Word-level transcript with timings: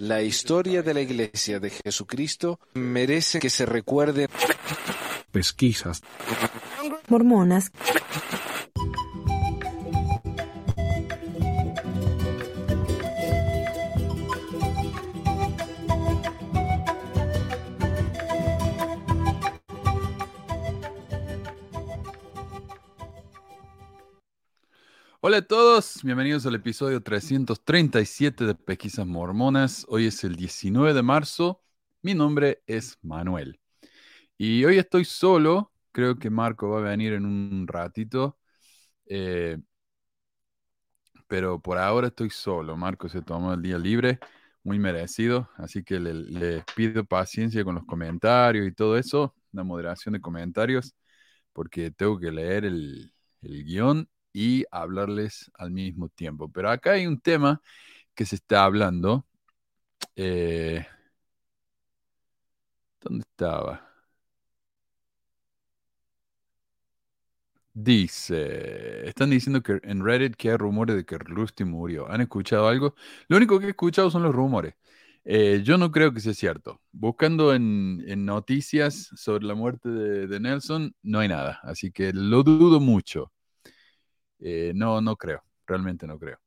La 0.00 0.22
historia 0.22 0.82
de 0.82 0.92
la 0.92 1.00
Iglesia 1.00 1.60
de 1.60 1.70
Jesucristo 1.70 2.58
merece 2.74 3.38
que 3.38 3.50
se 3.50 3.64
recuerde. 3.64 4.28
Pesquisas. 5.30 6.02
Mormonas. 7.08 7.70
Hola 25.26 25.38
a 25.38 25.42
todos, 25.42 25.63
bienvenidos 26.04 26.46
al 26.46 26.54
episodio 26.54 27.02
337 27.02 28.44
de 28.44 28.54
Pesquisas 28.54 29.04
Mormonas. 29.08 29.84
Hoy 29.88 30.06
es 30.06 30.22
el 30.22 30.36
19 30.36 30.94
de 30.94 31.02
marzo. 31.02 31.64
Mi 32.00 32.14
nombre 32.14 32.62
es 32.68 32.96
Manuel. 33.02 33.58
Y 34.38 34.64
hoy 34.64 34.78
estoy 34.78 35.04
solo. 35.04 35.72
Creo 35.92 36.16
que 36.18 36.30
Marco 36.30 36.68
va 36.70 36.78
a 36.78 36.82
venir 36.82 37.14
en 37.14 37.26
un 37.26 37.66
ratito. 37.66 38.38
eh, 39.06 39.58
pero 41.26 41.60
por 41.60 41.78
ahora 41.78 42.08
estoy 42.08 42.30
solo. 42.30 42.76
Marco 42.76 43.08
se 43.08 43.22
tomó 43.22 43.54
el 43.54 43.62
día 43.62 43.78
libre, 43.78 44.18
muy 44.62 44.78
merecido. 44.78 45.50
Así 45.56 45.82
que 45.84 45.98
le, 46.00 46.14
le 46.14 46.64
pido 46.76 47.04
paciencia 47.04 47.64
con 47.64 47.74
los 47.76 47.84
comentarios 47.84 48.66
y 48.66 48.72
todo 48.72 48.96
eso, 48.98 49.34
la 49.52 49.64
moderación 49.64 50.12
de 50.14 50.20
comentarios, 50.20 50.94
porque 51.52 51.90
tengo 51.90 52.18
que 52.18 52.30
leer 52.32 52.64
el, 52.64 53.12
el 53.42 53.64
guion 53.64 54.08
y 54.34 54.66
hablarles 54.70 55.50
al 55.54 55.70
mismo 55.72 56.10
tiempo. 56.10 56.50
Pero 56.52 56.70
acá 56.70 56.92
hay 56.92 57.06
un 57.06 57.20
tema 57.20 57.62
que 58.14 58.26
se 58.26 58.36
está 58.36 58.64
hablando. 58.64 59.26
eh, 60.16 60.86
¿dónde 63.00 63.22
estaba? 63.22 63.80
Dice, 67.76 69.08
están 69.08 69.30
diciendo 69.30 69.60
que 69.62 69.80
en 69.82 70.04
Reddit 70.04 70.36
que 70.36 70.50
hay 70.50 70.56
rumores 70.56 70.94
de 70.94 71.04
que 71.04 71.18
Rusty 71.18 71.64
murió. 71.64 72.08
¿Han 72.08 72.20
escuchado 72.20 72.68
algo? 72.68 72.94
Lo 73.26 73.36
único 73.36 73.58
que 73.58 73.66
he 73.66 73.70
escuchado 73.70 74.10
son 74.10 74.22
los 74.22 74.32
rumores. 74.32 74.74
Eh, 75.24 75.60
yo 75.64 75.76
no 75.78 75.90
creo 75.90 76.12
que 76.12 76.20
sea 76.20 76.34
cierto. 76.34 76.80
Buscando 76.92 77.52
en, 77.54 78.24
noticias 78.24 79.10
sobre 79.16 79.44
la 79.46 79.54
muerte 79.54 79.88
de 79.88 80.40
Nelson, 80.40 80.94
no 81.02 81.18
hay 81.18 81.28
nada. 81.28 81.58
Así 81.64 81.90
que 81.90 82.12
lo 82.12 82.44
dudo 82.44 82.78
mucho. 82.80 83.32
Eh, 84.40 84.72
no, 84.74 85.00
no 85.00 85.16
creo. 85.16 85.42
Realmente 85.66 86.06
no 86.06 86.18
creo. 86.18 86.38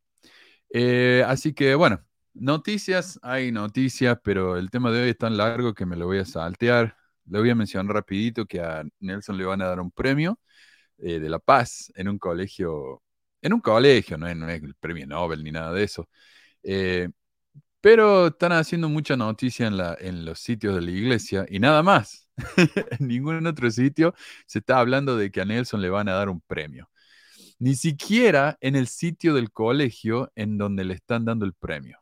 Eh, 0.70 1.24
así 1.28 1.54
que 1.54 1.76
bueno, 1.76 2.02
noticias, 2.34 3.20
hay 3.24 3.52
noticias, 3.52 4.18
pero 4.24 4.58
el 4.58 4.70
tema 4.72 4.92
de 4.92 5.04
hoy 5.04 5.10
es 5.12 5.18
tan 5.18 5.38
largo 5.38 5.74
que 5.74 5.86
me 5.86 5.96
lo 5.98 6.08
voy 6.08 6.20
a 6.20 6.26
saltear. 6.26 6.98
Le 7.28 7.40
voy 7.40 7.50
a 7.50 7.56
mencionar 7.56 7.94
rapidito 7.96 8.46
que 8.46 8.62
a 8.62 8.84
Nelson 9.00 9.38
le 9.38 9.46
van 9.46 9.62
a 9.62 9.68
dar 9.68 9.80
un 9.80 9.92
premio 9.92 10.40
eh, 11.00 11.20
de 11.20 11.30
la 11.30 11.40
paz 11.40 11.92
en 11.96 12.10
un 12.10 12.20
colegio, 12.20 13.04
en 13.42 13.54
un 13.54 13.62
colegio, 13.62 14.18
no 14.18 14.28
es, 14.28 14.36
no 14.38 14.50
el 14.50 14.76
premio 14.76 15.08
Nobel 15.08 15.44
ni 15.44 15.52
nada 15.52 15.74
de 15.74 15.84
eso. 15.84 16.10
Pero 17.82 18.28
están 18.28 18.52
haciendo 18.54 18.90
mucha 18.90 19.16
noticia 19.16 19.68
en, 19.68 19.76
en 20.00 20.26
los 20.26 20.40
sitios 20.40 20.76
de 20.76 20.82
la 20.82 20.92
iglesia 20.92 21.46
y 21.50 21.60
nada 21.60 21.84
más. 21.84 22.28
en 23.00 23.08
ningún 23.08 23.46
otro 23.48 23.70
sitio 23.72 24.14
se 24.46 24.60
está 24.60 24.80
hablando 24.80 25.18
de 25.18 25.32
que 25.32 25.42
a 25.42 25.46
Nelson 25.46 25.82
le 25.82 25.90
van 25.90 26.10
a 26.10 26.14
dar 26.14 26.30
un 26.30 26.42
premio. 26.42 26.90
Ni 27.60 27.76
siquiera 27.76 28.58
en 28.62 28.76
el 28.76 28.88
sitio 28.88 29.34
del 29.34 29.52
colegio 29.52 30.32
en 30.36 30.58
donde 30.58 30.86
le 30.86 30.94
están 30.94 31.26
dando 31.26 31.46
el 31.46 31.54
premio. 31.54 32.00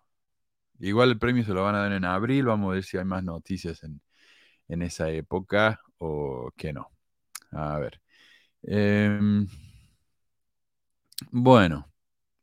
Igual 0.79 1.11
el 1.11 1.19
premio 1.19 1.43
se 1.45 1.53
lo 1.53 1.63
van 1.63 1.75
a 1.75 1.79
dar 1.79 1.93
en 1.93 2.05
abril, 2.05 2.45
vamos 2.45 2.71
a 2.71 2.73
ver 2.75 2.83
si 2.83 2.97
hay 2.97 3.05
más 3.05 3.23
noticias 3.23 3.83
en, 3.83 4.01
en 4.67 4.81
esa 4.81 5.09
época 5.09 5.81
o 5.99 6.51
que 6.57 6.73
no. 6.73 6.91
A 7.51 7.79
ver. 7.79 8.01
Em, 8.63 9.47
bueno, 11.31 11.91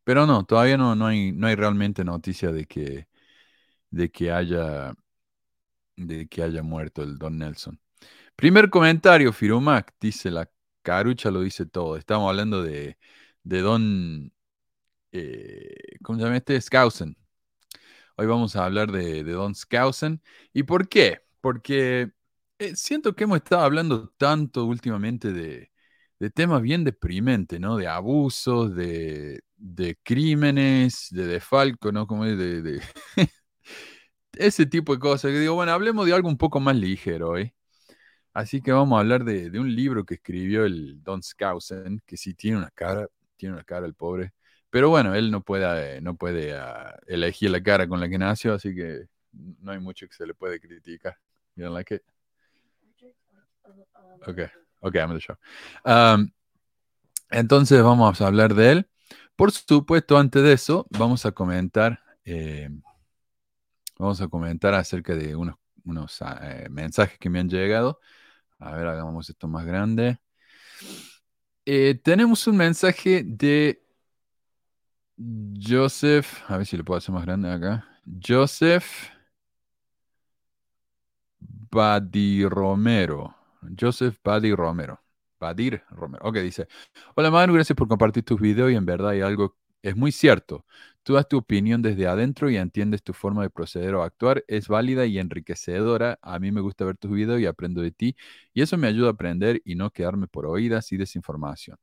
pero 0.04 0.26
no, 0.26 0.44
todavía 0.44 0.76
no, 0.76 0.94
no 0.94 1.06
hay, 1.06 1.32
no 1.32 1.46
hay 1.46 1.54
realmente 1.56 2.04
noticia 2.04 2.52
de 2.52 2.66
que, 2.66 3.08
de 3.90 4.10
que 4.10 4.32
haya, 4.32 4.94
de 5.96 6.28
que 6.28 6.42
haya 6.42 6.62
muerto 6.62 7.02
el 7.02 7.18
Don 7.18 7.38
Nelson. 7.38 7.80
Primer 8.36 8.70
comentario, 8.70 9.32
Firumac, 9.32 9.94
dice 10.00 10.30
la 10.30 10.50
carucha 10.82 11.30
lo 11.30 11.40
dice 11.42 11.66
todo. 11.66 11.96
Estamos 11.96 12.28
hablando 12.28 12.62
de, 12.62 12.98
Don, 13.44 14.32
eh, 15.12 15.74
¿cómo 16.02 16.18
se 16.18 16.24
llama 16.24 16.36
este? 16.38 16.60
Skousen. 16.60 17.16
Hoy 18.16 18.26
vamos 18.26 18.56
a 18.56 18.64
hablar 18.64 18.92
de, 18.92 19.24
Don 19.24 19.54
Skousen. 19.54 20.22
¿Y 20.52 20.64
por 20.64 20.88
qué? 20.88 21.20
Porque 21.40 22.12
eh, 22.58 22.76
siento 22.76 23.14
que 23.14 23.24
hemos 23.24 23.38
estado 23.38 23.62
hablando 23.62 24.08
tanto 24.16 24.64
últimamente 24.66 25.32
de, 25.32 25.70
temas 26.34 26.62
bien 26.62 26.84
deprimentes, 26.84 27.60
¿no? 27.60 27.76
De 27.76 27.88
abusos, 27.88 28.74
de, 28.76 29.42
crímenes, 30.04 31.08
de 31.10 31.26
defalco, 31.26 31.92
¿no? 31.92 32.06
Como 32.06 32.24
de, 32.24 32.80
ese 34.34 34.66
tipo 34.66 34.92
de 34.94 35.00
cosas. 35.00 35.30
Que 35.32 35.40
digo, 35.40 35.54
bueno, 35.54 35.72
hablemos 35.72 36.06
de 36.06 36.14
algo 36.14 36.28
un 36.28 36.38
poco 36.38 36.60
más 36.60 36.76
ligero 36.76 37.30
hoy. 37.30 37.52
Así 38.34 38.62
que 38.62 38.72
vamos 38.72 38.96
a 38.96 39.00
hablar 39.00 39.24
de, 39.24 39.50
un 39.58 39.74
libro 39.74 40.04
que 40.04 40.14
escribió 40.14 40.64
el 40.64 41.02
Don 41.02 41.22
Skousen, 41.22 42.02
que 42.06 42.16
sí 42.16 42.34
tiene 42.34 42.56
una 42.56 42.70
cara, 42.70 43.06
tiene 43.36 43.54
una 43.54 43.64
cara 43.64 43.86
el 43.86 43.94
pobre. 43.94 44.32
Pero 44.70 44.88
bueno, 44.88 45.14
él 45.14 45.30
no 45.30 45.42
puede, 45.42 46.00
no 46.00 46.16
puede 46.16 46.56
ah, 46.56 46.98
elegir 47.06 47.50
la 47.50 47.62
cara 47.62 47.86
con 47.86 48.00
la 48.00 48.08
que 48.08 48.18
nació, 48.18 48.54
así 48.54 48.74
que 48.74 49.06
no 49.32 49.72
hay 49.72 49.78
mucho 49.78 50.06
que 50.08 50.14
se 50.14 50.26
le 50.26 50.34
puede 50.34 50.60
criticar. 50.60 51.18
You 51.56 51.64
don't 51.64 51.74
like? 51.74 52.00
Okay, 54.26 54.46
okay, 54.80 55.00
I'm 55.00 55.12
the 55.12 55.20
show. 55.20 55.36
Um, 55.84 56.30
entonces 57.30 57.82
vamos 57.82 58.20
a 58.20 58.26
hablar 58.26 58.54
de 58.54 58.72
él. 58.72 58.88
Por 59.36 59.52
supuesto, 59.52 60.16
antes 60.16 60.42
de 60.42 60.52
eso, 60.52 60.86
vamos 60.90 61.26
a 61.26 61.32
comentar, 61.32 62.00
eh, 62.24 62.70
vamos 63.98 64.20
a 64.20 64.28
comentar 64.28 64.74
acerca 64.74 65.14
de 65.14 65.34
unos, 65.34 65.56
unos 65.84 66.22
eh, 66.42 66.68
mensajes 66.70 67.18
que 67.18 67.28
me 67.28 67.40
han 67.40 67.48
llegado. 67.48 68.00
A 68.62 68.76
ver, 68.76 68.86
hagamos 68.86 69.28
esto 69.28 69.48
más 69.48 69.66
grande. 69.66 70.18
Eh, 71.64 72.00
tenemos 72.02 72.46
un 72.46 72.56
mensaje 72.56 73.24
de 73.24 73.82
Joseph, 75.60 76.42
a 76.48 76.56
ver 76.58 76.66
si 76.66 76.76
lo 76.76 76.84
puedo 76.84 76.98
hacer 76.98 77.12
más 77.12 77.24
grande 77.24 77.50
acá. 77.50 77.84
Joseph 78.24 79.10
Badir 81.70 82.48
Romero. 82.48 83.34
Joseph 83.78 84.18
Badir 84.22 84.56
Romero. 84.56 85.00
Badir 85.40 85.82
Romero. 85.90 86.24
Ok, 86.24 86.36
dice. 86.36 86.68
Hola 87.16 87.32
Manu, 87.32 87.54
gracias 87.54 87.76
por 87.76 87.88
compartir 87.88 88.24
tus 88.24 88.40
videos 88.40 88.70
y 88.70 88.76
en 88.76 88.86
verdad 88.86 89.10
hay 89.10 89.22
algo, 89.22 89.56
es 89.82 89.96
muy 89.96 90.12
cierto. 90.12 90.64
Tú 91.02 91.14
das 91.14 91.28
tu 91.28 91.38
opinión 91.38 91.82
desde 91.82 92.06
adentro 92.06 92.48
y 92.50 92.56
entiendes 92.56 93.02
tu 93.02 93.12
forma 93.12 93.42
de 93.42 93.50
proceder 93.50 93.94
o 93.94 94.02
actuar. 94.04 94.44
Es 94.48 94.68
válida 94.68 95.06
y 95.06 95.18
enriquecedora. 95.18 96.18
A 96.22 96.38
mí 96.38 96.52
me 96.52 96.60
gusta 96.60 96.84
ver 96.84 96.96
tus 96.96 97.10
videos 97.12 97.40
y 97.40 97.46
aprendo 97.46 97.82
de 97.82 97.90
ti. 97.92 98.16
Y 98.54 98.62
eso 98.62 98.78
me 98.78 98.86
ayuda 98.86 99.08
a 99.08 99.12
aprender 99.12 99.60
y 99.64 99.74
no 99.74 99.90
quedarme 99.90 100.28
por 100.28 100.46
oídas 100.46 100.92
y 100.92 100.96
desinformación. 100.96 101.76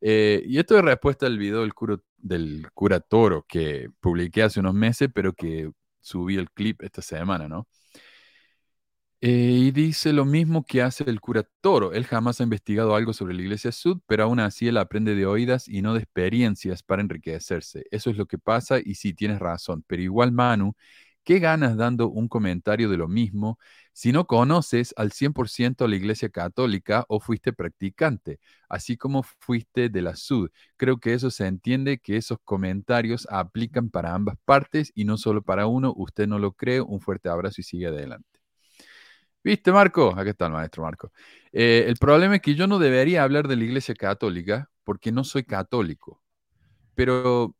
Eh, 0.00 0.42
y 0.46 0.58
esto 0.58 0.76
es 0.78 0.84
respuesta 0.84 1.26
al 1.26 1.38
video 1.38 1.60
del, 1.62 1.74
curo- 1.74 2.02
del 2.18 2.68
cura 2.74 3.00
Toro 3.00 3.44
que 3.48 3.90
publiqué 4.00 4.42
hace 4.42 4.60
unos 4.60 4.74
meses, 4.74 5.08
pero 5.14 5.32
que 5.34 5.70
subí 6.00 6.36
el 6.36 6.50
clip 6.50 6.82
esta 6.82 7.02
semana, 7.02 7.48
¿no? 7.48 7.68
Eh, 9.22 9.28
y 9.66 9.70
dice 9.70 10.12
lo 10.14 10.24
mismo 10.24 10.64
que 10.64 10.80
hace 10.80 11.04
el 11.04 11.20
cura 11.20 11.44
Toro. 11.60 11.92
Él 11.92 12.06
jamás 12.06 12.40
ha 12.40 12.44
investigado 12.44 12.94
algo 12.94 13.12
sobre 13.12 13.34
la 13.34 13.42
Iglesia 13.42 13.70
Sud, 13.72 14.00
pero 14.06 14.24
aún 14.24 14.40
así 14.40 14.68
él 14.68 14.78
aprende 14.78 15.14
de 15.14 15.26
oídas 15.26 15.68
y 15.68 15.82
no 15.82 15.92
de 15.94 16.00
experiencias 16.00 16.82
para 16.82 17.02
enriquecerse. 17.02 17.84
Eso 17.90 18.08
es 18.10 18.16
lo 18.16 18.26
que 18.26 18.38
pasa 18.38 18.78
y 18.82 18.94
sí, 18.94 19.12
tienes 19.12 19.38
razón. 19.38 19.84
Pero 19.86 20.00
igual, 20.02 20.32
Manu, 20.32 20.74
¿qué 21.22 21.38
ganas 21.38 21.76
dando 21.76 22.08
un 22.08 22.28
comentario 22.28 22.88
de 22.88 22.96
lo 22.96 23.08
mismo 23.08 23.58
si 23.92 24.10
no 24.12 24.26
conoces 24.26 24.94
al 24.96 25.12
100% 25.12 25.84
a 25.84 25.88
la 25.88 25.96
Iglesia 25.96 26.30
Católica 26.30 27.04
o 27.08 27.20
fuiste 27.20 27.52
practicante, 27.52 28.40
así 28.70 28.96
como 28.96 29.22
fuiste 29.22 29.90
de 29.90 30.00
la 30.02 30.16
Sud? 30.16 30.48
Creo 30.78 30.98
que 30.98 31.12
eso 31.12 31.30
se 31.30 31.46
entiende 31.46 31.98
que 31.98 32.16
esos 32.16 32.38
comentarios 32.42 33.28
aplican 33.30 33.90
para 33.90 34.14
ambas 34.14 34.36
partes 34.46 34.92
y 34.94 35.04
no 35.04 35.18
solo 35.18 35.42
para 35.42 35.66
uno. 35.66 35.92
Usted 35.94 36.26
no 36.26 36.38
lo 36.38 36.52
cree. 36.52 36.80
Un 36.80 37.00
fuerte 37.02 37.28
abrazo 37.28 37.60
y 37.60 37.64
sigue 37.64 37.86
adelante. 37.88 38.39
¿Viste, 39.42 39.72
Marco? 39.72 40.14
Aquí 40.16 40.30
está 40.30 40.46
el 40.46 40.52
maestro 40.52 40.82
Marco. 40.82 41.12
Eh, 41.52 41.84
el 41.88 41.96
problema 41.96 42.36
es 42.36 42.42
que 42.42 42.54
yo 42.54 42.66
no 42.66 42.78
debería 42.78 43.22
hablar 43.22 43.48
de 43.48 43.56
la 43.56 43.64
Iglesia 43.64 43.94
Católica 43.94 44.70
porque 44.84 45.12
no 45.12 45.24
soy 45.24 45.44
católico. 45.44 46.22
Pero, 46.94 47.56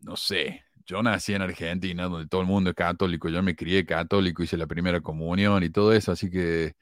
no 0.00 0.16
sé, 0.16 0.64
yo 0.86 1.02
nací 1.02 1.34
en 1.34 1.42
Argentina, 1.42 2.04
donde 2.08 2.28
todo 2.28 2.42
el 2.42 2.46
mundo 2.48 2.70
es 2.70 2.76
católico. 2.76 3.28
Yo 3.28 3.42
me 3.42 3.56
crié 3.56 3.86
católico, 3.86 4.42
hice 4.42 4.56
la 4.56 4.66
primera 4.66 5.00
comunión 5.00 5.62
y 5.64 5.70
todo 5.70 5.92
eso, 5.92 6.12
así 6.12 6.30
que 6.30 6.74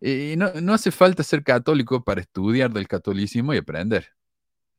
eh, 0.00 0.36
no, 0.38 0.52
no 0.62 0.74
hace 0.74 0.90
falta 0.92 1.22
ser 1.22 1.42
católico 1.44 2.04
para 2.04 2.20
estudiar 2.20 2.72
del 2.72 2.88
catolicismo 2.88 3.54
y 3.54 3.58
aprender. 3.58 4.08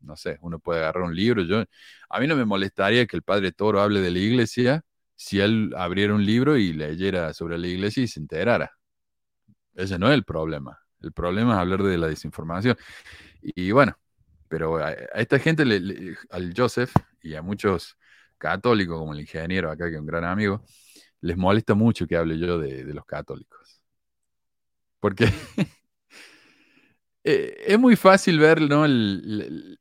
No 0.01 0.15
sé, 0.17 0.37
uno 0.41 0.59
puede 0.59 0.81
agarrar 0.81 1.03
un 1.03 1.15
libro. 1.15 1.43
Yo, 1.43 1.63
a 2.09 2.19
mí 2.19 2.27
no 2.27 2.35
me 2.35 2.45
molestaría 2.45 3.07
que 3.07 3.17
el 3.17 3.23
padre 3.23 3.51
Toro 3.53 3.81
hable 3.81 4.01
de 4.01 4.11
la 4.11 4.19
iglesia, 4.19 4.83
si 5.17 5.39
él 5.41 5.73
abriera 5.75 6.13
un 6.13 6.25
libro 6.25 6.57
y 6.57 6.73
leyera 6.73 7.33
sobre 7.33 7.57
la 7.57 7.67
iglesia 7.67 8.03
y 8.03 8.07
se 8.07 8.19
enterara. 8.19 8.71
Ese 9.75 9.99
no 9.99 10.07
es 10.07 10.13
el 10.13 10.23
problema. 10.23 10.79
El 11.01 11.11
problema 11.13 11.53
es 11.53 11.59
hablar 11.59 11.83
de 11.83 11.97
la 11.97 12.07
desinformación. 12.07 12.77
Y 13.41 13.71
bueno, 13.71 13.97
pero 14.47 14.77
a, 14.77 14.91
esta 14.93 15.39
gente, 15.39 15.63
al 16.31 16.53
Joseph 16.55 16.93
y 17.21 17.35
a 17.35 17.41
muchos 17.41 17.97
católicos, 18.37 18.97
como 18.99 19.13
el 19.13 19.21
ingeniero 19.21 19.71
acá, 19.71 19.89
que 19.89 19.95
es 19.95 19.99
un 19.99 20.05
gran 20.07 20.23
amigo, 20.23 20.63
les 21.21 21.37
molesta 21.37 21.75
mucho 21.75 22.07
que 22.07 22.17
hable 22.17 22.39
yo 22.39 22.59
de, 22.59 22.85
de 22.85 22.93
los 22.93 23.05
católicos. 23.05 23.81
Porque 24.99 25.25
Eh, 27.29 27.73
es 27.73 27.77
muy 27.77 27.97
fácil 27.97 28.39
ver, 28.39 28.61
¿no? 28.61 28.85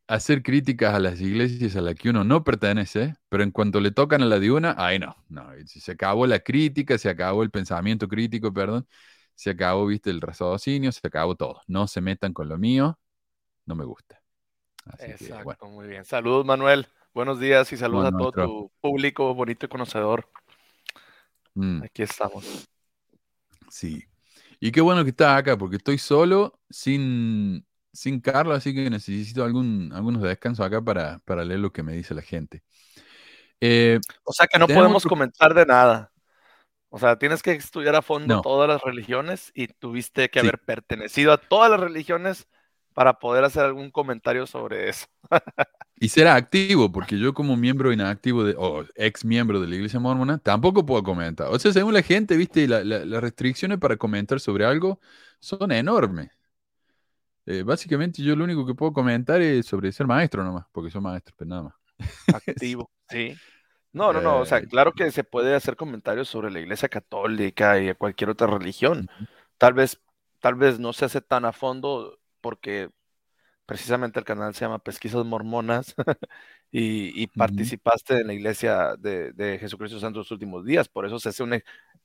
hacer 0.05 0.43
críticas 0.43 0.93
a 0.93 0.99
las 0.99 1.21
iglesias 1.21 1.77
a 1.77 1.81
las 1.81 1.95
que 1.95 2.09
uno 2.09 2.25
no 2.25 2.43
pertenece, 2.43 3.15
pero 3.29 3.41
en 3.41 3.51
cuanto 3.51 3.79
le 3.79 3.91
tocan 3.91 4.21
a 4.21 4.25
la 4.25 4.37
de 4.37 4.51
una, 4.51 4.75
ay 4.77 4.99
no, 4.99 5.15
no, 5.29 5.47
se 5.65 5.93
acabó 5.93 6.27
la 6.27 6.39
crítica, 6.39 6.97
se 6.97 7.07
acabó 7.07 7.43
el 7.43 7.49
pensamiento 7.49 8.09
crítico, 8.09 8.51
perdón, 8.51 8.85
se 9.33 9.51
acabó, 9.51 9.85
viste, 9.85 10.09
el 10.09 10.19
raciocinio, 10.19 10.91
se 10.91 11.07
acabó 11.07 11.35
todo. 11.35 11.61
No 11.67 11.87
se 11.87 12.01
metan 12.01 12.33
con 12.33 12.49
lo 12.49 12.57
mío, 12.57 12.99
no 13.65 13.75
me 13.75 13.85
gusta. 13.85 14.21
Exacto, 14.99 15.67
muy 15.67 15.87
bien. 15.87 16.03
Saludos, 16.03 16.45
Manuel. 16.45 16.85
Buenos 17.13 17.39
días 17.39 17.71
y 17.71 17.77
saludos 17.77 18.07
a 18.07 18.11
todo 18.11 18.31
tu 18.33 18.71
público 18.81 19.33
bonito 19.33 19.67
y 19.67 19.69
conocedor. 19.69 20.29
Mm. 21.53 21.81
Aquí 21.83 22.03
estamos. 22.03 22.67
Sí. 23.69 24.03
Y 24.59 24.71
qué 24.71 24.81
bueno 24.81 25.03
que 25.03 25.11
estás 25.11 25.37
acá, 25.37 25.57
porque 25.57 25.77
estoy 25.77 25.97
solo, 25.97 26.59
sin, 26.69 27.65
sin 27.93 28.19
Carlos, 28.19 28.57
así 28.57 28.73
que 28.73 28.89
necesito 28.89 29.43
algún, 29.43 29.91
algunos 29.93 30.21
descansos 30.21 30.65
acá 30.65 30.81
para, 30.81 31.19
para 31.19 31.43
leer 31.43 31.59
lo 31.59 31.71
que 31.71 31.83
me 31.83 31.93
dice 31.93 32.13
la 32.13 32.21
gente. 32.21 32.63
Eh, 33.59 33.99
o 34.23 34.33
sea 34.33 34.47
que 34.47 34.59
no 34.59 34.67
podemos 34.67 35.03
comentar 35.05 35.53
de 35.53 35.65
nada. 35.65 36.11
O 36.89 36.99
sea, 36.99 37.17
tienes 37.17 37.43
que 37.43 37.51
estudiar 37.51 37.95
a 37.95 38.01
fondo 38.01 38.41
todas 38.41 38.69
las 38.69 38.81
religiones 38.81 39.51
y 39.53 39.67
tuviste 39.67 40.29
que 40.29 40.39
haber 40.39 40.59
pertenecido 40.59 41.33
a 41.33 41.37
todas 41.37 41.69
las 41.69 41.79
religiones 41.79 42.47
para 42.97 43.19
poder 43.19 43.43
hacer 43.43 43.63
algún 43.63 43.91
comentario 43.91 44.47
sobre 44.47 44.89
eso. 44.89 45.05
y 45.97 46.09
ser 46.09 46.27
activo, 46.27 46.91
porque 46.91 47.19
yo 47.19 47.31
como 47.31 47.55
miembro 47.55 47.93
inactivo 47.93 48.43
de, 48.43 48.55
o 48.57 48.85
ex 48.95 49.23
miembro 49.23 49.61
de 49.61 49.67
la 49.67 49.75
iglesia 49.75 49.99
mormona, 49.99 50.39
tampoco 50.39 50.83
puedo 50.83 51.03
comentar. 51.03 51.45
O 51.51 51.59
sea, 51.59 51.71
según 51.71 51.93
la 51.93 52.01
gente, 52.01 52.35
viste, 52.35 52.67
las 52.67 53.21
restricciones 53.21 53.77
para 53.77 53.97
comentar 53.97 54.39
sobre 54.39 54.65
algo 54.65 54.99
son 55.39 55.71
enormes. 55.71 56.31
Eh, 57.45 57.61
básicamente 57.61 58.23
yo 58.23 58.35
lo 58.35 58.45
único 58.45 58.65
que 58.65 58.73
puedo 58.73 58.93
comentar 58.93 59.43
es 59.43 59.67
sobre 59.67 59.91
ser 59.91 60.07
maestro 60.07 60.43
nomás, 60.43 60.65
porque 60.71 60.89
soy 60.89 61.01
maestro, 61.01 61.35
pero 61.37 61.49
nada 61.49 61.61
más. 61.65 61.73
Activo, 62.33 62.89
sí. 63.07 63.35
No, 63.93 64.11
no, 64.11 64.21
no, 64.21 64.39
o 64.39 64.45
sea, 64.47 64.57
eh, 64.57 64.67
claro 64.67 64.91
que 64.93 65.11
se 65.11 65.23
puede 65.23 65.53
hacer 65.53 65.75
comentarios 65.75 66.29
sobre 66.29 66.49
la 66.49 66.61
iglesia 66.61 66.89
católica 66.89 67.79
y 67.79 67.93
cualquier 67.93 68.31
otra 68.31 68.47
religión. 68.47 69.07
Tal 69.59 69.75
vez, 69.75 70.01
tal 70.39 70.55
vez 70.55 70.79
no 70.79 70.93
se 70.93 71.05
hace 71.05 71.21
tan 71.21 71.45
a 71.45 71.53
fondo 71.53 72.17
porque 72.47 72.89
precisamente 73.65 74.19
el 74.19 74.23
canal 74.23 74.55
se 74.55 74.61
llama 74.61 74.79
Pesquisas 74.79 75.25
Mormonas 75.25 75.93
y, 76.71 77.27
participaste 77.27 78.21
en 78.21 78.27
la 78.27 78.33
iglesia 78.33 78.95
de, 78.95 79.57
Jesucristo 79.59 79.99
Santo 79.99 80.19
los 80.19 80.31
últimos 80.31 80.63
días, 80.63 80.87
por 80.87 81.05
eso 81.05 81.19
se 81.19 81.27
hace 81.27 81.43
un, 81.43 81.61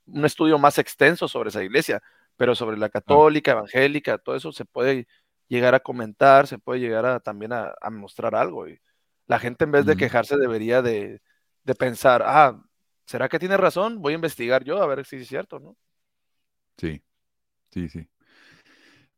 un, 0.07 0.25
estudio 0.25 0.59
más 0.59 0.79
extenso 0.79 1.29
sobre 1.29 1.51
esa 1.51 1.63
iglesia, 1.63 2.03
pero 2.37 2.57
sobre 2.57 2.77
la 2.77 2.89
católica, 2.89 3.53
evangélica, 3.53 4.19
todo 4.19 4.35
eso 4.35 4.51
se 4.51 4.65
puede 4.65 5.07
llegar 5.47 5.77
a 5.77 5.81
comentar, 5.81 6.49
se 6.49 6.59
puede 6.59 6.81
llegar 6.81 7.07
a 7.07 7.21
también 7.21 7.53
a, 7.53 7.73
mostrar 7.93 8.35
algo. 8.35 8.67
Y 8.67 8.81
la 9.29 9.39
gente 9.39 9.63
en 9.63 9.71
vez 9.71 9.87
de 9.87 9.97
quejarse 9.97 10.37
debería 10.39 10.83
de, 10.83 11.23
de, 11.63 11.75
pensar, 11.77 12.25
ah, 12.27 12.61
¿será 13.07 13.29
que 13.29 13.39
tiene 13.39 13.57
razón? 13.57 14.03
Voy 14.03 14.15
a 14.15 14.17
investigar 14.17 14.65
yo 14.65 14.83
a 14.83 14.87
ver 14.87 15.07
si 15.07 15.15
es 15.15 15.29
cierto, 15.29 15.61
¿no? 15.61 15.77
Sí, 16.79 17.01
sí, 17.71 17.89
sí. 17.89 18.09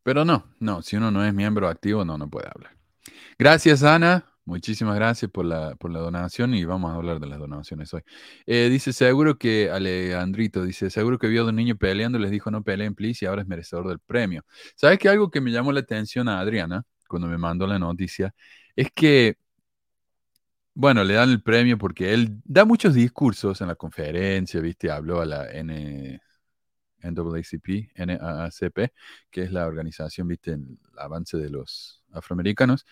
Pero 0.05 0.25
no, 0.25 0.45
no, 0.61 0.83
si 0.83 0.97
uno 0.97 1.11
no 1.11 1.25
es 1.25 1.35
miembro 1.35 1.67
activo, 1.67 2.05
no, 2.05 2.17
no 2.17 2.31
puede 2.31 2.47
hablar. 2.55 2.77
Gracias, 3.39 3.83
Ana. 3.83 4.27
Muchísimas 4.45 4.95
gracias 4.97 5.31
por 5.31 5.47
la, 5.47 5.75
por 5.77 5.91
la 5.91 6.01
donación 6.01 6.55
y 6.55 6.67
vamos 6.67 6.93
a 6.93 6.97
hablar 6.97 7.19
de 7.19 7.27
las 7.27 7.39
donaciones 7.39 7.93
hoy. 7.95 8.03
Eh, 8.45 8.69
dice, 8.71 8.93
seguro 8.93 9.39
que, 9.39 9.71
Alejandrito, 9.71 10.63
dice, 10.63 10.91
seguro 10.91 11.19
que 11.19 11.29
vio 11.29 11.43
a 11.43 11.49
un 11.49 11.57
niño 11.57 11.77
peleando, 11.77 12.19
les 12.19 12.31
dijo 12.31 12.51
no 12.51 12.63
peleen, 12.63 12.95
please, 12.95 13.25
y 13.25 13.29
ahora 13.29 13.41
es 13.41 13.49
merecedor 13.49 13.89
del 13.89 14.01
premio. 14.01 14.45
¿Sabes 14.77 14.99
que 14.99 15.09
algo 15.09 15.31
que 15.31 15.41
me 15.41 15.51
llamó 15.51 15.73
la 15.73 15.81
atención 15.81 16.29
a 16.29 16.41
Adriana 16.41 16.85
cuando 17.09 17.27
me 17.27 17.39
mandó 17.39 17.67
la 17.67 17.79
noticia? 17.79 18.35
Es 18.77 18.91
que, 18.95 19.39
bueno, 20.75 21.05
le 21.05 21.15
dan 21.15 21.31
el 21.31 21.43
premio 21.43 21.79
porque 21.79 22.13
él 22.13 22.43
da 22.45 22.67
muchos 22.67 22.93
discursos 22.93 23.63
en 23.63 23.69
la 23.69 23.77
conferencia, 23.77 24.61
¿viste? 24.61 24.91
Habló 24.91 25.23
a 25.23 25.25
la 25.25 25.51
N, 25.53 26.21
NAACP, 27.05 27.91
NAACP, 27.97 28.93
que 29.31 29.43
es 29.43 29.53
la 29.53 29.67
organización, 29.67 30.29
viste, 30.29 30.53
el 30.53 30.79
avance 30.97 31.37
de 31.37 31.51
los 31.51 32.03
afroamericanos. 32.13 32.87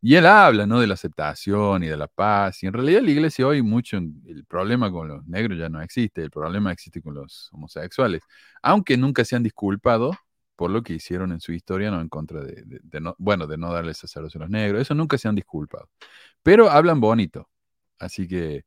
Y 0.00 0.14
él 0.14 0.26
habla, 0.26 0.66
¿no? 0.66 0.80
De 0.80 0.86
la 0.86 0.94
aceptación 0.94 1.82
y 1.84 1.88
de 1.88 1.96
la 1.96 2.08
paz. 2.08 2.62
Y 2.62 2.66
en 2.66 2.72
realidad 2.72 3.02
la 3.02 3.10
iglesia 3.10 3.46
hoy 3.46 3.62
mucho, 3.62 3.96
el 3.98 4.44
problema 4.46 4.90
con 4.90 5.08
los 5.08 5.26
negros 5.26 5.58
ya 5.58 5.68
no 5.68 5.80
existe, 5.82 6.22
el 6.22 6.30
problema 6.30 6.72
existe 6.72 7.02
con 7.02 7.14
los 7.14 7.50
homosexuales. 7.52 8.22
Aunque 8.62 8.96
nunca 8.96 9.24
se 9.24 9.36
han 9.36 9.42
disculpado 9.42 10.12
por 10.56 10.70
lo 10.70 10.82
que 10.82 10.92
hicieron 10.92 11.32
en 11.32 11.40
su 11.40 11.52
historia, 11.52 11.90
no 11.90 12.02
en 12.02 12.10
contra 12.10 12.42
de, 12.42 13.00
no, 13.00 13.14
bueno, 13.18 13.46
de 13.46 13.56
no 13.56 13.72
darles 13.72 13.96
sacerdotes 13.96 14.36
a 14.36 14.40
los 14.40 14.50
negros. 14.50 14.82
Eso 14.82 14.94
nunca 14.94 15.16
se 15.16 15.26
han 15.26 15.34
disculpado. 15.34 15.88
Pero 16.42 16.70
hablan 16.70 17.00
bonito. 17.00 17.48
Así 17.98 18.28
que 18.28 18.64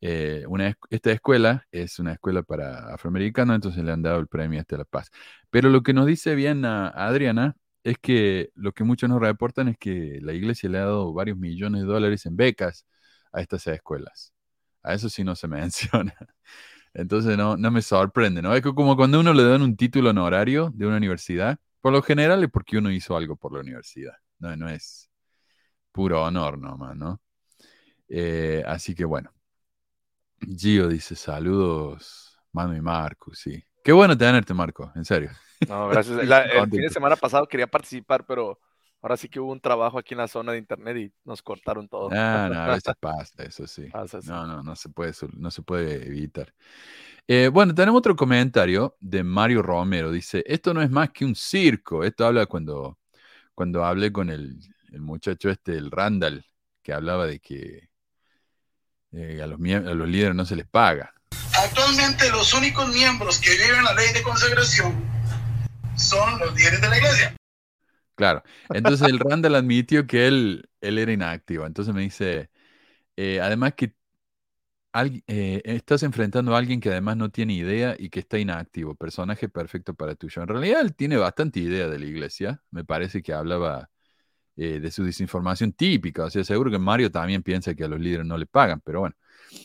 eh, 0.00 0.44
una, 0.48 0.76
esta 0.90 1.12
escuela 1.12 1.66
es 1.70 1.98
una 1.98 2.12
escuela 2.14 2.42
para 2.42 2.94
afroamericanos, 2.94 3.54
entonces 3.56 3.84
le 3.84 3.92
han 3.92 4.02
dado 4.02 4.18
el 4.18 4.28
premio 4.28 4.60
este 4.60 4.76
a 4.76 4.78
la 4.78 4.84
paz. 4.84 5.10
Pero 5.50 5.68
lo 5.70 5.82
que 5.82 5.92
nos 5.92 6.06
dice 6.06 6.34
bien 6.34 6.64
Adriana 6.64 7.56
es 7.84 7.98
que 7.98 8.50
lo 8.54 8.72
que 8.72 8.84
muchos 8.84 9.08
nos 9.10 9.20
reportan 9.20 9.68
es 9.68 9.78
que 9.78 10.18
la 10.22 10.32
iglesia 10.32 10.68
le 10.70 10.78
ha 10.78 10.82
dado 10.82 11.12
varios 11.12 11.38
millones 11.38 11.82
de 11.82 11.88
dólares 11.88 12.26
en 12.26 12.36
becas 12.36 12.86
a 13.32 13.40
estas 13.40 13.66
escuelas. 13.66 14.32
A 14.82 14.94
eso 14.94 15.08
sí 15.08 15.24
no 15.24 15.34
se 15.36 15.48
menciona. 15.48 16.14
Entonces 16.94 17.36
no, 17.36 17.56
no 17.56 17.70
me 17.70 17.82
sorprende, 17.82 18.42
¿no? 18.42 18.54
Es 18.54 18.62
como 18.62 18.96
cuando 18.96 19.20
uno 19.20 19.32
le 19.34 19.44
dan 19.44 19.62
un 19.62 19.76
título 19.76 20.10
honorario 20.10 20.70
de 20.74 20.86
una 20.86 20.96
universidad, 20.96 21.58
por 21.80 21.92
lo 21.92 22.02
general 22.02 22.42
es 22.44 22.50
porque 22.50 22.78
uno 22.78 22.90
hizo 22.90 23.16
algo 23.16 23.36
por 23.36 23.52
la 23.52 23.60
universidad. 23.60 24.14
No, 24.38 24.56
no 24.56 24.68
es 24.68 25.10
puro 25.92 26.22
honor 26.24 26.58
nomás, 26.58 26.96
¿no? 26.96 27.20
Eh, 28.08 28.62
así 28.66 28.94
que 28.94 29.04
bueno. 29.04 29.32
Gio 30.40 30.88
dice, 30.88 31.14
saludos, 31.14 32.38
Manu 32.52 32.74
y 32.74 32.80
Marco, 32.80 33.34
sí. 33.34 33.62
Qué 33.82 33.92
bueno 33.92 34.16
tenerte, 34.16 34.54
Marco, 34.54 34.92
en 34.94 35.04
serio. 35.04 35.30
No, 35.68 35.88
gracias. 35.88 36.18
el 36.20 36.70
fin 36.70 36.80
de 36.82 36.90
semana 36.90 37.16
pasado 37.16 37.46
quería 37.46 37.66
participar, 37.66 38.24
pero 38.26 38.58
ahora 39.02 39.16
sí 39.16 39.28
que 39.28 39.40
hubo 39.40 39.52
un 39.52 39.60
trabajo 39.60 39.98
aquí 39.98 40.14
en 40.14 40.18
la 40.18 40.28
zona 40.28 40.52
de 40.52 40.58
internet 40.58 40.96
y 40.96 41.12
nos 41.24 41.42
cortaron 41.42 41.88
todo. 41.88 42.08
Ah, 42.12 42.48
no, 42.52 42.60
a 42.60 42.68
veces 42.68 42.94
pasa, 43.00 43.42
eso 43.42 43.66
sí. 43.66 43.88
No, 44.26 44.46
no, 44.46 44.62
no 44.62 44.76
se 44.76 44.88
puede, 44.88 45.12
no 45.36 45.50
se 45.50 45.62
puede 45.62 46.06
evitar. 46.06 46.52
Eh, 47.26 47.48
bueno, 47.48 47.74
tenemos 47.74 47.98
otro 47.98 48.16
comentario 48.16 48.96
de 49.00 49.22
Mario 49.22 49.62
Romero. 49.62 50.10
Dice, 50.10 50.42
esto 50.46 50.74
no 50.74 50.82
es 50.82 50.90
más 50.90 51.10
que 51.10 51.24
un 51.24 51.34
circo. 51.34 52.02
Esto 52.02 52.26
habla 52.26 52.46
cuando, 52.46 52.98
cuando 53.54 53.84
hablé 53.84 54.12
con 54.12 54.30
el, 54.30 54.58
el 54.92 55.00
muchacho 55.00 55.50
este, 55.50 55.76
el 55.76 55.90
Randall, 55.90 56.44
que 56.82 56.92
hablaba 56.92 57.26
de 57.26 57.40
que 57.40 57.89
eh, 59.12 59.40
a, 59.42 59.46
los, 59.46 59.60
a 59.60 59.94
los 59.94 60.08
líderes 60.08 60.34
no 60.34 60.44
se 60.44 60.56
les 60.56 60.66
paga. 60.66 61.12
Actualmente 61.58 62.30
los 62.30 62.54
únicos 62.54 62.88
miembros 62.88 63.38
que 63.38 63.50
viven 63.50 63.84
la 63.84 63.94
ley 63.94 64.12
de 64.12 64.22
consagración 64.22 64.94
son 65.96 66.38
los 66.38 66.54
líderes 66.54 66.80
de 66.80 66.88
la 66.88 66.98
iglesia. 66.98 67.36
Claro, 68.14 68.42
entonces 68.68 69.08
el 69.08 69.18
Randall 69.18 69.54
admitió 69.54 70.06
que 70.06 70.26
él, 70.26 70.68
él 70.80 70.98
era 70.98 71.12
inactivo. 71.12 71.66
Entonces 71.66 71.94
me 71.94 72.02
dice, 72.02 72.50
eh, 73.16 73.40
además 73.40 73.74
que 73.74 73.94
eh, 75.26 75.62
estás 75.64 76.02
enfrentando 76.02 76.54
a 76.54 76.58
alguien 76.58 76.80
que 76.80 76.90
además 76.90 77.16
no 77.16 77.30
tiene 77.30 77.54
idea 77.54 77.94
y 77.98 78.10
que 78.10 78.20
está 78.20 78.38
inactivo, 78.38 78.94
personaje 78.94 79.48
perfecto 79.48 79.94
para 79.94 80.16
tuyo. 80.16 80.42
En 80.42 80.48
realidad 80.48 80.80
él 80.80 80.94
tiene 80.94 81.16
bastante 81.16 81.60
idea 81.60 81.88
de 81.88 81.98
la 81.98 82.06
iglesia, 82.06 82.62
me 82.70 82.84
parece 82.84 83.22
que 83.22 83.32
hablaba 83.32 83.90
eh, 84.56 84.80
de 84.80 84.90
su 84.90 85.04
desinformación 85.04 85.72
típica. 85.72 86.24
O 86.24 86.30
sea, 86.30 86.44
seguro 86.44 86.70
que 86.70 86.78
Mario 86.78 87.10
también 87.10 87.42
piensa 87.42 87.74
que 87.74 87.84
a 87.84 87.88
los 87.88 88.00
líderes 88.00 88.26
no 88.26 88.36
le 88.38 88.46
pagan, 88.46 88.80
pero 88.84 89.00
bueno, 89.00 89.16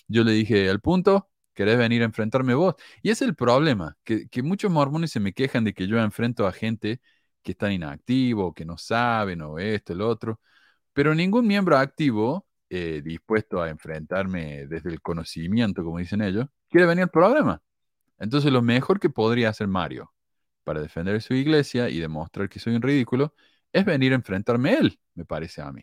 yo 0.07 0.23
le 0.23 0.31
dije, 0.33 0.69
al 0.69 0.81
punto, 0.81 1.29
¿querés 1.53 1.77
venir 1.77 2.01
a 2.03 2.05
enfrentarme 2.05 2.53
vos? 2.53 2.75
Y 3.01 3.09
es 3.11 3.21
el 3.21 3.35
problema, 3.35 3.97
que, 4.03 4.27
muchos 4.43 4.71
mormones 4.71 5.11
se 5.11 5.19
me 5.19 5.33
quejan 5.33 5.63
de 5.63 5.73
que 5.73 5.87
yo 5.87 5.97
enfrento 5.99 6.47
a 6.47 6.51
gente 6.51 7.01
que 7.43 7.51
están 7.53 7.71
inactivo, 7.71 8.53
que 8.53 8.65
no 8.65 8.77
saben, 8.77 9.41
o 9.41 9.59
esto, 9.59 9.93
el 9.93 10.01
otro, 10.01 10.39
pero 10.93 11.15
ningún 11.15 11.47
miembro 11.47 11.77
activo 11.77 12.47
eh, 12.69 13.01
dispuesto 13.03 13.61
a 13.61 13.69
enfrentarme 13.69 14.67
desde 14.67 14.89
el 14.91 15.01
conocimiento, 15.01 15.83
como 15.83 15.99
dicen 15.99 16.21
ellos, 16.21 16.47
quiere 16.69 16.87
venir 16.87 17.03
al 17.03 17.09
programa. 17.11 17.61
Entonces, 18.19 18.51
lo 18.51 18.61
mejor 18.61 18.99
que 18.99 19.09
podría 19.09 19.49
hacer 19.49 19.67
Mario 19.67 20.13
para 20.63 20.81
defender 20.81 21.21
su 21.21 21.33
iglesia 21.35 21.89
y 21.89 21.99
demostrar 21.99 22.49
que 22.49 22.59
soy 22.59 22.75
un 22.75 22.81
ridículo 22.81 23.33
es 23.75 23.85
venir 23.85 24.11
a 24.13 24.15
enfrentarme 24.15 24.71
a 24.71 24.79
él, 24.79 24.99
me 25.15 25.25
parece 25.25 25.61
a 25.61 25.71
mí. 25.71 25.81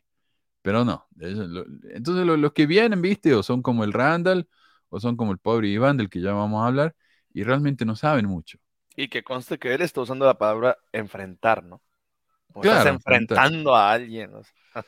Pero 0.62 0.84
no. 0.84 1.06
Entonces 1.20 2.26
los 2.26 2.52
que 2.52 2.66
vienen, 2.66 3.02
viste, 3.02 3.34
o 3.34 3.42
son 3.42 3.62
como 3.62 3.84
el 3.84 3.92
Randall, 3.92 4.48
o 4.90 5.00
son 5.00 5.16
como 5.16 5.32
el 5.32 5.38
pobre 5.38 5.68
Iván 5.68 5.96
del 5.96 6.10
que 6.10 6.20
ya 6.20 6.32
vamos 6.32 6.62
a 6.62 6.68
hablar 6.68 6.94
y 7.32 7.42
realmente 7.44 7.84
no 7.84 7.96
saben 7.96 8.26
mucho. 8.26 8.58
Y 8.96 9.08
que 9.08 9.22
conste 9.22 9.58
que 9.58 9.74
él 9.74 9.82
está 9.82 10.02
usando 10.02 10.26
la 10.26 10.38
palabra 10.38 10.76
enfrentar, 10.92 11.64
¿no? 11.64 11.82
O 12.54 12.62
Claro, 12.62 12.78
estás 12.78 12.86
enfrentar. 12.94 13.38
enfrentando 13.38 13.74
a 13.74 13.92
alguien. 13.92 14.34
o 14.34 14.42
sea. 14.44 14.84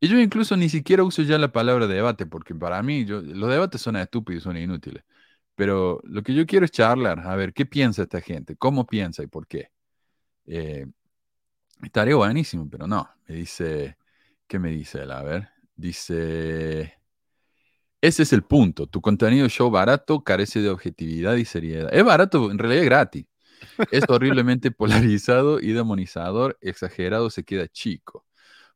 Y 0.00 0.08
yo 0.08 0.18
incluso 0.20 0.56
ni 0.56 0.68
siquiera 0.68 1.02
uso 1.04 1.22
ya 1.22 1.38
la 1.38 1.50
palabra 1.52 1.86
debate, 1.86 2.26
porque 2.26 2.54
para 2.54 2.82
mí 2.82 3.04
yo, 3.06 3.22
los 3.22 3.50
debates 3.50 3.80
son 3.80 3.96
estúpidos, 3.96 4.42
son 4.42 4.56
inútiles. 4.56 5.02
Pero 5.54 6.00
lo 6.04 6.22
que 6.22 6.34
yo 6.34 6.46
quiero 6.46 6.64
es 6.66 6.72
charlar, 6.72 7.20
a 7.20 7.36
ver, 7.36 7.54
¿qué 7.54 7.64
piensa 7.66 8.02
esta 8.02 8.20
gente? 8.20 8.56
¿Cómo 8.56 8.86
piensa 8.86 9.22
y 9.22 9.26
por 9.28 9.46
qué? 9.46 9.70
Eh, 10.46 10.86
estaría 11.82 12.16
buenísimo, 12.16 12.68
pero 12.70 12.86
no. 12.86 13.08
Me 13.26 13.34
dice, 13.36 13.96
¿qué 14.46 14.58
me 14.58 14.70
dice 14.70 15.02
él? 15.02 15.10
A 15.12 15.22
ver, 15.22 15.48
dice, 15.76 16.94
ese 18.00 18.22
es 18.24 18.32
el 18.34 18.42
punto. 18.42 18.86
Tu 18.86 19.00
contenido 19.00 19.48
show 19.48 19.70
barato 19.70 20.22
carece 20.22 20.60
de 20.60 20.68
objetividad 20.68 21.36
y 21.36 21.46
seriedad. 21.46 21.88
Es 21.90 22.04
barato, 22.04 22.50
en 22.50 22.58
realidad 22.58 22.82
es 22.82 22.86
gratis. 22.90 23.26
Es 23.90 24.04
horriblemente 24.10 24.70
polarizado 24.70 25.60
y 25.60 25.72
demonizador, 25.72 26.58
exagerado, 26.60 27.30
se 27.30 27.44
queda 27.44 27.66
chico. 27.68 28.26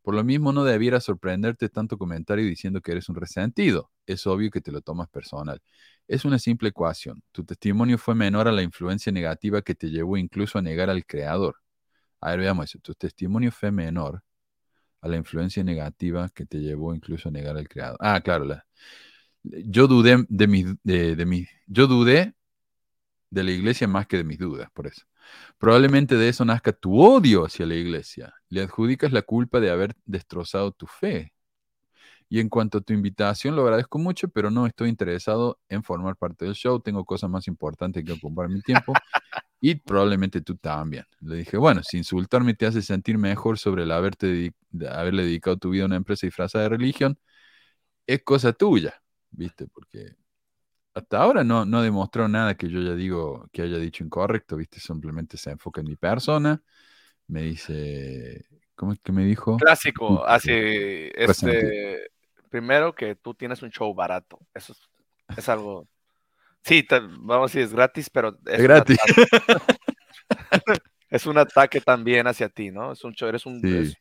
Por 0.02 0.14
lo 0.14 0.24
mismo, 0.24 0.52
no 0.52 0.64
debiera 0.64 1.00
sorprenderte 1.00 1.68
tanto 1.68 1.98
comentario 1.98 2.46
diciendo 2.46 2.80
que 2.80 2.92
eres 2.92 3.10
un 3.10 3.16
resentido. 3.16 3.90
Es 4.06 4.26
obvio 4.26 4.50
que 4.50 4.62
te 4.62 4.72
lo 4.72 4.80
tomas 4.80 5.08
personal. 5.10 5.60
Es 6.06 6.24
una 6.24 6.38
simple 6.38 6.70
ecuación. 6.70 7.22
Tu 7.32 7.44
testimonio 7.44 7.98
fue 7.98 8.14
menor 8.14 8.48
a 8.48 8.52
la 8.52 8.62
influencia 8.62 9.12
negativa 9.12 9.60
que 9.60 9.74
te 9.74 9.90
llevó 9.90 10.16
incluso 10.16 10.58
a 10.58 10.62
negar 10.62 10.88
al 10.88 11.04
creador. 11.04 11.56
A 12.20 12.30
ver, 12.30 12.40
veamos 12.40 12.66
eso. 12.66 12.78
Tu 12.80 12.94
testimonio 12.94 13.52
fue 13.52 13.70
menor 13.70 14.22
a 15.02 15.08
la 15.08 15.16
influencia 15.16 15.64
negativa 15.64 16.28
que 16.30 16.46
te 16.46 16.58
llevó 16.60 16.94
incluso 16.94 17.28
a 17.30 17.32
negar 17.32 17.56
al 17.56 17.68
creador. 17.68 17.98
Ah, 18.00 18.20
claro. 18.22 18.44
la- 18.46 18.64
yo 19.44 19.86
dudé 19.88 20.24
de 20.28 20.46
mis, 20.46 20.66
de, 20.82 21.16
de 21.16 21.48
yo 21.66 21.86
dudé 21.86 22.34
de 23.30 23.44
la 23.44 23.50
iglesia 23.52 23.88
más 23.88 24.06
que 24.06 24.16
de 24.18 24.24
mis 24.24 24.38
dudas, 24.38 24.70
por 24.72 24.86
eso. 24.86 25.02
Probablemente 25.58 26.16
de 26.16 26.28
eso 26.30 26.44
nazca 26.44 26.72
tu 26.72 27.00
odio 27.00 27.46
hacia 27.46 27.66
la 27.66 27.74
iglesia. 27.74 28.34
Le 28.50 28.62
adjudicas 28.62 29.12
la 29.12 29.22
culpa 29.22 29.60
de 29.60 29.70
haber 29.70 29.94
destrozado 30.06 30.72
tu 30.72 30.86
fe. 30.86 31.34
Y 32.28 32.40
en 32.40 32.48
cuanto 32.48 32.78
a 32.78 32.80
tu 32.82 32.92
invitación, 32.92 33.56
lo 33.56 33.62
agradezco 33.62 33.98
mucho, 33.98 34.28
pero 34.28 34.50
no 34.50 34.66
estoy 34.66 34.88
interesado 34.90 35.58
en 35.68 35.82
formar 35.82 36.16
parte 36.16 36.44
del 36.44 36.54
show. 36.54 36.80
Tengo 36.80 37.04
cosas 37.04 37.30
más 37.30 37.48
importantes 37.48 38.04
que 38.04 38.12
ocupar 38.12 38.48
mi 38.48 38.62
tiempo. 38.62 38.92
Y 39.60 39.74
probablemente 39.76 40.40
tú 40.40 40.56
también. 40.56 41.04
Le 41.20 41.36
dije, 41.36 41.56
bueno, 41.56 41.82
si 41.82 41.98
insultarme 41.98 42.54
te 42.54 42.66
hace 42.66 42.82
sentir 42.82 43.18
mejor 43.18 43.58
sobre 43.58 43.82
el 43.82 43.90
haberte 43.90 44.52
de 44.70 44.88
haberle 44.88 45.24
dedicado 45.24 45.56
tu 45.56 45.70
vida 45.70 45.82
a 45.82 45.86
una 45.86 45.96
empresa 45.96 46.26
disfrazada 46.26 46.64
de 46.64 46.70
religión, 46.70 47.18
es 48.06 48.22
cosa 48.22 48.52
tuya, 48.52 49.02
¿viste? 49.30 49.66
Porque 49.66 50.16
hasta 50.94 51.18
ahora 51.18 51.44
no, 51.44 51.64
no 51.64 51.82
demostró 51.82 52.28
nada 52.28 52.56
que 52.56 52.68
yo 52.68 52.80
ya 52.80 52.94
digo 52.94 53.48
que 53.52 53.62
haya 53.62 53.78
dicho 53.78 54.04
incorrecto, 54.04 54.56
¿viste? 54.56 54.80
Simplemente 54.80 55.36
se 55.36 55.50
enfoca 55.50 55.80
en 55.80 55.88
mi 55.88 55.96
persona. 55.96 56.62
Me 57.26 57.42
dice, 57.42 58.46
¿cómo 58.74 58.92
es 58.92 59.00
que 59.00 59.12
me 59.12 59.24
dijo? 59.24 59.56
Clásico, 59.58 60.18
Sí, 60.18 60.24
así, 60.26 60.50
este, 61.14 62.10
primero 62.50 62.94
que 62.94 63.14
tú 63.14 63.34
tienes 63.34 63.62
un 63.62 63.70
show 63.70 63.94
barato. 63.94 64.38
Eso 64.54 64.72
es, 64.72 64.80
es 65.36 65.48
algo. 65.48 65.86
Sí, 66.68 66.86
vamos 67.20 67.50
a 67.50 67.58
decir, 67.58 67.62
es 67.62 67.72
gratis, 67.72 68.10
pero 68.10 68.36
es, 68.46 68.62
gratis. 68.62 68.98
es 71.10 71.26
un 71.26 71.38
ataque 71.38 71.80
también 71.80 72.26
hacia 72.26 72.48
ti, 72.50 72.70
¿no? 72.70 72.92
Es 72.92 73.02
un 73.04 73.14
eres 73.20 73.46
un. 73.46 73.60
Sí. 73.60 73.76
es- 73.78 73.96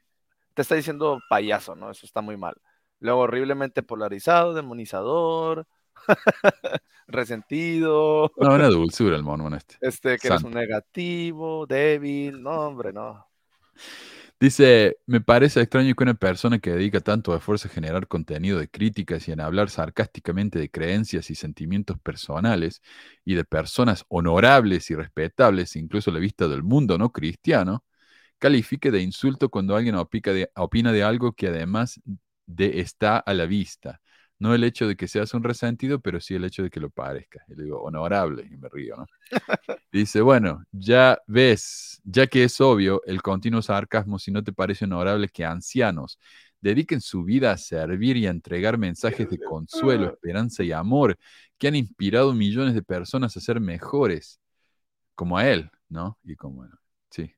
te 0.54 0.64
está 0.64 0.76
diciendo 0.76 1.20
payaso, 1.30 1.76
¿no? 1.76 1.92
Eso 1.92 2.06
está 2.06 2.20
muy 2.22 2.36
mal. 2.36 2.56
Luego, 3.00 3.22
horriblemente 3.22 3.84
polarizado, 3.84 4.54
demonizador, 4.56 5.68
resentido, 7.08 8.32
No, 8.38 8.56
una 8.56 8.68
dulzura 8.68 9.16
el 9.16 9.24
mono 9.24 9.56
este. 9.56 9.78
este, 9.82 10.18
que 10.18 10.28
eres 10.28 10.42
Santo. 10.42 10.48
un 10.48 10.54
negativo, 10.56 11.66
débil. 11.68 12.42
No, 12.42 12.52
hombre, 12.68 12.92
no. 12.92 13.28
Dice, 14.40 14.98
me 15.08 15.20
parece 15.20 15.62
extraño 15.62 15.96
que 15.96 16.04
una 16.04 16.14
persona 16.14 16.60
que 16.60 16.70
dedica 16.72 17.00
tanto 17.02 17.36
esfuerzo 17.36 17.68
a 17.68 17.72
generar 17.72 18.08
contenido 18.08 18.60
de 18.60 18.70
críticas 18.70 19.28
y 19.28 19.32
en 19.32 19.40
hablar 19.40 19.72
sarcásticamente 19.72 20.60
de 20.60 20.70
creencias 20.70 21.32
y 21.32 21.36
sentimientos 21.36 21.98
personales 22.00 22.84
y 23.26 23.34
de 23.34 23.46
personas 23.46 24.06
honorables 24.10 24.92
y 24.92 24.96
respetables, 24.96 25.76
incluso 25.76 26.12
a 26.12 26.14
la 26.14 26.20
vista 26.20 26.48
del 26.48 26.62
mundo 26.62 27.00
no 27.00 27.12
cristiano, 27.12 27.84
califique 28.40 28.92
de 28.92 29.02
insulto 29.02 29.50
cuando 29.50 29.76
alguien 29.78 29.96
de- 30.34 30.52
opina 30.56 30.92
de 30.94 31.04
algo 31.04 31.34
que 31.34 31.48
además 31.48 32.02
de 32.48 32.82
está 32.82 33.20
a 33.20 33.34
la 33.36 33.46
vista. 33.48 34.02
No 34.40 34.54
el 34.54 34.64
hecho 34.64 34.88
de 34.88 34.96
que 34.96 35.08
seas 35.08 35.34
un 35.34 35.44
resentido, 35.44 36.00
pero 36.00 36.20
sí 36.20 36.36
el 36.36 36.44
hecho 36.44 36.64
de 36.64 36.70
que 36.70 36.80
lo 36.80 36.90
parezca. 36.90 37.44
Y 37.48 37.56
le 37.56 37.64
digo, 37.64 37.82
honorable, 37.82 38.48
y 38.50 38.58
me 38.58 38.70
río, 38.70 38.96
¿no? 38.98 39.06
Dice, 39.92 40.22
bueno, 40.22 40.64
ya 40.72 41.20
ves, 41.28 42.02
ya 42.04 42.28
que 42.28 42.44
es 42.44 42.62
obvio 42.62 43.02
el 43.06 43.22
continuo 43.22 43.62
sarcasmo, 43.62 44.20
si 44.20 44.32
no 44.32 44.44
te 44.44 44.54
parece 44.54 44.86
honorable 44.86 45.30
que 45.30 45.46
ancianos 45.46 46.20
dediquen 46.62 47.02
su 47.02 47.24
vida 47.24 47.52
a 47.52 47.58
servir 47.58 48.18
y 48.18 48.28
a 48.28 48.32
entregar 48.32 48.78
mensajes 48.78 49.30
de 49.30 49.40
consuelo, 49.40 50.08
esperanza 50.08 50.64
y 50.64 50.72
amor 50.72 51.18
que 51.58 51.68
han 51.68 51.76
inspirado 51.76 52.34
millones 52.34 52.74
de 52.74 52.84
personas 52.84 53.36
a 53.38 53.40
ser 53.40 53.60
mejores, 53.60 54.40
como 55.16 55.38
a 55.38 55.48
él, 55.48 55.70
¿no? 55.90 56.18
Y 56.24 56.36
como, 56.36 56.68
sí. 57.10 57.34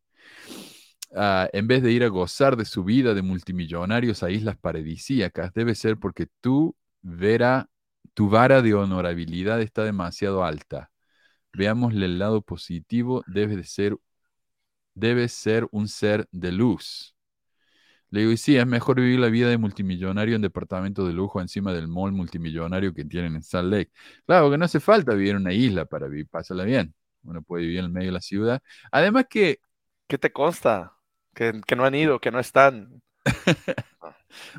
Ah, 1.16 1.50
en 1.54 1.68
vez 1.68 1.82
de 1.82 1.92
ir 1.92 2.04
a 2.04 2.08
gozar 2.08 2.56
de 2.56 2.66
su 2.66 2.84
vida 2.84 3.14
de 3.14 3.22
multimillonarios 3.22 4.22
a 4.22 4.30
islas 4.30 4.58
paradisíacas, 4.58 5.54
debe 5.54 5.74
ser 5.76 5.98
porque 5.98 6.28
tú, 6.40 6.76
Vera, 7.02 7.70
tu 8.14 8.30
vara 8.30 8.62
de 8.62 8.74
honorabilidad 8.74 9.62
está 9.62 9.84
demasiado 9.84 10.44
alta. 10.44 10.92
Veámosle 11.54 12.06
el 12.06 12.20
lado 12.20 12.42
positivo, 12.42 13.24
debe 13.28 13.56
de 13.58 13.64
ser, 13.66 13.98
debe 14.94 15.28
ser 15.30 15.68
un 15.72 15.88
ser 15.88 16.28
de 16.32 16.52
luz. 16.52 17.16
Le 18.12 18.22
digo, 18.22 18.32
y 18.32 18.38
sí, 18.38 18.58
es 18.58 18.66
mejor 18.66 19.00
vivir 19.00 19.20
la 19.20 19.30
vida 19.30 19.50
de 19.50 19.58
multimillonario 19.58 20.36
en 20.36 20.42
departamento 20.42 21.06
de 21.06 21.14
lujo 21.14 21.42
encima 21.42 21.74
del 21.74 21.88
mall 21.88 22.12
multimillonario 22.12 22.94
que 22.94 23.06
tienen 23.06 23.36
en 23.36 23.44
Salt 23.44 23.72
Lake. 23.72 23.92
Claro, 24.26 24.50
que 24.50 24.58
no 24.58 24.66
hace 24.66 24.80
falta 24.80 25.14
vivir 25.14 25.32
en 25.32 25.38
una 25.38 25.54
isla 25.54 25.86
para 25.86 26.08
vivir, 26.08 26.28
pásala 26.28 26.64
bien. 26.64 26.96
Uno 27.24 27.42
puede 27.44 27.64
vivir 27.64 27.80
en 27.80 27.86
el 27.86 27.92
medio 27.92 28.08
de 28.10 28.14
la 28.14 28.22
ciudad. 28.22 28.62
Además 28.92 29.26
que, 29.30 29.60
¿Qué 30.08 30.18
te 30.18 30.32
consta? 30.32 30.94
Que, 31.36 31.62
que 31.68 31.76
no 31.76 31.86
han 31.86 31.94
ido, 31.94 32.20
que 32.20 32.32
no 32.32 32.40
están. 32.40 33.04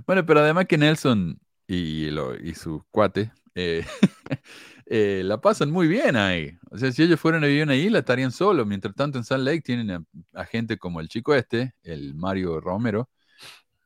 bueno, 0.07 0.25
pero 0.25 0.41
además 0.41 0.67
que 0.67 0.79
Nelson 0.79 1.41
y, 1.75 2.11
lo- 2.11 2.37
y 2.37 2.55
su 2.55 2.85
cuate 2.91 3.33
eh, 3.55 3.85
eh, 4.87 5.23
la 5.25 5.41
pasan 5.41 5.71
muy 5.71 5.87
bien 5.89 6.17
ahí. 6.17 6.57
O 6.71 6.79
sea, 6.79 6.93
si 6.93 7.03
ellos 7.03 7.21
fueran 7.21 7.45
a 7.45 7.47
vivir 7.47 7.63
en 7.63 7.69
una 7.69 7.77
isla, 7.77 7.99
estarían 8.01 8.33
solos. 8.33 8.67
Mientras 8.67 8.95
tanto, 8.95 9.19
en 9.19 9.25
Salt 9.25 9.45
Lake 9.45 9.61
tienen 9.63 9.91
a, 9.91 10.05
a 10.35 10.45
gente 10.45 10.79
como 10.79 11.01
el 11.01 11.09
chico 11.09 11.35
este, 11.35 11.75
el 11.83 12.15
Mario 12.15 12.61
Romero, 12.61 13.09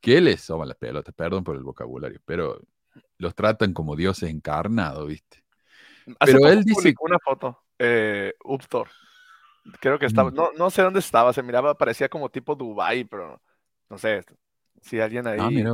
que 0.01 0.21
les 0.21 0.41
soban 0.41 0.67
las 0.67 0.77
pelotas, 0.77 1.13
perdón 1.15 1.43
por 1.43 1.55
el 1.55 1.63
vocabulario, 1.63 2.19
pero 2.25 2.61
los 3.17 3.35
tratan 3.35 3.73
como 3.73 3.95
dioses 3.95 4.29
encarnados, 4.29 5.07
¿viste? 5.07 5.43
Hace 6.19 6.33
Pero 6.33 6.47
él 6.47 6.63
dice- 6.63 6.93
una 7.01 7.17
foto, 7.19 7.59
eh, 7.79 8.33
Uptor. 8.43 8.89
Creo 9.79 9.97
que 9.97 10.05
estaba, 10.05 10.29
Mm. 10.29 10.35
no, 10.35 10.51
no 10.57 10.69
sé 10.69 10.83
dónde 10.83 10.99
estaba, 10.99 11.33
se 11.33 11.41
miraba, 11.41 11.75
parecía 11.75 12.07
como 12.07 12.29
tipo 12.29 12.55
Dubai, 12.55 13.03
pero 13.05 13.41
no 13.89 13.97
sé 13.97 14.23
si 14.81 14.99
alguien 14.99 15.25
ahí 15.27 15.39
Ah, 15.39 15.49
mira. 15.49 15.71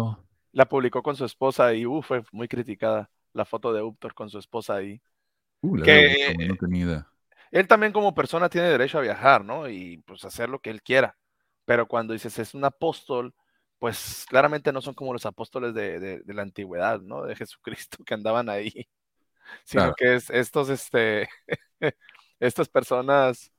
La 0.53 0.65
publicó 0.67 1.03
con 1.03 1.15
su 1.15 1.25
esposa 1.25 1.73
y 1.73 1.85
uh, 1.85 2.01
fue 2.01 2.23
muy 2.31 2.47
criticada 2.47 3.09
la 3.33 3.45
foto 3.45 3.73
de 3.73 3.81
Uptor 3.81 4.13
con 4.13 4.29
su 4.29 4.39
esposa 4.39 4.75
ahí. 4.75 5.01
Uh, 5.61 5.77
la 5.77 5.85
Que- 5.85 5.91
verdad, 5.93 6.33
como 6.35 6.47
no 6.47 6.55
tenía 6.55 6.85
idea. 6.85 7.07
Él 7.51 7.67
también 7.67 7.91
como 7.93 8.13
persona 8.15 8.49
tiene 8.49 8.69
derecho 8.69 8.97
a 8.97 9.01
viajar, 9.01 9.43
¿no? 9.43 9.69
Y 9.69 9.97
pues 10.07 10.23
hacer 10.25 10.49
lo 10.49 10.59
que 10.59 10.69
él 10.69 10.81
quiera. 10.81 11.17
Pero 11.65 11.87
cuando 11.87 12.13
dices 12.13 12.37
es 12.39 12.53
un 12.53 12.63
apóstol, 12.65 13.33
pues 13.79 14.25
claramente 14.29 14.71
no 14.71 14.81
son 14.81 14.93
como 14.93 15.13
los 15.13 15.25
apóstoles 15.25 15.73
de, 15.73 15.99
de- 15.99 16.19
de 16.21 16.33
la 16.33 16.43
antigüedad, 16.43 17.01
¿no? 17.01 17.23
De 17.23 17.35
Jesucristo 17.35 17.97
que 18.05 18.13
andaban 18.13 18.49
ahí. 18.49 18.87
Sino 19.63 19.93
Claro. 19.93 19.95
que 19.95 20.15
es 20.15 20.29
estos, 20.29 20.69
este, 20.69 21.29
estas 22.39 22.69
personas, 22.69 23.51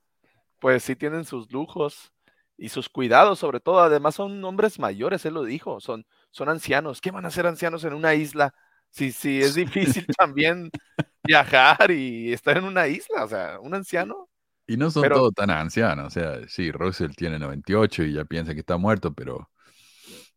pues 0.61 0.85
sí 0.85 0.97
tienen 0.97 1.25
sus 1.25 1.51
lujos 1.53 2.13
y 2.57 2.69
sus 2.71 2.89
cuidados, 2.89 3.39
sobre 3.39 3.61
todo. 3.61 3.81
Además 3.81 4.15
son 4.17 4.45
hombres 4.45 4.79
mayores, 4.79 5.25
él 5.27 5.35
lo 5.35 5.45
dijo, 5.45 5.81
son, 5.81 6.07
son 6.33 6.49
ancianos. 6.49 7.01
¿Qué 7.01 7.13
van 7.13 7.25
a 7.25 7.29
hacer 7.29 7.47
ancianos 7.47 7.85
en 7.85 7.95
una 7.95 8.15
isla? 8.15 8.53
Si, 8.91 9.13
si 9.13 9.41
es 9.41 9.55
difícil 9.55 10.05
también 10.19 10.71
viajar 11.23 11.93
y 11.93 12.33
estar 12.33 12.59
en 12.59 12.65
una 12.65 12.89
isla, 12.89 13.25
o 13.25 13.29
sea, 13.29 13.61
un 13.61 13.73
anciano. 13.75 14.29
Y 14.67 14.77
no 14.77 14.91
son 14.91 15.03
Pero- 15.03 15.17
todos 15.17 15.35
tan 15.35 15.51
ancianos. 15.51 16.09
O 16.09 16.11
sea, 16.11 16.41
sí, 16.49 16.73
Russell 16.73 17.13
tiene 17.17 17.39
98 17.39 18.03
y 18.03 18.15
ya 18.15 18.25
piensa 18.25 18.53
que 18.55 18.61
está 18.61 18.77
muerto, 18.77 19.13
pero 19.15 19.49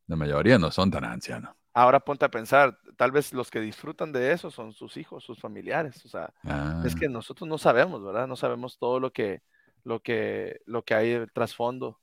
la 0.08 0.16
mayoría 0.16 0.60
no 0.60 0.70
son 0.70 0.92
tan 0.92 1.04
ancianos. 1.06 1.56
Ahora 1.74 2.00
ponte 2.00 2.24
a 2.24 2.32
pensar, 2.32 2.78
tal 2.96 3.12
vez 3.12 3.34
los 3.34 3.52
que 3.52 3.60
disfrutan 3.60 4.14
de 4.14 4.32
eso 4.32 4.50
son 4.50 4.72
sus 4.72 4.96
hijos, 4.96 5.24
sus 5.26 5.40
familiares. 5.42 6.06
O 6.06 6.08
sea, 6.08 6.34
Ah, 6.44 6.82
es 6.86 6.96
que 6.96 7.10
nosotros 7.10 7.50
no 7.50 7.58
sabemos, 7.58 8.02
¿verdad? 8.04 8.28
No 8.28 8.36
sabemos 8.38 8.78
todo 8.78 9.00
lo 9.02 9.12
que, 9.12 9.42
lo 9.84 10.02
que, 10.02 10.62
lo 10.66 10.84
que 10.86 10.94
hay 10.94 11.12
el 11.12 11.32
trasfondo 11.34 12.00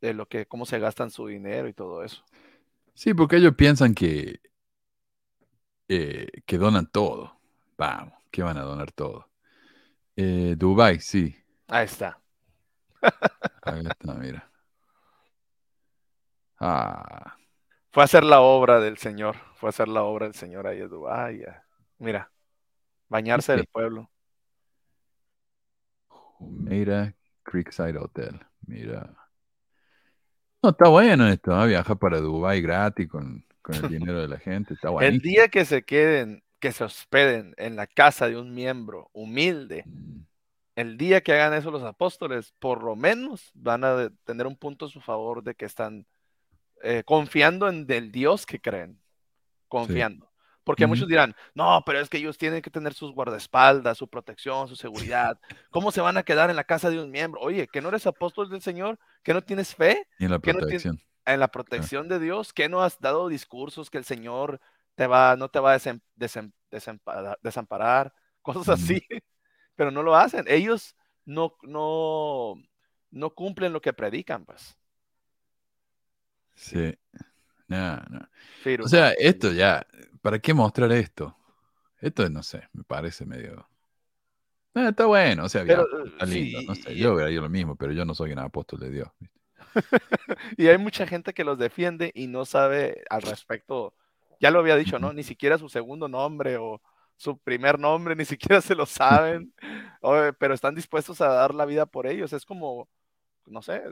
de 0.00 0.14
lo 0.14 0.26
que, 0.28 0.46
cómo 0.46 0.64
se 0.66 0.78
gastan 0.78 1.10
su 1.10 1.26
dinero 1.26 1.66
y 1.66 1.72
todo 1.72 2.04
eso. 2.04 2.22
Sí, 2.94 3.14
porque 3.14 3.36
ellos 3.36 3.54
piensan 3.56 3.94
que, 3.94 4.40
eh, 5.88 6.28
que 6.46 6.58
donan 6.58 6.86
todo. 6.90 7.38
Vamos, 7.76 8.14
que 8.30 8.42
van 8.42 8.56
a 8.58 8.62
donar 8.62 8.92
todo. 8.92 9.30
Eh, 10.16 10.54
Dubai, 10.58 11.00
sí. 11.00 11.36
Ahí 11.68 11.84
está. 11.84 12.18
Ahí 13.64 13.84
está, 13.86 14.14
mira. 14.14 14.50
Ah, 16.58 17.36
Fue 17.92 18.02
a 18.02 18.06
hacer 18.06 18.24
la 18.24 18.40
obra 18.40 18.80
del 18.80 18.98
Señor. 18.98 19.36
Fue 19.56 19.68
a 19.68 19.70
hacer 19.70 19.88
la 19.88 20.02
obra 20.04 20.26
del 20.26 20.34
Señor 20.34 20.66
ahí 20.66 20.80
en 20.80 20.88
Dubái. 20.90 21.42
Mira, 21.98 22.30
bañarse 23.08 23.52
del 23.54 23.66
pueblo. 23.66 24.10
mira, 26.40 27.14
Creekside 27.42 27.98
Hotel. 27.98 28.40
Mira. 28.66 29.14
No, 30.64 30.70
está 30.70 30.88
bueno 30.88 31.28
esto, 31.28 31.52
¿ah? 31.52 31.66
Viajar 31.66 31.98
para 31.98 32.20
Dubai 32.20 32.62
gratis 32.62 33.06
con, 33.06 33.44
con 33.60 33.74
el 33.74 33.90
dinero 33.90 34.22
de 34.22 34.28
la 34.28 34.38
gente. 34.38 34.72
Está 34.72 34.88
El 35.02 35.18
día 35.18 35.48
que 35.48 35.66
se 35.66 35.82
queden, 35.82 36.42
que 36.58 36.72
se 36.72 36.84
hospeden 36.84 37.52
en 37.58 37.76
la 37.76 37.86
casa 37.86 38.30
de 38.30 38.38
un 38.38 38.54
miembro 38.54 39.10
humilde, 39.12 39.84
el 40.74 40.96
día 40.96 41.20
que 41.20 41.34
hagan 41.34 41.52
eso 41.52 41.70
los 41.70 41.82
apóstoles, 41.82 42.54
por 42.60 42.82
lo 42.82 42.96
menos 42.96 43.50
van 43.52 43.84
a 43.84 44.08
tener 44.24 44.46
un 44.46 44.56
punto 44.56 44.86
a 44.86 44.88
su 44.88 45.02
favor 45.02 45.44
de 45.44 45.54
que 45.54 45.66
están 45.66 46.06
eh, 46.82 47.02
confiando 47.04 47.68
en 47.68 47.84
el 47.90 48.10
Dios 48.10 48.46
que 48.46 48.58
creen, 48.58 48.98
confiando. 49.68 50.30
Porque 50.64 50.86
muchos 50.86 51.06
dirán, 51.08 51.36
no, 51.54 51.82
pero 51.84 52.00
es 52.00 52.08
que 52.08 52.16
ellos 52.16 52.38
tienen 52.38 52.62
que 52.62 52.70
tener 52.70 52.94
sus 52.94 53.12
guardaespaldas, 53.12 53.98
su 53.98 54.08
protección, 54.08 54.66
su 54.66 54.76
seguridad. 54.76 55.38
¿Cómo 55.70 55.92
se 55.92 56.00
van 56.00 56.16
a 56.16 56.22
quedar 56.22 56.48
en 56.50 56.56
la 56.56 56.64
casa 56.64 56.88
de 56.90 56.98
un 57.00 57.10
miembro? 57.10 57.40
Oye, 57.42 57.68
¿que 57.68 57.82
no 57.82 57.90
eres 57.90 58.06
apóstol 58.06 58.48
del 58.48 58.62
Señor? 58.62 58.98
¿Que 59.22 59.34
no 59.34 59.42
tienes 59.42 59.74
fe 59.74 60.08
Y 60.18 60.24
en 60.24 60.30
la 60.30 60.38
¿Qué 60.38 60.52
no 60.52 60.60
tiene- 60.60 60.60
protección. 60.70 61.00
en 61.26 61.40
la 61.40 61.48
protección 61.48 62.08
de 62.08 62.18
Dios? 62.18 62.52
¿Que 62.54 62.68
no 62.70 62.82
has 62.82 62.98
dado 62.98 63.28
discursos 63.28 63.90
que 63.90 63.98
el 63.98 64.04
Señor 64.04 64.58
te 64.94 65.06
va, 65.06 65.36
no 65.36 65.50
te 65.50 65.60
va 65.60 65.74
a 65.74 65.76
desem- 65.78 66.00
desem- 66.16 66.52
desamparar, 66.70 67.38
desamparar? 67.42 68.14
Cosas 68.42 68.68
así, 68.70 69.06
pero 69.76 69.90
no 69.90 70.02
lo 70.02 70.16
hacen. 70.16 70.44
Ellos 70.48 70.96
no, 71.26 71.56
no, 71.62 72.54
no 73.10 73.30
cumplen 73.34 73.72
lo 73.74 73.80
que 73.82 73.92
predican, 73.92 74.44
pues. 74.46 74.78
Sí. 76.54 76.96
No, 77.74 77.96
no. 78.10 78.28
Firu, 78.62 78.86
O 78.86 78.88
sea, 78.88 79.10
no. 79.10 79.12
esto 79.12 79.52
ya, 79.52 79.86
¿para 80.22 80.40
qué 80.40 80.54
mostrar 80.54 80.92
esto? 80.92 81.36
Esto 82.00 82.28
no 82.30 82.42
sé, 82.42 82.64
me 82.74 82.84
parece 82.84 83.26
medio. 83.26 83.68
Eh, 84.74 84.88
está 84.88 85.06
bueno, 85.06 85.44
o 85.44 85.48
sea, 85.48 85.62
Pero, 85.64 85.84
eh, 85.84 86.10
está 86.10 86.26
lindo, 86.26 86.60
sí, 86.60 86.66
no 86.66 86.74
sé, 86.74 86.96
yo 86.96 87.18
ido 87.28 87.42
lo 87.42 87.48
mismo, 87.48 87.76
pero 87.76 87.92
yo 87.92 88.04
no 88.04 88.14
soy 88.14 88.32
un 88.32 88.38
apóstol 88.40 88.80
de 88.80 88.90
Dios. 88.90 89.08
Y 90.56 90.68
hay 90.68 90.78
mucha 90.78 91.06
gente 91.06 91.32
que 91.34 91.44
los 91.44 91.58
defiende 91.58 92.10
y 92.14 92.26
no 92.26 92.44
sabe 92.44 93.04
al 93.10 93.22
respecto. 93.22 93.94
Ya 94.40 94.50
lo 94.50 94.58
había 94.60 94.76
dicho, 94.76 94.98
¿no? 94.98 95.12
Ni 95.12 95.22
siquiera 95.22 95.58
su 95.58 95.68
segundo 95.68 96.08
nombre 96.08 96.56
o 96.56 96.80
su 97.16 97.38
primer 97.38 97.78
nombre, 97.78 98.16
ni 98.16 98.24
siquiera 98.24 98.60
se 98.60 98.74
lo 98.74 98.86
saben, 98.86 99.52
pero 100.38 100.54
están 100.54 100.74
dispuestos 100.74 101.20
a 101.20 101.28
dar 101.28 101.54
la 101.54 101.64
vida 101.66 101.86
por 101.86 102.06
ellos. 102.06 102.32
Es 102.32 102.44
como, 102.44 102.88
no 103.46 103.62
sé, 103.62 103.82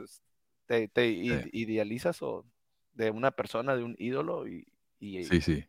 te, 0.67 0.87
te 0.89 1.07
Sí. 1.21 1.35
idealizas 1.53 2.21
o 2.21 2.45
de 2.93 3.11
una 3.11 3.31
persona, 3.31 3.75
de 3.75 3.83
un 3.83 3.95
ídolo 3.99 4.47
y, 4.47 4.67
y 4.99 5.23
Sí, 5.23 5.41
sí. 5.41 5.65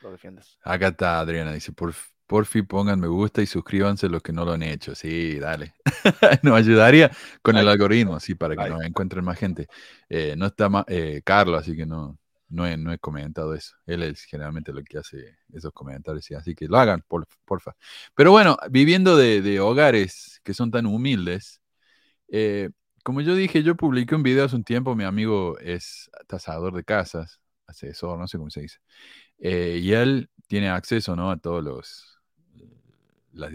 lo 0.00 0.10
defiendes. 0.12 0.58
Acá 0.62 0.88
está 0.88 1.20
Adriana, 1.20 1.52
dice, 1.52 1.72
por, 1.72 1.94
por 2.26 2.44
fin 2.46 2.66
pongan 2.66 3.00
me 3.00 3.06
gusta 3.08 3.42
y 3.42 3.46
suscríbanse 3.46 4.08
los 4.08 4.22
que 4.22 4.32
no 4.32 4.44
lo 4.44 4.52
han 4.52 4.62
hecho. 4.62 4.94
Sí, 4.94 5.38
dale. 5.38 5.74
Nos 6.42 6.54
ayudaría 6.56 7.10
con 7.42 7.56
el 7.56 7.68
algoritmo, 7.68 8.20
sí, 8.20 8.34
para 8.34 8.56
que 8.56 8.64
Like. 8.64 8.74
nos 8.74 8.82
encuentren 8.84 9.24
más 9.24 9.38
gente. 9.38 9.66
Eh, 10.08 10.34
no 10.36 10.46
está 10.46 10.68
eh, 10.88 11.22
Carlos, 11.24 11.60
así 11.60 11.74
que 11.76 11.86
no, 11.86 12.18
no, 12.48 12.66
he, 12.66 12.76
no 12.76 12.92
he 12.92 12.98
comentado 12.98 13.54
eso. 13.54 13.74
Él 13.86 14.02
es 14.02 14.22
generalmente 14.24 14.72
lo 14.72 14.82
que 14.82 14.98
hace 14.98 15.38
esos 15.52 15.72
comentarios, 15.72 16.24
sí, 16.24 16.34
así 16.34 16.54
que 16.54 16.66
lo 16.68 16.76
hagan, 16.78 17.02
por, 17.08 17.26
porfa. 17.44 17.74
Pero 18.14 18.30
bueno, 18.32 18.56
viviendo 18.70 19.16
de, 19.16 19.40
de 19.42 19.60
hogares 19.60 20.40
que 20.44 20.52
son 20.54 20.70
tan 20.70 20.86
humildes, 20.86 21.60
eh, 22.28 22.70
como 23.04 23.20
yo 23.20 23.34
dije, 23.34 23.62
yo 23.62 23.76
publiqué 23.76 24.14
un 24.14 24.22
video 24.22 24.44
hace 24.44 24.56
un 24.56 24.64
tiempo, 24.64 24.94
mi 24.94 25.04
amigo 25.04 25.58
es 25.60 26.10
tasador 26.26 26.74
de 26.74 26.84
casas, 26.84 27.40
asesor, 27.66 28.18
no 28.18 28.28
sé 28.28 28.38
cómo 28.38 28.50
se 28.50 28.62
dice. 28.62 28.78
Eh, 29.38 29.78
y 29.82 29.92
él 29.92 30.30
tiene 30.48 30.68
acceso 30.70 31.16
¿no? 31.16 31.30
a 31.30 31.36
todos 31.38 31.62
los, 31.64 32.20
las 33.32 33.52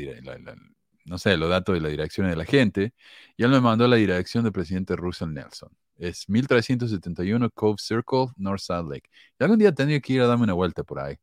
no 1.05 1.17
sé, 1.17 1.37
los 1.37 1.49
datos 1.49 1.75
de 1.75 1.81
la 1.81 1.89
dirección 1.89 2.29
de 2.29 2.35
la 2.35 2.45
gente. 2.45 2.93
Y 3.37 3.43
él 3.43 3.49
me 3.51 3.61
mandó 3.61 3.87
la 3.87 3.97
dirección 3.97 4.43
del 4.43 4.53
presidente 4.53 4.95
Russell 4.95 5.29
Nelson. 5.33 5.69
Es 5.97 6.27
1371 6.29 7.49
Cove 7.51 7.77
Circle, 7.79 8.27
North 8.37 8.61
Salt 8.61 8.89
Lake. 8.89 9.09
Y 9.39 9.43
algún 9.43 9.59
día 9.59 9.73
tendría 9.73 9.99
que 9.99 10.13
ir 10.13 10.21
a 10.21 10.27
darme 10.27 10.43
una 10.45 10.53
vuelta 10.53 10.83
por 10.83 10.99
ahí. 10.99 11.17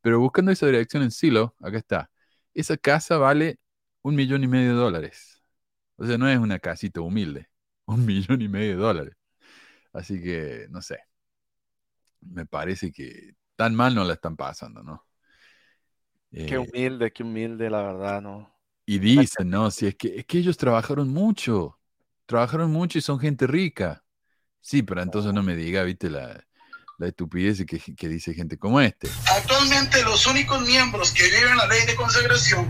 Pero 0.00 0.20
buscando 0.20 0.52
esa 0.52 0.66
dirección 0.66 1.02
en 1.02 1.10
Silo, 1.10 1.54
acá 1.60 1.78
está. 1.78 2.10
Esa 2.54 2.76
casa 2.76 3.18
vale 3.18 3.58
un 4.02 4.14
millón 4.16 4.44
y 4.44 4.48
medio 4.48 4.70
de 4.70 4.76
dólares. 4.76 5.42
O 5.96 6.06
sea, 6.06 6.18
no 6.18 6.28
es 6.28 6.38
una 6.38 6.58
casita 6.58 7.00
humilde. 7.00 7.48
Un 7.88 7.96
millón 8.06 8.40
y 8.42 8.48
medio 8.48 8.70
de 8.70 8.76
dólares. 8.76 9.16
Así 9.92 10.22
que, 10.22 10.66
no 10.70 10.82
sé. 10.82 10.98
Me 12.20 12.46
parece 12.46 12.92
que 12.92 13.34
tan 13.56 13.74
mal 13.74 13.94
no 13.94 14.04
la 14.04 14.14
están 14.14 14.36
pasando, 14.36 14.82
¿no? 14.82 15.06
Qué 16.44 16.58
Eh, 16.58 16.58
humilde, 16.58 17.12
qué 17.12 17.22
humilde, 17.22 17.70
la 17.70 17.82
verdad, 17.82 18.20
¿no? 18.20 18.52
y 18.86 18.98
dicen, 18.98 19.50
no, 19.50 19.70
si 19.70 19.86
es 19.86 19.96
que, 19.96 20.18
es 20.20 20.26
que 20.26 20.38
ellos 20.38 20.56
trabajaron 20.56 21.08
mucho, 21.08 21.78
trabajaron 22.26 22.70
mucho 22.72 22.98
y 22.98 23.02
son 23.02 23.18
gente 23.20 23.46
rica. 23.46 24.04
Sí, 24.60 24.82
pero 24.82 25.02
entonces 25.02 25.32
no 25.34 25.42
me 25.42 25.56
diga, 25.56 25.82
viste, 25.84 26.10
la, 26.10 26.44
la 26.98 27.08
estupidez 27.08 27.64
que, 27.66 27.80
que 27.96 28.08
dice 28.08 28.34
gente 28.34 28.58
como 28.58 28.80
este. 28.80 29.20
Actualmente 29.32 30.02
los 30.02 30.26
únicos 30.26 30.60
miembros 30.62 31.12
que 31.12 31.22
viven 31.22 31.56
la 31.56 31.66
ley 31.68 31.86
de 31.86 31.94
consagración 31.94 32.66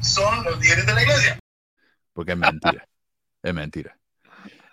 son 0.00 0.44
los 0.44 0.60
líderes 0.60 0.86
de 0.86 0.94
la 0.94 1.02
iglesia. 1.02 1.38
Porque 2.12 2.32
es 2.32 2.38
mentira, 2.38 2.88
es 3.42 3.54
mentira. 3.54 3.99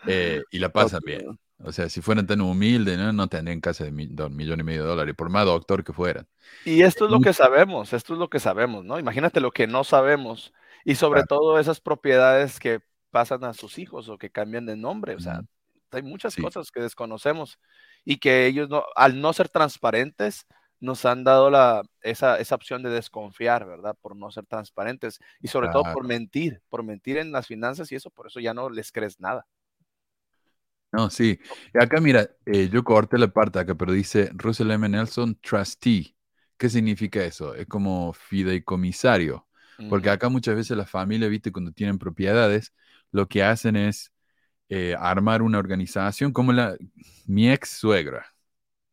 Eh, 0.07 0.41
y 0.51 0.59
la 0.59 0.69
pasan 0.71 1.01
bien. 1.05 1.39
O 1.59 1.71
sea, 1.71 1.89
si 1.89 2.01
fueran 2.01 2.27
tan 2.27 2.41
humildes, 2.41 2.97
no, 2.97 3.11
no 3.13 3.27
tendrían 3.27 3.61
casa 3.61 3.83
de 3.83 3.91
mi- 3.91 4.07
do- 4.07 4.29
millón 4.29 4.59
y 4.59 4.63
medio 4.63 4.83
de 4.83 4.89
dólares, 4.89 5.15
por 5.15 5.29
más 5.29 5.45
doctor 5.45 5.83
que 5.83 5.93
fueran. 5.93 6.27
Y 6.63 6.81
esto 6.81 7.05
es 7.05 7.11
lo 7.11 7.21
que 7.21 7.33
sabemos, 7.33 7.93
esto 7.93 8.13
es 8.13 8.19
lo 8.19 8.29
que 8.29 8.39
sabemos, 8.39 8.83
¿no? 8.83 8.99
Imagínate 8.99 9.39
lo 9.39 9.51
que 9.51 9.67
no 9.67 9.83
sabemos 9.83 10.53
y 10.83 10.95
sobre 10.95 11.21
Claro. 11.21 11.27
todo 11.27 11.59
esas 11.59 11.79
propiedades 11.79 12.59
que 12.59 12.81
pasan 13.09 13.43
a 13.45 13.53
sus 13.53 13.77
hijos 13.79 14.09
o 14.09 14.17
que 14.17 14.29
cambian 14.31 14.65
de 14.65 14.75
nombre, 14.75 15.15
o 15.15 15.19
sea, 15.19 15.41
hay 15.91 16.01
muchas 16.03 16.35
Sí. 16.35 16.41
cosas 16.41 16.69
que 16.71 16.81
desconocemos 16.81 17.57
y 18.03 18.17
que 18.17 18.45
ellos 18.47 18.69
no, 18.69 18.83
al 18.95 19.21
no 19.21 19.31
ser 19.33 19.47
transparentes 19.49 20.45
nos 20.79 21.05
han 21.05 21.23
dado 21.23 21.49
la, 21.49 21.83
esa, 22.01 22.37
esa 22.37 22.55
opción 22.55 22.83
de 22.83 22.89
desconfiar, 22.89 23.65
¿verdad? 23.65 23.95
Por 24.01 24.15
no 24.15 24.29
ser 24.31 24.45
transparentes 24.45 25.19
y 25.41 25.47
sobre 25.47 25.69
todo 25.69 25.83
por 25.89 26.03
Claro. 26.03 26.09
mentir, 26.09 26.61
por 26.69 26.83
mentir 26.83 27.17
en 27.17 27.31
las 27.31 27.47
finanzas 27.47 27.91
y 27.91 27.95
eso, 27.95 28.11
por 28.11 28.27
eso 28.27 28.39
ya 28.41 28.53
no 28.53 28.69
les 28.69 28.91
crees 28.91 29.19
nada. 29.21 29.47
No, 30.91 31.09
sí. 31.09 31.39
Y 31.73 31.83
acá 31.83 31.99
mira, 31.99 32.29
eh, 32.45 32.69
yo 32.71 32.83
corté 32.83 33.17
la 33.17 33.27
parte 33.27 33.59
acá, 33.59 33.75
pero 33.75 33.91
dice 33.91 34.29
Russell 34.33 34.71
M. 34.71 34.87
Nelson 34.89 35.35
Trustee. 35.41 36.15
¿Qué 36.57 36.69
significa 36.69 37.23
eso? 37.23 37.53
Es 37.53 37.67
como 37.67 38.13
fideicomisario. 38.13 39.47
Porque 39.85 40.09
acá 40.09 40.29
muchas 40.29 40.55
veces 40.55 40.75
las 40.77 40.89
familias, 40.89 41.29
viste, 41.29 41.51
cuando 41.51 41.71
tienen 41.71 41.97
propiedades, 41.99 42.73
lo 43.11 43.27
que 43.27 43.43
hacen 43.43 43.75
es 43.75 44.11
eh, 44.69 44.95
armar 44.99 45.41
una 45.43 45.59
organización 45.59 46.33
como 46.33 46.53
la, 46.53 46.77
mi 47.27 47.51
ex 47.51 47.69
suegra, 47.69 48.27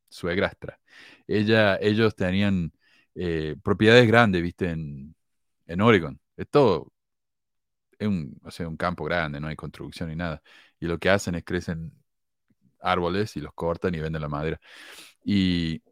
suegrastra. 0.08 0.80
Ella, 1.28 1.76
ellos 1.78 2.16
tenían 2.16 2.72
eh, 3.16 3.56
propiedades 3.62 4.06
grandes, 4.08 4.42
viste, 4.42 4.70
en, 4.70 5.14
en 5.66 5.80
Oregon. 5.82 6.20
Es 6.36 6.48
todo, 6.50 6.92
es 7.98 8.08
un, 8.08 8.38
o 8.44 8.50
sea, 8.50 8.68
un 8.68 8.76
campo 8.76 9.04
grande, 9.04 9.40
no 9.40 9.48
hay 9.48 9.56
construcción 9.56 10.08
ni 10.08 10.16
nada. 10.16 10.42
Y 10.84 10.86
lo 10.86 10.98
que 10.98 11.08
hacen 11.08 11.34
es 11.34 11.44
crecen 11.44 11.92
árboles 12.78 13.36
y 13.36 13.40
los 13.40 13.54
cortan 13.54 13.94
y 13.94 14.00
venden 14.00 14.20
la 14.20 14.28
madera. 14.28 14.60
Y, 15.24 15.82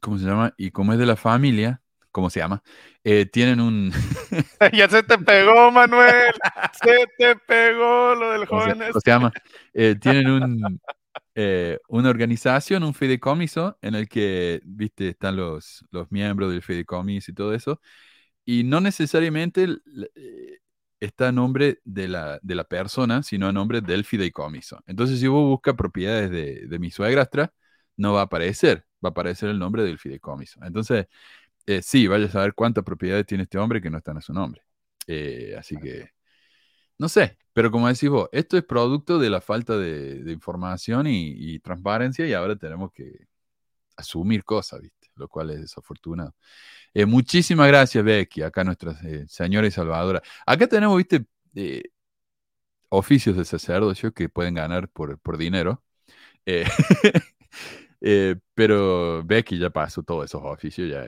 ¿cómo 0.00 0.18
se 0.18 0.24
llama? 0.24 0.54
Y 0.56 0.70
como 0.70 0.92
es 0.92 1.00
de 1.00 1.06
la 1.06 1.16
familia, 1.16 1.82
¿cómo 2.12 2.30
se 2.30 2.38
llama? 2.38 2.62
Eh, 3.02 3.26
tienen 3.26 3.60
un, 3.60 3.90
ya 4.72 4.88
se 4.88 5.02
te 5.02 5.18
pegó, 5.18 5.72
Manuel, 5.72 6.32
se 6.80 7.06
te 7.18 7.34
pegó 7.34 8.14
lo 8.14 8.30
del 8.30 8.46
¿cómo 8.46 8.60
se, 8.60 8.66
joven. 8.66 8.78
cómo 8.78 8.88
este. 8.90 9.00
se 9.00 9.10
llama? 9.10 9.32
Eh, 9.72 9.96
tienen 10.00 10.30
un, 10.30 10.80
eh, 11.34 11.80
una 11.88 12.10
organización, 12.10 12.84
un 12.84 12.94
fideicomiso, 12.94 13.78
en 13.82 13.96
el 13.96 14.08
que, 14.08 14.60
viste, 14.64 15.08
están 15.08 15.34
los, 15.34 15.84
los 15.90 16.12
miembros 16.12 16.52
del 16.52 16.62
fideicomiso 16.62 17.32
y 17.32 17.34
todo 17.34 17.52
eso, 17.52 17.80
y 18.44 18.62
no 18.62 18.80
necesariamente 18.80 19.66
eh, 20.14 20.58
está 21.00 21.28
a 21.28 21.32
nombre 21.32 21.80
de 21.84 22.08
la, 22.08 22.38
de 22.42 22.54
la 22.54 22.64
persona, 22.64 23.22
sino 23.22 23.48
a 23.48 23.52
nombre 23.52 23.80
del 23.80 24.04
fideicomiso. 24.04 24.82
Entonces, 24.86 25.20
si 25.20 25.26
vos 25.28 25.44
buscas 25.48 25.74
propiedades 25.74 26.30
de, 26.30 26.66
de 26.66 26.78
mi 26.78 26.90
suegrastra, 26.90 27.52
no 27.96 28.12
va 28.14 28.20
a 28.22 28.24
aparecer, 28.24 28.86
va 29.04 29.08
a 29.08 29.12
aparecer 29.12 29.50
el 29.50 29.58
nombre 29.58 29.84
del 29.84 29.98
fideicomiso. 29.98 30.60
Entonces, 30.64 31.06
eh, 31.66 31.82
sí, 31.82 32.06
vaya 32.08 32.26
a 32.26 32.30
saber 32.30 32.54
cuántas 32.54 32.84
propiedades 32.84 33.26
tiene 33.26 33.44
este 33.44 33.58
hombre 33.58 33.80
que 33.82 33.90
no 33.90 33.98
están 33.98 34.18
a 34.18 34.20
su 34.22 34.32
nombre. 34.34 34.62
Eh, 35.06 35.54
así 35.58 35.76
que, 35.78 36.10
no 36.98 37.08
sé, 37.08 37.38
pero 37.52 37.70
como 37.70 37.88
decís 37.88 38.08
vos, 38.10 38.28
esto 38.32 38.56
es 38.56 38.64
producto 38.64 39.18
de 39.18 39.30
la 39.30 39.40
falta 39.40 39.76
de, 39.76 40.22
de 40.22 40.32
información 40.32 41.06
y, 41.06 41.32
y 41.54 41.60
transparencia 41.60 42.26
y 42.26 42.32
ahora 42.32 42.56
tenemos 42.56 42.92
que 42.92 43.26
asumir 43.96 44.44
cosas, 44.44 44.80
¿viste? 44.82 45.08
lo 45.16 45.28
cual 45.28 45.50
es 45.50 45.60
desafortunado. 45.62 46.34
Eh, 46.94 47.06
muchísimas 47.06 47.66
gracias, 47.68 48.04
Becky, 48.04 48.42
acá 48.42 48.62
nuestra 48.62 48.92
eh, 49.04 49.24
señora 49.28 49.66
y 49.66 49.70
salvadora. 49.72 50.22
Acá 50.46 50.68
tenemos, 50.68 50.96
viste, 50.96 51.26
eh, 51.54 51.82
oficios 52.88 53.36
de 53.36 53.44
sacerdocio 53.44 54.12
que 54.12 54.28
pueden 54.28 54.54
ganar 54.54 54.88
por, 54.88 55.18
por 55.18 55.36
dinero. 55.36 55.82
pero 58.54 59.22
Becky 59.24 59.58
ya 59.58 59.70
pasó 59.70 60.02
todos 60.02 60.26
esos 60.26 60.42
oficios, 60.44 60.90
ya, 60.90 61.06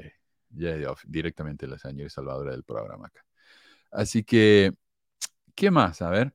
ya 0.51 0.95
directamente 1.07 1.67
la 1.67 1.79
señora 1.79 2.07
y 2.07 2.11
salvadora 2.11 2.53
del 2.53 2.65
programa 2.65 3.07
acá. 3.09 3.25
Así 3.93 4.25
que, 4.25 4.75
¿qué 5.55 5.71
más? 5.71 6.03
A 6.03 6.11
ver. 6.11 6.35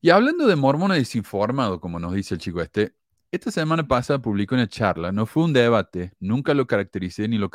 Y 0.00 0.10
hablando 0.10 0.46
de 0.46 0.56
mormones 0.56 0.98
desinformado, 0.98 1.80
como 1.80 1.98
nos 1.98 2.12
dice 2.14 2.34
el 2.34 2.40
chico 2.40 2.60
este, 2.60 2.94
esta 3.34 3.50
semana 3.50 3.86
pasada 3.88 4.20
publicó 4.20 4.54
una 4.54 4.68
charla, 4.68 5.10
no 5.10 5.26
fue 5.26 5.44
un 5.44 5.52
debate, 5.52 6.12
nunca 6.20 6.54
lo 6.54 6.66
caractericé 6.66 7.26
ni 7.28 7.36
lo, 7.36 7.50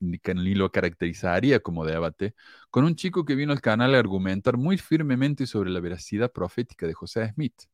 ni 0.00 0.54
lo 0.54 0.72
caracterizaría 0.72 1.60
como 1.60 1.84
debate, 1.84 2.34
con 2.70 2.84
un 2.84 2.96
chico 2.96 3.24
que 3.24 3.34
vino 3.34 3.52
al 3.52 3.60
canal 3.60 3.94
a 3.94 3.98
argumentar 3.98 4.56
muy 4.56 4.78
firmemente 4.78 5.46
sobre 5.46 5.70
la 5.70 5.80
veracidad 5.80 6.32
profética 6.32 6.86
de 6.86 6.94
José 6.94 7.30
Smith, 7.34 7.64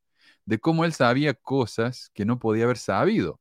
de 0.44 0.58
cómo 0.58 0.84
él 0.84 0.92
sabía 0.92 1.34
cosas 1.34 2.10
que 2.14 2.24
no 2.24 2.38
podía 2.40 2.64
haber 2.64 2.78
sabido. 2.78 3.40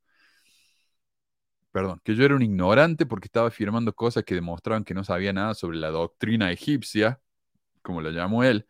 Perdón, 1.71 2.01
que 2.03 2.15
yo 2.15 2.25
era 2.25 2.35
un 2.35 2.41
ignorante 2.41 3.05
porque 3.05 3.25
estaba 3.27 3.47
afirmando 3.47 3.93
cosas 3.93 4.23
que 4.23 4.35
demostraban 4.35 4.83
que 4.83 4.93
no 4.93 5.03
sabía 5.03 5.33
nada 5.33 5.53
sobre 5.53 5.77
la 5.77 5.89
doctrina 5.89 6.51
egipcia, 6.51 7.21
como 7.81 8.01
la 8.01 8.11
llamó 8.11 8.43
él, 8.43 8.67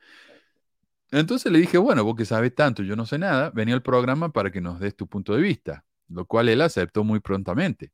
entonces 1.11 1.51
le 1.51 1.59
dije, 1.59 1.77
bueno, 1.77 2.03
vos 2.03 2.15
que 2.15 2.25
sabes 2.25 2.53
tanto, 2.55 2.83
yo 2.83 2.95
no 2.95 3.05
sé 3.05 3.17
nada, 3.17 3.51
venía 3.51 3.75
al 3.75 3.81
programa 3.81 4.31
para 4.31 4.51
que 4.51 4.61
nos 4.61 4.79
des 4.79 4.95
tu 4.95 5.07
punto 5.07 5.33
de 5.35 5.41
vista, 5.41 5.85
lo 6.09 6.25
cual 6.25 6.49
él 6.49 6.61
aceptó 6.61 7.03
muy 7.03 7.19
prontamente. 7.19 7.91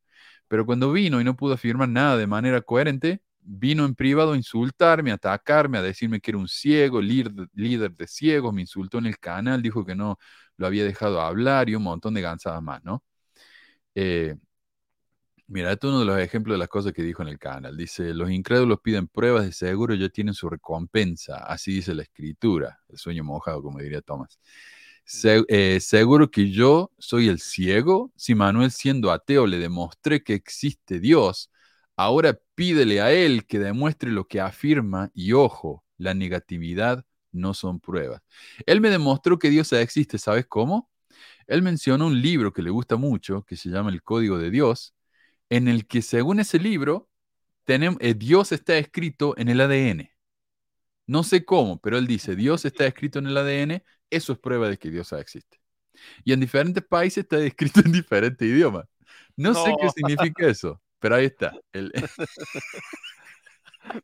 Pero 0.48 0.66
cuando 0.66 0.92
vino 0.92 1.22
y 1.22 1.24
no 1.24 1.36
pudo 1.36 1.54
afirmar 1.56 1.90
nada 1.90 2.18
de 2.18 2.28
manera 2.28 2.62
coherente, 2.62 3.22
vino 3.42 3.86
en 3.86 3.96
privado 3.96 4.34
a 4.34 4.38
insultarme, 4.38 5.12
a 5.12 5.16
atacarme, 5.16 5.78
a 5.78 5.82
decirme 5.82 6.20
que 6.22 6.32
era 6.32 6.38
un 6.40 6.48
ciego, 6.48 7.02
líder 7.02 7.92
de 7.96 8.08
ciegos, 8.08 8.54
me 8.54 8.62
insultó 8.62 8.98
en 9.00 9.08
el 9.08 9.18
canal, 9.20 9.62
dijo 9.62 9.86
que 9.86 9.96
no 9.96 10.18
lo 10.58 10.68
había 10.68 10.84
dejado 10.84 11.22
hablar 11.22 11.70
y 11.70 11.76
un 11.76 11.84
montón 11.84 12.14
de 12.14 12.22
gansadas 12.22 12.62
más, 12.64 12.84
¿no? 12.84 13.04
Eh, 13.96 14.36
Mira, 15.48 15.72
esto 15.72 15.88
es 15.88 15.92
uno 15.92 16.00
de 16.00 16.06
los 16.06 16.20
ejemplos 16.20 16.56
de 16.56 16.60
las 16.60 16.68
cosas 16.70 16.92
que 16.92 17.04
dijo 17.04 17.22
en 17.22 17.28
el 17.28 17.38
canal. 17.38 17.78
Dice, 17.78 18.14
los 18.16 18.32
incrédulos 18.32 18.80
piden 18.82 19.08
pruebas 19.08 19.46
de 19.46 19.52
seguro, 19.52 19.94
ya 19.94 20.10
tienen 20.10 20.34
su 20.34 20.50
recompensa. 20.50 21.38
Así 21.38 21.72
dice 21.74 21.94
la 21.94 22.02
escritura. 22.02 22.80
El 22.90 22.98
sueño 22.98 23.24
mojado, 23.24 23.62
como 23.62 23.80
diría 23.80 24.02
Tomás. 24.02 24.40
Eh, 25.48 25.80
seguro 25.82 26.32
que 26.32 26.50
yo 26.52 26.92
soy 26.98 27.28
el 27.30 27.40
ciego. 27.40 28.12
Si 28.16 28.34
Manuel 28.34 28.72
siendo 28.72 29.12
ateo 29.12 29.46
le 29.46 29.60
demostré 29.60 30.24
que 30.24 30.34
existe 30.34 31.00
Dios, 31.00 31.52
ahora 31.96 32.40
pídele 32.56 33.02
a 33.02 33.12
él 33.12 33.46
que 33.46 33.60
demuestre 33.60 34.12
lo 34.12 34.28
que 34.28 34.42
afirma 34.42 35.12
y 35.14 35.34
ojo, 35.34 35.84
la 35.98 36.16
negatividad 36.16 37.06
no 37.32 37.54
son 37.54 37.80
pruebas. 37.80 38.22
Él 38.66 38.82
me 38.82 38.90
demostró 38.90 39.38
que 39.38 39.52
Dios 39.52 39.72
existe, 39.74 40.18
¿sabes 40.18 40.48
cómo? 40.48 40.90
Él 41.48 41.62
mencionó 41.62 42.08
un 42.08 42.22
libro 42.22 42.52
que 42.54 42.64
le 42.64 42.72
gusta 42.72 42.96
mucho, 42.98 43.44
que 43.44 43.56
se 43.58 43.70
llama 43.70 43.92
El 43.92 44.02
Código 44.04 44.40
de 44.40 44.50
Dios, 44.52 44.95
en 45.50 45.68
el 45.68 45.88
que 45.88 46.02
según 46.02 46.40
ese 46.40 46.60
libro, 46.60 47.10
tenemos, 47.64 47.98
eh, 48.02 48.14
Dios 48.14 48.52
está 48.52 48.78
escrito 48.78 49.36
en 49.38 49.50
el 49.50 49.62
ADN. 49.62 50.12
No 51.08 51.24
sé 51.24 51.46
cómo, 51.46 51.80
pero 51.80 51.98
él 51.98 52.08
dice, 52.08 52.36
Dios 52.36 52.66
está 52.66 52.86
escrito 52.88 53.20
en 53.20 53.28
el 53.28 53.38
ADN, 53.38 53.84
eso 54.10 54.34
es 54.34 54.40
prueba 54.40 54.70
de 54.70 54.78
que 54.78 54.90
Dios 54.90 55.12
existe. 55.14 55.60
Y 56.24 56.34
en 56.34 56.40
diferentes 56.40 56.84
países 56.84 57.24
está 57.24 57.38
escrito 57.40 57.82
en 57.86 57.92
diferentes 57.92 58.48
idiomas. 58.48 58.86
No, 59.36 59.54
sé 59.54 59.74
qué 59.80 59.90
significa 59.90 60.48
eso, 60.48 60.82
pero 61.00 61.16
ahí 61.16 61.26
está. 61.26 61.54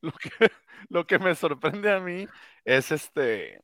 lo, 0.02 0.12
que, 0.12 0.52
lo, 0.90 1.08
que, 1.08 1.20
me 1.20 1.36
sorprende 1.36 1.92
a 1.92 2.00
mí 2.00 2.28
es 2.66 2.92
este, 2.92 3.62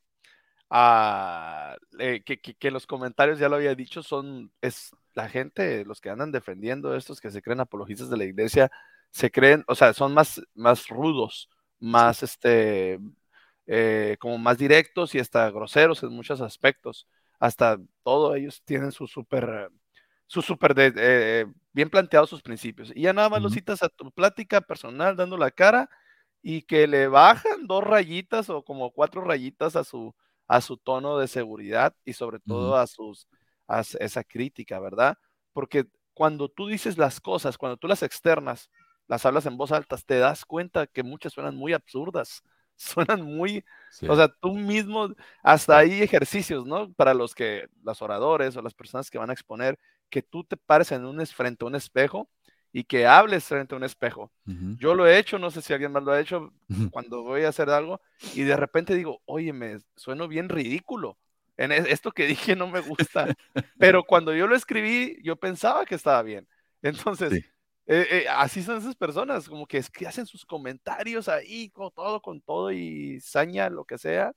eh, 0.72 2.24
que, 2.26 2.40
que, 2.40 2.72
los 2.72 2.86
comentarios, 2.88 3.40
ya 3.40 3.50
lo 3.50 3.56
había 3.56 3.76
dicho, 3.76 4.04
son, 4.04 4.52
es 4.62 4.92
la 5.14 5.30
gente, 5.30 5.86
los 5.86 6.02
que 6.02 6.10
andan 6.10 6.32
defendiendo 6.32 6.96
estos 6.96 7.22
que 7.22 7.32
se 7.32 7.42
creen 7.42 7.60
apologistas 7.62 8.10
de 8.10 8.18
la 8.18 8.26
iglesia, 8.26 8.72
se 9.12 9.32
creen, 9.32 9.64
o 9.68 9.76
sea, 9.76 9.94
son 9.94 10.14
más, 10.14 10.42
más 10.54 10.88
rudos, 10.90 11.50
más, 11.80 12.24
este, 12.24 13.00
eh, 13.68 14.18
como 14.20 14.38
más 14.38 14.58
directos 14.58 15.16
y 15.16 15.20
hasta 15.20 15.50
groseros 15.52 16.04
en 16.04 16.12
muchos 16.12 16.42
aspectos. 16.42 17.08
Hasta 17.40 17.78
todo, 18.04 18.36
ellos 18.36 18.62
tienen 18.66 18.92
su 18.92 19.08
súper, 19.08 19.70
su 20.28 20.42
súper 20.42 20.74
eh, 20.78 21.46
bien 21.74 21.90
planteados 21.90 22.30
sus 22.30 22.42
principios. 22.42 22.92
Y 22.96 23.04
ya 23.04 23.14
nada 23.14 23.30
más 23.30 23.42
lo 23.42 23.50
citas 23.50 23.84
a 23.84 23.90
tu 23.90 24.12
plática 24.12 24.62
personal 24.62 25.16
dando 25.16 25.38
la 25.38 25.52
cara 25.52 25.90
y 26.42 26.64
que 26.64 26.88
le 26.88 27.08
bajan 27.08 27.68
dos 27.68 27.84
rayitas 27.84 28.50
o 28.50 28.64
como 28.64 28.92
cuatro 28.92 29.22
rayitas 29.22 29.76
a 29.76 29.84
su, 29.84 30.16
a 30.48 30.62
su 30.62 30.78
tono 30.78 31.18
de 31.18 31.28
seguridad 31.28 31.96
y 32.06 32.14
sobre 32.14 32.40
todo 32.40 32.78
a 32.78 32.88
sus 32.88 33.28
esa 34.00 34.24
crítica, 34.24 34.80
¿verdad? 34.80 35.18
Porque 35.54 35.88
cuando 36.14 36.50
tú 36.50 36.68
dices 36.68 36.98
las 36.98 37.20
cosas, 37.20 37.58
cuando 37.58 37.78
tú 37.78 37.88
las 37.88 38.04
externas, 38.04 38.72
las 39.08 39.26
hablas 39.26 39.46
en 39.46 39.58
voz 39.58 39.72
alta, 39.72 39.98
te 39.98 40.20
das 40.20 40.46
cuenta 40.46 40.88
que 40.88 41.04
muchas 41.04 41.34
suenan 41.34 41.56
muy 41.56 41.74
absurdas, 41.74 42.44
suenan 42.76 43.24
muy, 43.24 43.64
o 44.08 44.16
sea, 44.16 44.30
tú 44.30 44.54
mismo, 44.54 45.10
hasta 45.44 45.78
hay 45.80 46.02
ejercicios, 46.02 46.66
¿no? 46.66 46.94
Para 46.94 47.14
los 47.14 47.36
que, 47.36 47.68
los 47.84 48.02
oradores 48.02 48.56
o 48.56 48.62
las 48.62 48.74
personas 48.74 49.10
que 49.10 49.18
van 49.18 49.30
a 49.30 49.34
exponer, 49.34 49.78
que 50.10 50.22
tú 50.22 50.44
te 50.44 50.58
pares 50.58 50.92
en 50.92 51.06
un, 51.06 51.26
frente 51.28 51.66
a 51.66 51.68
un 51.68 51.76
espejo 51.76 52.30
y 52.72 52.84
que 52.84 53.08
hables 53.08 53.46
frente 53.46 53.74
a 53.74 53.78
un 53.78 53.84
espejo. 53.84 54.32
Yo 54.80 54.94
lo 54.94 55.08
he 55.08 55.18
hecho, 55.18 55.40
no 55.40 55.52
sé 55.52 55.62
si 55.62 55.74
alguien 55.74 55.92
más 55.92 56.04
lo 56.04 56.12
ha 56.12 56.20
hecho, 56.20 56.54
cuando 56.92 57.24
voy 57.24 57.44
a 57.44 57.50
hacer 57.50 57.70
algo 57.70 58.02
y 58.34 58.44
de 58.44 58.56
repente 58.56 58.96
digo, 58.96 59.22
oye, 59.26 59.54
me 59.54 59.80
sueno 59.96 60.28
bien 60.28 60.50
ridículo 60.50 61.18
en 61.58 61.72
esto 61.72 62.12
que 62.12 62.28
dije 62.28 62.56
no 62.56 62.68
me 62.68 62.80
gusta, 62.82 63.36
pero 63.78 64.04
cuando 64.04 64.34
yo 64.34 64.48
lo 64.48 64.56
escribí, 64.56 65.20
yo 65.24 65.36
pensaba 65.36 65.86
que 65.86 65.96
estaba 65.96 66.22
bien. 66.22 66.48
Entonces, 66.82 67.34
eh, 67.88 68.08
eh, 68.12 68.26
así 68.30 68.62
son 68.62 68.78
esas 68.78 68.96
personas, 68.96 69.50
como 69.50 69.66
que, 69.66 69.78
es 69.78 69.90
que 69.90 70.08
hacen 70.08 70.26
sus 70.26 70.46
comentarios 70.46 71.28
ahí, 71.28 71.70
con 71.70 71.92
todo, 71.92 72.22
con 72.22 72.42
todo, 72.42 72.72
y 72.72 73.20
saña 73.22 73.70
lo 73.70 73.86
que 73.86 73.98
sea. 73.98 74.34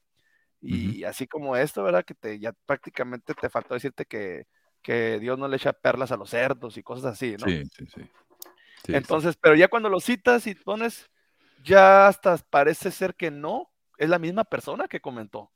Y 0.62 1.04
así 1.04 1.26
como 1.26 1.56
esto, 1.56 1.82
¿verdad? 1.82 2.04
Que 2.04 2.14
te, 2.14 2.38
ya 2.38 2.52
prácticamente 2.66 3.32
te 3.34 3.48
faltó 3.48 3.74
decirte 3.74 4.04
que, 4.04 4.46
que 4.82 5.18
Dios 5.18 5.38
no 5.38 5.48
le 5.48 5.56
echa 5.56 5.72
perlas 5.72 6.12
a 6.12 6.16
los 6.16 6.30
cerdos 6.30 6.76
y 6.76 6.82
cosas 6.82 7.12
así, 7.12 7.36
¿no? 7.38 7.46
Sí, 7.46 7.62
sí, 7.76 7.86
sí. 7.86 8.02
Entonces, 8.88 9.36
pero 9.36 9.54
ya 9.54 9.68
cuando 9.68 9.88
lo 9.88 10.00
citas 10.00 10.46
y 10.46 10.54
pones, 10.54 11.08
ya 11.62 12.08
hasta 12.08 12.36
parece 12.38 12.90
ser 12.90 13.14
que 13.14 13.30
no, 13.30 13.70
es 13.98 14.08
la 14.08 14.18
misma 14.18 14.44
persona 14.44 14.88
que 14.88 15.00
comentó. 15.00 15.50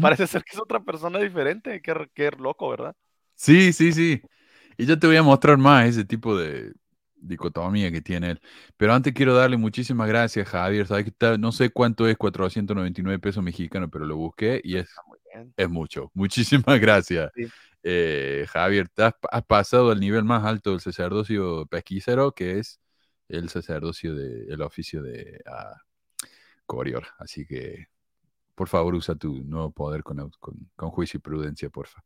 Parece 0.00 0.26
ser 0.26 0.42
que 0.44 0.56
es 0.56 0.62
otra 0.62 0.80
persona 0.80 1.18
diferente. 1.18 1.82
Qué, 1.82 2.08
qué 2.14 2.30
loco, 2.38 2.70
¿verdad? 2.70 2.96
Sí, 3.34 3.72
sí, 3.72 3.92
sí. 3.92 4.22
Y 4.78 4.86
yo 4.86 4.98
te 4.98 5.06
voy 5.06 5.16
a 5.16 5.22
mostrar 5.22 5.58
más 5.58 5.86
ese 5.86 6.04
tipo 6.04 6.36
de 6.36 6.72
dicotomía 7.14 7.90
que 7.90 8.00
tiene 8.00 8.32
él. 8.32 8.40
Pero 8.76 8.94
antes 8.94 9.12
quiero 9.12 9.34
darle 9.34 9.56
muchísimas 9.56 10.08
gracias, 10.08 10.48
Javier. 10.48 10.86
¿Sabes 10.86 11.06
que 11.06 11.38
no 11.38 11.52
sé 11.52 11.70
cuánto 11.70 12.06
es 12.08 12.16
499 12.16 13.18
pesos 13.18 13.42
mexicanos, 13.42 13.90
pero 13.92 14.06
lo 14.06 14.16
busqué 14.16 14.60
y 14.64 14.76
es, 14.76 14.88
es 15.56 15.68
mucho. 15.68 16.10
Muchísimas 16.14 16.64
gracias. 16.80 17.30
Eh, 17.84 18.46
Javier, 18.48 18.90
has, 18.96 19.44
pasado 19.46 19.90
al 19.90 20.00
nivel 20.00 20.24
más 20.24 20.44
alto 20.44 20.70
del 20.70 20.80
sacerdocio 20.80 21.66
pesquisero, 21.66 22.32
que 22.32 22.58
es 22.58 22.80
el 23.28 23.48
sacerdocio 23.50 24.14
del 24.14 24.62
oficio 24.62 25.02
de 25.02 25.40
uh, 25.46 25.76
Corior. 26.66 27.06
Así 27.18 27.46
que 27.46 27.88
por 28.54 28.68
favor, 28.68 28.94
usa 28.94 29.14
tu 29.14 29.42
nuevo 29.44 29.70
poder 29.72 30.02
con, 30.02 30.30
con, 30.76 30.90
juicio 30.90 31.18
y 31.18 31.20
prudencia, 31.20 31.70
porfa. 31.70 32.04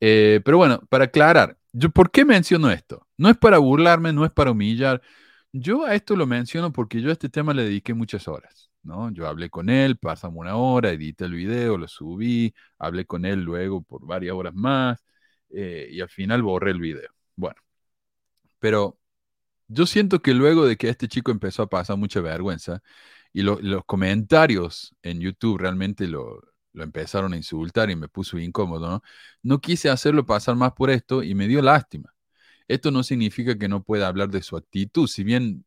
Eh, 0.00 0.40
pero 0.44 0.56
bueno, 0.56 0.80
para 0.88 1.04
aclarar, 1.04 1.58
yo, 1.72 1.90
¿por 1.90 2.10
qué 2.10 2.24
menciono 2.24 2.70
esto? 2.70 3.06
No 3.16 3.28
es 3.28 3.36
para 3.36 3.58
burlarme, 3.58 4.12
no 4.12 4.24
es 4.24 4.32
para 4.32 4.50
humillar. 4.50 5.02
Yo 5.52 5.84
a 5.84 5.94
esto 5.94 6.16
lo 6.16 6.26
menciono 6.26 6.72
porque 6.72 7.00
yo 7.00 7.10
a 7.10 7.12
este 7.12 7.28
tema 7.28 7.54
le 7.54 7.64
dediqué 7.64 7.94
muchas 7.94 8.28
horas, 8.28 8.69
¿no? 8.82 9.10
Yo 9.12 9.28
hablé 9.28 9.50
con 9.50 9.68
él, 9.70 9.98
pasamos 9.98 10.38
una 10.38 10.56
hora, 10.56 10.90
edité 10.90 11.24
el 11.26 11.34
video, 11.34 11.78
lo 11.78 11.88
subí, 11.88 12.54
hablé 12.78 13.06
con 13.06 13.24
él 13.24 13.40
luego 13.42 13.82
por 13.82 14.06
varias 14.06 14.34
horas 14.34 14.54
más 14.54 14.98
eh, 15.50 15.88
y 15.90 16.00
al 16.00 16.08
final 16.10 16.42
borré 16.42 16.70
el 16.72 16.80
video. 16.80 17.10
Bueno, 17.36 17.60
pero 18.58 18.98
yo 19.68 19.86
siento 19.86 20.22
que 20.22 20.34
luego 20.34 20.66
de 20.66 20.76
que 20.76 20.88
este 20.88 21.08
chico 21.08 21.30
empezó 21.32 21.62
a 21.62 21.68
pasar 21.70 21.96
mucha 21.96 22.20
vergüenza, 22.20 22.82
y 23.32 23.42
los 23.42 23.84
comentarios 23.86 24.94
en 25.02 25.20
YouTube 25.20 25.58
realmente 25.58 26.06
lo, 26.08 26.40
empezaron 26.74 27.32
a 27.32 27.36
insultar 27.36 27.90
y 27.90 27.96
me 27.96 28.08
puso 28.08 28.38
incómodo, 28.38 28.88
¿no? 28.88 29.02
No 29.42 29.60
quise 29.60 29.90
hacerlo 29.90 30.26
pasar 30.26 30.56
más 30.56 30.72
por 30.72 30.90
esto 30.90 31.22
y 31.22 31.34
me 31.34 31.48
dio 31.48 31.62
lástima. 31.62 32.14
Esto 32.68 32.90
no 32.90 33.02
significa 33.02 33.58
que 33.58 33.68
no 33.68 33.82
pueda 33.82 34.08
hablar 34.08 34.30
de 34.30 34.42
su 34.42 34.56
actitud, 34.56 35.08
si 35.08 35.24
bien, 35.24 35.64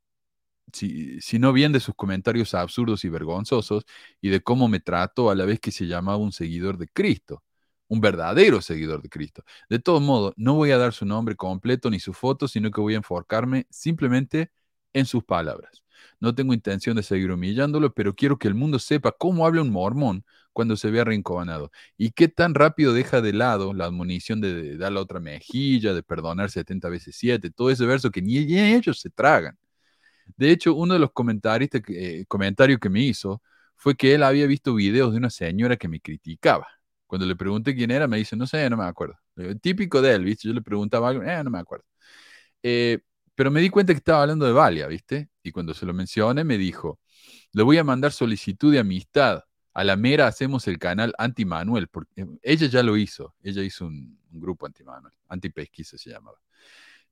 si, 0.73 1.39
no 1.39 1.53
bien 1.53 1.71
de 1.71 1.79
sus 1.79 1.95
comentarios 1.95 2.53
absurdos 2.53 3.05
y 3.05 3.09
vergonzosos 3.09 3.85
y 4.21 4.29
de 4.29 4.41
cómo 4.41 4.67
me 4.67 4.79
trató 4.79 5.29
a 5.29 5.35
la 5.35 5.45
vez 5.45 5.59
que 5.59 5.71
se 5.71 5.87
llamaba 5.87 6.17
un 6.17 6.31
seguidor 6.31 6.77
de 6.77 6.87
Cristo. 6.87 7.43
un 7.89 8.01
verdadero 8.01 8.61
seguidor 8.61 9.01
de 9.03 9.09
Cristo. 9.09 9.43
De 9.69 9.79
todos 9.79 10.01
modos, 10.01 10.33
no 10.37 10.55
voy 10.55 10.71
a 10.71 10.77
dar 10.79 10.93
su 10.93 11.05
nombre 11.05 11.35
completo 11.35 11.89
ni 11.91 11.99
su 11.99 12.13
foto, 12.13 12.47
sino 12.47 12.71
que 12.71 12.81
voy 12.81 12.95
a 12.95 12.97
enfocarme 12.97 13.67
simplemente 13.69 14.51
en 14.93 15.05
sus 15.05 15.23
palabras. 15.23 15.83
No 16.19 16.33
tengo 16.35 16.53
intención 16.53 16.95
de 16.95 17.03
seguir 17.03 17.31
humillándolo, 17.31 17.93
pero 17.93 18.15
quiero 18.15 18.37
que 18.37 18.47
el 18.47 18.55
mundo 18.55 18.79
sepa 18.79 19.11
cómo 19.11 19.45
habla 19.45 19.61
un 19.61 19.71
mormón 19.71 20.25
cuando 20.53 20.77
se 20.77 20.91
ve 20.91 21.01
arrinconado 21.01 21.71
y 21.97 22.11
qué 22.11 22.27
tan 22.27 22.53
rápido 22.53 22.93
deja 22.93 23.21
de 23.21 23.33
lado 23.33 23.73
la 23.73 23.85
admonición 23.85 24.39
de, 24.39 24.77
dar 24.77 24.91
la 24.91 25.01
otra 25.01 25.19
mejilla, 25.19 25.93
de 25.93 26.03
perdonar 26.03 26.51
70 26.51 26.89
veces 26.89 27.15
7, 27.17 27.49
todo 27.51 27.69
ese 27.69 27.85
verso 27.85 28.11
que 28.11 28.21
ni, 28.21 28.37
ellos 28.37 28.99
se 29.01 29.09
tragan. 29.09 29.57
De 30.37 30.51
hecho, 30.51 30.73
uno 30.75 30.93
de 30.93 30.99
los 30.99 31.11
comentarios 31.11 31.69
eh, 31.89 32.25
comentarios 32.27 32.79
que 32.79 32.89
me 32.89 33.01
hizo 33.01 33.41
fue 33.75 33.95
que 33.95 34.13
él 34.15 34.23
había 34.23 34.47
visto 34.47 34.75
videos 34.75 35.11
de 35.11 35.17
una 35.17 35.29
señora 35.29 35.77
que 35.77 35.87
me 35.87 35.99
criticaba. 35.99 36.67
Cuando 37.07 37.25
le 37.25 37.35
pregunté 37.35 37.75
quién 37.75 37.91
era, 37.91 38.07
me 38.07 38.17
dice, 38.17 38.35
no 38.35 38.47
sé, 38.47 38.69
no 38.69 38.77
me 38.77 38.85
acuerdo. 38.85 39.15
Típico 39.61 40.01
de 40.01 40.13
él. 40.15 40.37
Yo 40.37 40.53
le 40.53 40.61
preguntaba 40.61 41.11
eh, 41.13 41.43
no 41.43 41.49
me 41.51 41.59
acuerdo. 41.59 41.85
Eh, 42.63 42.99
pero 43.35 43.51
me 43.51 43.61
di 43.61 43.69
cuenta 43.69 43.93
que 43.93 43.97
estaba 43.97 44.21
hablando 44.21 44.45
de 44.45 44.53
Valia, 44.53 44.87
¿viste? 44.87 45.29
Y 45.43 45.51
cuando 45.51 45.73
se 45.73 45.85
lo 45.85 45.93
mencioné, 45.93 46.43
me 46.43 46.57
dijo, 46.57 46.99
le 47.51 47.63
voy 47.63 47.77
a 47.77 47.83
mandar 47.83 48.11
solicitud 48.11 48.71
de 48.71 48.79
amistad. 48.79 49.43
A 49.73 49.83
la 49.83 49.95
mera 49.97 50.27
hacemos 50.27 50.67
el 50.67 50.77
canal 50.79 51.13
anti-Manuel, 51.17 51.87
porque 51.87 52.27
ella 52.43 52.67
ya 52.67 52.83
lo 52.83 52.95
hizo. 52.95 53.35
Ella 53.41 53.63
hizo 53.63 53.85
un, 53.85 54.19
grupo 54.31 54.65
anti-Manuel, 54.65 55.13
anti-pesquisa 55.29 55.97
se 55.97 56.09
llamaba. 56.11 56.37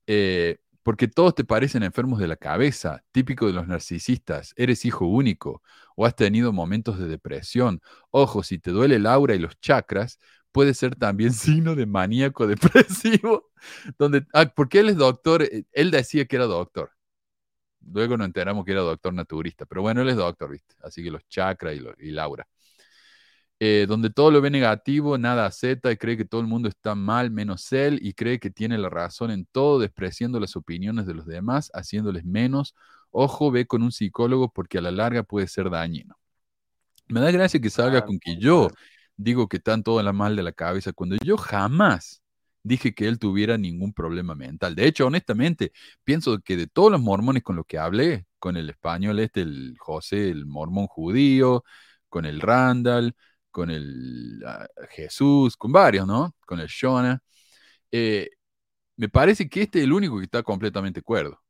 Eh, 0.08 0.60
porque 0.84 1.08
todos 1.08 1.36
te 1.36 1.44
parecen 1.44 1.84
enfermos 1.84 2.20
de 2.20 2.28
la 2.28 2.36
cabeza, 2.36 3.04
típico 3.12 3.48
de 3.48 3.54
los 3.54 3.68
narcisistas, 3.68 4.54
eres 4.58 4.86
hijo 4.86 5.06
único 5.06 5.62
o 5.96 6.06
has 6.06 6.16
tenido 6.16 6.54
momentos 6.54 6.98
de 7.00 7.08
depresión. 7.08 7.82
Ojo, 8.10 8.44
si 8.44 8.60
te 8.60 8.72
duele 8.72 8.96
el 8.96 9.06
aura 9.06 9.36
y 9.36 9.40
los 9.40 9.60
chakras, 9.60 10.20
puede 10.52 10.74
ser 10.74 10.96
también 10.96 11.34
signo 11.34 11.76
de 11.76 11.86
maníaco 11.86 12.48
depresivo. 12.48 13.52
Donde, 13.98 14.26
ah, 14.34 14.46
porque 14.56 14.80
él 14.80 14.90
es 14.90 14.98
doctor, 14.98 15.44
eh, 15.44 15.66
él 15.72 15.92
decía 15.92 16.26
que 16.26 16.36
era 16.36 16.46
doctor. 16.46 16.92
Luego 17.82 18.18
nos 18.18 18.28
enteramos 18.28 18.66
que 18.66 18.72
era 18.74 18.82
doctor 18.82 19.14
naturista, 19.14 19.66
pero 19.66 19.82
bueno, 19.82 20.02
él 20.02 20.10
es 20.10 20.16
doctor, 20.16 20.52
¿viste? 20.52 20.76
Así 20.84 21.04
que 21.04 21.12
los 21.12 21.28
chakras 21.28 21.76
y, 21.76 22.08
y 22.08 22.12
Laura. 22.12 22.48
Eh, 23.64 23.86
donde 23.88 24.10
todo 24.10 24.32
lo 24.32 24.42
ve 24.42 24.50
negativo, 24.50 25.20
nada 25.20 25.46
acepta 25.46 25.92
y 25.92 25.98
cree 25.98 26.18
que 26.18 26.26
todo 26.26 26.42
el 26.42 26.48
mundo 26.48 26.68
está 26.68 26.96
mal 26.96 27.30
menos 27.30 27.72
él 27.72 28.00
y 28.02 28.14
cree 28.14 28.40
que 28.40 28.50
tiene 28.50 28.76
la 28.80 28.90
razón 28.90 29.30
en 29.30 29.46
todo, 29.46 29.78
despreciando 29.78 30.40
las 30.40 30.56
opiniones 30.56 31.06
de 31.06 31.14
los 31.14 31.28
demás, 31.28 31.70
haciéndoles 31.76 32.26
menos. 32.26 32.74
Ojo, 33.12 33.52
ve 33.52 33.68
con 33.68 33.84
un 33.84 33.92
psicólogo 33.92 34.52
porque 34.52 34.80
a 34.80 34.82
la 34.82 34.90
larga 34.90 35.22
puede 35.22 35.48
ser 35.48 35.70
dañino. 35.70 36.18
Me 37.08 37.20
da 37.20 37.30
gracia 37.30 37.62
que 37.62 37.70
salga 37.70 38.04
con 38.04 38.18
que 38.20 38.36
yo 38.38 38.68
digo 39.16 39.48
que 39.48 39.58
están 39.58 39.84
todos 39.84 40.00
en 40.00 40.06
la 40.06 40.14
mal 40.14 40.36
de 40.36 40.42
la 40.42 40.54
cabeza, 40.54 40.92
cuando 40.92 41.18
yo 41.24 41.38
jamás 41.38 42.24
dije 42.64 42.96
que 42.96 43.08
él 43.08 43.20
tuviera 43.20 43.60
ningún 43.60 43.94
problema 43.94 44.34
mental. 44.34 44.74
De 44.74 44.88
hecho, 44.88 45.06
honestamente, 45.06 45.72
pienso 46.04 46.40
que 46.40 46.58
de 46.58 46.66
todos 46.66 46.92
los 46.92 47.02
mormones 47.02 47.44
con 47.44 47.58
los 47.58 47.68
que 47.68 47.78
hablé, 47.78 48.26
con 48.40 48.58
el 48.58 48.72
español 48.72 49.20
este, 49.20 49.42
el 49.42 49.76
José, 49.78 50.32
el 50.32 50.48
mormón 50.48 50.88
judío, 50.88 51.64
con 52.10 52.26
el 52.26 52.42
Randall, 52.42 53.16
con 53.52 53.70
el 53.72 54.44
ah, 54.46 54.68
Jesús, 54.92 55.58
con 55.58 55.72
varios, 55.72 56.08
¿no? 56.08 56.36
Con 56.46 56.60
el 56.60 56.68
Shona. 56.68 57.22
Eh, 57.92 58.30
me 58.98 59.10
parece 59.10 59.50
que 59.50 59.64
este 59.64 59.80
es 59.80 59.86
el 59.86 59.94
único 59.94 60.18
que 60.20 60.26
está 60.26 60.44
completamente 60.44 61.02
cuerdo 61.02 61.42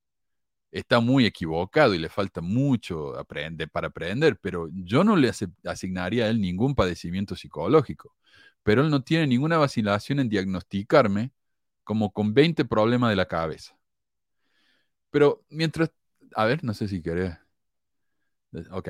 está 0.72 1.00
muy 1.00 1.26
equivocado 1.26 1.94
y 1.94 2.00
le 2.00 2.10
falta 2.10 2.42
mucho 2.42 3.18
aprender, 3.18 3.70
para 3.70 3.88
aprender, 3.88 4.38
pero 4.42 4.70
yo 4.74 5.04
no 5.04 5.16
le 5.16 5.32
asignaría 5.66 6.26
a 6.26 6.30
él 6.30 6.42
ningún 6.42 6.76
padecimiento 6.76 7.36
psicológico. 7.36 8.16
Pero 8.64 8.84
él 8.84 8.90
no 8.92 9.04
tiene 9.04 9.28
ninguna 9.28 9.58
vacilación 9.58 10.20
en 10.20 10.30
diagnosticarme 10.30 11.34
como 11.84 12.12
con 12.14 12.34
20 12.34 12.66
problemas 12.66 13.10
de 13.12 13.16
la 13.18 13.28
cabeza. 13.28 13.78
Pero 15.10 15.44
mientras, 15.50 15.92
a 16.36 16.46
ver, 16.46 16.64
no 16.64 16.74
sé 16.74 16.88
si 16.88 17.02
querés. 17.02 17.38
Ok. 18.72 18.90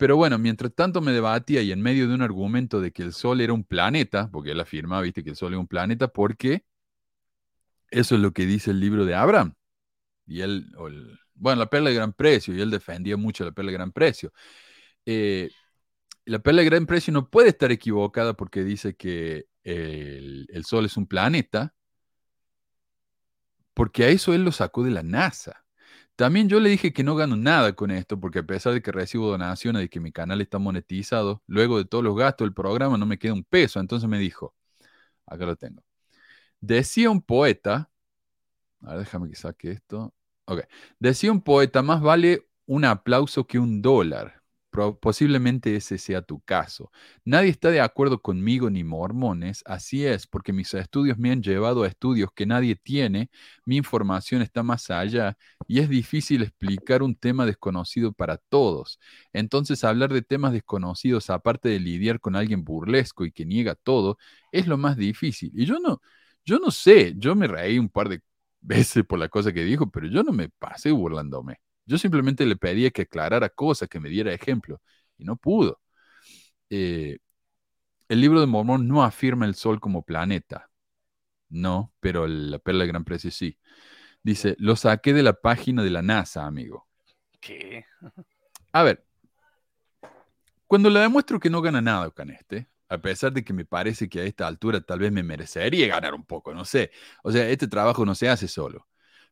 Pero 0.00 0.16
bueno, 0.16 0.38
mientras 0.38 0.74
tanto 0.74 1.00
me 1.00 1.12
debatía 1.12 1.62
y 1.62 1.72
en 1.72 1.82
medio 1.82 2.08
de 2.08 2.14
un 2.14 2.22
argumento 2.22 2.80
de 2.80 2.92
que 2.92 3.02
el 3.02 3.12
Sol 3.12 3.40
era 3.40 3.52
un 3.52 3.64
planeta, 3.64 4.30
porque 4.32 4.52
él 4.52 4.60
afirmaba, 4.60 5.02
viste, 5.02 5.22
que 5.22 5.30
el 5.30 5.36
Sol 5.36 5.52
es 5.54 5.60
un 5.60 5.68
planeta, 5.68 6.08
porque 6.08 6.64
eso 7.90 8.14
es 8.14 8.20
lo 8.20 8.32
que 8.32 8.46
dice 8.46 8.70
el 8.70 8.80
libro 8.80 9.04
de 9.04 9.14
Abraham 9.14 9.54
y 10.30 10.42
él, 10.42 10.72
bueno, 11.34 11.58
la 11.58 11.70
perla 11.70 11.90
de 11.90 11.96
gran 11.96 12.12
precio, 12.12 12.54
y 12.54 12.60
él 12.60 12.70
defendía 12.70 13.16
mucho 13.16 13.44
la 13.44 13.52
perla 13.52 13.72
de 13.72 13.78
gran 13.78 13.92
precio. 13.92 14.32
Eh, 15.04 15.50
la 16.26 16.38
perla 16.40 16.62
de 16.62 16.66
gran 16.66 16.86
precio 16.86 17.12
no 17.12 17.28
puede 17.30 17.50
estar 17.50 17.72
equivocada 17.72 18.34
porque 18.34 18.64
dice 18.64 18.94
que 18.94 19.46
el, 19.64 20.64
Sol 20.64 20.86
es 20.86 20.96
un 20.96 21.06
planeta, 21.08 21.74
porque 23.74 24.04
a 24.04 24.08
eso 24.08 24.34
él 24.34 24.44
lo 24.44 24.52
sacó 24.52 24.84
de 24.84 24.92
la 24.92 25.02
NASA. 25.02 25.59
También 26.20 26.50
yo 26.50 26.60
le 26.60 26.68
dije 26.68 26.92
que 26.92 27.02
no 27.02 27.16
gano 27.16 27.34
nada 27.34 27.72
con 27.74 27.90
esto, 27.90 28.20
porque 28.20 28.40
a 28.40 28.42
pesar 28.42 28.74
de 28.74 28.82
que 28.82 28.92
recibo 28.92 29.30
donaciones 29.30 29.82
y 29.86 29.88
que 29.88 30.00
mi 30.00 30.12
canal 30.12 30.42
está 30.42 30.58
monetizado, 30.58 31.42
luego 31.46 31.78
de 31.78 31.86
todos 31.86 32.04
los 32.04 32.14
gastos 32.14 32.44
del 32.44 32.52
programa 32.52 32.98
no 32.98 33.06
me 33.06 33.18
queda 33.18 33.32
un 33.32 33.42
peso. 33.42 33.80
Entonces 33.80 34.06
me 34.06 34.18
dijo, 34.18 34.54
acá 35.26 35.46
lo 35.46 35.56
tengo. 35.56 35.82
Decía 36.60 37.10
un 37.10 37.22
poeta, 37.22 37.90
a 38.82 38.90
ver, 38.90 39.00
déjame 39.00 39.30
que 39.30 39.36
saque 39.36 39.72
esto. 39.72 40.14
Ok. 40.46 40.62
Decía 40.98 41.32
un 41.32 41.42
poeta, 41.42 41.82
más 41.82 42.02
vale 42.02 42.48
un 42.66 42.84
aplauso 42.84 43.46
que 43.46 43.58
un 43.58 43.82
dólar. 43.82 44.39
Posiblemente 45.00 45.74
ese 45.76 45.98
sea 45.98 46.22
tu 46.22 46.40
caso. 46.40 46.90
Nadie 47.24 47.50
está 47.50 47.70
de 47.70 47.80
acuerdo 47.80 48.20
conmigo 48.22 48.70
ni 48.70 48.84
mormones, 48.84 49.62
así 49.66 50.06
es, 50.06 50.26
porque 50.26 50.52
mis 50.52 50.72
estudios 50.74 51.18
me 51.18 51.30
han 51.32 51.42
llevado 51.42 51.82
a 51.82 51.88
estudios 51.88 52.30
que 52.34 52.46
nadie 52.46 52.76
tiene, 52.76 53.30
mi 53.66 53.76
información 53.76 54.42
está 54.42 54.62
más 54.62 54.90
allá 54.90 55.36
y 55.66 55.80
es 55.80 55.88
difícil 55.88 56.42
explicar 56.42 57.02
un 57.02 57.14
tema 57.16 57.46
desconocido 57.46 58.12
para 58.12 58.36
todos. 58.38 58.98
Entonces 59.32 59.84
hablar 59.84 60.12
de 60.12 60.22
temas 60.22 60.52
desconocidos, 60.52 61.30
aparte 61.30 61.68
de 61.68 61.80
lidiar 61.80 62.20
con 62.20 62.36
alguien 62.36 62.64
burlesco 62.64 63.24
y 63.24 63.32
que 63.32 63.44
niega 63.46 63.74
todo, 63.74 64.18
es 64.52 64.66
lo 64.66 64.78
más 64.78 64.96
difícil. 64.96 65.50
Y 65.54 65.66
yo 65.66 65.78
no, 65.80 66.00
yo 66.44 66.58
no 66.58 66.70
sé, 66.70 67.14
yo 67.16 67.34
me 67.34 67.46
reí 67.46 67.78
un 67.78 67.88
par 67.88 68.08
de 68.08 68.20
veces 68.60 69.04
por 69.04 69.18
la 69.18 69.28
cosa 69.28 69.52
que 69.52 69.64
dijo, 69.64 69.90
pero 69.90 70.06
yo 70.08 70.22
no 70.22 70.32
me 70.32 70.48
pasé 70.48 70.90
burlándome. 70.92 71.58
Yo 71.90 71.98
simplemente 71.98 72.46
le 72.46 72.54
pedía 72.54 72.92
que 72.92 73.02
aclarara 73.02 73.48
cosas, 73.48 73.88
que 73.88 73.98
me 73.98 74.08
diera 74.08 74.32
ejemplo, 74.32 74.80
y 75.18 75.24
no 75.24 75.34
pudo. 75.34 75.80
Eh, 76.70 77.18
el 78.08 78.20
libro 78.20 78.40
de 78.40 78.46
Mormón 78.46 78.86
no 78.86 79.02
afirma 79.02 79.44
el 79.44 79.56
Sol 79.56 79.80
como 79.80 80.04
planeta. 80.04 80.70
No, 81.48 81.92
pero 81.98 82.28
la 82.28 82.60
perla 82.60 82.84
de 82.84 82.88
gran 82.88 83.04
precio 83.04 83.32
sí. 83.32 83.58
Dice, 84.22 84.54
lo 84.60 84.76
saqué 84.76 85.12
de 85.12 85.24
la 85.24 85.32
página 85.32 85.82
de 85.82 85.90
la 85.90 86.00
NASA, 86.00 86.46
amigo. 86.46 86.86
¿Qué? 87.40 87.86
A 88.72 88.84
ver, 88.84 89.04
cuando 90.68 90.90
le 90.90 91.00
demuestro 91.00 91.40
que 91.40 91.50
no 91.50 91.60
gana 91.60 91.80
nada 91.80 92.08
con 92.10 92.30
este, 92.30 92.68
a 92.88 92.98
pesar 92.98 93.32
de 93.32 93.42
que 93.42 93.52
me 93.52 93.64
parece 93.64 94.08
que 94.08 94.20
a 94.20 94.24
esta 94.24 94.46
altura 94.46 94.80
tal 94.80 95.00
vez 95.00 95.10
me 95.10 95.24
merecería 95.24 95.88
ganar 95.88 96.14
un 96.14 96.24
poco, 96.24 96.54
no 96.54 96.64
sé. 96.64 96.92
O 97.24 97.32
sea, 97.32 97.48
este 97.48 97.66
trabajo 97.66 98.06
no 98.06 98.14
se 98.14 98.28
hace 98.28 98.46
solo. 98.46 98.86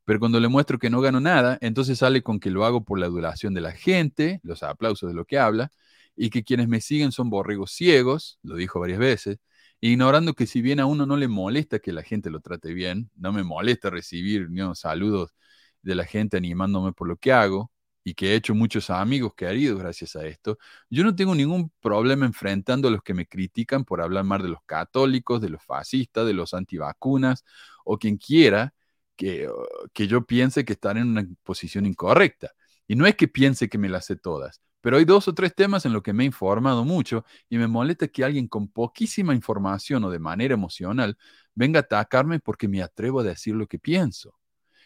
Pero 0.08 0.20
cuando 0.20 0.40
le 0.40 0.48
muestro 0.48 0.78
que 0.78 0.88
no 0.88 1.02
gano 1.02 1.20
nada, 1.20 1.58
entonces 1.60 1.98
sale 1.98 2.22
con 2.22 2.40
que 2.40 2.50
lo 2.50 2.64
hago 2.64 2.82
por 2.82 2.98
la 2.98 3.04
adulación 3.04 3.52
de 3.52 3.60
la 3.60 3.72
gente, 3.72 4.40
los 4.42 4.62
aplausos 4.62 5.10
de 5.10 5.14
lo 5.14 5.26
que 5.26 5.38
habla, 5.38 5.70
y 6.16 6.30
que 6.30 6.44
quienes 6.44 6.66
me 6.66 6.80
siguen 6.80 7.12
son 7.12 7.28
borregos 7.28 7.72
ciegos, 7.72 8.38
lo 8.42 8.56
dijo 8.56 8.80
varias 8.80 9.00
veces, 9.00 9.38
ignorando 9.82 10.32
que 10.32 10.46
si 10.46 10.62
bien 10.62 10.80
a 10.80 10.86
uno 10.86 11.04
no 11.04 11.18
le 11.18 11.28
molesta 11.28 11.78
que 11.78 11.92
la 11.92 12.02
gente 12.02 12.30
lo 12.30 12.40
trate 12.40 12.72
bien, 12.72 13.10
no 13.16 13.34
me 13.34 13.42
molesta 13.42 13.90
recibir 13.90 14.48
saludos 14.76 15.34
de 15.82 15.94
la 15.94 16.06
gente 16.06 16.38
animándome 16.38 16.94
por 16.94 17.06
lo 17.06 17.18
que 17.18 17.32
hago, 17.32 17.70
y 18.02 18.14
que 18.14 18.32
he 18.32 18.34
hecho 18.34 18.54
muchos 18.54 18.88
amigos 18.88 19.34
que 19.36 19.44
herido 19.44 19.76
gracias 19.76 20.16
a 20.16 20.26
esto, 20.26 20.56
yo 20.88 21.04
no 21.04 21.14
tengo 21.14 21.34
ningún 21.34 21.70
problema 21.80 22.24
enfrentando 22.24 22.88
a 22.88 22.90
los 22.90 23.02
que 23.02 23.12
me 23.12 23.26
critican 23.26 23.84
por 23.84 24.00
hablar 24.00 24.24
mal 24.24 24.40
de 24.40 24.48
los 24.48 24.62
católicos, 24.64 25.42
de 25.42 25.50
los 25.50 25.62
fascistas, 25.62 26.26
de 26.26 26.32
los 26.32 26.54
antivacunas 26.54 27.44
o 27.84 27.98
quien 27.98 28.16
quiera 28.16 28.72
que, 29.18 29.50
que 29.92 30.06
yo 30.06 30.24
piense 30.24 30.64
que 30.64 30.74
están 30.74 30.96
en 30.96 31.08
una 31.08 31.26
posición 31.42 31.84
incorrecta. 31.86 32.52
Y 32.86 32.96
no 32.96 33.06
es 33.06 33.16
que 33.16 33.28
piense 33.28 33.68
que 33.68 33.76
me 33.76 33.90
las 33.90 34.06
sé 34.06 34.16
todas, 34.16 34.62
pero 34.80 34.96
hay 34.96 35.04
dos 35.04 35.28
o 35.28 35.34
tres 35.34 35.54
temas 35.54 35.84
en 35.84 35.92
los 35.92 36.02
que 36.02 36.14
me 36.14 36.22
he 36.22 36.26
informado 36.26 36.84
mucho 36.84 37.24
y 37.50 37.58
me 37.58 37.66
molesta 37.66 38.08
que 38.08 38.24
alguien 38.24 38.48
con 38.48 38.68
poquísima 38.68 39.34
información 39.34 40.04
o 40.04 40.10
de 40.10 40.20
manera 40.20 40.54
emocional 40.54 41.18
venga 41.54 41.80
a 41.80 41.82
atacarme 41.82 42.40
porque 42.40 42.68
me 42.68 42.82
atrevo 42.82 43.20
a 43.20 43.24
decir 43.24 43.54
lo 43.54 43.66
que 43.66 43.78
pienso. 43.78 44.38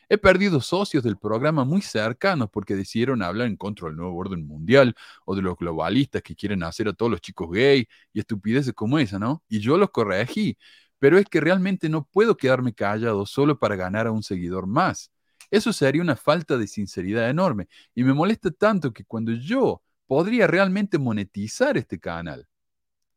He 0.08 0.18
perdido 0.18 0.60
socios 0.60 1.04
del 1.04 1.16
programa 1.18 1.64
muy 1.64 1.82
cercanos 1.82 2.50
porque 2.50 2.74
decidieron 2.74 3.22
hablar 3.22 3.46
en 3.46 3.56
contra 3.56 3.88
del 3.88 3.96
nuevo 3.96 4.16
orden 4.16 4.46
mundial 4.46 4.94
o 5.24 5.34
de 5.36 5.42
los 5.42 5.56
globalistas 5.56 6.22
que 6.22 6.34
quieren 6.34 6.62
hacer 6.64 6.88
a 6.88 6.92
todos 6.92 7.10
los 7.10 7.20
chicos 7.20 7.50
gay 7.50 7.86
y 8.12 8.20
estupideces 8.20 8.74
como 8.74 8.98
esa, 8.98 9.18
¿no? 9.18 9.42
Y 9.48 9.60
yo 9.60 9.78
los 9.78 9.90
corregí, 9.90 10.58
pero 11.02 11.18
es 11.18 11.26
que 11.26 11.40
realmente 11.40 11.88
no 11.88 12.04
puedo 12.04 12.36
quedarme 12.36 12.74
callado 12.74 13.26
solo 13.26 13.58
para 13.58 13.74
ganar 13.74 14.06
a 14.06 14.12
un 14.12 14.22
seguidor 14.22 14.68
más. 14.68 15.10
Eso 15.50 15.72
sería 15.72 16.00
una 16.00 16.14
falta 16.14 16.56
de 16.56 16.68
sinceridad 16.68 17.28
enorme 17.28 17.66
y 17.92 18.04
me 18.04 18.12
molesta 18.12 18.52
tanto 18.52 18.92
que 18.92 19.04
cuando 19.04 19.32
yo 19.32 19.82
podría 20.06 20.46
realmente 20.46 20.98
monetizar 20.98 21.76
este 21.76 21.98
canal, 21.98 22.46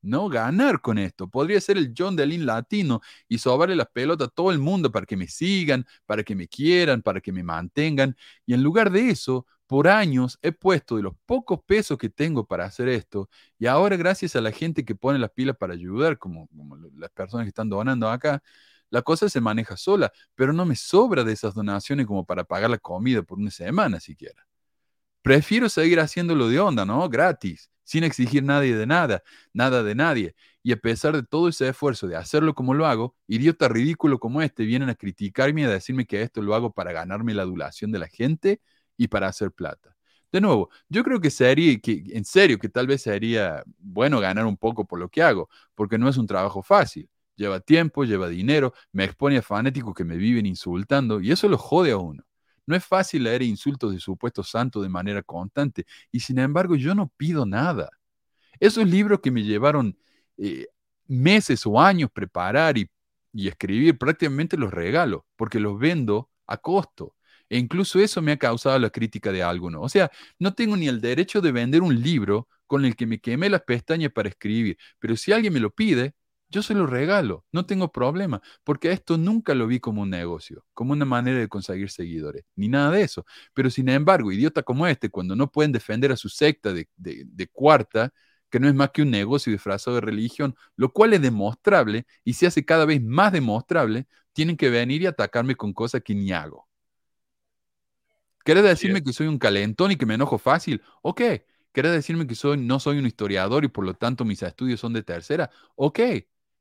no 0.02 0.30
ganar 0.30 0.82
con 0.82 0.98
esto. 0.98 1.28
Podría 1.28 1.62
ser 1.62 1.78
el 1.78 1.93
John 1.95 2.15
Delin 2.15 2.48
latino 2.48 3.02
y 3.28 3.38
sobarle 3.38 3.76
las 3.76 3.89
pelotas 3.89 4.30
a 4.30 4.32
todo 4.32 4.50
el 4.50 4.58
mundo 4.58 4.91
para 4.91 5.06
que 5.06 5.15
me 5.15 5.28
sigan, 5.28 5.86
para 6.08 6.24
que 6.24 6.34
me 6.34 6.48
quieran, 6.48 7.04
para 7.04 7.21
que 7.21 7.32
me 7.32 7.43
mantengan. 7.43 8.17
Y 8.48 8.56
en 8.56 8.63
lugar 8.63 8.89
de 8.89 9.12
eso, 9.12 9.45
por 9.67 9.88
años 9.88 10.38
he 10.41 10.51
puesto 10.51 10.97
de 10.97 11.04
los 11.04 11.13
pocos 11.25 11.60
pesos 11.65 11.97
que 11.97 12.10
tengo 12.10 12.45
para 12.45 12.65
hacer 12.65 12.88
esto, 12.89 13.30
y 13.58 13.65
ahora 13.67 13.97
gracias 13.97 14.36
a 14.36 14.41
la 14.41 14.51
gente 14.51 14.86
que 14.86 14.95
pone 14.95 15.19
las 15.19 15.32
pilas 15.32 15.58
para 15.58 15.73
ayudar, 15.73 16.17
como, 16.17 16.47
las 16.97 17.10
personas 17.12 17.45
que 17.45 17.49
están 17.49 17.69
donando 17.69 18.10
acá, 18.10 18.41
la 18.89 19.01
cosa 19.01 19.30
se 19.30 19.41
maneja 19.41 19.78
sola, 19.78 20.12
pero 20.36 20.54
no 20.54 20.65
me 20.65 20.75
sobra 20.75 21.23
de 21.23 21.34
esas 21.34 21.54
donaciones 21.56 22.06
como 22.06 22.25
para 22.25 22.43
pagar 22.43 22.69
la 22.69 22.78
comida 22.78 23.23
por 23.23 23.39
una 23.39 23.51
semana 23.51 23.99
siquiera. 23.99 24.45
Prefiero 25.21 25.69
seguir 25.69 25.99
haciéndolo 25.99 26.49
de 26.49 26.60
onda, 26.60 26.86
¿no? 26.86 27.10
Gratis, 27.10 27.71
sin 27.84 28.04
exigir 28.04 28.43
nadie 28.43 28.75
de 28.75 28.86
nada, 28.86 29.23
nada 29.54 29.82
de 29.84 29.95
nadie. 29.95 30.36
Y 30.62 30.71
a 30.71 30.78
pesar 30.78 31.15
de 31.15 31.23
todo 31.23 31.49
ese 31.49 31.67
esfuerzo 31.67 32.08
de 32.08 32.15
hacerlo 32.15 32.54
como 32.54 32.73
lo 32.75 32.86
hago, 32.86 33.15
idiota 33.28 33.67
ridículo 33.67 34.19
como 34.19 34.41
este 34.41 34.65
vienen 34.65 34.89
a 34.89 34.95
criticarme 34.95 35.62
y 35.62 35.63
a 35.65 35.69
decirme 35.69 36.06
que 36.06 36.21
esto 36.21 36.41
lo 36.41 36.54
hago 36.56 36.73
para 36.73 36.91
ganarme 36.91 37.34
la 37.34 37.43
adulación 37.43 37.91
de 37.91 37.99
la 37.99 38.08
gente 38.08 38.62
y 38.98 39.08
para 39.08 39.28
hacer 39.28 39.52
plata. 39.52 39.96
De 40.32 40.42
nuevo, 40.42 40.70
yo 40.90 41.04
creo 41.04 41.22
que 41.22 41.32
sería, 41.32 41.80
que 41.80 42.04
en 42.10 42.26
serio, 42.26 42.60
que 42.60 42.70
tal 42.70 42.88
vez 42.88 43.02
sería 43.04 43.64
bueno 43.78 44.20
ganar 44.20 44.46
un 44.46 44.58
poco 44.58 44.86
por 44.86 45.00
lo 45.00 45.10
que 45.10 45.24
hago, 45.24 45.50
porque 45.76 45.98
no 45.98 46.10
es 46.10 46.18
un 46.18 46.28
trabajo 46.28 46.62
fácil. 46.62 47.10
Lleva 47.36 47.60
tiempo, 47.60 48.04
lleva 48.06 48.28
dinero, 48.30 48.74
me 48.92 49.06
expone 49.06 49.38
a 49.38 49.42
fanáticos 49.42 49.94
que 49.94 50.04
me 50.04 50.18
viven 50.18 50.46
insultando 50.46 51.22
y 51.22 51.32
eso 51.32 51.48
lo 51.50 51.58
jode 51.58 51.92
a 51.92 51.98
uno. 51.98 52.24
No 52.66 52.76
es 52.76 52.84
fácil 52.86 53.24
leer 53.24 53.44
insultos 53.44 53.94
de 53.94 54.00
supuestos 54.00 54.50
santos 54.50 54.84
de 54.84 54.90
manera 54.90 55.22
constante 55.24 55.86
y 56.12 56.20
sin 56.20 56.40
embargo 56.40 56.76
yo 56.76 56.96
no 56.96 57.12
pido 57.16 57.46
nada. 57.46 57.90
Esos 58.60 58.88
libros 58.88 59.20
que 59.22 59.32
me 59.32 59.44
llevaron 59.44 59.98
eh, 60.38 60.68
meses 61.08 61.66
o 61.66 61.80
años 61.80 62.10
preparar 62.12 62.78
y, 62.78 62.90
y 63.34 63.48
escribir, 63.48 63.98
prácticamente 63.98 64.58
los 64.58 64.74
regalo 64.74 65.26
porque 65.36 65.60
los 65.60 65.78
vendo 65.80 66.30
a 66.48 66.58
costo. 66.58 67.14
E 67.50 67.58
incluso 67.58 68.00
eso 68.00 68.22
me 68.22 68.32
ha 68.34 68.38
causado 68.38 68.78
la 68.80 68.90
crítica 68.90 69.32
de 69.32 69.44
algunos. 69.44 69.82
O 69.84 69.90
sea, 69.90 70.12
no 70.40 70.54
tengo 70.54 70.76
ni 70.78 70.88
el 70.88 71.02
derecho 71.02 71.42
de 71.42 71.52
vender 71.52 71.82
un 71.82 72.02
libro 72.02 72.48
con 72.68 72.86
el 72.86 72.96
que 72.96 73.06
me 73.06 73.20
quemé 73.20 73.50
las 73.50 73.62
pestañas 73.62 74.12
para 74.12 74.30
escribir, 74.30 74.78
pero 75.00 75.16
si 75.16 75.32
alguien 75.32 75.54
me 75.54 75.60
lo 75.60 75.70
pide, 75.72 76.14
yo 76.50 76.62
se 76.64 76.74
lo 76.74 76.86
regalo, 76.88 77.44
no 77.52 77.66
tengo 77.66 77.92
problema, 77.92 78.42
porque 78.64 78.92
esto 78.92 79.18
nunca 79.18 79.54
lo 79.56 79.68
vi 79.68 79.80
como 79.80 80.02
un 80.04 80.10
negocio, 80.10 80.66
como 80.74 80.94
una 80.94 81.06
manera 81.06 81.40
de 81.40 81.48
conseguir 81.50 81.90
seguidores, 81.90 82.44
ni 82.56 82.68
nada 82.70 82.92
de 82.92 83.02
eso. 83.02 83.26
Pero 83.54 83.70
sin 83.70 83.90
embargo, 83.90 84.32
idiota 84.32 84.64
como 84.64 84.88
este, 84.88 85.10
cuando 85.10 85.36
no 85.36 85.52
pueden 85.52 85.72
defender 85.72 86.12
a 86.12 86.18
su 86.18 86.30
secta 86.30 86.72
de, 86.74 86.88
de 86.98 87.48
cuarta, 87.48 88.12
que 88.50 88.60
no 88.60 88.68
es 88.68 88.76
más 88.76 88.92
que 88.92 89.02
un 89.02 89.12
negocio 89.12 89.52
disfrazado 89.52 89.96
de 89.96 90.02
religión, 90.02 90.56
lo 90.78 90.92
cual 90.94 91.14
es 91.14 91.22
demostrable 91.22 92.06
y 92.24 92.34
se 92.34 92.48
hace 92.48 92.64
cada 92.66 92.86
vez 92.86 93.02
más 93.04 93.32
demostrable, 93.34 94.08
tienen 94.34 94.56
que 94.58 94.70
venir 94.70 95.02
y 95.02 95.08
atacarme 95.08 95.56
con 95.56 95.74
cosas 95.74 96.02
que 96.04 96.16
ni 96.16 96.32
hago. 96.32 96.68
¿Quieres 98.46 98.64
decirme 98.64 99.04
que 99.04 99.14
soy 99.14 99.28
un 99.28 99.40
calentón 99.40 99.92
y 99.92 99.98
que 99.98 100.08
me 100.08 100.16
enojo 100.16 100.40
fácil? 100.40 100.84
Ok. 101.04 101.22
¿Quieres 101.74 101.94
decirme 101.94 102.28
que 102.28 102.36
soy, 102.36 102.58
no 102.58 102.80
soy 102.80 103.00
un 103.00 103.08
historiador 103.08 103.66
y 103.66 103.70
por 103.70 103.86
lo 103.86 103.96
tanto 103.96 104.26
mis 104.26 104.44
estudios 104.44 104.80
son 104.82 104.94
de 104.94 105.04
tercera? 105.04 105.52
Ok. 105.76 106.00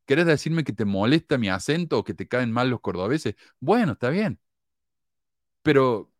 ¿Quieres 0.07 0.27
decirme 0.27 0.65
que 0.65 0.73
te 0.75 0.85
molesta 0.87 1.39
mi 1.39 1.49
acento 1.51 1.99
o 1.99 2.05
que 2.05 2.15
te 2.15 2.29
caen 2.29 2.53
mal 2.53 2.71
los 2.71 2.81
cordobeses? 2.83 3.37
Bueno, 3.61 3.93
está 3.95 4.11
bien. 4.11 4.41
Pero, 5.63 6.11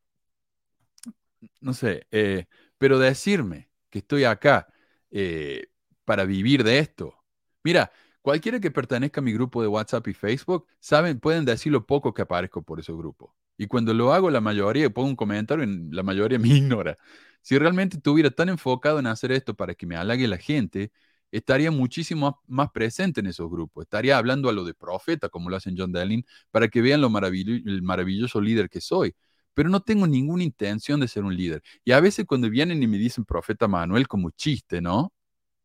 no 1.61 1.75
sé, 1.75 2.07
eh, 2.11 2.47
pero 2.79 2.99
decirme 2.99 3.71
que 3.91 4.01
estoy 4.01 4.25
acá 4.25 4.69
eh, 5.11 5.69
para 6.05 6.25
vivir 6.25 6.65
de 6.65 6.79
esto. 6.79 7.15
Mira, 7.63 7.93
cualquiera 8.23 8.61
que 8.61 8.71
pertenezca 8.71 9.21
a 9.21 9.25
mi 9.25 9.33
grupo 9.33 9.63
de 9.63 9.69
WhatsApp 9.69 10.07
y 10.09 10.15
Facebook, 10.15 10.67
saben, 10.81 11.21
pueden 11.21 11.45
decir 11.45 11.73
lo 11.73 11.87
poco 11.87 12.15
que 12.15 12.23
aparezco 12.23 12.63
por 12.63 12.81
ese 12.81 12.93
grupo. 12.93 13.35
Y 13.57 13.67
cuando 13.67 13.95
lo 13.95 14.13
hago, 14.13 14.31
la 14.31 14.41
mayoría, 14.41 14.91
pongo 14.91 15.09
un 15.09 15.17
comentario 15.17 15.65
y 15.65 15.91
la 15.91 16.03
mayoría 16.03 16.39
me 16.41 16.49
ignora. 16.49 16.99
Si 17.43 17.59
realmente 17.59 17.97
estuviera 17.99 18.31
tan 18.31 18.49
enfocado 18.49 18.99
en 18.99 19.07
hacer 19.07 19.33
esto 19.33 19.55
para 19.55 19.75
que 19.75 19.87
me 19.87 19.97
halague 19.97 20.27
la 20.29 20.39
gente, 20.39 20.93
estaría 21.31 21.71
muchísimo 21.71 22.41
más 22.47 22.71
presente 22.71 23.21
en 23.21 23.27
esos 23.27 23.51
grupos. 23.51 23.85
Estaría 23.85 24.17
hablando 24.17 24.49
a 24.49 24.53
lo 24.53 24.65
de 24.65 24.75
profeta, 24.75 25.29
como 25.29 25.51
lo 25.51 25.57
hacen 25.57 25.75
John 25.77 25.93
Delin, 25.93 26.25
para 26.51 26.69
que 26.69 26.81
vean 26.81 27.01
lo 27.01 27.09
el 27.09 27.83
maravilloso 27.83 28.41
líder 28.41 28.69
que 28.71 28.81
soy. 28.81 29.15
Pero 29.53 29.69
no 29.69 29.81
tengo 29.83 30.07
ninguna 30.07 30.43
intención 30.43 31.01
de 31.01 31.09
ser 31.09 31.25
un 31.25 31.37
líder. 31.37 31.63
Y 31.85 31.93
a 31.93 32.01
veces 32.01 32.25
cuando 32.27 32.49
vienen 32.51 32.83
y 32.83 32.87
me 32.87 32.99
dicen 32.99 33.25
profeta 33.25 33.69
Manuel 33.69 34.09
como 34.09 34.31
chiste, 34.31 34.81
¿no? 34.81 35.13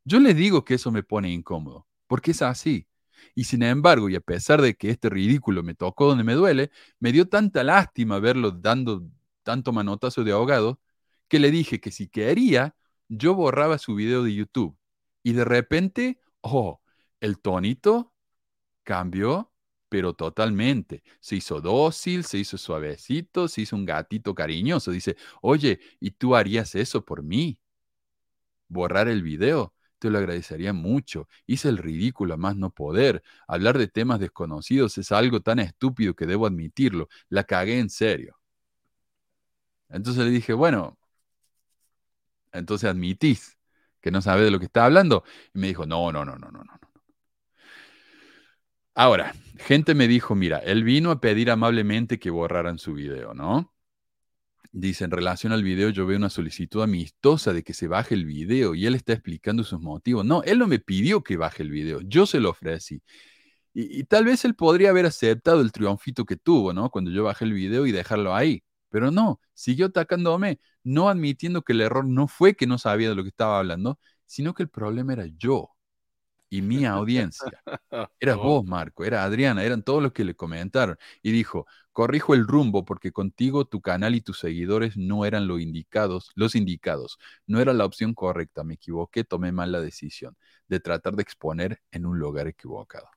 Yo 0.05 0.19
les 0.19 0.35
digo 0.35 0.65
que 0.65 0.75
eso 0.75 0.91
me 0.91 1.03
pone 1.03 1.31
incómodo, 1.31 1.87
porque 2.07 2.31
es 2.31 2.41
así. 2.41 2.87
Y 3.35 3.45
sin 3.45 3.63
embargo, 3.63 4.09
y 4.09 4.15
a 4.15 4.21
pesar 4.21 4.61
de 4.61 4.75
que 4.75 4.89
este 4.89 5.09
ridículo 5.09 5.63
me 5.63 5.75
tocó 5.75 6.07
donde 6.07 6.23
me 6.23 6.33
duele, 6.33 6.71
me 6.99 7.11
dio 7.11 7.27
tanta 7.29 7.63
lástima 7.63 8.19
verlo 8.19 8.51
dando 8.51 9.03
tanto 9.43 9.71
manotazo 9.73 10.23
de 10.23 10.31
ahogado, 10.31 10.79
que 11.27 11.39
le 11.39 11.51
dije 11.51 11.79
que 11.79 11.91
si 11.91 12.07
quería, 12.07 12.75
yo 13.07 13.35
borraba 13.35 13.77
su 13.77 13.95
video 13.95 14.23
de 14.23 14.35
YouTube. 14.35 14.77
Y 15.23 15.33
de 15.33 15.45
repente, 15.45 16.19
oh, 16.41 16.81
el 17.19 17.39
tonito 17.39 18.13
cambió, 18.83 19.51
pero 19.89 20.13
totalmente. 20.13 21.03
Se 21.19 21.35
hizo 21.35 21.61
dócil, 21.61 22.23
se 22.25 22.37
hizo 22.39 22.57
suavecito, 22.57 23.47
se 23.47 23.61
hizo 23.61 23.75
un 23.75 23.85
gatito 23.85 24.35
cariñoso. 24.35 24.91
Dice, 24.91 25.17
oye, 25.41 25.79
¿y 25.99 26.11
tú 26.11 26.35
harías 26.35 26.75
eso 26.75 27.03
por 27.05 27.23
mí? 27.23 27.59
Borrar 28.67 29.07
el 29.07 29.23
video 29.23 29.73
te 29.99 30.09
lo 30.09 30.17
agradecería 30.17 30.73
mucho. 30.73 31.27
Hice 31.45 31.69
el 31.69 31.77
ridículo 31.77 32.33
a 32.33 32.37
más 32.37 32.55
no 32.55 32.71
poder. 32.71 33.23
Hablar 33.47 33.77
de 33.77 33.87
temas 33.87 34.19
desconocidos 34.19 34.97
es 34.97 35.11
algo 35.11 35.41
tan 35.41 35.59
estúpido 35.59 36.15
que 36.15 36.25
debo 36.25 36.47
admitirlo. 36.47 37.09
La 37.29 37.43
cagué 37.43 37.79
en 37.79 37.89
serio. 37.89 38.39
Entonces 39.89 40.23
le 40.25 40.31
dije, 40.31 40.53
bueno, 40.53 40.97
entonces 42.51 42.89
admitís 42.89 43.57
que 44.01 44.11
no 44.11 44.21
sabes 44.21 44.45
de 44.45 44.51
lo 44.51 44.59
que 44.59 44.65
está 44.65 44.85
hablando. 44.85 45.23
Y 45.53 45.59
me 45.59 45.67
dijo, 45.67 45.85
no, 45.85 46.11
no, 46.11 46.25
no, 46.25 46.37
no, 46.37 46.51
no, 46.51 46.63
no. 46.63 46.79
Ahora, 48.95 49.33
gente 49.57 49.95
me 49.95 50.07
dijo, 50.07 50.35
mira, 50.35 50.57
él 50.59 50.83
vino 50.83 51.11
a 51.11 51.21
pedir 51.21 51.51
amablemente 51.51 52.19
que 52.19 52.29
borraran 52.29 52.77
su 52.79 52.93
video, 52.93 53.33
¿no? 53.33 53.73
Dice, 54.71 55.03
en 55.03 55.11
relación 55.11 55.51
al 55.51 55.63
video, 55.63 55.89
yo 55.89 56.05
veo 56.05 56.17
una 56.17 56.29
solicitud 56.29 56.83
amistosa 56.83 57.53
de 57.53 57.63
que 57.63 57.73
se 57.73 57.87
baje 57.87 58.13
el 58.13 58.25
video 58.25 58.75
y 58.75 58.85
él 58.85 58.93
está 58.93 59.13
explicando 59.13 59.63
sus 59.63 59.79
motivos. 59.81 60.23
No, 60.25 60.43
él 60.43 60.59
no 60.59 60.67
me 60.67 60.77
pidió 60.79 61.23
que 61.23 61.37
baje 61.37 61.63
el 61.63 61.71
video, 61.71 62.01
yo 62.01 62.27
se 62.27 62.39
lo 62.39 62.51
ofrecí. 62.51 63.01
Y, 63.73 64.03
tal 64.05 64.25
vez 64.25 64.45
él 64.45 64.55
podría 64.55 64.89
haber 64.91 65.05
aceptado 65.07 65.61
el 65.61 65.71
triunfito 65.71 66.25
que 66.25 66.35
tuvo, 66.37 66.73
¿no? 66.73 66.89
Cuando 66.91 67.11
yo 67.11 67.23
bajé 67.23 67.45
el 67.45 67.53
video 67.53 67.85
y 67.87 67.91
dejarlo 67.91 68.35
ahí. 68.35 68.63
Pero 68.89 69.11
no, 69.11 69.39
siguió 69.53 69.87
atacándome, 69.87 70.59
no 70.83 71.09
admitiendo 71.09 71.63
que 71.63 71.73
el 71.73 71.81
error 71.81 72.05
no 72.07 72.27
fue 72.27 72.55
que 72.55 72.67
no 72.67 72.77
sabía 72.77 73.09
de 73.09 73.15
lo 73.15 73.23
que 73.23 73.29
estaba 73.29 73.59
hablando, 73.59 73.99
sino 74.25 74.53
que 74.53 74.63
el 74.63 74.69
problema 74.69 75.13
era 75.13 75.25
yo 75.37 75.71
y 76.49 76.61
mi 76.61 76.85
audiencia. 76.85 77.61
Era 78.19 78.35
oh. 78.37 78.43
vos, 78.43 78.65
Marco, 78.65 79.05
era 79.05 79.23
Adriana, 79.23 79.63
eran 79.63 79.83
todos 79.83 80.01
los 80.01 80.11
que 80.11 80.23
le 80.23 80.35
comentaron. 80.35 80.97
Y 81.21 81.31
dijo, 81.31 81.67
corrijo 81.91 82.33
el 82.33 82.47
rumbo 82.47 82.85
porque 82.85 83.11
contigo 83.11 83.65
tu 83.65 83.81
canal 83.81 84.15
y 84.15 84.21
tus 84.21 84.39
seguidores 84.39 84.97
no 84.97 85.25
eran 85.25 85.47
lo 85.47 85.59
indicados, 85.59 86.31
los 86.35 86.55
indicados. 86.55 87.19
No 87.45 87.59
era 87.59 87.73
la 87.73 87.85
opción 87.85 88.13
correcta, 88.13 88.63
me 88.63 88.75
equivoqué, 88.75 89.23
tomé 89.23 89.51
mal 89.51 89.71
la 89.71 89.81
decisión 89.81 90.35
de 90.67 90.79
tratar 90.79 91.15
de 91.15 91.23
exponer 91.23 91.81
en 91.91 92.05
un 92.05 92.19
lugar 92.19 92.47
equivocado. 92.47 93.07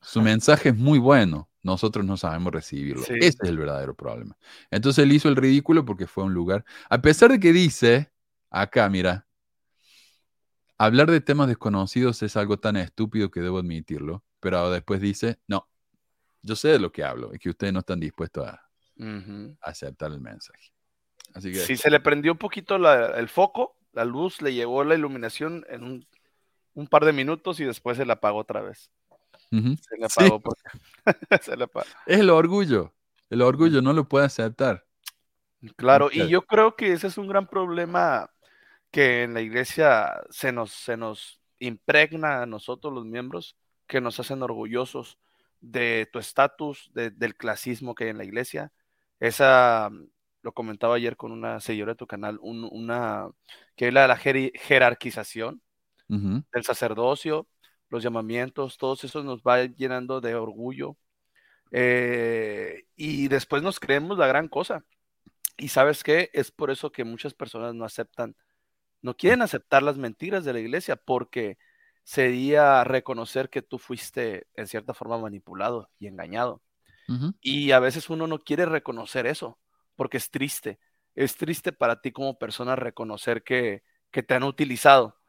Su 0.00 0.20
mensaje 0.20 0.70
es 0.70 0.76
muy 0.76 0.98
bueno, 0.98 1.48
nosotros 1.62 2.04
no 2.04 2.16
sabemos 2.16 2.52
recibirlo. 2.52 3.02
Ese 3.02 3.18
es 3.20 3.36
el 3.42 3.56
verdadero 3.56 3.94
problema. 3.94 4.36
Entonces 4.70 5.04
él 5.04 5.12
hizo 5.12 5.28
el 5.28 5.36
ridículo 5.36 5.84
porque 5.84 6.08
fue 6.08 6.24
a 6.24 6.26
un 6.26 6.34
lugar, 6.34 6.64
a 6.90 7.00
pesar 7.00 7.30
de 7.30 7.38
que 7.38 7.52
dice, 7.52 8.10
acá, 8.50 8.88
mira, 8.88 9.28
hablar 10.84 11.10
de 11.10 11.20
temas 11.20 11.48
desconocidos 11.48 12.22
es 12.22 12.36
algo 12.36 12.58
tan 12.58 12.76
estúpido 12.76 13.30
que 13.30 13.40
debo 13.40 13.58
admitirlo, 13.58 14.24
pero 14.40 14.70
después 14.70 15.00
dice, 15.00 15.38
no, 15.46 15.68
yo 16.42 16.56
sé 16.56 16.68
de 16.68 16.78
lo 16.80 16.90
que 16.90 17.04
hablo 17.04 17.32
y 17.32 17.38
que 17.38 17.50
ustedes 17.50 17.72
no 17.72 17.80
están 17.80 18.00
dispuestos 18.00 18.48
a, 18.48 18.68
aceptar 19.60 20.10
el 20.10 20.20
mensaje. 20.20 20.72
Así 21.34 21.52
que... 21.52 21.60
Si 21.60 21.76
se 21.76 21.90
le 21.90 22.00
prendió 22.00 22.32
un 22.32 22.38
poquito 22.38 22.76
el 22.76 23.28
foco, 23.28 23.76
la 23.92 24.04
luz 24.04 24.42
le 24.42 24.54
llegó 24.54 24.82
la 24.84 24.94
iluminación 24.94 25.64
en 25.68 26.04
un, 26.74 26.86
par 26.88 27.04
de 27.04 27.12
minutos 27.12 27.60
y 27.60 27.64
después 27.64 27.96
se 27.96 28.04
la 28.04 28.14
apagó 28.14 28.38
otra 28.38 28.60
vez. 28.60 28.90
Se 29.50 29.96
le 29.98 30.06
apagó 30.06 30.40
porque... 30.40 30.62
se 31.42 31.56
le 31.56 31.64
apagó. 31.64 31.86
Es 32.06 32.18
el 32.18 32.30
orgullo, 32.30 32.92
el 33.30 33.42
orgullo 33.42 33.82
no 33.82 33.92
lo 33.92 34.08
puede 34.08 34.26
aceptar. 34.26 34.84
Claro, 35.76 36.10
y 36.12 36.28
yo 36.28 36.42
creo 36.42 36.74
que 36.74 36.92
ese 36.92 37.06
es 37.06 37.18
un 37.18 37.28
gran 37.28 37.46
problema 37.46 38.31
que 38.92 39.24
en 39.24 39.34
la 39.34 39.40
iglesia 39.40 40.22
se 40.30 40.52
nos, 40.52 40.70
se 40.72 40.96
nos 40.96 41.40
impregna 41.58 42.42
a 42.42 42.46
nosotros 42.46 42.92
los 42.94 43.04
miembros, 43.06 43.56
que 43.88 44.00
nos 44.00 44.20
hacen 44.20 44.42
orgullosos 44.42 45.18
de 45.60 46.08
tu 46.12 46.18
estatus, 46.18 46.90
del 46.94 47.36
clasismo 47.36 47.94
que 47.94 48.04
hay 48.04 48.10
en 48.10 48.18
la 48.18 48.24
iglesia. 48.24 48.72
Esa, 49.20 49.90
lo 50.42 50.52
comentaba 50.52 50.96
ayer 50.96 51.16
con 51.16 51.32
una 51.32 51.60
seguidora 51.60 51.92
de 51.92 51.96
tu 51.98 52.06
canal, 52.06 52.38
una, 52.42 53.28
que 53.76 53.88
es 53.88 53.94
la 53.94 54.02
de 54.02 54.08
la 54.08 54.16
jerarquización. 54.16 55.62
el 56.08 56.64
sacerdocio, 56.64 57.48
los 57.88 58.02
llamamientos, 58.02 58.76
todos 58.78 59.04
eso 59.04 59.22
nos 59.22 59.42
va 59.42 59.64
llenando 59.64 60.20
de 60.20 60.34
orgullo. 60.34 60.96
Eh, 61.70 62.84
y 62.96 63.28
después 63.28 63.62
nos 63.62 63.80
creemos 63.80 64.18
la 64.18 64.26
gran 64.26 64.48
cosa. 64.48 64.84
Y 65.56 65.68
sabes 65.68 66.02
qué? 66.04 66.30
Es 66.34 66.50
por 66.50 66.70
eso 66.70 66.92
que 66.92 67.04
muchas 67.04 67.34
personas 67.34 67.74
no 67.74 67.84
aceptan, 67.84 68.36
no 69.02 69.16
quieren 69.16 69.42
aceptar 69.42 69.82
las 69.82 69.98
mentiras 69.98 70.44
de 70.44 70.52
la 70.52 70.60
iglesia, 70.60 70.96
porque 70.96 71.58
sería 72.04 72.84
reconocer 72.84 73.50
que 73.50 73.62
tú 73.62 73.78
fuiste 73.78 74.46
en 74.54 74.66
cierta 74.66 74.94
forma 74.94 75.18
manipulado 75.18 75.90
y 75.98 76.06
engañado. 76.06 76.62
Y 77.42 77.72
a 77.72 77.78
veces 77.78 78.08
uno 78.08 78.26
no 78.26 78.38
quiere 78.38 78.64
reconocer 78.64 79.26
eso, 79.26 79.58
porque 79.96 80.16
es 80.16 80.30
triste. 80.30 80.78
Es 81.14 81.36
triste 81.36 81.70
para 81.70 82.00
ti 82.00 82.10
como 82.10 82.38
persona 82.38 82.74
reconocer 82.74 83.42
que, 83.42 83.82
que 84.10 84.22
te 84.22 84.34
han 84.34 84.44
utilizado. 84.44 85.18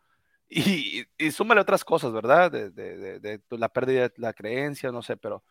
Y, 0.56 1.06
y 1.18 1.32
súmale 1.32 1.62
otras 1.62 1.84
cosas, 1.84 2.14
¿verdad? 2.14 2.52
De, 2.52 2.70
de, 2.70 3.20
de, 3.20 3.42
la 3.50 3.70
pérdida 3.70 4.10
de 4.10 4.14
la 4.18 4.34
creencia, 4.34 4.92
no 4.92 5.02
sé, 5.02 5.18
pero 5.18 5.44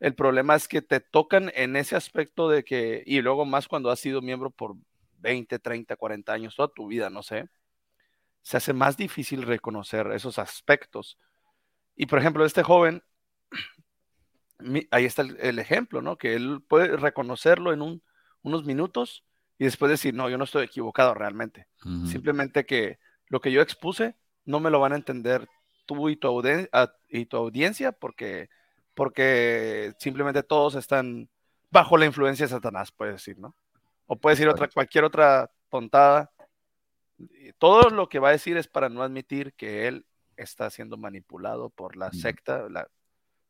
el 0.00 0.14
problema 0.14 0.54
es 0.54 0.66
que 0.66 0.80
te 0.80 1.00
tocan 1.00 1.52
en 1.54 1.76
ese 1.76 1.94
aspecto 1.94 2.48
de 2.48 2.64
que, 2.64 3.02
y 3.04 3.20
luego 3.20 3.44
más 3.44 3.68
cuando 3.68 3.90
has 3.90 4.00
sido 4.00 4.22
miembro 4.22 4.50
por 4.50 4.76
20, 5.18 5.58
30, 5.58 5.96
40 5.96 6.32
años, 6.32 6.56
toda 6.56 6.68
tu 6.68 6.86
vida, 6.86 7.10
no 7.10 7.22
sé 7.22 7.50
se 8.46 8.58
hace 8.58 8.72
más 8.72 8.96
difícil 8.96 9.42
reconocer 9.42 10.06
esos 10.12 10.38
aspectos. 10.38 11.18
Y 11.96 12.06
por 12.06 12.20
ejemplo, 12.20 12.46
este 12.46 12.62
joven, 12.62 13.02
ahí 14.92 15.04
está 15.04 15.22
el, 15.22 15.58
ejemplo, 15.58 16.00
¿no? 16.00 16.16
Que 16.16 16.36
él 16.36 16.62
puede 16.68 16.96
reconocerlo 16.96 17.72
en 17.72 18.00
unos 18.42 18.64
minutos 18.64 19.24
y 19.58 19.64
después 19.64 19.90
decir, 19.90 20.14
no, 20.14 20.30
yo 20.30 20.38
no 20.38 20.44
estoy 20.44 20.64
equivocado 20.64 21.12
realmente. 21.12 21.66
Simplemente 22.06 22.64
que 22.64 23.00
lo 23.26 23.40
que 23.40 23.50
yo 23.50 23.60
expuse 23.60 24.14
no 24.44 24.60
me 24.60 24.70
lo 24.70 24.78
van 24.78 24.92
a 24.92 24.96
entender 24.96 25.48
tú 25.84 26.08
y 26.08 26.14
tu, 26.14 26.40
y 27.08 27.26
tu 27.26 27.36
audiencia 27.36 27.90
porque, 27.90 28.48
porque 28.94 29.92
simplemente 29.98 30.44
todos 30.44 30.76
están 30.76 31.28
bajo 31.72 31.96
la 31.96 32.06
influencia 32.06 32.46
de 32.46 32.50
Satanás, 32.50 32.92
puede 32.92 33.14
decir, 33.14 33.40
¿no? 33.40 33.56
O 34.06 34.14
puede 34.14 34.36
decir 34.36 34.48
otra, 34.48 34.68
cualquier 34.68 35.02
otra 35.02 35.50
tontada 35.68 36.30
todo 37.58 37.90
lo 37.90 38.08
que 38.08 38.18
va 38.18 38.28
a 38.28 38.32
decir 38.32 38.56
es 38.56 38.68
para 38.68 38.88
no 38.88 39.02
admitir 39.02 39.54
que 39.54 39.88
él 39.88 40.06
está 40.36 40.70
siendo 40.70 40.96
manipulado 40.96 41.70
por 41.70 41.96
la 41.96 42.12
secta, 42.12 42.68
la 42.68 42.88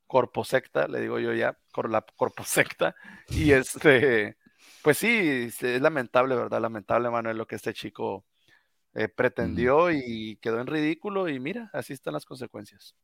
corposecta, 0.06 0.86
le 0.86 1.00
digo 1.00 1.18
yo 1.18 1.32
ya, 1.32 1.58
por 1.72 1.90
la 1.90 2.04
corposecta. 2.16 2.94
Y 3.28 3.52
este, 3.52 4.36
pues 4.82 4.98
sí, 4.98 5.08
es 5.08 5.80
lamentable, 5.80 6.36
¿verdad? 6.36 6.60
Lamentable, 6.60 7.10
Manuel, 7.10 7.38
lo 7.38 7.46
que 7.46 7.56
este 7.56 7.74
chico 7.74 8.24
eh, 8.94 9.08
pretendió 9.08 9.90
y 9.90 10.38
quedó 10.40 10.60
en 10.60 10.66
ridículo. 10.66 11.28
Y 11.28 11.40
mira, 11.40 11.70
así 11.72 11.92
están 11.92 12.14
las 12.14 12.24
consecuencias. 12.24 12.94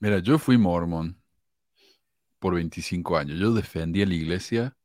Mira, 0.00 0.18
yo 0.18 0.38
fui 0.38 0.58
mormón 0.58 1.20
por 2.38 2.54
25 2.54 3.16
años. 3.16 3.38
Yo 3.38 3.52
defendí 3.52 4.02
a 4.02 4.06
la 4.06 4.14
iglesia 4.14 4.77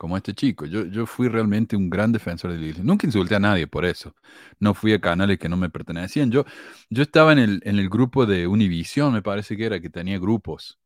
como 0.00 0.16
este 0.16 0.32
chico. 0.34 0.64
Yo, 0.64 0.86
yo 0.86 1.04
fui 1.04 1.28
realmente 1.28 1.76
un 1.76 1.90
gran 1.90 2.10
defensor 2.10 2.52
de 2.52 2.72
la. 2.72 2.82
Nunca 2.82 3.06
insulté 3.06 3.34
a 3.34 3.38
nadie 3.38 3.66
por 3.66 3.84
eso. 3.84 4.14
No 4.58 4.72
fui 4.72 4.94
a 4.94 4.98
canales 5.00 5.38
que 5.38 5.46
no 5.46 5.58
me 5.58 5.68
pertenecían. 5.68 6.30
Yo, 6.30 6.46
yo 6.88 7.02
estaba 7.02 7.32
en 7.32 7.38
el, 7.38 7.60
en 7.64 7.78
el 7.78 7.90
grupo 7.90 8.24
de 8.24 8.46
Univision, 8.46 9.12
me 9.12 9.20
parece 9.20 9.58
que 9.58 9.66
era, 9.66 9.78
que 9.78 9.90
tenía 9.90 10.18
grupos. 10.18 10.78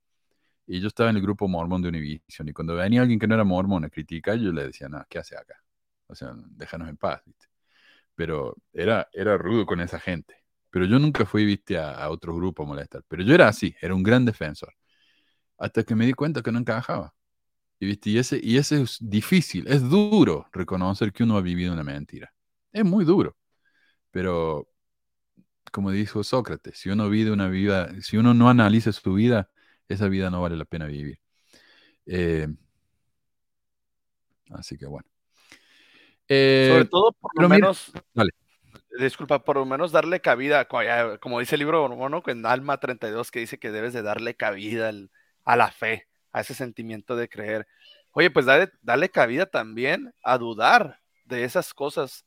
Y 0.67 0.81
yo 0.81 0.89
estaba 0.89 1.11
en 1.11 1.17
el 1.17 1.23
grupo 1.23 1.47
mormón 1.47 1.81
de 1.83 1.91
Univision. 1.91 2.49
Y 2.49 2.53
cuando 2.53 2.75
venía 2.75 3.03
alguien 3.03 3.21
que 3.21 3.29
no 3.29 3.35
era 3.37 3.45
mormón 3.45 3.85
a 3.85 3.89
criticar, 3.91 4.37
yo 4.39 4.51
le 4.53 4.67
decía, 4.67 4.89
no, 4.89 5.05
¿qué 5.09 5.21
hace 5.21 5.37
acá? 5.37 5.63
O 6.09 6.17
sea, 6.17 6.33
déjanos 6.37 6.89
en 6.89 6.97
paz. 6.97 7.23
Pero 8.17 8.57
era, 8.73 9.09
era 9.13 9.39
rudo 9.39 9.65
con 9.65 9.81
esa 9.81 10.01
gente. 10.01 10.35
Pero 10.71 10.87
yo 10.87 10.99
nunca 10.99 11.25
fui, 11.25 11.45
viste, 11.45 11.79
a, 11.79 11.93
a 11.93 12.11
otro 12.11 12.35
grupo 12.35 12.65
a 12.65 12.67
molestar. 12.67 13.05
Pero 13.07 13.23
yo 13.23 13.33
era 13.35 13.47
así, 13.47 13.77
era 13.81 13.95
un 13.95 14.03
gran 14.03 14.25
defensor. 14.25 14.75
Hasta 15.59 15.85
que 15.85 15.95
me 15.95 16.07
di 16.07 16.15
cuenta 16.15 16.43
que 16.43 16.53
no 16.53 16.59
encajaba. 16.59 17.15
Y, 17.85 18.19
ese, 18.19 18.41
y 18.43 18.57
ese 18.57 18.83
es 18.83 18.99
difícil, 19.01 19.67
es 19.69 19.83
duro 19.89 20.47
reconocer 20.53 21.13
que 21.13 21.23
uno 21.23 21.37
ha 21.37 21.41
vivido 21.41 21.73
una 21.73 21.85
mentira. 21.85 22.33
Es 22.73 22.85
muy 22.85 23.05
duro. 23.05 23.37
Pero, 24.11 24.69
como 25.73 25.91
dijo 25.91 26.23
Sócrates, 26.25 26.79
si 26.79 26.91
uno 26.91 27.09
vive 27.09 27.31
una 27.31 27.49
vida, 27.49 27.91
si 28.01 28.17
uno 28.17 28.35
no 28.35 28.49
analiza 28.49 28.93
su 28.93 29.15
vida, 29.15 29.51
esa 29.89 30.09
vida 30.09 30.31
no 30.31 30.43
vale 30.43 30.57
la 30.57 30.65
pena 30.65 30.87
vivir. 30.87 31.19
Eh, 32.07 32.49
así 34.51 34.79
que 34.79 34.87
bueno. 34.87 35.09
Sobre 36.27 36.81
eh, 36.81 36.89
todo, 36.91 37.13
por 37.13 37.43
lo 37.43 37.49
menos, 37.49 37.93
disculpa, 38.99 39.45
por 39.45 39.57
lo 39.57 39.67
menos 39.67 39.93
darle 39.93 40.21
cabida, 40.21 40.67
como 41.21 41.41
dice 41.41 41.57
el 41.57 41.61
libro 41.61 41.87
mormono, 41.89 42.23
en 42.27 42.47
Alma 42.47 42.79
32, 42.79 43.31
que 43.31 43.41
dice 43.41 43.59
que 43.59 43.71
debes 43.71 43.93
de 43.93 44.03
darle 44.03 44.35
cabida 44.35 44.91
a 45.45 45.57
la 45.57 45.71
fe 45.71 46.09
a 46.35 46.41
ese 46.41 46.53
sentimiento 46.53 47.17
de 47.17 47.29
creer. 47.29 47.67
Oye, 48.11 48.31
pues 48.31 48.45
dale, 48.45 49.09
cabida 49.09 49.47
también 49.47 50.13
a 50.23 50.37
dudar 50.37 51.01
de 51.25 51.45
esas 51.45 51.73
cosas, 51.73 52.27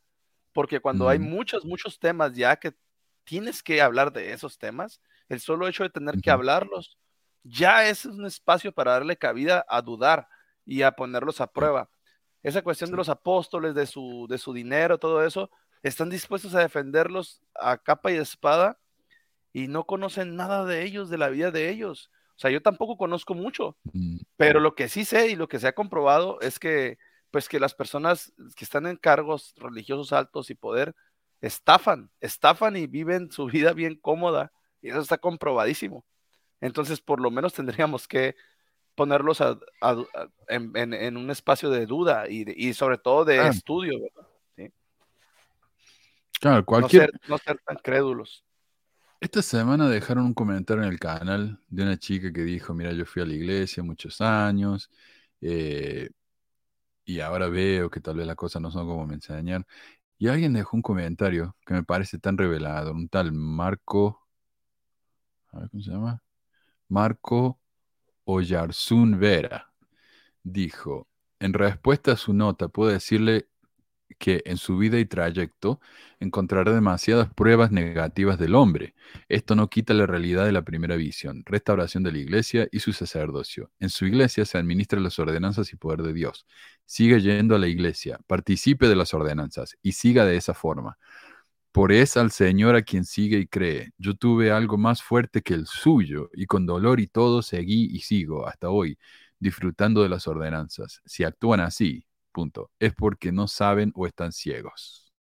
porque 0.53 0.79
cuando 0.79 1.07
hay 1.07 1.19
muchos, 1.19 1.65
muchos 1.65 1.99
temas 1.99 2.33
ya 2.33 2.55
que 2.55 2.73
tienes 3.25 3.61
que 3.61 3.81
hablar 3.81 4.11
de 4.11 4.31
esos 4.31 4.57
temas, 4.57 5.01
el 5.29 5.41
solo 5.41 5.67
hecho 5.67 5.83
de 5.83 5.89
tener 5.89 6.19
que 6.21 6.31
hablarlos 6.31 6.97
ya 7.43 7.87
es 7.87 8.05
un 8.05 8.25
espacio 8.25 8.71
para 8.71 8.93
darle 8.93 9.17
cabida 9.17 9.65
a 9.69 9.81
dudar 9.81 10.27
y 10.65 10.81
a 10.81 10.91
ponerlos 10.91 11.41
a 11.41 11.47
prueba. 11.47 11.89
Esa 12.43 12.61
cuestión 12.61 12.91
de 12.91 12.97
los 12.97 13.09
apóstoles, 13.09 13.75
de 13.75 13.85
su, 13.85 14.25
de 14.29 14.37
su 14.37 14.53
dinero, 14.53 14.97
todo 14.97 15.23
eso, 15.23 15.49
están 15.83 16.09
dispuestos 16.09 16.55
a 16.55 16.59
defenderlos 16.59 17.41
a 17.55 17.77
capa 17.77 18.11
y 18.11 18.15
espada 18.15 18.79
y 19.53 19.67
no 19.67 19.85
conocen 19.85 20.35
nada 20.35 20.65
de 20.65 20.83
ellos, 20.83 21.09
de 21.09 21.17
la 21.17 21.29
vida 21.29 21.51
de 21.51 21.69
ellos. 21.69 22.11
O 22.37 22.39
sea, 22.39 22.51
yo 22.51 22.61
tampoco 22.61 22.97
conozco 22.97 23.33
mucho, 23.33 23.75
pero 24.35 24.59
lo 24.59 24.75
que 24.75 24.89
sí 24.89 25.05
sé 25.05 25.29
y 25.29 25.35
lo 25.35 25.47
que 25.47 25.57
se 25.57 25.67
ha 25.67 25.73
comprobado 25.73 26.39
es 26.39 26.59
que, 26.59 26.99
pues 27.31 27.49
que 27.49 27.59
las 27.59 27.73
personas 27.73 28.31
que 28.55 28.63
están 28.63 28.85
en 28.85 28.95
cargos 28.95 29.55
religiosos 29.57 30.13
altos 30.13 30.51
y 30.51 30.55
poder 30.55 30.95
estafan, 31.41 32.11
estafan 32.21 32.75
y 32.75 32.85
viven 32.85 33.31
su 33.31 33.47
vida 33.47 33.73
bien 33.73 33.95
cómoda 33.95 34.51
y 34.83 34.89
eso 34.89 34.99
está 34.99 35.17
comprobadísimo. 35.17 36.05
Entonces, 36.61 37.01
por 37.01 37.19
lo 37.19 37.31
menos 37.31 37.53
tendríamos 37.53 38.07
que 38.07 38.35
ponerlos 38.93 39.41
en, 40.47 41.17
un 41.17 41.31
espacio 41.31 41.71
de 41.71 41.87
duda 41.87 42.25
y, 42.29 42.71
sobre 42.75 42.99
todo 42.99 43.25
de 43.25 43.47
estudio, 43.47 43.99
¿verdad? 43.99 44.29
Claro, 46.39 46.63
cualquier... 46.65 47.09
no 47.27 47.39
ser 47.39 47.57
tan 47.65 47.77
crédulos. 47.77 48.43
Esta 49.19 49.41
semana 49.41 49.89
dejaron 49.89 50.25
un 50.25 50.33
comentario 50.33 50.83
en 50.83 50.89
el 50.89 50.99
canal 50.99 51.59
de 51.69 51.83
una 51.83 51.97
chica 51.97 52.31
que 52.31 52.43
dijo, 52.43 52.73
mira, 52.73 52.91
yo 52.93 53.05
fui 53.05 53.21
a 53.23 53.25
la 53.25 53.33
iglesia 53.33 53.81
muchos 53.83 54.21
años 54.21 54.91
eh, 55.41 56.09
y 57.05 57.19
ahora 57.21 57.47
veo 57.49 57.89
que 57.89 58.01
tal 58.01 58.17
vez 58.17 58.27
las 58.27 58.35
cosas 58.35 58.61
no 58.61 58.71
son 58.71 58.87
como 58.87 59.07
me 59.07 59.15
enseñan. 59.15 59.65
Y 60.19 60.27
alguien 60.29 60.53
dejó 60.53 60.77
un 60.77 60.83
comentario 60.83 61.55
que 61.65 61.73
me 61.75 61.83
parece 61.83 62.19
tan 62.19 62.37
revelado, 62.37 62.91
un 62.93 63.09
tal 63.09 63.31
Marco, 63.33 64.27
a 65.51 65.59
ver 65.59 65.69
cómo 65.69 65.83
se 65.83 65.91
llama, 65.91 66.21
Marco 66.89 67.59
Oyarzún 68.25 69.19
Vera. 69.19 69.71
Dijo, 70.43 71.07
en 71.39 71.53
respuesta 71.53 72.13
a 72.13 72.17
su 72.17 72.33
nota, 72.33 72.69
puedo 72.69 72.91
decirle 72.91 73.47
que 74.19 74.41
en 74.45 74.57
su 74.57 74.77
vida 74.77 74.99
y 74.99 75.05
trayecto 75.05 75.79
encontrará 76.19 76.73
demasiadas 76.73 77.31
pruebas 77.33 77.71
negativas 77.71 78.39
del 78.39 78.55
hombre. 78.55 78.95
Esto 79.29 79.55
no 79.55 79.69
quita 79.69 79.93
la 79.93 80.05
realidad 80.07 80.45
de 80.45 80.51
la 80.51 80.63
primera 80.63 80.95
visión, 80.95 81.43
restauración 81.45 82.03
de 82.03 82.11
la 82.11 82.17
iglesia 82.19 82.67
y 82.71 82.79
su 82.79 82.93
sacerdocio. 82.93 83.71
En 83.79 83.89
su 83.89 84.05
iglesia 84.05 84.45
se 84.45 84.57
administran 84.57 85.03
las 85.03 85.19
ordenanzas 85.19 85.71
y 85.73 85.75
poder 85.75 86.01
de 86.01 86.13
Dios. 86.13 86.45
Siga 86.85 87.17
yendo 87.17 87.55
a 87.55 87.59
la 87.59 87.67
iglesia, 87.67 88.19
participe 88.27 88.87
de 88.87 88.95
las 88.95 89.13
ordenanzas 89.13 89.77
y 89.81 89.91
siga 89.93 90.25
de 90.25 90.37
esa 90.37 90.53
forma. 90.53 90.97
Por 91.71 91.91
es 91.91 92.17
al 92.17 92.31
Señor 92.31 92.75
a 92.75 92.81
quien 92.81 93.05
sigue 93.05 93.37
y 93.37 93.47
cree. 93.47 93.91
Yo 93.99 94.15
tuve 94.15 94.51
algo 94.51 94.77
más 94.79 95.03
fuerte 95.03 95.43
que 95.43 95.53
el 95.53 95.67
suyo 95.67 96.29
y 96.33 96.47
con 96.47 96.65
dolor 96.65 96.99
y 96.99 97.07
todo 97.07 97.43
seguí 97.43 97.85
y 97.91 97.99
sigo 97.99 98.47
hasta 98.47 98.69
hoy, 98.69 98.97
disfrutando 99.39 100.01
de 100.01 100.09
las 100.09 100.27
ordenanzas. 100.27 101.01
Si 101.05 101.23
actúan 101.23 101.59
así, 101.59 102.03
punto. 102.37 102.69
Es 102.77 102.93
porque 102.93 103.31
no 103.31 103.47
saben 103.47 103.91
o 103.95 104.05
están 104.05 104.31
ciegos. 104.31 105.11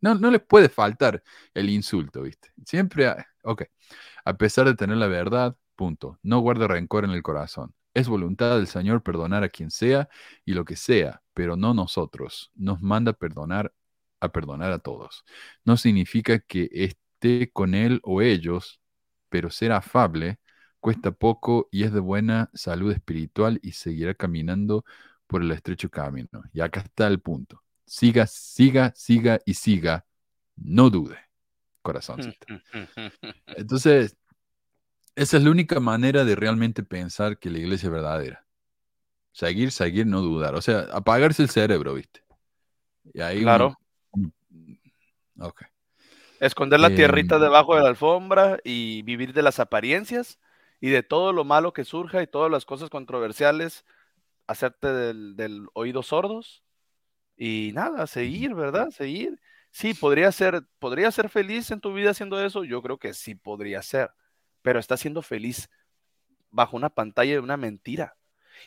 No, 0.00 0.16
no 0.16 0.28
les 0.32 0.42
puede 0.42 0.68
faltar 0.68 1.22
el 1.54 1.70
insulto, 1.70 2.22
¿viste? 2.22 2.52
Siempre, 2.66 3.14
ok. 3.44 3.62
A 4.24 4.36
pesar 4.36 4.66
de 4.66 4.74
tener 4.74 4.96
la 4.96 5.06
verdad, 5.06 5.56
punto. 5.76 6.18
No 6.24 6.40
guarde 6.40 6.66
rencor 6.66 7.04
en 7.04 7.12
el 7.12 7.22
corazón. 7.22 7.76
Es 7.94 8.08
voluntad 8.08 8.56
del 8.56 8.66
Señor 8.66 9.04
perdonar 9.04 9.44
a 9.44 9.48
quien 9.50 9.70
sea 9.70 10.08
y 10.44 10.54
lo 10.54 10.64
que 10.64 10.74
sea, 10.74 11.22
pero 11.32 11.56
no 11.56 11.74
nosotros. 11.74 12.50
Nos 12.56 12.82
manda 12.82 13.12
perdonar 13.12 13.72
a 14.18 14.30
perdonar 14.30 14.72
a 14.72 14.80
todos. 14.80 15.24
No 15.64 15.76
significa 15.76 16.40
que 16.40 16.68
esté 16.72 17.52
con 17.52 17.76
él 17.76 18.00
o 18.02 18.20
ellos, 18.20 18.80
pero 19.28 19.48
ser 19.48 19.70
afable 19.70 20.40
cuesta 20.80 21.12
poco 21.12 21.68
y 21.70 21.84
es 21.84 21.92
de 21.92 22.00
buena 22.00 22.50
salud 22.52 22.90
espiritual 22.90 23.60
y 23.62 23.72
seguirá 23.72 24.14
caminando 24.14 24.84
por 25.26 25.42
el 25.42 25.50
estrecho 25.50 25.88
camino. 25.90 26.42
Y 26.52 26.60
acá 26.60 26.80
está 26.80 27.06
el 27.06 27.20
punto. 27.20 27.62
Siga, 27.86 28.26
siga, 28.26 28.92
siga 28.94 29.40
y 29.44 29.54
siga. 29.54 30.04
No 30.56 30.90
dude. 30.90 31.18
corazoncito. 31.82 32.46
Entonces, 33.46 34.16
esa 35.16 35.36
es 35.36 35.42
la 35.42 35.50
única 35.50 35.80
manera 35.80 36.24
de 36.24 36.34
realmente 36.34 36.82
pensar 36.82 37.38
que 37.38 37.50
la 37.50 37.58
iglesia 37.58 37.86
es 37.88 37.92
verdadera. 37.92 38.46
Seguir, 39.32 39.70
seguir, 39.72 40.06
no 40.06 40.20
dudar. 40.20 40.54
O 40.54 40.62
sea, 40.62 40.80
apagarse 40.92 41.42
el 41.42 41.50
cerebro, 41.50 41.94
¿viste? 41.94 42.22
Y 43.12 43.20
ahí 43.20 43.42
Claro. 43.42 43.76
uno- 44.12 44.32
Ok. 45.40 45.62
Esconder 46.40 46.78
la 46.80 46.88
Eh, 46.88 46.94
tierrita 46.96 47.38
debajo 47.38 47.74
de 47.74 47.82
la 47.82 47.88
alfombra 47.88 48.58
y 48.64 49.02
vivir 49.02 49.32
de 49.32 49.42
las 49.42 49.58
apariencias 49.60 50.38
y 50.80 50.90
de 50.90 51.02
todo 51.02 51.32
lo 51.32 51.44
malo 51.44 51.72
que 51.72 51.84
surja 51.84 52.22
y 52.22 52.26
todas 52.26 52.50
las 52.50 52.64
cosas 52.64 52.90
controversiales, 52.90 53.84
hacerte 54.46 54.92
del, 54.92 55.36
del 55.36 55.66
oído 55.74 56.02
sordos 56.02 56.64
y 57.36 57.72
nada, 57.74 58.06
seguir, 58.06 58.54
¿verdad? 58.54 58.90
Seguir. 58.90 59.40
Sí, 59.70 59.94
podría 59.94 60.30
ser, 60.32 60.62
podría 60.78 61.10
ser 61.10 61.28
feliz 61.28 61.70
en 61.70 61.80
tu 61.80 61.92
vida 61.94 62.10
haciendo 62.10 62.44
eso. 62.44 62.64
Yo 62.64 62.82
creo 62.82 62.98
que 62.98 63.14
sí 63.14 63.34
podría 63.34 63.82
ser, 63.82 64.10
pero 64.62 64.78
estás 64.78 65.00
siendo 65.00 65.22
feliz 65.22 65.68
bajo 66.50 66.76
una 66.76 66.90
pantalla 66.90 67.32
de 67.32 67.40
una 67.40 67.56
mentira 67.56 68.16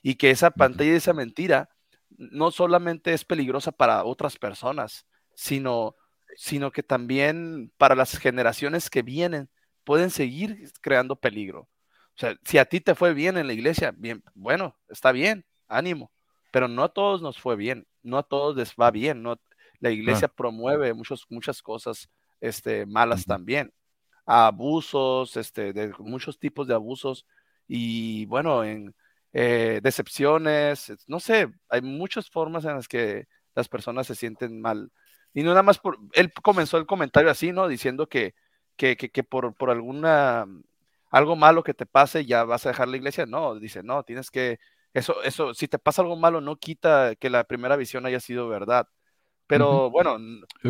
y 0.04 0.16
que 0.16 0.32
esa 0.32 0.52
pantalla 0.52 0.92
de 0.92 0.98
esa 0.98 1.14
mentira 1.14 1.70
no 2.10 2.52
solamente 2.52 3.14
es 3.14 3.26
peligrosa 3.26 3.72
para 3.72 4.04
otras 4.04 4.38
personas, 4.38 5.06
sino 5.36 5.96
sino 6.38 6.72
que 6.72 6.84
también 6.84 7.72
para 7.78 7.96
las 7.96 8.18
generaciones 8.20 8.92
que 8.92 9.02
vienen 9.02 9.50
pueden 9.84 10.12
seguir 10.12 10.72
creando 10.82 11.16
peligro. 11.16 11.62
O 11.62 12.20
sea, 12.20 12.38
si 12.44 12.60
a 12.60 12.66
ti 12.66 12.80
te 12.80 12.94
fue 12.94 13.14
bien 13.16 13.38
en 13.38 13.48
la 13.48 13.54
iglesia, 13.54 13.92
bien, 13.98 14.24
bueno, 14.36 14.78
está 14.88 15.12
bien, 15.12 15.46
ánimo, 15.68 16.12
pero 16.52 16.68
no 16.68 16.84
a 16.84 16.90
todos 16.90 17.22
nos 17.22 17.40
fue 17.40 17.56
bien, 17.56 17.88
no 18.04 18.18
a 18.18 18.24
todos 18.24 18.56
les 18.56 18.74
va 18.76 18.92
bien, 18.92 19.22
no, 19.24 19.40
la 19.80 19.92
iglesia 19.92 20.28
promueve 20.28 20.94
muchos, 20.94 21.26
muchas 21.30 21.62
cosas 21.62 22.10
este, 22.42 22.86
malas 22.86 23.26
también, 23.26 23.74
abusos, 24.26 25.38
este, 25.38 25.74
de 25.74 25.94
muchos 26.00 26.40
tipos 26.40 26.68
de 26.68 26.74
abusos 26.74 27.26
y 27.68 28.26
bueno, 28.26 28.64
en 28.64 28.96
eh, 29.34 29.80
decepciones, 29.84 30.94
no 31.08 31.20
sé, 31.20 31.50
hay 31.70 31.82
muchas 31.82 32.30
formas 32.30 32.66
en 32.66 32.76
las 32.76 32.88
que 32.88 33.28
las 33.56 33.68
personas 33.68 34.08
se 34.08 34.16
sienten 34.16 34.62
mal 34.62 34.92
y 35.38 35.44
no 35.44 35.50
nada 35.52 35.62
más 35.62 35.78
por, 35.78 36.00
él 36.14 36.34
comenzó 36.34 36.78
el 36.78 36.88
comentario 36.88 37.30
así, 37.30 37.52
¿no? 37.52 37.68
Diciendo 37.68 38.08
que, 38.10 38.34
que, 38.76 38.98
que, 38.98 39.12
que 39.12 39.24
por, 39.24 39.54
por 39.56 39.70
alguna, 39.70 40.48
algo 41.12 41.36
malo 41.36 41.64
que 41.64 41.76
te 41.76 41.86
pase 41.86 42.26
ya 42.26 42.44
vas 42.44 42.66
a 42.66 42.70
dejar 42.70 42.88
la 42.88 42.98
iglesia. 42.98 43.28
No, 43.28 43.54
dice, 43.60 43.84
no, 43.84 44.02
tienes 44.02 44.32
que, 44.32 44.60
eso, 45.00 45.22
eso, 45.24 45.54
si 45.54 45.68
te 45.68 45.80
pasa 45.80 46.02
algo 46.02 46.16
malo 46.16 46.42
no 46.42 46.58
quita 46.58 47.16
que 47.16 47.30
la 47.30 47.44
primera 47.46 47.76
visión 47.76 48.06
haya 48.06 48.20
sido 48.20 48.48
verdad. 48.50 48.88
Pero 49.48 49.90
bueno, 49.92 50.18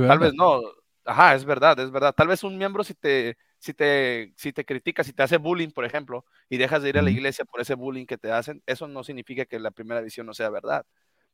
tal 0.05 0.19
verdad. 0.19 0.19
vez 0.19 0.33
no, 0.35 0.61
ajá, 1.05 1.35
es 1.35 1.45
verdad, 1.45 1.79
es 1.79 1.91
verdad. 1.91 2.13
Tal 2.15 2.27
vez 2.27 2.43
un 2.43 2.57
miembro 2.57 2.83
si 2.83 2.93
te, 2.95 3.37
si 3.59 3.73
te, 3.73 4.33
si 4.37 4.53
te 4.53 4.65
critica, 4.65 5.03
si 5.03 5.13
te 5.13 5.23
hace 5.23 5.37
bullying, 5.37 5.71
por 5.71 5.85
ejemplo, 5.85 6.25
y 6.49 6.57
dejas 6.57 6.83
de 6.83 6.89
ir 6.89 6.97
a 6.99 7.01
la 7.01 7.11
iglesia 7.11 7.45
por 7.45 7.61
ese 7.61 7.75
bullying 7.75 8.05
que 8.05 8.17
te 8.17 8.31
hacen, 8.31 8.63
eso 8.67 8.87
no 8.87 9.03
significa 9.03 9.45
que 9.45 9.59
la 9.59 9.71
primera 9.71 10.01
visión 10.01 10.27
no 10.27 10.33
sea 10.33 10.49
verdad. 10.49 10.85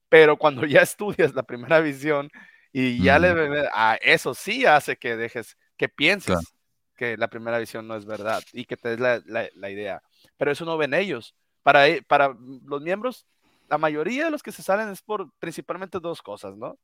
Pero 0.10 0.38
cuando 0.38 0.66
ya 0.66 0.82
estudias 0.82 1.34
la 1.34 1.44
primera 1.44 1.80
visión 1.80 2.30
y 2.72 3.02
ya 3.02 3.20
le 3.20 3.34
Ujú. 3.34 3.50
ve- 3.50 3.70
a 3.74 3.96
eso 4.02 4.34
sí 4.34 4.66
hace 4.66 4.98
que 4.98 5.16
dejes, 5.16 5.58
que 5.78 5.90
pienses 5.90 6.40
Claro. 6.42 6.54
que 6.96 7.18
la 7.18 7.30
primera 7.30 7.58
visión 7.60 7.88
no 7.88 7.96
es 7.96 8.06
verdad 8.06 8.46
y 8.54 8.66
que 8.66 8.78
te 8.78 8.90
des 8.90 9.00
la, 9.00 9.22
la- 9.26 9.50
la 9.56 9.70
idea. 9.70 10.02
Pero 10.38 10.52
eso 10.52 10.66
no 10.66 10.78
ven 10.78 10.94
ellos. 10.94 11.36
Para, 11.64 11.88
e- 11.88 12.02
para 12.02 12.36
los 12.66 12.82
miembros, 12.82 13.26
la 13.70 13.78
mayoría 13.78 14.26
de 14.26 14.32
los 14.32 14.44
que 14.44 14.52
se 14.52 14.62
salen 14.62 14.90
es 14.90 15.02
por 15.02 15.32
principalmente 15.40 16.00
dos 16.00 16.22
cosas, 16.22 16.56
¿no? 16.56 16.78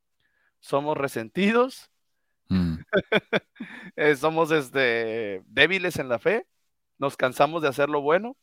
Somos 0.59 0.97
resentidos, 0.97 1.91
Mm. 2.49 2.79
eh, 3.95 4.15
somos 4.15 4.51
este, 4.51 5.43
débiles 5.45 5.97
en 5.97 6.09
la 6.09 6.19
fe, 6.19 6.47
nos 6.97 7.15
cansamos 7.15 7.61
de 7.61 7.67
hacer 7.69 7.89
lo 7.89 8.01
bueno, 8.01 8.35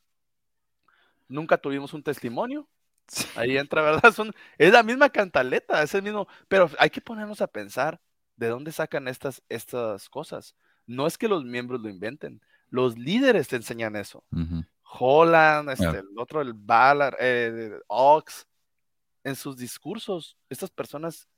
nunca 1.29 1.59
tuvimos 1.59 1.93
un 1.93 2.03
testimonio. 2.03 2.69
Ahí 3.37 3.57
entra, 3.57 3.83
¿verdad? 3.83 4.13
Son, 4.13 4.33
es 4.59 4.73
la 4.73 4.83
misma 4.83 5.11
cantaleta, 5.11 5.83
es 5.83 5.95
el 5.95 6.03
mismo, 6.03 6.27
pero 6.49 6.71
hay 6.79 6.91
que 6.91 7.01
ponernos 7.01 7.41
a 7.41 7.47
pensar 7.47 8.01
de 8.37 8.49
dónde 8.49 8.73
sacan 8.73 9.07
estas, 9.09 9.43
estas 9.49 10.09
cosas. 10.09 10.57
No 10.87 11.07
es 11.07 11.19
que 11.19 11.29
los 11.29 11.45
miembros 11.45 11.81
lo 11.81 11.89
inventen, 11.89 12.41
los 12.69 12.97
líderes 12.99 13.49
te 13.49 13.57
enseñan 13.57 13.97
eso. 13.97 14.25
Holland, 14.89 15.71
este, 15.71 15.99
el 15.99 16.19
otro, 16.19 16.41
el 16.41 16.53
Ballard, 16.55 17.17
eh, 17.21 17.79
Ox, 17.89 18.47
en 19.25 19.35
sus 19.37 19.57
discursos, 19.57 20.37
estas 20.49 20.71
personas 20.71 21.29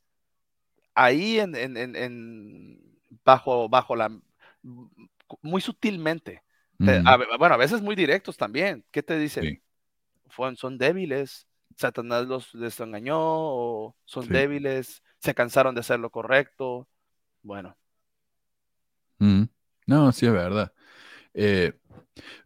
ahí 0.94 1.38
en, 1.40 1.54
en, 1.54 1.76
en, 1.76 1.96
en- 1.96 2.98
bajo, 3.24 3.68
bajo 3.68 3.96
la, 3.96 4.10
muy 5.42 5.60
sutilmente, 5.60 6.42
te- 6.78 6.98
Ujú. 7.00 7.08
a 7.08 7.16
bueno, 7.38 7.54
a 7.54 7.58
veces 7.58 7.80
muy 7.82 7.94
directos 7.94 8.36
también. 8.36 8.84
¿Qué 8.90 9.02
te 9.02 9.18
dicen? 9.18 9.44
Sí. 9.44 9.62
Fueron, 10.28 10.56
son 10.56 10.78
débiles, 10.78 11.46
Satanás 11.76 12.26
los 12.26 12.54
les 12.54 12.78
engañó, 12.80 13.16
o 13.18 13.96
son 14.04 14.24
Sí. 14.24 14.32
débiles, 14.32 15.02
se 15.18 15.34
cansaron 15.34 15.74
de 15.74 15.80
hacer 15.80 15.98
lo 16.00 16.10
correcto. 16.10 16.86
Bueno, 17.42 17.76
Mm. 19.18 19.44
No, 19.86 20.12
sí 20.12 20.26
es 20.26 20.32
verdad. 20.32 20.72
Eh, 21.34 21.72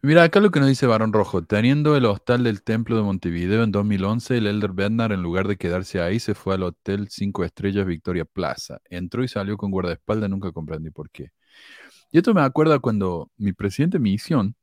mira, 0.03 0.23
acá 0.25 0.41
lo 0.41 0.51
que 0.51 0.61
nos 0.61 0.69
dice 0.69 0.87
Barón 0.87 1.13
Rojo, 1.13 1.45
teniendo 1.45 1.97
el 1.97 2.05
hostal 2.07 2.45
del 2.45 2.63
Templo 2.63 2.97
de 2.97 3.03
Montevideo 3.03 3.63
en 3.65 3.73
2011, 3.73 4.39
el 4.39 4.47
Elder 4.47 4.73
Bednar, 4.73 5.13
en 5.13 5.23
lugar 5.23 5.49
de 5.49 5.57
quedarse 5.57 6.01
ahí, 6.01 6.21
se 6.21 6.35
fue 6.35 6.55
al 6.55 6.63
Hotel 6.63 7.09
5 7.11 7.45
Estrellas 7.45 7.87
Victoria 7.87 8.25
Plaza. 8.25 8.81
Entró 8.91 9.25
y 9.25 9.29
salió 9.29 9.57
con 9.57 9.71
guardaespaldas, 9.71 10.31
nunca 10.31 10.53
comprendí 10.53 10.91
por 10.91 11.11
qué. 11.11 11.31
Y 12.13 12.19
esto 12.19 12.35
me 12.35 12.43
acuerda 12.43 12.81
cuando 12.81 13.31
mi 13.39 13.53
presidente 13.55 13.99
de 13.99 14.03
misión, 14.05 14.57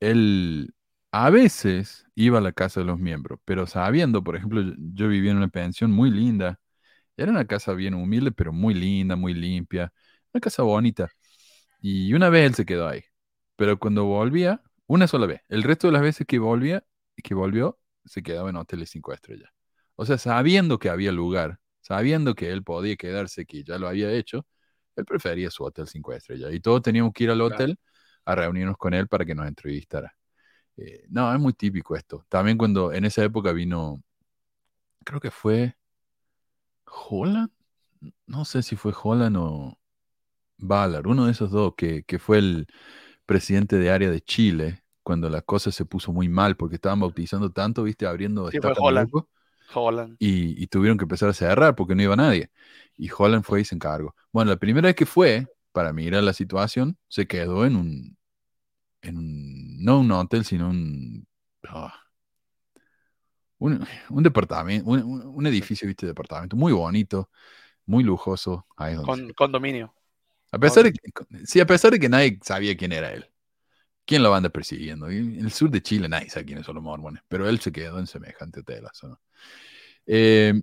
él 0.00 0.74
a 1.12 1.30
veces 1.30 2.06
iba 2.14 2.38
a 2.38 2.40
la 2.40 2.52
casa 2.52 2.80
de 2.80 2.86
los 2.86 2.98
miembros, 2.98 3.40
pero 3.44 3.66
sabiendo, 3.66 4.22
por 4.24 4.36
ejemplo, 4.36 4.62
yo 4.94 5.08
vivía 5.08 5.30
en 5.32 5.36
una 5.38 5.48
pensión 5.48 5.90
muy 5.92 6.10
linda, 6.10 6.60
era 7.16 7.32
una 7.32 7.46
casa 7.46 7.74
bien 7.74 7.94
humilde, 7.94 8.32
pero 8.32 8.52
muy 8.52 8.74
linda, 8.74 9.16
muy 9.16 9.34
limpia, 9.34 9.92
una 10.34 10.40
casa 10.40 10.62
bonita. 10.64 11.10
Y 11.80 12.14
una 12.14 12.30
vez 12.30 12.46
él 12.48 12.54
se 12.56 12.66
quedó 12.66 12.88
ahí. 12.88 13.02
Pero 13.56 13.78
cuando 13.78 14.04
volvía, 14.04 14.62
una 14.86 15.06
sola 15.06 15.26
vez. 15.26 15.42
El 15.48 15.62
resto 15.62 15.86
de 15.88 15.92
las 15.92 16.02
veces 16.02 16.26
que 16.26 16.38
volvía, 16.38 16.84
que 17.22 17.34
volvió, 17.34 17.78
se 18.04 18.22
quedaba 18.22 18.50
en 18.50 18.56
hoteles 18.56 18.90
cinco 18.90 19.12
estrellas. 19.12 19.50
O 19.96 20.06
sea, 20.06 20.18
sabiendo 20.18 20.78
que 20.78 20.90
había 20.90 21.12
lugar, 21.12 21.60
sabiendo 21.80 22.34
que 22.34 22.50
él 22.50 22.62
podía 22.64 22.96
quedarse, 22.96 23.46
que 23.46 23.64
ya 23.64 23.78
lo 23.78 23.88
había 23.88 24.12
hecho, 24.12 24.46
él 24.96 25.04
prefería 25.04 25.50
su 25.50 25.64
hotel 25.64 25.86
cinco 25.88 26.12
estrellas. 26.12 26.52
Y 26.52 26.60
todos 26.60 26.82
teníamos 26.82 27.12
que 27.12 27.24
ir 27.24 27.30
al 27.30 27.40
hotel 27.40 27.78
a 28.24 28.34
reunirnos 28.34 28.76
con 28.76 28.94
él 28.94 29.08
para 29.08 29.24
que 29.24 29.34
nos 29.34 29.46
entrevistara. 29.46 30.14
Eh, 30.76 31.04
no, 31.10 31.32
es 31.32 31.40
muy 31.40 31.52
típico 31.52 31.96
esto. 31.96 32.26
También 32.28 32.58
cuando 32.58 32.92
en 32.92 33.04
esa 33.04 33.24
época 33.24 33.52
vino, 33.52 34.02
creo 35.04 35.20
que 35.20 35.30
fue 35.30 35.76
Holland. 36.86 37.50
No 38.26 38.44
sé 38.44 38.62
si 38.62 38.76
fue 38.76 38.92
Holland 39.00 39.36
o 39.38 39.78
Ballard, 40.58 41.06
uno 41.06 41.26
de 41.26 41.32
esos 41.32 41.50
dos, 41.50 41.74
que, 41.76 42.04
que 42.04 42.18
fue 42.18 42.38
el 42.38 42.66
presidente 43.26 43.76
de 43.78 43.90
área 43.90 44.10
de 44.10 44.20
Chile, 44.20 44.82
cuando 45.02 45.28
la 45.28 45.42
cosa 45.42 45.72
se 45.72 45.84
puso 45.84 46.12
muy 46.12 46.28
mal, 46.28 46.56
porque 46.56 46.76
estaban 46.76 47.00
bautizando 47.00 47.50
tanto, 47.50 47.82
viste, 47.84 48.06
abriendo 48.06 48.50
Sí, 48.50 48.58
fue 48.60 48.72
Holland. 49.74 50.16
y, 50.18 50.62
y 50.62 50.66
tuvieron 50.66 50.98
que 50.98 51.04
empezar 51.04 51.28
a 51.28 51.32
cerrar 51.34 51.74
porque 51.74 51.94
no 51.94 52.02
iba 52.02 52.16
nadie. 52.16 52.50
Y 52.96 53.10
Holland 53.16 53.44
fue 53.44 53.62
y 53.62 53.64
se 53.64 53.74
encargó. 53.74 54.14
Bueno, 54.32 54.50
la 54.50 54.56
primera 54.58 54.86
vez 54.88 54.94
que 54.96 55.06
fue, 55.06 55.46
para 55.72 55.92
mirar 55.92 56.22
la 56.22 56.32
situación, 56.32 56.98
se 57.08 57.26
quedó 57.26 57.64
en 57.64 57.76
un, 57.76 58.16
en 59.02 59.18
un, 59.18 59.84
no 59.84 60.00
un 60.00 60.10
hotel, 60.12 60.44
sino 60.44 60.68
un, 60.68 61.26
ah, 61.68 61.94
un, 63.58 63.86
un 64.10 64.22
departamento, 64.22 64.88
un, 64.88 65.46
edificio, 65.46 65.86
viste, 65.88 66.06
de 66.06 66.10
departamento, 66.10 66.56
muy 66.56 66.72
bonito, 66.72 67.30
muy 67.86 68.04
lujoso. 68.04 68.66
Ahí 68.76 68.94
donde 68.94 69.06
Con, 69.06 69.32
condominio. 69.32 69.94
A 70.52 70.58
pesar 70.58 70.84
de 70.84 70.92
que, 70.92 71.00
sí, 71.46 71.60
a 71.60 71.66
pesar 71.66 71.92
de 71.92 72.00
que 72.00 72.08
nadie 72.08 72.38
sabía 72.42 72.76
quién 72.76 72.92
era 72.92 73.12
él. 73.12 73.26
¿Quién 74.06 74.22
lo 74.22 74.34
anda 74.34 74.50
persiguiendo? 74.50 75.10
En 75.10 75.36
el 75.40 75.52
sur 75.52 75.70
de 75.70 75.82
Chile 75.82 76.08
nadie 76.08 76.30
sabe 76.30 76.46
quiénes 76.46 76.66
son 76.66 76.76
los 76.76 76.84
mormones, 76.84 77.22
pero 77.28 77.48
él 77.48 77.60
se 77.60 77.72
quedó 77.72 77.98
en 78.00 78.06
semejante 78.08 78.62
tela. 78.64 78.90
¿no? 79.04 79.20
Eh, 80.06 80.54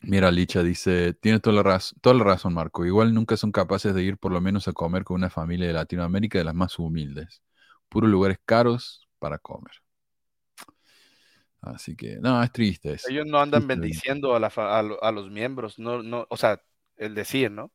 mira, 0.00 0.30
Licha 0.30 0.62
dice, 0.62 1.14
tiene 1.14 1.40
toda 1.40 1.56
la, 1.56 1.62
raz- 1.62 1.94
toda 2.00 2.14
la 2.16 2.24
razón, 2.24 2.54
Marco. 2.54 2.84
Igual 2.84 3.14
nunca 3.14 3.36
son 3.36 3.52
capaces 3.52 3.94
de 3.94 4.02
ir 4.02 4.18
por 4.18 4.32
lo 4.32 4.40
menos 4.40 4.68
a 4.68 4.72
comer 4.72 5.04
con 5.04 5.16
una 5.16 5.30
familia 5.30 5.66
de 5.68 5.72
Latinoamérica 5.74 6.38
de 6.38 6.44
las 6.44 6.54
más 6.54 6.78
humildes. 6.78 7.42
Puros 7.88 8.10
lugares 8.10 8.38
caros 8.44 9.08
para 9.18 9.38
comer. 9.38 9.72
Así 11.60 11.94
que, 11.96 12.16
no, 12.20 12.42
es 12.42 12.50
triste 12.52 12.92
eso. 12.94 13.08
Ellos 13.08 13.26
no 13.26 13.38
andan 13.40 13.66
Triste. 13.68 13.68
bendiciendo 13.68 14.34
a, 14.34 14.40
la 14.40 14.50
fa- 14.50 14.78
a, 14.78 14.82
lo- 14.82 15.02
a 15.02 15.12
los 15.12 15.30
miembros, 15.30 15.78
no, 15.78 16.02
no, 16.02 16.26
o 16.30 16.36
sea, 16.36 16.60
el 16.96 17.14
decir, 17.14 17.50
¿no? 17.50 17.72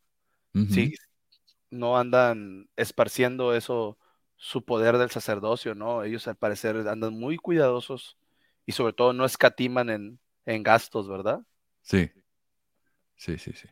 Ujú. 0.56 0.74
Sí, 0.74 0.94
no 1.72 1.98
andan 1.98 2.70
esparciendo 2.78 3.54
eso, 3.56 3.98
su 4.38 4.66
poder 4.66 4.98
del 4.98 5.12
sacerdocio, 5.12 5.76
¿no? 5.76 6.04
Ellos 6.04 6.28
al 6.28 6.38
parecer 6.38 6.78
andan 6.88 7.14
muy 7.16 7.38
cuidadosos 7.38 8.18
y 8.66 8.74
sobre 8.74 8.94
todo 8.94 9.14
no 9.14 9.26
escatiman 9.26 9.90
en, 9.90 10.20
en 10.46 10.64
gastos, 10.64 11.08
¿verdad? 11.10 11.42
Sí. 11.82 12.12
Sí, 13.16 13.38
sí, 13.38 13.54
sí. 13.54 13.68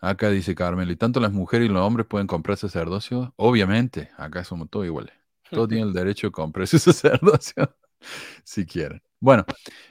Acá 0.00 0.30
dice 0.30 0.54
Carmelo, 0.54 0.92
¿y 0.92 0.96
tanto 0.96 1.20
las 1.20 1.32
mujeres 1.32 1.68
y 1.68 1.72
los 1.72 1.82
hombres 1.82 2.06
pueden 2.06 2.26
comprar 2.26 2.56
sacerdocio? 2.58 3.32
Obviamente, 3.36 4.10
acá 4.18 4.44
somos 4.44 4.68
todos 4.70 4.86
iguales. 4.86 5.14
Todos 5.50 5.68
tienen 5.68 5.88
el 5.88 5.94
derecho 5.94 6.26
a 6.28 6.32
comprar 6.32 6.66
su 6.66 6.78
sacerdocio, 6.78 7.74
si 8.44 8.66
quieren. 8.66 9.02
Bueno, 9.20 9.44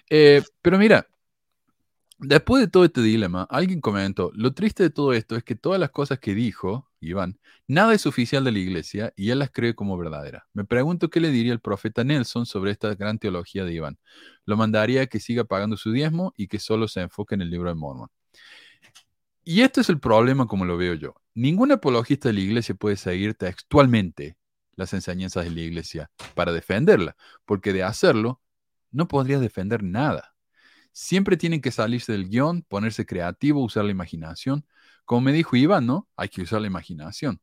eh, 0.09 0.43
pero 0.61 0.77
mira, 0.77 1.07
después 2.17 2.61
de 2.61 2.67
todo 2.67 2.85
este 2.85 3.01
dilema, 3.01 3.47
alguien 3.49 3.81
comentó, 3.81 4.31
lo 4.33 4.53
triste 4.53 4.83
de 4.83 4.89
todo 4.89 5.13
esto 5.13 5.35
es 5.35 5.43
que 5.43 5.55
todas 5.55 5.79
las 5.79 5.91
cosas 5.91 6.19
que 6.19 6.33
dijo 6.33 6.89
Iván, 6.99 7.39
nada 7.67 7.93
es 7.93 8.05
oficial 8.05 8.43
de 8.43 8.51
la 8.51 8.59
iglesia 8.59 9.13
y 9.15 9.29
él 9.29 9.39
las 9.39 9.51
cree 9.51 9.75
como 9.75 9.97
verdaderas. 9.97 10.43
Me 10.53 10.65
pregunto 10.65 11.09
qué 11.09 11.19
le 11.19 11.29
diría 11.31 11.53
el 11.53 11.59
profeta 11.59 12.03
Nelson 12.03 12.45
sobre 12.45 12.71
esta 12.71 12.93
gran 12.95 13.19
teología 13.19 13.65
de 13.65 13.73
Iván. 13.73 13.99
Lo 14.45 14.57
mandaría 14.57 15.03
a 15.03 15.07
que 15.07 15.19
siga 15.19 15.43
pagando 15.43 15.77
su 15.77 15.91
diezmo 15.91 16.33
y 16.37 16.47
que 16.47 16.59
solo 16.59 16.87
se 16.87 17.01
enfoque 17.01 17.35
en 17.35 17.41
el 17.41 17.49
libro 17.49 17.69
de 17.69 17.75
Mormon. 17.75 18.09
Y 19.43 19.61
este 19.61 19.81
es 19.81 19.89
el 19.89 19.99
problema 19.99 20.47
como 20.47 20.65
lo 20.65 20.77
veo 20.77 20.95
yo. 20.95 21.15
Ningún 21.35 21.71
apologista 21.71 22.29
de 22.29 22.33
la 22.33 22.39
iglesia 22.39 22.75
puede 22.75 22.95
seguir 22.95 23.35
textualmente 23.35 24.37
las 24.75 24.93
enseñanzas 24.93 25.45
de 25.45 25.51
la 25.51 25.61
iglesia 25.61 26.11
para 26.33 26.51
defenderla, 26.51 27.15
porque 27.45 27.73
de 27.73 27.83
hacerlo 27.83 28.41
no 28.91 29.07
podría 29.07 29.39
defender 29.39 29.83
nada. 29.83 30.34
Siempre 30.97 31.35
tienen 31.35 31.59
que 31.59 31.71
salirse 31.71 32.13
del 32.13 32.29
guion, 32.29 32.61
ponerse 32.63 33.05
creativo, 33.05 33.61
usar 33.61 33.83
la 33.83 33.91
imaginación. 33.91 34.65
Como 35.03 35.19
me 35.21 35.33
dijo 35.33 35.57
Iván, 35.57 35.85
¿no? 35.85 36.07
Hay 36.15 36.29
que 36.29 36.41
usar 36.41 36.61
la 36.61 36.67
imaginación. 36.67 37.41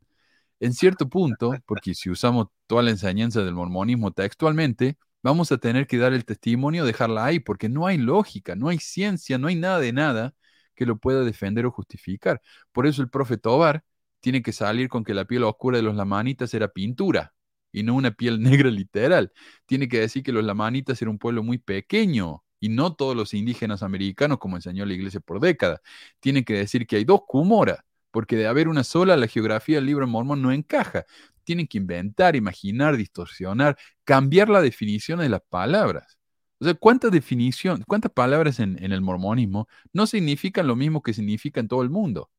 En 0.59 0.73
cierto 0.73 1.09
punto, 1.11 1.53
porque 1.67 1.95
si 1.95 2.09
usamos 2.09 2.47
toda 2.67 2.83
la 2.83 2.91
enseñanza 2.91 3.43
del 3.45 3.55
mormonismo 3.55 4.11
textualmente, 4.13 4.97
vamos 5.23 5.53
a 5.53 5.59
tener 5.59 5.87
que 5.87 5.99
dar 5.99 6.15
el 6.15 6.25
testimonio, 6.25 6.87
dejarla 6.87 7.27
ahí, 7.27 7.41
porque 7.41 7.69
no 7.69 7.87
hay 7.87 7.99
lógica, 7.99 8.57
no 8.57 8.69
hay 8.71 8.79
ciencia, 8.79 9.37
no 9.37 9.49
hay 9.49 9.57
nada 9.57 9.81
de 9.81 9.93
nada 9.93 10.35
que 10.75 10.87
lo 10.87 10.97
pueda 10.99 11.23
defender 11.23 11.67
o 11.67 11.71
justificar. 11.73 12.41
Por 12.73 12.87
eso 12.87 13.03
el 13.03 13.11
profeta 13.11 13.51
Obar 13.51 13.85
tiene 14.21 14.41
que 14.43 14.53
salir 14.53 14.89
con 14.89 15.05
que 15.05 15.13
la 15.13 15.27
piel 15.27 15.45
oscura 15.45 15.77
de 15.77 15.83
los 15.83 15.95
lamanitas 15.95 16.55
era 16.55 16.69
pintura 16.69 17.35
y 17.71 17.83
no 17.83 17.95
una 17.97 18.13
piel 18.13 18.41
negra 18.43 18.71
literal. 18.71 19.31
Tiene 19.67 19.89
que 19.89 20.01
decir 20.01 20.23
que 20.23 20.33
los 20.33 20.45
lamanitas 20.45 21.03
eran 21.03 21.13
un 21.13 21.19
pueblo 21.19 21.43
muy 21.43 21.59
pequeño 21.59 22.43
y 22.63 22.69
no 22.69 22.95
todos 22.95 23.17
los 23.17 23.35
indígenas 23.35 23.83
americanos 23.83 24.39
como 24.39 24.57
enseñó 24.57 24.87
la 24.87 24.95
iglesia 24.95 25.19
por 25.19 25.41
décadas. 25.41 25.81
Tiene 26.21 26.45
que 26.45 26.55
decir 26.55 26.87
que 26.87 26.95
hay 26.97 27.05
dos 27.05 27.23
Cumora, 27.27 27.85
porque 28.13 28.37
de 28.37 28.47
haber 28.47 28.69
una 28.69 28.85
sola, 28.85 29.17
la 29.17 29.27
geografía 29.27 29.77
del 29.79 29.87
libro 29.87 30.07
mormón 30.07 30.43
no 30.43 30.53
encaja. 30.53 31.05
Tienen 31.43 31.67
que 31.67 31.79
inventar, 31.79 32.37
imaginar, 32.37 32.97
distorsionar, 32.97 33.77
cambiar 34.05 34.49
la 34.49 34.63
definición 34.63 35.19
de 35.19 35.29
las 35.29 35.43
palabras. 35.43 36.19
O 36.61 36.65
sea, 36.65 36.75
¿cuántas 36.75 37.11
definiciones, 37.11 37.85
cuántas 37.85 38.13
palabras 38.13 38.61
en, 38.61 38.79
el 38.81 39.01
mormonismo 39.01 39.67
no 39.93 40.07
significan 40.07 40.69
lo 40.69 40.77
mismo 40.77 41.03
que 41.03 41.15
significa 41.15 41.59
en 41.59 41.67
todo 41.67 41.83
el 41.83 41.91
mundo? 41.91 42.31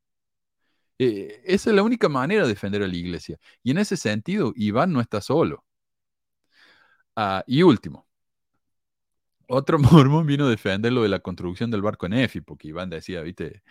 Eh, 1.00 1.42
esa 1.46 1.70
es 1.72 1.76
la 1.76 1.84
única 1.84 2.08
manera 2.08 2.44
de 2.44 2.50
defender 2.50 2.82
a 2.82 2.88
la 2.88 2.96
iglesia. 2.96 3.38
Y 3.62 3.72
en 3.72 3.80
ese 3.80 3.98
sentido, 3.98 4.54
Iván 4.56 4.94
no 4.94 5.02
está 5.02 5.20
solo. 5.20 5.66
Ah, 7.16 7.44
y 7.48 7.62
último, 7.64 8.08
otro 9.48 9.80
mormón 10.08 10.26
vino 10.26 10.46
a 10.46 10.50
defender 10.50 10.94
lo 10.94 11.04
de 11.04 11.10
la 11.10 11.20
construcción 11.20 11.72
del 11.72 11.82
barco 11.82 12.06
en 12.06 12.14
Efi, 12.14 12.42
porque 12.42 12.70
Iván 12.70 12.90
decía, 12.90 13.22
viste, 13.22 13.64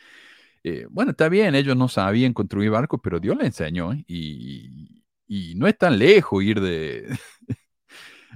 eh, 0.65 0.87
bueno, 0.91 1.13
está 1.13 1.29
bien, 1.29 1.55
ellos 1.55 1.77
no 1.77 1.89
sabían 1.89 2.33
construir 2.33 2.71
barcos, 2.71 3.01
pero 3.03 3.21
Dios 3.21 3.37
le 3.37 3.47
enseñó, 3.47 3.93
y, 4.07 4.99
no 5.57 5.67
es 5.67 5.79
tan 5.79 5.99
lejos 5.99 6.43
ir 6.43 6.61
de, 6.61 7.19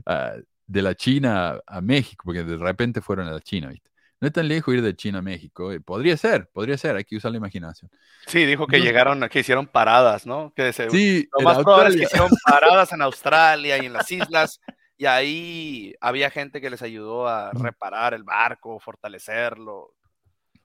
de 0.66 0.82
la 0.82 0.94
China 0.94 1.60
a 1.66 1.80
México, 1.80 2.22
porque 2.24 2.42
de 2.42 2.56
repente 2.56 3.00
fueron 3.00 3.28
a 3.28 3.32
la 3.32 3.40
China, 3.40 3.68
¿viste? 3.68 3.90
No 4.18 4.26
es 4.28 4.32
tan 4.32 4.48
lejos 4.48 4.74
ir 4.74 4.82
de 4.82 4.96
China 4.96 5.18
a 5.18 5.22
México. 5.22 5.72
Eh, 5.72 5.80
podría 5.80 6.16
ser, 6.16 6.48
podría 6.48 6.78
ser, 6.78 6.96
hay 6.96 7.04
que 7.04 7.16
usar 7.16 7.32
la 7.32 7.36
imaginación. 7.36 7.90
Sí, 8.26 8.46
dijo 8.46 8.66
que 8.66 8.80
llegaron, 8.80 9.28
que 9.28 9.40
hicieron 9.40 9.66
paradas, 9.66 10.26
¿no? 10.26 10.52
Que 10.56 10.72
sí, 10.72 11.28
lo 11.38 11.44
más 11.44 11.58
probable 11.58 11.90
es 11.90 11.96
que 11.96 12.04
hicieron 12.04 12.30
paradas 12.44 12.92
en 12.92 13.02
Australia 13.02 13.76
y 13.76 13.86
en 13.86 13.92
las 13.92 14.10
islas, 14.10 14.60
y 14.96 15.06
ahí 15.06 15.94
había 16.00 16.30
gente 16.30 16.60
que 16.60 16.70
les 16.70 16.82
ayudó 16.82 17.28
a 17.28 17.52
reparar 17.52 18.14
el 18.14 18.24
barco, 18.24 18.78
fortalecerlo. 18.78 19.94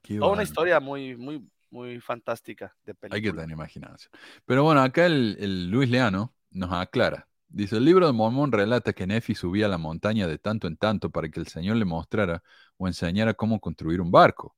Toda 0.01 0.31
una 0.31 0.43
historia 0.43 0.79
muy, 0.79 1.15
muy, 1.15 1.47
muy 1.69 1.99
fantástica 1.99 2.75
de 2.85 2.93
película. 2.93 3.15
Hay 3.15 3.21
que 3.21 3.31
tener 3.31 3.51
imaginación. 3.51 4.11
Pero 4.45 4.63
bueno, 4.63 4.81
acá 4.81 5.05
el, 5.05 5.37
el 5.39 5.69
Luis 5.69 5.89
Leano 5.89 6.33
nos 6.51 6.71
aclara. 6.71 7.27
Dice, 7.53 7.77
el 7.77 7.85
libro 7.85 8.07
de 8.07 8.13
Mormón 8.13 8.53
relata 8.53 8.93
que 8.93 9.05
Nefi 9.05 9.35
subía 9.35 9.65
a 9.65 9.69
la 9.69 9.77
montaña 9.77 10.25
de 10.25 10.37
tanto 10.37 10.67
en 10.67 10.77
tanto 10.77 11.09
para 11.09 11.27
que 11.29 11.41
el 11.41 11.47
Señor 11.47 11.75
le 11.75 11.83
mostrara 11.83 12.41
o 12.77 12.87
enseñara 12.87 13.33
cómo 13.33 13.59
construir 13.59 13.99
un 13.99 14.09
barco. 14.09 14.55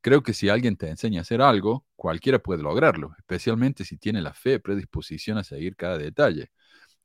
Creo 0.00 0.22
que 0.22 0.32
si 0.32 0.48
alguien 0.48 0.76
te 0.76 0.88
enseña 0.88 1.20
a 1.20 1.22
hacer 1.22 1.42
algo, 1.42 1.84
cualquiera 1.96 2.38
puede 2.38 2.62
lograrlo, 2.62 3.12
especialmente 3.18 3.84
si 3.84 3.98
tiene 3.98 4.22
la 4.22 4.34
fe, 4.34 4.60
predisposición 4.60 5.38
a 5.38 5.44
seguir 5.44 5.74
cada 5.74 5.98
detalle. 5.98 6.52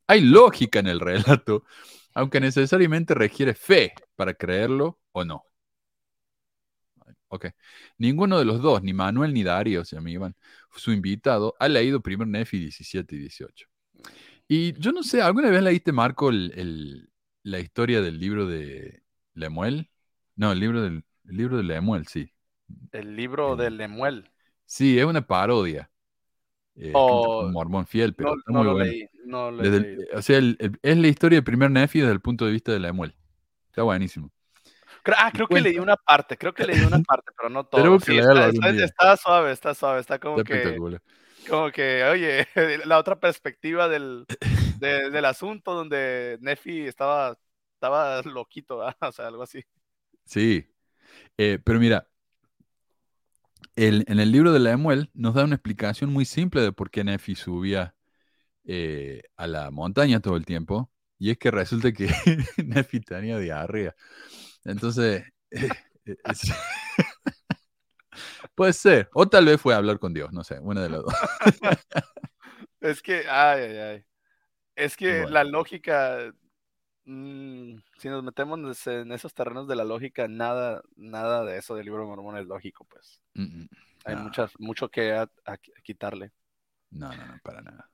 Hay 0.07 0.21
lógica 0.21 0.79
en 0.79 0.87
el 0.87 0.99
relato, 0.99 1.63
aunque 2.13 2.39
necesariamente 2.39 3.13
requiere 3.13 3.53
fe 3.53 3.93
para 4.15 4.33
creerlo 4.33 4.99
o 5.11 5.23
no. 5.23 5.45
Ok. 7.27 7.47
Ninguno 7.97 8.37
de 8.37 8.45
los 8.45 8.61
dos, 8.61 8.83
ni 8.83 8.93
Manuel 8.93 9.33
ni 9.33 9.43
Darío, 9.43 9.83
se 9.85 9.99
me 9.99 10.11
iban, 10.11 10.35
su 10.75 10.91
invitado, 10.91 11.55
ha 11.59 11.67
leído 11.67 12.01
primer 12.01 12.27
Nefi 12.27 12.59
17 12.59 13.15
y 13.15 13.19
18. 13.19 13.67
Y 14.47 14.79
yo 14.79 14.91
no 14.91 15.01
sé, 15.01 15.21
¿alguna 15.21 15.49
vez 15.49 15.63
leíste, 15.63 15.91
Marco, 15.91 16.29
el, 16.29 17.09
la 17.41 17.59
historia 17.59 18.01
del 18.01 18.19
libro 18.19 18.45
de 18.45 19.01
Lemuel? 19.33 19.89
No, 20.35 20.51
el 20.51 20.59
libro 20.59 20.83
del 20.83 21.03
libro 21.23 21.57
de 21.57 21.63
Lemuel, 21.63 22.05
sí. 22.07 22.31
El 22.91 23.15
libro 23.15 23.55
de 23.55 23.71
Lemuel. 23.71 24.29
Sí, 24.65 24.99
es 24.99 25.05
una 25.05 25.25
parodia. 25.25 25.89
Eh, 26.75 26.91
oh, 26.93 27.45
un 27.45 27.51
mormón 27.51 27.85
fiel, 27.85 28.13
pero 28.13 28.35
no, 28.47 28.63
muy 28.63 28.65
lo 28.65 28.79
leí, 28.79 29.07
no 29.25 29.51
lo 29.51 29.63
o 30.13 30.21
sea, 30.21 30.39
es 30.39 30.97
la 30.97 31.07
historia 31.07 31.37
del 31.37 31.43
primer 31.43 31.71
Nefi 31.71 31.99
desde 31.99 32.13
el 32.13 32.21
punto 32.21 32.45
de 32.45 32.51
vista 32.51 32.71
de 32.71 32.79
Lemuel. 32.79 33.15
Está 33.69 33.83
buenísimo. 33.83 34.31
ah, 35.17 35.31
creo 35.33 35.47
que 35.47 35.61
leí 35.61 35.79
una 35.79 35.95
parte, 35.95 36.37
creo 36.37 36.53
que 36.53 36.65
leí 36.65 36.81
una 36.81 36.99
parte, 37.07 37.31
pero 37.35 37.49
no 37.49 37.65
todo. 37.65 37.99
Sí, 37.99 38.17
está, 38.17 38.49
está, 38.69 39.17
suave, 39.17 39.51
está 39.51 39.73
suave, 39.73 39.99
está 39.99 40.19
como 40.19 40.43
que 40.43 40.77
como 41.49 41.71
que, 41.71 42.03
oye, 42.03 42.47
la 42.85 42.97
otra 42.97 43.19
perspectiva 43.19 43.87
del, 43.87 44.25
del 44.79 45.25
asunto 45.25 45.73
donde 45.73 46.37
Nefi 46.41 46.81
estaba, 46.81 47.37
estaba 47.75 48.21
loquito, 48.23 48.79
o 48.99 49.11
sea, 49.11 49.27
algo 49.27 49.43
así. 49.43 49.63
Sí, 50.25 50.67
eh, 51.37 51.59
pero 51.63 51.79
mira, 51.79 52.07
el, 53.75 54.05
en 54.07 54.19
el 54.19 54.31
libro 54.31 54.51
de 54.53 54.59
Lemuel 54.59 55.09
nos 55.13 55.33
da 55.33 55.43
una 55.43 55.55
explicación 55.55 56.11
muy 56.11 56.25
simple 56.25 56.61
de 56.61 56.71
por 56.71 56.89
qué 56.89 57.03
Nefi 57.03 57.35
subía 57.35 57.95
eh, 58.65 59.21
a 59.35 59.47
la 59.47 59.71
montaña 59.71 60.19
todo 60.19 60.37
el 60.37 60.45
tiempo, 60.45 60.91
y 61.17 61.31
es 61.31 61.37
que 61.37 61.51
resulta 61.51 61.91
que 61.91 62.09
Nefi 62.65 62.99
tenía 63.01 63.37
diarrea. 63.37 63.95
Entonces, 64.65 65.23
eh, 65.51 65.69
Puede 68.55 68.73
ser. 68.73 69.09
O 69.13 69.27
tal 69.27 69.45
vez 69.45 69.59
fue 69.59 69.73
a 69.73 69.77
hablar 69.77 69.99
con 69.99 70.13
Dios, 70.13 70.31
no 70.31 70.43
sé, 70.43 70.59
una 70.59 70.81
de 70.81 70.89
las 70.89 71.01
dos. 71.01 71.13
es 72.81 73.01
que, 73.01 73.25
ay, 73.29 73.61
ay, 73.61 73.77
ay. 73.77 74.05
Es 74.75 74.97
que 74.97 75.25
la 75.27 75.43
lógica, 75.43 76.33
mm, 77.05 77.75
si 77.97 78.09
nos 78.09 78.23
metemos 78.23 78.87
en 78.87 79.11
esos 79.11 79.33
terrenos 79.33 79.67
de 79.67 79.75
la 79.75 79.83
lógica, 79.83 80.27
nada, 80.27 80.81
nada 80.95 81.45
de 81.45 81.57
eso 81.57 81.75
del 81.75 81.85
libro 81.85 82.01
de 82.01 82.07
Mormón 82.07 82.37
es 82.37 82.45
lógico, 82.45 82.85
pues. 82.85 83.21
Hay 84.05 84.15
muchas, 84.15 84.51
mucho 84.59 84.89
que 84.89 85.25
quitarle. 85.83 86.31
No, 86.89 87.11
no, 87.15 87.25
no, 87.25 87.39
para 87.43 87.61
nada. 87.61 87.89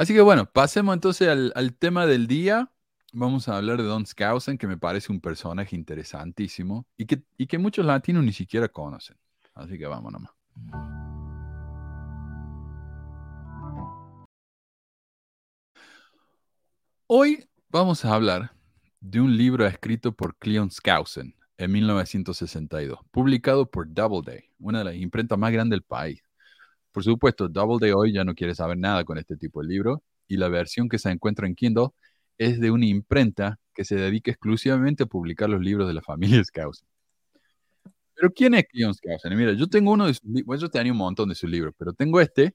Así 0.00 0.14
que 0.14 0.22
bueno, 0.22 0.46
pasemos 0.50 0.94
entonces 0.94 1.28
al, 1.28 1.74
tema 1.74 2.06
del 2.06 2.26
día 2.26 2.72
vamos 3.12 3.48
a 3.48 3.58
hablar 3.58 3.76
de 3.76 3.84
Don 3.84 4.06
Skousen, 4.06 4.56
que 4.56 4.66
me 4.66 4.78
parece 4.78 5.12
un 5.12 5.20
personaje 5.20 5.76
interesantísimo 5.76 6.86
y 6.96 7.04
que, 7.04 7.22
y 7.36 7.46
que 7.46 7.58
muchos 7.58 7.84
latinos 7.84 8.24
ni 8.24 8.32
siquiera 8.32 8.66
conocen. 8.66 9.18
Así 9.52 9.76
que 9.76 9.86
vamos 9.86 10.10
nomás. 10.10 10.30
Hoy 17.06 17.46
vamos 17.68 18.02
a 18.06 18.14
hablar 18.14 18.54
de 19.00 19.20
un 19.20 19.36
libro 19.36 19.66
escrito 19.66 20.12
por 20.12 20.34
Cleon 20.36 20.70
Skousen 20.70 21.34
en 21.58 21.72
1962, 21.72 23.00
publicado 23.10 23.70
por 23.70 23.86
Doubleday, 23.92 24.48
una 24.60 24.78
de 24.78 24.84
las 24.84 24.94
imprentas 24.94 25.38
más 25.38 25.52
grandes 25.52 25.76
del 25.76 25.82
país. 25.82 26.22
Por 26.92 27.04
supuesto, 27.04 27.48
Doubleday 27.48 27.92
hoy 27.92 28.12
ya 28.12 28.24
no 28.24 28.34
quiere 28.34 28.54
saber 28.54 28.78
nada 28.78 29.04
con 29.04 29.18
este 29.18 29.36
tipo 29.36 29.62
de 29.62 29.68
libro 29.68 30.02
y 30.28 30.36
la 30.36 30.48
versión 30.48 30.88
que 30.88 30.98
se 30.98 31.10
encuentra 31.10 31.46
en 31.46 31.54
Kindle 31.54 31.88
es 32.38 32.60
de 32.60 32.70
una 32.70 32.86
imprenta 32.86 33.58
que 33.74 33.84
se 33.84 33.96
dedica 33.96 34.30
exclusivamente 34.30 35.04
a 35.04 35.06
publicar 35.06 35.48
los 35.50 35.60
libros 35.60 35.88
de 35.88 35.94
la 35.94 36.02
familia 36.40 36.42
Skousen. 36.44 36.86
Pero 38.14 38.32
¿quién 38.32 38.54
es 38.54 38.64
Cleon 38.68 38.94
Skousen? 38.94 39.36
Mira, 39.36 39.52
yo 39.54 39.66
tengo 39.66 39.92
uno 39.92 40.06
de 40.06 40.14
sus 40.14 40.24
libros, 40.24 40.60
yo 40.60 40.68
tenía 40.68 40.92
un 40.92 40.98
montón 40.98 41.28
de 41.28 41.34
sus 41.34 41.48
libros, 41.48 41.74
pero 41.78 41.92
tengo 41.92 42.20
este, 42.20 42.54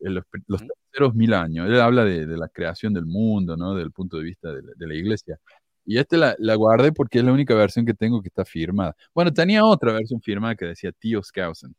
los, 0.00 0.24
los 0.46 0.62
terceros 0.90 1.14
mil 1.14 1.34
años. 1.34 1.68
Él 1.68 1.80
habla 1.80 2.04
de, 2.04 2.26
la 2.26 2.48
creación 2.48 2.94
del 2.94 3.06
mundo, 3.06 3.56
¿no? 3.56 3.74
Desde 3.74 3.86
el 3.86 3.92
punto 3.92 4.18
de 4.18 4.24
vista 4.24 4.52
de 4.52 4.86
la, 4.86 4.94
iglesia. 4.94 5.38
Y 5.84 5.98
este 5.98 6.16
la, 6.16 6.54
guardé 6.56 6.92
porque 6.92 7.18
es 7.18 7.24
la 7.24 7.32
única 7.32 7.54
versión 7.54 7.86
que 7.86 7.94
tengo 7.94 8.22
que 8.22 8.28
está 8.28 8.44
firmada. 8.44 8.96
Bueno, 9.14 9.32
tenía 9.32 9.64
otra 9.64 9.92
versión 9.92 10.20
firmada 10.22 10.54
que 10.54 10.66
decía 10.66 10.92
Tío 10.92 11.22
Skousen, 11.22 11.74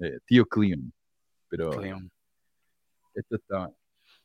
eh, 0.00 0.18
Tío 0.26 0.46
Cleon. 0.46 0.92
Pero 1.48 1.70
esto 3.14 3.36
está, 3.36 3.70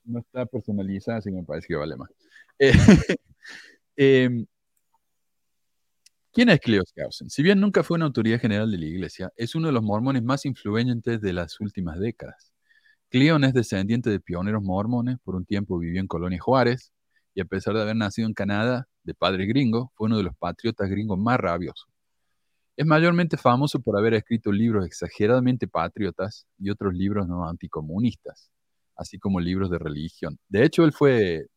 no 0.04 0.20
está 0.20 0.46
personalizado, 0.46 1.18
así 1.18 1.30
que 1.30 1.38
me 1.38 1.44
parece 1.44 1.68
que 1.68 1.76
vale 1.76 1.96
más. 1.96 2.10
Eh, 2.60 2.72
em, 3.96 4.46
¿Quién 6.32 6.50
es 6.50 6.60
Cleo 6.60 6.84
Skousen? 6.84 7.30
Si 7.30 7.44
bien 7.44 7.60
nunca 7.60 7.84
fue 7.84 7.96
una 7.96 8.06
autoridad 8.06 8.40
general 8.40 8.72
de 8.72 8.78
la 8.80 8.86
iglesia, 8.86 9.32
es 9.36 9.54
uno 9.54 9.68
de 9.68 9.74
los 9.74 9.84
mormones 9.84 10.24
más 10.24 10.46
influyentes 10.46 11.22
de 11.22 11.34
las 11.34 11.60
últimas 11.60 12.00
décadas. 12.00 12.54
Cleon 13.10 13.44
es 13.44 13.54
descendiente 13.54 14.10
de 14.10 14.20
pioneros 14.20 14.64
mormones, 14.64 15.18
por 15.24 15.36
un 15.36 15.46
tiempo 15.46 15.78
vivió 15.78 16.02
en 16.02 16.08
Colonia 16.08 16.40
Juárez, 16.40 16.92
y 17.36 17.42
a 17.42 17.46
pesar 17.46 17.76
de 17.76 17.82
haber 17.84 17.96
nacido 17.96 18.28
en 18.28 18.34
Canadá, 18.34 18.88
de 19.04 19.14
padre 19.14 19.46
gringo, 19.46 19.92
fue 19.96 20.08
uno 20.08 20.18
de 20.18 20.24
los 20.24 20.36
patriotas 20.36 20.90
gringos 20.90 21.20
más 21.20 21.38
rabiosos. 21.40 21.93
Es 22.76 22.86
mayormente 22.86 23.38
famoso 23.38 23.80
por 23.80 23.98
haber 23.98 24.16
escrito 24.16 24.52
libros 24.52 24.86
exageradamente 24.86 25.68
patriotas 25.68 26.48
y 26.58 26.72
otros 26.72 26.94
libros 26.94 27.28
no 27.28 27.48
anticomunistas, 27.48 28.50
así 28.96 29.20
como 29.20 29.40
libros 29.40 29.70
de 29.70 29.78
religión. 29.78 30.40
De 30.50 30.64
hecho, 30.64 30.84
él 30.84 30.92
fue 30.92 31.48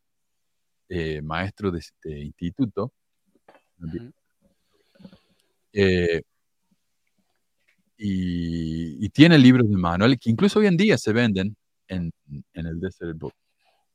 eh, 0.89 1.21
maestro 1.21 1.71
de 1.71 1.79
este 1.79 2.19
instituto. 2.19 2.93
Eh, 5.73 6.21
y, 7.97 9.03
y 9.05 9.09
tiene 9.09 9.37
libros 9.39 9.67
de 9.69 9.75
manuales 9.75 10.19
que 10.21 10.29
incluso 10.29 10.59
hoy 10.59 10.67
en 10.67 10.77
día 10.77 10.97
se 10.97 11.13
venden 11.13 11.55
en, 11.87 12.11
en 12.53 12.65
el 12.65 12.79
Desert 12.79 13.17
Book, 13.17 13.33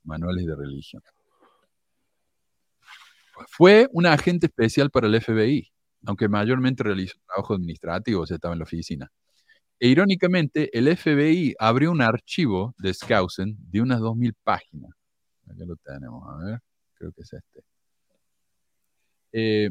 manuales 0.05 0.45
de 0.47 0.57
religión. 0.57 1.03
Fue 3.49 3.89
un 3.93 4.07
agente 4.07 4.47
especial 4.47 4.91
para 4.91 5.07
el 5.07 5.21
FBI, 5.21 5.72
aunque 6.07 6.29
mayormente 6.29 6.83
realizó 6.83 7.19
trabajo 7.27 7.55
administrativo, 7.55 8.23
o 8.23 8.27
sea, 8.27 8.37
estaba 8.37 8.55
en 8.55 8.61
la 8.61 8.65
oficina. 8.65 9.11
E 9.81 9.89
irónicamente, 9.89 10.71
el 10.79 10.89
FBI 10.97 11.55
abrió 11.59 11.91
un 11.93 12.03
archivo 12.03 12.75
de 12.79 12.95
Skousen 12.95 13.57
de 13.71 13.81
unas 13.81 14.01
2.000 14.01 14.35
páginas. 14.45 14.93
Acá 15.47 15.65
lo 15.67 15.77
tenemos, 15.77 16.23
a 16.29 16.45
ver, 16.45 16.61
creo 16.95 17.13
que 17.13 17.23
es 17.23 17.33
este. 17.33 17.65
Eh, 19.33 19.71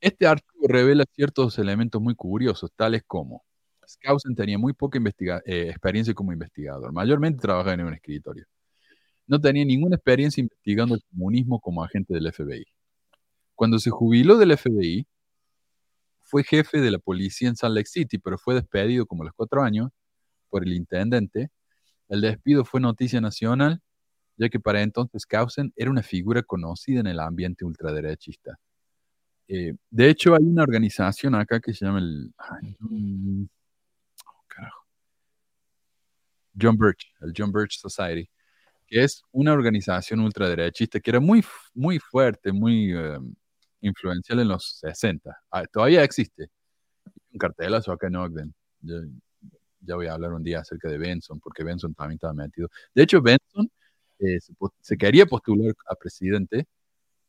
este 0.00 0.26
archivo 0.26 0.68
revela 0.68 1.04
ciertos 1.12 1.58
elementos 1.58 2.00
muy 2.00 2.14
curiosos, 2.14 2.70
tales 2.76 3.02
como 3.06 3.44
Skousen 3.88 4.34
tenía 4.34 4.58
muy 4.58 4.74
poca 4.74 4.98
eh, 5.46 5.68
experiencia 5.70 6.14
como 6.14 6.32
investigador, 6.32 6.92
mayormente 6.92 7.40
trabajaba 7.40 7.74
en 7.74 7.86
un 7.86 7.94
escritorio. 7.94 8.44
No 9.26 9.40
tenía 9.40 9.64
ninguna 9.64 9.96
experiencia 9.96 10.40
investigando 10.42 10.94
el 10.94 11.02
comunismo 11.10 11.60
como 11.60 11.82
agente 11.84 12.14
del 12.14 12.32
FBI. 12.32 12.64
Cuando 13.54 13.78
se 13.78 13.90
jubiló 13.90 14.38
del 14.38 14.56
FBI, 14.56 15.06
fue 16.28 16.44
jefe 16.44 16.80
de 16.80 16.90
la 16.90 16.98
policía 16.98 17.48
en 17.48 17.56
Salt 17.56 17.74
Lake 17.74 17.88
City, 17.88 18.18
pero 18.18 18.36
fue 18.36 18.54
despedido 18.54 19.06
como 19.06 19.22
a 19.22 19.26
los 19.26 19.34
cuatro 19.34 19.62
años 19.62 19.90
por 20.50 20.62
el 20.62 20.74
intendente. 20.74 21.50
El 22.08 22.20
despido 22.20 22.64
fue 22.64 22.80
noticia 22.80 23.20
nacional, 23.20 23.80
ya 24.36 24.48
que 24.50 24.60
para 24.60 24.82
entonces 24.82 25.22
Skousen 25.22 25.72
era 25.74 25.90
una 25.90 26.02
figura 26.02 26.42
conocida 26.42 27.00
en 27.00 27.06
el 27.06 27.20
ambiente 27.20 27.64
ultraderechista. 27.64 28.58
Eh, 29.48 29.74
de 29.90 30.10
hecho, 30.10 30.34
hay 30.34 30.44
una 30.44 30.62
organización 30.62 31.34
acá 31.34 31.60
que 31.60 31.72
se 31.72 31.86
llama 31.86 32.00
el... 32.00 32.34
ay, 32.36 32.76
oh, 34.26 34.44
carajo. 34.46 34.86
John 36.60 36.76
Birch, 36.76 37.10
el 37.22 37.32
John 37.34 37.52
Birch 37.52 37.78
Society, 37.80 38.28
que 38.86 39.04
es 39.04 39.22
una 39.32 39.54
organización 39.54 40.20
ultraderechista 40.20 41.00
que 41.00 41.10
era 41.10 41.20
muy, 41.20 41.42
muy 41.72 41.98
fuerte, 41.98 42.52
muy 42.52 42.92
eh, 42.94 43.18
influencial 43.80 44.40
en 44.40 44.48
los 44.48 44.78
60. 44.80 45.36
Ah, 45.50 45.64
todavía 45.66 46.02
existe. 46.04 46.50
Un 47.32 47.38
cartelazo 47.38 47.92
acá 47.92 48.08
en 48.08 48.16
Ogden. 48.16 48.54
Ya, 48.80 48.96
ya 49.80 49.96
voy 49.96 50.06
a 50.06 50.14
hablar 50.14 50.32
un 50.32 50.42
día 50.44 50.60
acerca 50.60 50.88
de 50.88 50.98
Benson, 50.98 51.40
porque 51.40 51.64
Benson 51.64 51.94
también 51.94 52.16
estaba 52.16 52.34
metido. 52.34 52.68
De 52.94 53.02
hecho, 53.02 53.22
Benson 53.22 53.70
eh, 54.18 54.40
se, 54.40 54.52
se 54.80 54.96
quería 54.96 55.26
postular 55.26 55.74
a 55.88 55.94
presidente, 55.94 56.66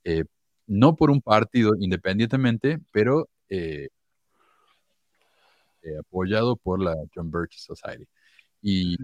eh, 0.04 0.26
no 0.68 0.96
por 0.96 1.12
un 1.12 1.22
partido 1.22 1.76
independientemente, 1.80 2.80
pero 2.92 3.30
eh, 3.50 3.90
eh, 5.84 5.98
apoyado 5.98 6.58
por 6.58 6.82
la 6.82 6.96
John 7.16 7.32
Birch 7.32 7.58
Society. 7.58 8.06
Y 8.62 8.98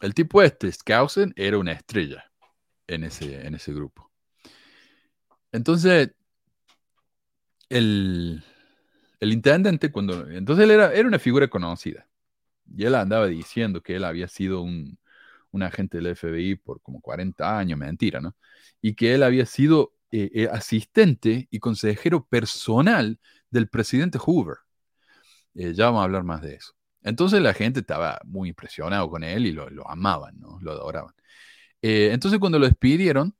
el 0.00 0.14
tipo 0.14 0.42
este, 0.42 0.70
Skousen, 0.72 1.32
era 1.36 1.58
una 1.58 1.72
estrella 1.72 2.24
en 2.88 3.04
ese, 3.04 3.46
en 3.46 3.54
ese 3.54 3.72
grupo. 3.72 4.10
Entonces, 5.52 6.10
el, 7.72 8.42
intendente, 9.20 9.90
cuando. 9.92 10.28
Entonces 10.30 10.64
él 10.64 10.70
era, 10.72 10.92
era 10.92 11.08
una 11.08 11.18
figura 11.18 11.48
conocida. 11.48 12.08
Y 12.76 12.84
él 12.84 12.94
andaba 12.94 13.26
diciendo 13.26 13.82
que 13.82 13.96
él 13.96 14.04
había 14.04 14.28
sido 14.28 14.62
un, 14.62 14.98
agente 15.62 15.98
del 15.98 16.16
FBI 16.16 16.56
por 16.56 16.80
como 16.82 17.00
40 17.00 17.58
años, 17.58 17.78
mentira, 17.78 18.20
¿no? 18.20 18.36
Y 18.80 18.94
que 18.94 19.14
él 19.14 19.22
había 19.22 19.46
sido 19.46 19.94
eh, 20.10 20.30
eh, 20.34 20.48
asistente 20.50 21.48
y 21.50 21.58
consejero 21.60 22.26
personal 22.26 23.18
del 23.50 23.68
presidente 23.68 24.18
Hoover. 24.18 24.58
Eh, 25.54 25.74
ya 25.74 25.86
vamos 25.86 26.00
a 26.00 26.04
hablar 26.04 26.24
más 26.24 26.42
de 26.42 26.54
eso. 26.56 26.72
Entonces 27.02 27.42
la 27.42 27.54
gente 27.54 27.80
estaba 27.80 28.20
muy 28.24 28.48
impresionado 28.50 29.10
con 29.10 29.24
él 29.24 29.46
y 29.46 29.52
lo, 29.52 29.68
lo 29.70 29.88
amaban, 29.90 30.38
¿no? 30.40 30.58
Lo 30.62 30.72
adoraban. 30.72 31.14
Entonces 31.82 32.38
cuando 32.40 32.58
lo 32.58 32.66
despidieron, 32.66 33.34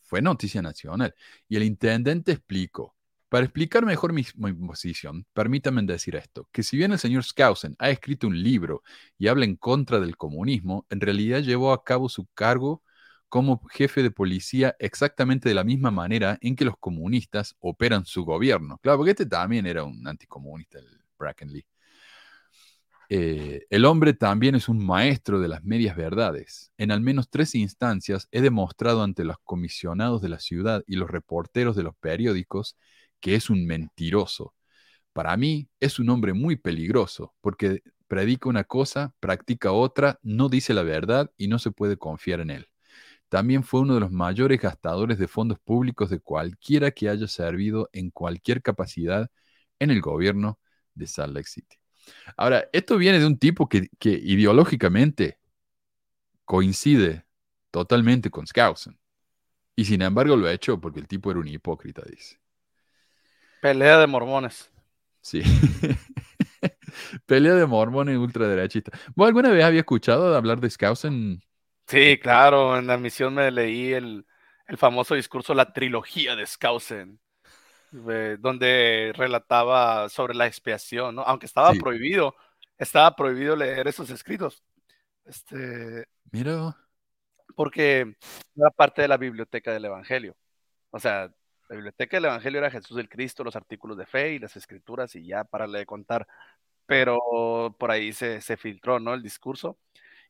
fue 0.00 0.22
noticia 0.22 0.62
nacional. 0.62 1.14
Y 1.48 1.56
el 1.56 1.64
intendente 1.64 2.32
explicó, 2.32 2.96
para 3.32 3.46
explicar 3.46 3.86
mejor 3.86 4.12
mi, 4.12 4.24
posición, 4.66 5.24
permítanme 5.32 5.80
decir 5.84 6.16
esto, 6.16 6.50
que 6.52 6.62
si 6.62 6.76
bien 6.76 6.92
el 6.92 6.98
señor 6.98 7.24
Skousen 7.24 7.74
ha 7.78 7.88
escrito 7.88 8.26
un 8.26 8.42
libro 8.42 8.82
y 9.16 9.28
habla 9.28 9.46
en 9.46 9.56
contra 9.56 10.00
del 10.00 10.18
comunismo, 10.18 10.84
en 10.90 11.00
realidad 11.00 11.40
llevó 11.40 11.72
a 11.72 11.82
cabo 11.82 12.10
su 12.10 12.26
cargo 12.34 12.82
como 13.30 13.66
jefe 13.68 14.02
de 14.02 14.10
policía 14.10 14.76
exactamente 14.78 15.48
de 15.48 15.54
la 15.54 15.64
misma 15.64 15.90
manera 15.90 16.36
en 16.42 16.54
que 16.54 16.66
los 16.66 16.76
comunistas 16.76 17.56
operan 17.60 18.04
su 18.04 18.26
gobierno. 18.26 18.76
Claro, 18.82 18.98
porque 18.98 19.12
este 19.12 19.24
también 19.24 19.64
era 19.64 19.82
un 19.82 20.06
anticomunista, 20.06 20.80
el 20.80 21.00
Bracken 21.18 21.54
Lee. 21.54 21.64
Eh, 23.08 23.66
el 23.70 23.86
hombre 23.86 24.12
también 24.12 24.56
es 24.56 24.68
un 24.68 24.84
maestro 24.84 25.40
de 25.40 25.48
las 25.48 25.64
medias 25.64 25.96
verdades. 25.96 26.70
En 26.76 26.90
al 26.90 27.00
menos 27.00 27.30
tres 27.30 27.54
instancias 27.54 28.28
he 28.30 28.42
demostrado 28.42 29.02
ante 29.02 29.24
los 29.24 29.38
comisionados 29.42 30.20
de 30.20 30.28
la 30.28 30.38
ciudad 30.38 30.84
y 30.86 30.96
los 30.96 31.10
reporteros 31.10 31.76
de 31.76 31.82
los 31.82 31.96
periódicos 31.96 32.76
que 33.22 33.36
es 33.36 33.50
un 33.50 33.66
mentiroso. 33.66 34.54
Para 35.14 35.36
mí 35.38 35.70
es 35.80 35.98
un 35.98 36.10
hombre 36.10 36.34
muy 36.34 36.56
peligroso 36.56 37.34
porque 37.40 37.82
predica 38.08 38.50
una 38.50 38.64
cosa, 38.64 39.14
practica 39.20 39.72
otra, 39.72 40.18
no 40.22 40.50
dice 40.50 40.74
la 40.74 40.82
verdad 40.82 41.30
y 41.38 41.48
no 41.48 41.58
se 41.58 41.70
puede 41.70 41.96
confiar 41.96 42.40
en 42.40 42.50
él. 42.50 42.68
También 43.30 43.64
fue 43.64 43.80
uno 43.80 43.94
de 43.94 44.00
los 44.00 44.12
mayores 44.12 44.60
gastadores 44.60 45.18
de 45.18 45.28
fondos 45.28 45.58
públicos 45.60 46.10
de 46.10 46.20
cualquiera 46.20 46.90
que 46.90 47.08
haya 47.08 47.28
servido 47.28 47.88
en 47.94 48.10
cualquier 48.10 48.60
capacidad 48.62 49.30
en 49.78 49.90
el 49.90 50.02
gobierno 50.02 50.58
de 50.94 51.06
Salt 51.06 51.34
Lake 51.34 51.48
City. 51.48 51.76
Ahora, 52.36 52.68
esto 52.72 52.98
viene 52.98 53.18
de 53.18 53.26
un 53.26 53.38
tipo 53.38 53.68
que, 53.68 53.88
ideológicamente 54.02 55.38
coincide 56.44 57.24
totalmente 57.70 58.30
con 58.30 58.46
Skousen. 58.46 58.98
Y 59.76 59.86
sin 59.86 60.02
embargo 60.02 60.36
lo 60.36 60.46
ha 60.46 60.52
hecho 60.52 60.80
porque 60.80 61.00
el 61.00 61.08
tipo 61.08 61.30
era 61.30 61.40
un 61.40 61.48
hipócrita, 61.48 62.02
dice. 62.06 62.41
Pelea 63.62 63.96
de 63.98 64.06
mormones. 64.06 64.70
Sí. 65.20 65.42
Pelea 67.26 67.54
de 67.54 67.66
mormones 67.66 68.18
ultraderechistas. 68.18 69.00
¿Vos 69.14 69.28
alguna 69.28 69.50
vez 69.50 69.64
había 69.64 69.80
escuchado 69.80 70.30
de 70.30 70.36
hablar 70.36 70.60
de 70.60 70.70
Skousen? 70.70 71.42
Sí, 71.86 72.18
claro, 72.18 72.78
en 72.78 72.86
la 72.86 72.96
misión 72.96 73.34
me 73.34 73.50
leí 73.50 73.92
el, 73.92 74.26
el 74.66 74.78
famoso 74.78 75.14
discurso 75.14 75.52
La 75.54 75.72
trilogía 75.72 76.34
de 76.36 76.46
Skousen, 76.46 77.20
eh, 78.10 78.36
donde 78.40 79.12
relataba 79.16 80.08
sobre 80.10 80.34
la 80.34 80.46
expiación, 80.46 81.16
¿no? 81.16 81.22
Aunque 81.22 81.46
estaba 81.46 81.74
Sí. 81.74 81.78
prohibido, 81.78 82.36
estaba 82.78 83.16
prohibido 83.16 83.56
leer 83.56 83.88
esos 83.88 84.10
escritos, 84.10 84.64
este, 85.26 86.06
Mira, 86.32 86.76
porque 87.54 88.16
era 88.56 88.70
parte 88.70 89.02
de 89.02 89.08
la 89.08 89.16
biblioteca 89.16 89.72
del 89.72 89.84
Evangelio. 89.84 90.36
O 90.90 91.00
sea, 91.00 91.32
la 91.72 91.76
biblioteca 91.76 92.16
del 92.18 92.26
Evangelio 92.26 92.58
era 92.58 92.70
Jesús 92.70 92.98
el 92.98 93.08
Cristo, 93.08 93.44
los 93.44 93.56
artículos 93.56 93.96
de 93.96 94.04
fe 94.06 94.34
y 94.34 94.38
las 94.38 94.56
escrituras 94.56 95.14
y 95.16 95.26
ya 95.26 95.44
para 95.44 95.66
de 95.66 95.86
contar. 95.86 96.26
Pero 96.86 97.18
por 97.78 97.90
ahí 97.90 98.12
se, 98.12 98.40
se 98.42 98.56
filtró, 98.58 99.00
¿no? 99.00 99.14
El 99.14 99.22
discurso. 99.22 99.78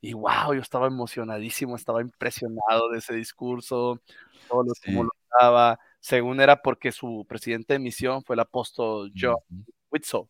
Y 0.00 0.14
wow, 0.14 0.54
yo 0.54 0.60
estaba 0.62 0.86
emocionadísimo, 0.88 1.76
estaba 1.76 2.02
impresionado 2.02 2.90
de 2.90 2.98
ese 2.98 3.14
discurso, 3.14 4.00
todo 4.48 4.64
lo 4.64 4.74
lo 5.04 5.10
daba. 5.40 5.80
Según 6.00 6.40
era 6.40 6.62
porque 6.62 6.92
su 6.92 7.26
presidente 7.28 7.74
de 7.74 7.80
misión 7.80 8.24
fue 8.24 8.36
el 8.36 8.40
apóstol 8.40 9.12
John 9.18 9.36
ujú, 9.50 9.64
Whitsoe, 9.90 10.28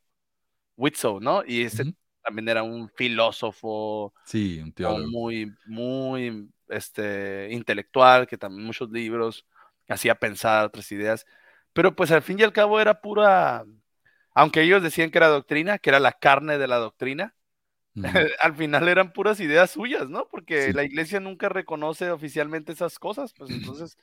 Whitsoe, 0.76 1.20
¿no? 1.20 1.42
Y 1.46 1.62
ese 1.62 1.84
ujú. 1.84 1.94
también 2.22 2.48
era 2.48 2.62
un 2.62 2.88
filósofo 2.90 4.14
Sí, 4.24 4.60
un 4.60 4.72
teólogo. 4.72 5.12
muy, 5.12 5.56
muy 5.64 6.50
este, 6.68 7.48
intelectual, 7.52 8.26
que 8.26 8.38
también 8.38 8.66
muchos 8.66 8.90
libros 8.90 9.46
hacía 9.88 10.14
pensar 10.14 10.66
otras 10.66 10.90
ideas, 10.92 11.26
pero 11.72 11.94
pues 11.94 12.10
al 12.10 12.22
fin 12.22 12.38
y 12.38 12.42
al 12.42 12.52
cabo 12.52 12.80
era 12.80 13.00
pura, 13.00 13.64
aunque 14.34 14.62
ellos 14.62 14.82
decían 14.82 15.10
que 15.10 15.18
era 15.18 15.28
doctrina, 15.28 15.78
que 15.78 15.90
era 15.90 16.00
la 16.00 16.12
carne 16.12 16.58
de 16.58 16.68
la 16.68 16.76
doctrina, 16.76 17.34
al 18.40 18.54
final 18.54 18.88
eran 18.88 19.12
puras 19.12 19.40
ideas 19.40 19.70
suyas, 19.70 20.08
¿no? 20.08 20.28
Porque 20.30 20.72
la 20.72 20.84
iglesia 20.84 21.20
nunca 21.20 21.48
reconoce 21.48 22.10
oficialmente 22.10 22.72
esas 22.72 22.98
cosas, 22.98 23.32
pues 23.34 23.50
entonces 23.50 23.98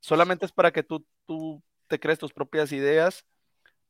solamente 0.00 0.46
es 0.46 0.52
para 0.52 0.72
que 0.72 0.82
tú, 0.82 1.06
tú 1.26 1.62
te 1.88 2.00
crees 2.00 2.18
tus 2.18 2.32
propias 2.32 2.72
ideas, 2.72 3.26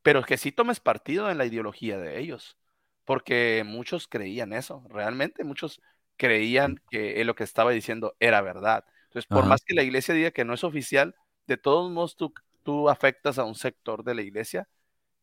pero 0.01 0.23
que 0.23 0.37
sí 0.37 0.51
tomes 0.51 0.79
partido 0.79 1.29
en 1.31 1.37
la 1.37 1.45
ideología 1.45 1.97
de 1.97 2.19
ellos, 2.19 2.57
porque 3.05 3.63
muchos 3.65 4.07
creían 4.07 4.53
eso, 4.53 4.85
realmente 4.89 5.43
muchos 5.43 5.81
creían 6.17 6.81
que 6.89 7.23
lo 7.25 7.35
que 7.35 7.43
estaba 7.43 7.71
diciendo 7.71 8.15
era 8.19 8.41
verdad. 8.41 8.85
Entonces, 9.05 9.27
por 9.27 9.45
más 9.45 9.63
que 9.63 9.73
la 9.73 9.83
iglesia 9.83 10.13
diga 10.13 10.31
que 10.31 10.45
no 10.45 10.53
es 10.53 10.63
oficial, 10.63 11.15
de 11.47 11.57
todos 11.57 11.91
modos 11.91 12.15
tú, 12.15 12.33
tú 12.63 12.89
afectas 12.89 13.39
a 13.39 13.45
un 13.45 13.55
sector 13.55 14.03
de 14.03 14.15
la 14.15 14.21
iglesia 14.21 14.67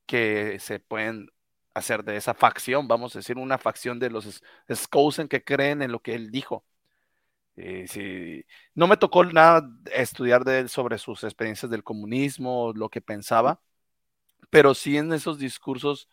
que 0.07 0.59
se 0.61 0.81
pueden 0.81 1.29
hacer 1.75 2.05
de 2.05 2.17
esa 2.17 2.35
facción, 2.35 2.89
vamos 2.89 3.17
a 3.17 3.21
decir, 3.21 3.39
una 3.39 3.59
facción 3.59 3.99
de 3.99 4.11
los 4.11 4.43
Skousen 4.73 5.29
que 5.29 5.45
creen 5.45 5.83
en 5.83 5.93
lo 5.93 6.01
que 6.01 6.15
él 6.15 6.31
dijo. 6.31 6.65
Eh, 7.57 8.45
no 8.75 8.87
me 8.87 8.97
tocó 8.97 9.25
nada 9.25 9.69
estudiar 9.95 10.45
de 10.45 10.61
él 10.61 10.69
sobre 10.69 10.99
sus 10.99 11.23
experiencias 11.25 11.71
del 11.71 11.85
comunismo, 11.85 12.73
lo 12.75 12.89
que 12.89 13.01
pensaba, 13.03 13.61
pero 14.51 14.75
sí 14.75 14.97
en 14.99 15.13
esos 15.13 15.39
discursos 15.39 16.09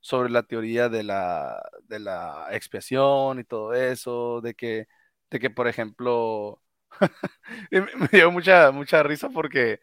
sobre 0.00 0.30
la 0.30 0.44
teoría 0.44 0.88
de 0.88 1.04
la, 1.04 1.62
de 1.84 2.00
la 2.00 2.48
expiación 2.52 3.40
y 3.40 3.44
todo 3.44 3.74
eso, 3.74 4.40
de 4.42 4.54
que, 4.54 4.88
de 5.30 5.40
que 5.40 5.50
por 5.50 5.68
ejemplo, 5.68 6.62
me 7.70 8.08
dio 8.12 8.30
mucha, 8.30 8.70
mucha 8.70 9.02
risa 9.02 9.28
porque 9.30 9.80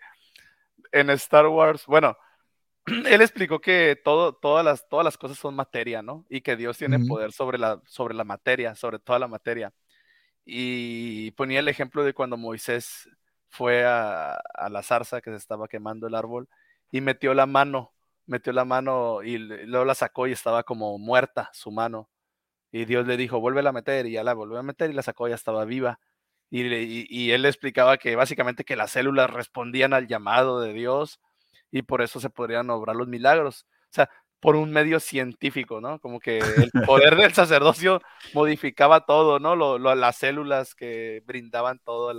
en 0.91 1.09
Star 1.11 1.47
Wars, 1.47 1.85
bueno, 1.85 2.17
él 2.85 3.21
explicó 3.21 3.59
que 3.59 3.99
todo, 4.03 4.33
todas, 4.33 4.65
las, 4.65 4.87
todas 4.87 5.05
las 5.05 5.17
cosas 5.17 5.37
son 5.37 5.55
materia, 5.55 6.01
¿no? 6.01 6.25
Y 6.29 6.41
que 6.41 6.55
Dios 6.55 6.77
tiene 6.77 6.99
poder 6.99 7.31
sobre 7.31 7.57
la, 7.57 7.81
sobre 7.85 8.13
la 8.13 8.23
materia, 8.23 8.75
sobre 8.75 8.99
toda 8.99 9.19
la 9.19 9.27
materia. 9.27 9.73
Y 10.45 11.31
ponía 11.31 11.59
el 11.59 11.67
ejemplo 11.67 12.03
de 12.03 12.13
cuando 12.13 12.37
Moisés 12.37 13.09
fue 13.49 13.85
a, 13.85 14.33
a, 14.35 14.69
la 14.69 14.83
zarza 14.83 15.21
que 15.21 15.29
se 15.31 15.37
estaba 15.37 15.67
quemando 15.67 16.07
el 16.07 16.15
árbol 16.15 16.49
y 16.89 17.01
metió 17.01 17.33
la 17.33 17.45
mano, 17.45 17.93
metió 18.25 18.53
la 18.53 18.65
mano 18.65 19.23
y 19.23 19.37
luego 19.37 19.85
la 19.85 19.95
sacó 19.95 20.27
y 20.27 20.31
estaba 20.31 20.63
como 20.63 20.97
muerta 20.97 21.49
su 21.53 21.71
mano. 21.71 22.09
Y 22.71 22.85
Dios 22.85 23.05
le 23.05 23.17
dijo, 23.17 23.39
vuelve 23.39 23.67
a 23.67 23.71
meter 23.71 24.05
y 24.05 24.13
ya 24.13 24.23
la 24.23 24.33
volvió 24.33 24.57
a 24.57 24.63
meter 24.63 24.89
y 24.89 24.93
la 24.93 25.03
sacó 25.03 25.27
y 25.27 25.31
ya 25.31 25.35
estaba 25.35 25.65
viva. 25.65 25.99
Y, 26.51 26.61
y, 26.67 27.07
y 27.09 27.31
él 27.31 27.41
le 27.41 27.47
explicaba 27.47 27.97
que 27.97 28.15
básicamente 28.15 28.63
que 28.63 28.75
las 28.75 28.91
células 28.91 29.29
respondían 29.29 29.93
al 29.93 30.07
llamado 30.07 30.59
de 30.61 30.73
Dios 30.73 31.19
y 31.71 31.81
por 31.81 32.01
eso 32.01 32.19
se 32.19 32.29
podrían 32.29 32.69
obrar 32.69 32.95
los 32.95 33.07
milagros. 33.07 33.65
O 33.85 33.93
sea, 33.93 34.09
por 34.41 34.55
un 34.55 34.71
medio 34.71 34.99
científico, 34.99 35.79
¿no? 35.79 35.99
Como 35.99 36.19
que 36.19 36.39
el 36.39 36.71
poder 36.85 37.15
del 37.15 37.33
sacerdocio 37.33 38.01
modificaba 38.33 39.05
todo, 39.05 39.39
¿no? 39.39 39.55
Lo, 39.55 39.77
las 39.95 40.17
células 40.17 40.75
que 40.75 41.21
brindaban 41.25 41.79
todo 41.79 42.11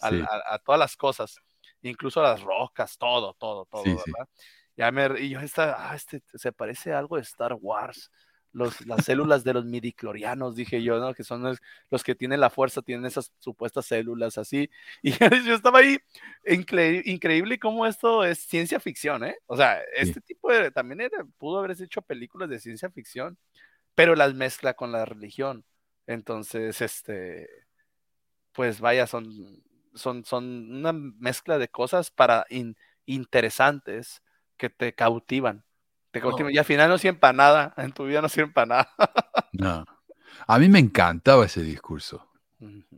a, 0.00 0.58
todas 0.64 0.78
las 0.78 0.96
cosas, 0.96 1.36
incluso 1.82 2.22
las 2.22 2.40
rocas, 2.42 2.96
todo, 2.98 3.34
todo, 3.34 3.66
todo, 3.66 3.84
¿verdad? 3.84 4.28
Ya 4.76 4.90
me, 4.90 5.20
y 5.20 5.28
yo, 5.28 5.40
esta, 5.40 5.90
ah, 5.90 5.94
este, 5.94 6.22
se 6.34 6.52
parece 6.52 6.94
algo 6.94 7.16
de 7.16 7.22
Star 7.22 7.54
Wars 7.60 8.10
las 8.52 9.04
células 9.04 9.44
de 9.44 9.54
los 9.54 9.64
midiclorianos, 9.64 10.56
dije 10.56 10.82
yo, 10.82 10.98
¿no? 10.98 11.14
Que 11.14 11.24
son 11.24 11.42
los, 11.42 12.04
que 12.04 12.14
tienen 12.14 12.40
la 12.40 12.50
fuerza, 12.50 12.82
tienen 12.82 13.06
esas 13.06 13.32
supuestas 13.38 13.86
células 13.86 14.38
así. 14.38 14.70
Y 15.02 15.12
yo 15.46 15.54
estaba 15.54 15.80
ahí, 15.80 15.98
increíble 16.46 17.58
cómo 17.58 17.86
esto 17.86 18.24
es 18.24 18.38
ciencia 18.40 18.80
ficción, 18.80 19.24
¿eh? 19.24 19.36
O 19.46 19.56
sea, 19.56 19.80
este 19.96 20.20
tipo 20.20 20.52
de, 20.52 20.70
también 20.70 21.10
pudo 21.38 21.58
haberse 21.58 21.84
hecho 21.84 22.02
películas 22.02 22.48
de 22.48 22.60
ciencia 22.60 22.90
ficción, 22.90 23.38
pero 23.94 24.14
las 24.16 24.34
mezcla 24.34 24.74
con 24.74 24.92
la 24.92 25.04
religión. 25.04 25.64
Entonces, 26.06 26.80
este, 26.80 27.48
pues 28.52 28.80
vaya, 28.80 29.06
son, 29.06 29.62
son, 29.94 30.24
son 30.24 30.72
una 30.72 30.92
mezcla 30.92 31.58
de 31.58 31.68
cosas 31.68 32.10
para 32.10 32.46
interesantes 33.06 34.22
que 34.56 34.70
te 34.70 34.94
cautivan. 34.94 35.64
Y 36.50 36.58
al 36.58 36.64
final 36.64 36.88
no 36.88 36.98
sirve 36.98 37.18
para 37.18 37.32
nada, 37.32 37.74
en 37.78 37.92
tu 37.92 38.04
vida 38.04 38.20
no 38.20 38.28
sirve 38.28 38.52
para 38.52 38.66
nada. 38.66 38.90
no. 39.52 39.84
A 40.46 40.58
mí 40.58 40.68
me 40.68 40.78
encantaba 40.78 41.46
ese 41.46 41.62
discurso. 41.62 42.28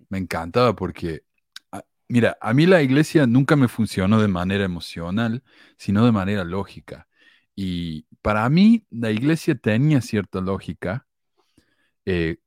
Me 0.09 0.19
encantaba 0.19 0.75
porque, 0.75 1.23
ah, 1.71 1.83
mira, 2.09 2.37
a 2.41 2.55
mí 2.55 2.67
la 2.67 2.83
iglesia 2.83 3.27
nunca 3.27 3.57
me 3.57 3.69
funcionó 3.69 4.21
de 4.21 4.29
manera 4.29 4.65
emocional, 4.65 5.43
sino 5.77 6.05
de 6.05 6.13
manera 6.13 6.45
lógica. 6.45 7.09
Y 7.55 8.07
para 8.23 8.49
mí 8.49 8.87
la 8.91 9.11
iglesia 9.11 9.55
tenía 9.55 10.01
cierta 10.01 10.41
lógica. 10.41 11.07
Eh, 12.07 12.39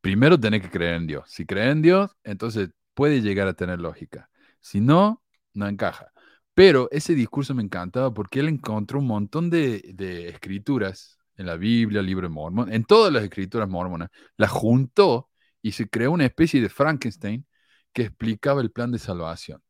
primero 0.00 0.38
tenés 0.40 0.62
que 0.62 0.70
creer 0.70 0.94
en 0.94 1.06
Dios. 1.06 1.30
Si 1.30 1.46
crees 1.46 1.72
en 1.72 1.82
Dios, 1.82 2.16
entonces 2.24 2.70
puede 2.94 3.20
llegar 3.20 3.48
a 3.48 3.54
tener 3.54 3.80
lógica. 3.80 4.30
Si 4.60 4.80
no, 4.80 5.22
no 5.52 5.68
encaja. 5.68 6.13
Pero 6.54 6.88
ese 6.92 7.14
discurso 7.14 7.54
me 7.54 7.62
encantaba 7.62 8.14
porque 8.14 8.40
él 8.40 8.48
encontró 8.48 9.00
un 9.00 9.06
montón 9.08 9.50
de, 9.50 10.28
escrituras 10.28 11.18
en 11.36 11.46
la 11.46 11.56
Biblia, 11.56 12.00
el 12.00 12.06
libro 12.06 12.28
de 12.28 12.34
Mormon, 12.34 12.72
en 12.72 12.84
todas 12.84 13.12
las 13.12 13.24
escrituras 13.24 13.68
mormonas, 13.68 14.10
las 14.36 14.50
juntó 14.50 15.30
y 15.62 15.72
se 15.72 15.88
creó 15.88 16.12
una 16.12 16.26
especie 16.26 16.60
de 16.60 16.68
Frankenstein 16.68 17.46
que 17.92 18.02
explicaba 18.02 18.60
el 18.60 18.70
plan 18.70 18.92
de 18.92 18.98
salvación. 18.98 19.62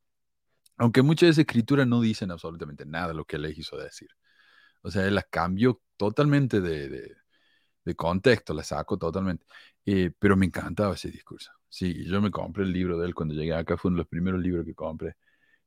Aunque 0.77 1.03
muchas 1.03 1.29
de 1.29 1.31
esas 1.33 1.41
escrituras 1.41 1.87
no 1.87 2.01
dicen 2.01 2.31
absolutamente 2.31 2.87
nada 2.87 3.09
de 3.09 3.15
lo 3.15 3.25
que 3.25 3.37
él 3.37 3.55
quiso 3.55 3.77
decir. 3.79 4.09
O 4.83 4.91
sea, 4.91 5.07
él 5.07 5.15
las 5.15 5.27
cambió 5.31 5.83
totalmente 5.97 6.61
de, 6.61 7.15
contexto, 7.97 8.55
las 8.55 8.69
sacó 8.69 8.99
totalmente. 8.99 9.47
Eh, 9.87 10.13
pero 10.19 10.37
me 10.37 10.47
encantaba 10.47 10.95
ese 10.95 11.11
discurso. 11.11 11.53
Sí, 11.69 12.05
yo 12.07 12.21
me 12.23 12.31
compré 12.31 12.65
el 12.65 12.73
libro 12.73 12.99
de 12.99 13.07
él 13.07 13.15
cuando 13.15 13.35
llegué 13.35 13.55
acá, 13.55 13.77
fue 13.77 13.91
uno 13.91 13.99
de 13.99 14.01
los 14.03 14.09
primeros 14.09 14.41
libros 14.41 14.65
que 14.67 14.75
compré. 14.75 15.17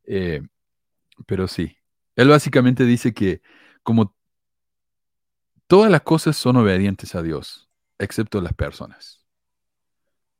Eh, 0.06 0.42
pero 1.26 1.48
sí. 1.48 1.78
Él 2.16 2.30
básicamente 2.30 2.86
dice 2.86 3.14
que 3.14 3.42
como 3.84 4.16
todas 5.68 5.92
las 5.92 6.02
cosas 6.02 6.36
son 6.38 6.58
obedientes 6.58 7.16
a 7.16 7.22
Dios, 7.22 7.70
excepto 8.00 8.42
las 8.42 8.54
personas. 8.54 9.26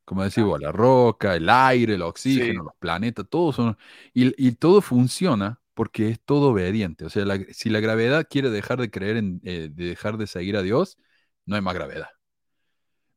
Como 0.06 0.24
decimos, 0.24 0.60
la 0.62 0.72
roca, 0.72 1.36
el 1.36 1.50
aire, 1.50 1.96
el 1.96 2.02
oxígeno, 2.02 2.64
los 2.64 2.76
planetas, 2.80 3.28
todos 3.30 3.56
son... 3.58 3.78
Y, 4.14 4.52
todo 4.54 4.82
funciona 4.82 5.60
porque 5.74 6.10
es 6.10 6.22
todo 6.22 6.52
obediente. 6.52 7.04
O 7.06 7.10
sea, 7.10 7.26
si 7.52 7.70
la 7.70 7.82
gravedad 7.82 8.26
quiere 8.30 8.50
dejar 8.50 8.80
de 8.80 8.90
creer 8.90 9.18
en, 9.18 9.42
eh, 9.44 9.70
de 9.70 9.86
dejar 9.86 10.18
de 10.18 10.28
seguir 10.28 10.56
a 10.56 10.62
Dios, 10.62 10.98
no 11.46 11.56
hay 11.58 11.62
más 11.62 11.74
gravedad. 11.74 12.08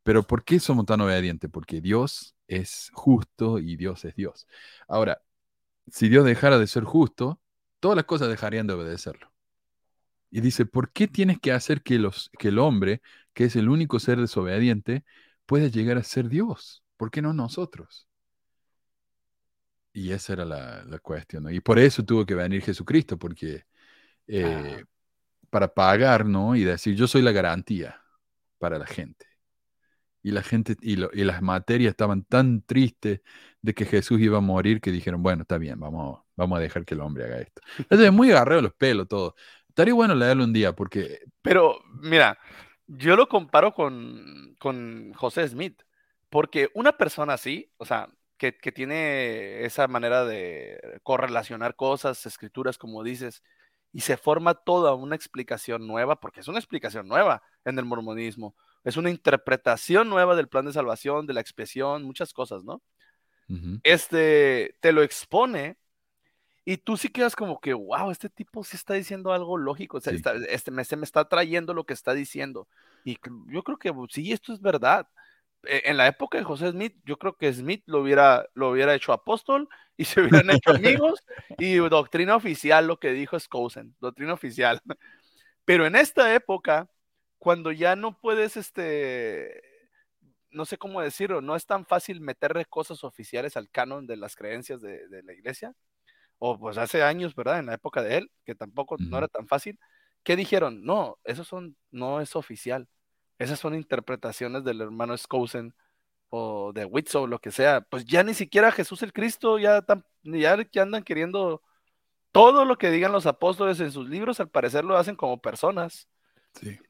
Pero 0.02 0.24
¿por 0.24 0.44
qué 0.44 0.58
somos 0.60 0.86
tan 0.86 1.00
obedientes? 1.00 1.50
Porque 1.50 1.80
Dios 1.80 2.34
es 2.48 2.90
justo 2.92 3.58
y 3.58 3.76
Dios 3.76 4.04
es 4.04 4.14
Dios. 4.16 4.46
Ahora, 4.88 5.22
si 5.90 6.08
Dios 6.08 6.24
dejara 6.24 6.58
de 6.58 6.66
ser 6.66 6.84
justo, 6.84 7.39
todas 7.80 7.96
las 7.96 8.04
cosas 8.04 8.28
dejarían 8.28 8.66
de 8.66 8.74
obedecerlo. 8.74 9.32
Y 10.30 10.40
dice, 10.40 10.66
¿por 10.66 10.92
qué 10.92 11.08
tienes 11.08 11.40
que 11.40 11.52
hacer 11.52 11.82
que, 11.82 11.98
los, 11.98 12.30
que 12.38 12.48
el 12.48 12.58
hombre, 12.58 13.02
que 13.34 13.44
es 13.44 13.56
el 13.56 13.68
único 13.68 13.98
ser 13.98 14.20
desobediente, 14.20 15.04
pueda 15.46 15.66
llegar 15.68 15.98
a 15.98 16.04
ser 16.04 16.28
Dios? 16.28 16.84
¿Por 16.96 17.10
qué 17.10 17.22
no 17.22 17.32
nosotros? 17.32 18.06
Y 19.92 20.12
esa 20.12 20.34
era 20.34 20.44
la, 20.44 20.98
cuestión. 21.00 21.52
Y 21.52 21.60
por 21.60 21.78
eso 21.78 22.04
tuvo 22.04 22.24
que 22.24 22.34
venir 22.34 22.62
Jesucristo, 22.62 23.18
porque 23.18 23.64
eh, 24.28 24.84
para 25.50 25.72
pagar, 25.74 26.26
¿no? 26.26 26.54
Y 26.56 26.64
decir, 26.64 26.94
yo 26.94 27.08
soy 27.08 27.22
la 27.22 27.32
garantía 27.32 28.00
para 28.58 28.78
la 28.78 28.86
gente. 28.86 29.26
Y 30.22 30.32
la 30.32 30.42
gente 30.42 30.76
y, 30.82 30.92
y, 30.92 31.24
las 31.24 31.42
materias 31.42 31.90
estaban 31.92 32.24
tan 32.24 32.62
tristes 32.62 33.22
de 33.62 33.74
que 33.74 33.84
Jesús 33.84 34.20
iba 34.20 34.38
a 34.38 34.40
morir 34.40 34.80
que 34.80 34.90
dijeron, 34.90 35.22
bueno, 35.22 35.42
está 35.42 35.58
bien, 35.58 35.78
vamos, 35.78 36.20
vamos 36.36 36.58
a 36.58 36.62
dejar 36.62 36.84
que 36.84 36.94
el 36.94 37.00
hombre 37.00 37.24
haga 37.24 37.38
esto. 37.38 37.60
Es 37.90 38.12
muy 38.12 38.30
agarreo 38.30 38.62
los 38.62 38.74
pelos, 38.74 39.08
todo. 39.08 39.34
Estaría 39.68 39.94
bueno 39.94 40.14
leerlo 40.14 40.44
un 40.44 40.52
día 40.52 40.74
porque... 40.74 41.20
Pero, 41.42 41.78
mira, 42.00 42.38
yo 42.86 43.16
lo 43.16 43.28
comparo 43.28 43.72
con, 43.72 44.56
con 44.58 45.12
José 45.14 45.46
Smith, 45.48 45.82
porque 46.28 46.70
una 46.74 46.96
persona 46.96 47.34
así, 47.34 47.72
o 47.76 47.84
sea, 47.84 48.08
que, 48.36 48.56
que, 48.56 48.72
tiene 48.72 49.64
esa 49.64 49.86
manera 49.86 50.24
de 50.24 51.00
correlacionar 51.02 51.76
cosas, 51.76 52.24
escrituras, 52.24 52.78
como 52.78 53.04
dices, 53.04 53.42
y 53.92 54.00
se 54.00 54.16
forma 54.16 54.54
toda 54.54 54.94
una 54.94 55.16
explicación 55.16 55.86
nueva, 55.86 56.20
porque 56.20 56.40
es 56.40 56.48
una 56.48 56.58
explicación 56.58 57.06
nueva 57.06 57.42
en 57.64 57.78
el 57.78 57.84
mormonismo, 57.84 58.56
es 58.84 58.96
una 58.96 59.10
interpretación 59.10 60.08
nueva 60.08 60.36
del 60.36 60.48
plan 60.48 60.64
de 60.64 60.72
salvación, 60.72 61.26
de 61.26 61.34
la 61.34 61.40
expresión, 61.40 62.04
muchas 62.04 62.32
cosas, 62.32 62.64
¿no? 62.64 62.82
Este 63.82 64.76
te 64.80 64.92
lo 64.92 65.02
expone 65.02 65.76
y 66.64 66.76
tú 66.76 66.96
sí 66.96 67.08
quedas 67.08 67.34
como 67.34 67.60
que, 67.60 67.74
wow, 67.74 68.10
este 68.10 68.28
tipo 68.28 68.62
sí 68.62 68.76
está 68.76 68.94
diciendo 68.94 69.32
algo 69.32 69.56
lógico, 69.56 69.96
o 69.96 70.00
sea, 70.00 70.12
este, 70.48 70.70
me, 70.70 70.84
se 70.84 70.96
me 70.96 71.04
está 71.04 71.28
trayendo 71.28 71.74
lo 71.74 71.84
que 71.84 71.94
está 71.94 72.14
diciendo. 72.14 72.68
Y 73.04 73.18
yo 73.48 73.62
creo 73.62 73.78
que 73.78 73.92
sí, 74.10 74.30
esto 74.30 74.52
es 74.52 74.60
verdad. 74.60 75.08
E, 75.64 75.82
en 75.86 75.96
la 75.96 76.06
época 76.06 76.38
de 76.38 76.44
José 76.44 76.70
Smith, 76.70 76.94
yo 77.04 77.18
creo 77.18 77.36
que 77.36 77.52
Smith 77.52 77.82
lo 77.86 78.00
hubiera, 78.00 78.46
lo 78.54 78.70
hubiera 78.70 78.94
hecho 78.94 79.12
apóstol 79.12 79.68
y 79.96 80.04
se 80.04 80.20
hubieran 80.20 80.50
hecho 80.50 80.70
amigos 80.70 81.24
y 81.58 81.76
doctrina 81.76 82.36
oficial, 82.36 82.86
lo 82.86 83.00
que 83.00 83.12
dijo 83.12 83.38
Skousen, 83.38 83.96
doctrina 84.00 84.34
oficial. 84.34 84.80
Pero 85.64 85.86
en 85.86 85.96
esta 85.96 86.34
época, 86.34 86.88
cuando 87.38 87.72
ya 87.72 87.96
no 87.96 88.18
puedes, 88.18 88.56
este, 88.56 89.60
no 90.50 90.64
sé 90.64 90.78
cómo 90.78 91.00
decirlo, 91.00 91.40
no 91.40 91.56
es 91.56 91.66
tan 91.66 91.86
fácil 91.86 92.20
meterle 92.20 92.64
cosas 92.64 93.04
oficiales 93.04 93.56
al 93.56 93.70
canon 93.70 94.06
de 94.06 94.16
las 94.16 94.36
creencias 94.36 94.80
de, 94.80 95.22
la 95.22 95.32
iglesia. 95.32 95.74
O 96.38 96.58
pues 96.58 96.78
hace 96.78 97.02
años, 97.02 97.34
¿verdad? 97.34 97.58
En 97.58 97.66
la 97.66 97.74
época 97.74 98.02
de 98.02 98.18
él, 98.18 98.30
que 98.44 98.54
tampoco 98.54 98.96
no 98.98 99.18
era 99.18 99.28
tan 99.28 99.46
fácil. 99.46 99.78
¿Qué 100.22 100.36
dijeron? 100.36 100.84
No, 100.84 101.18
eso 101.24 101.44
son, 101.44 101.76
no 101.90 102.20
es 102.20 102.34
oficial. 102.34 102.88
Esas 103.38 103.58
son 103.58 103.74
interpretaciones 103.74 104.64
del 104.64 104.80
hermano 104.80 105.16
Skousen 105.16 105.74
o 106.30 106.72
de 106.72 106.84
Witzo, 106.84 107.26
lo 107.26 107.40
que 107.40 107.50
sea. 107.50 107.82
Pues 107.82 108.04
ya 108.04 108.22
ni 108.22 108.34
siquiera 108.34 108.72
Jesús 108.72 109.02
el 109.02 109.12
Cristo, 109.12 109.58
ya, 109.58 109.84
ya 110.22 110.64
que 110.64 110.80
andan 110.80 111.02
queriendo 111.02 111.62
todo 112.32 112.64
lo 112.64 112.78
que 112.78 112.90
digan 112.90 113.12
los 113.12 113.26
apóstoles 113.26 113.80
en 113.80 113.92
sus 113.92 114.08
libros, 114.08 114.40
al 114.40 114.48
parecer 114.48 114.84
lo 114.84 114.96
hacen 114.96 115.16
como 115.16 115.40
personas 115.40 116.08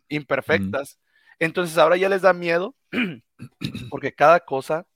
imperfectas. 0.08 0.98
Entonces 1.40 1.76
ahora 1.78 1.96
ya 1.96 2.08
les 2.08 2.22
da 2.22 2.32
miedo 2.32 2.76
porque 3.90 4.14
cada 4.14 4.40
cosa, 4.40 4.86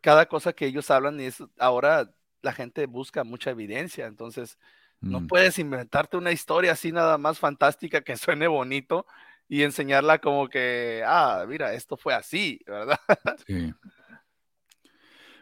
cada 0.00 0.26
cosa 0.26 0.52
que 0.52 0.66
ellos 0.66 0.90
hablan 0.90 1.20
es 1.20 1.42
ahora 1.58 2.10
la 2.42 2.52
gente 2.52 2.86
busca 2.86 3.24
mucha 3.24 3.50
evidencia. 3.50 4.06
Entonces 4.06 4.58
no 5.00 5.20
mm. 5.20 5.26
puedes 5.28 5.58
inventarte 5.58 6.16
una 6.16 6.32
historia 6.32 6.72
así 6.72 6.92
nada 6.92 7.16
más 7.16 7.38
fantástica 7.38 8.02
que 8.02 8.16
suene 8.18 8.48
bonito 8.48 9.06
y 9.48 9.62
enseñarla 9.62 10.18
como 10.18 10.48
que, 10.48 11.02
ah, 11.06 11.44
mira, 11.48 11.74
esto 11.74 11.96
fue 11.96 12.12
así, 12.14 12.60
¿verdad? 12.66 12.98
Sí. 13.46 13.72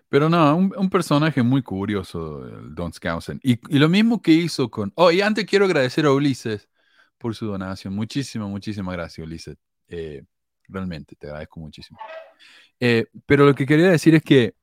Pero 0.09 0.29
no, 0.29 0.57
un, 0.57 0.91
personaje 0.91 1.41
muy 1.41 1.63
curioso, 1.63 2.41
Don 2.41 2.93
Skousen. 2.93 3.39
Y, 3.45 3.61
y, 3.73 3.79
lo 3.79 3.89
mismo 3.89 4.21
que 4.21 4.33
hizo 4.33 4.69
con... 4.69 4.93
Oh, 4.97 5.13
y 5.13 5.21
antes 5.21 5.47
quiero 5.47 5.67
agradecer 5.67 6.05
a 6.05 6.11
Ulises 6.11 6.69
por 7.17 7.37
su 7.37 7.47
donación. 7.47 7.95
Muchísimas, 7.95 8.49
muchísimas 8.49 8.97
gracias, 8.97 9.25
Ulises. 9.25 9.57
Eh, 9.91 10.23
realmente, 10.69 11.17
te 11.17 11.27
agradezco 11.27 11.61
muchísimo. 11.61 11.99
Eh, 12.79 13.07
pero 13.27 13.45
lo 13.45 13.55
que 13.55 13.67
quería 13.67 13.91
decir 13.91 14.15
es 14.15 14.23
que 14.23 14.55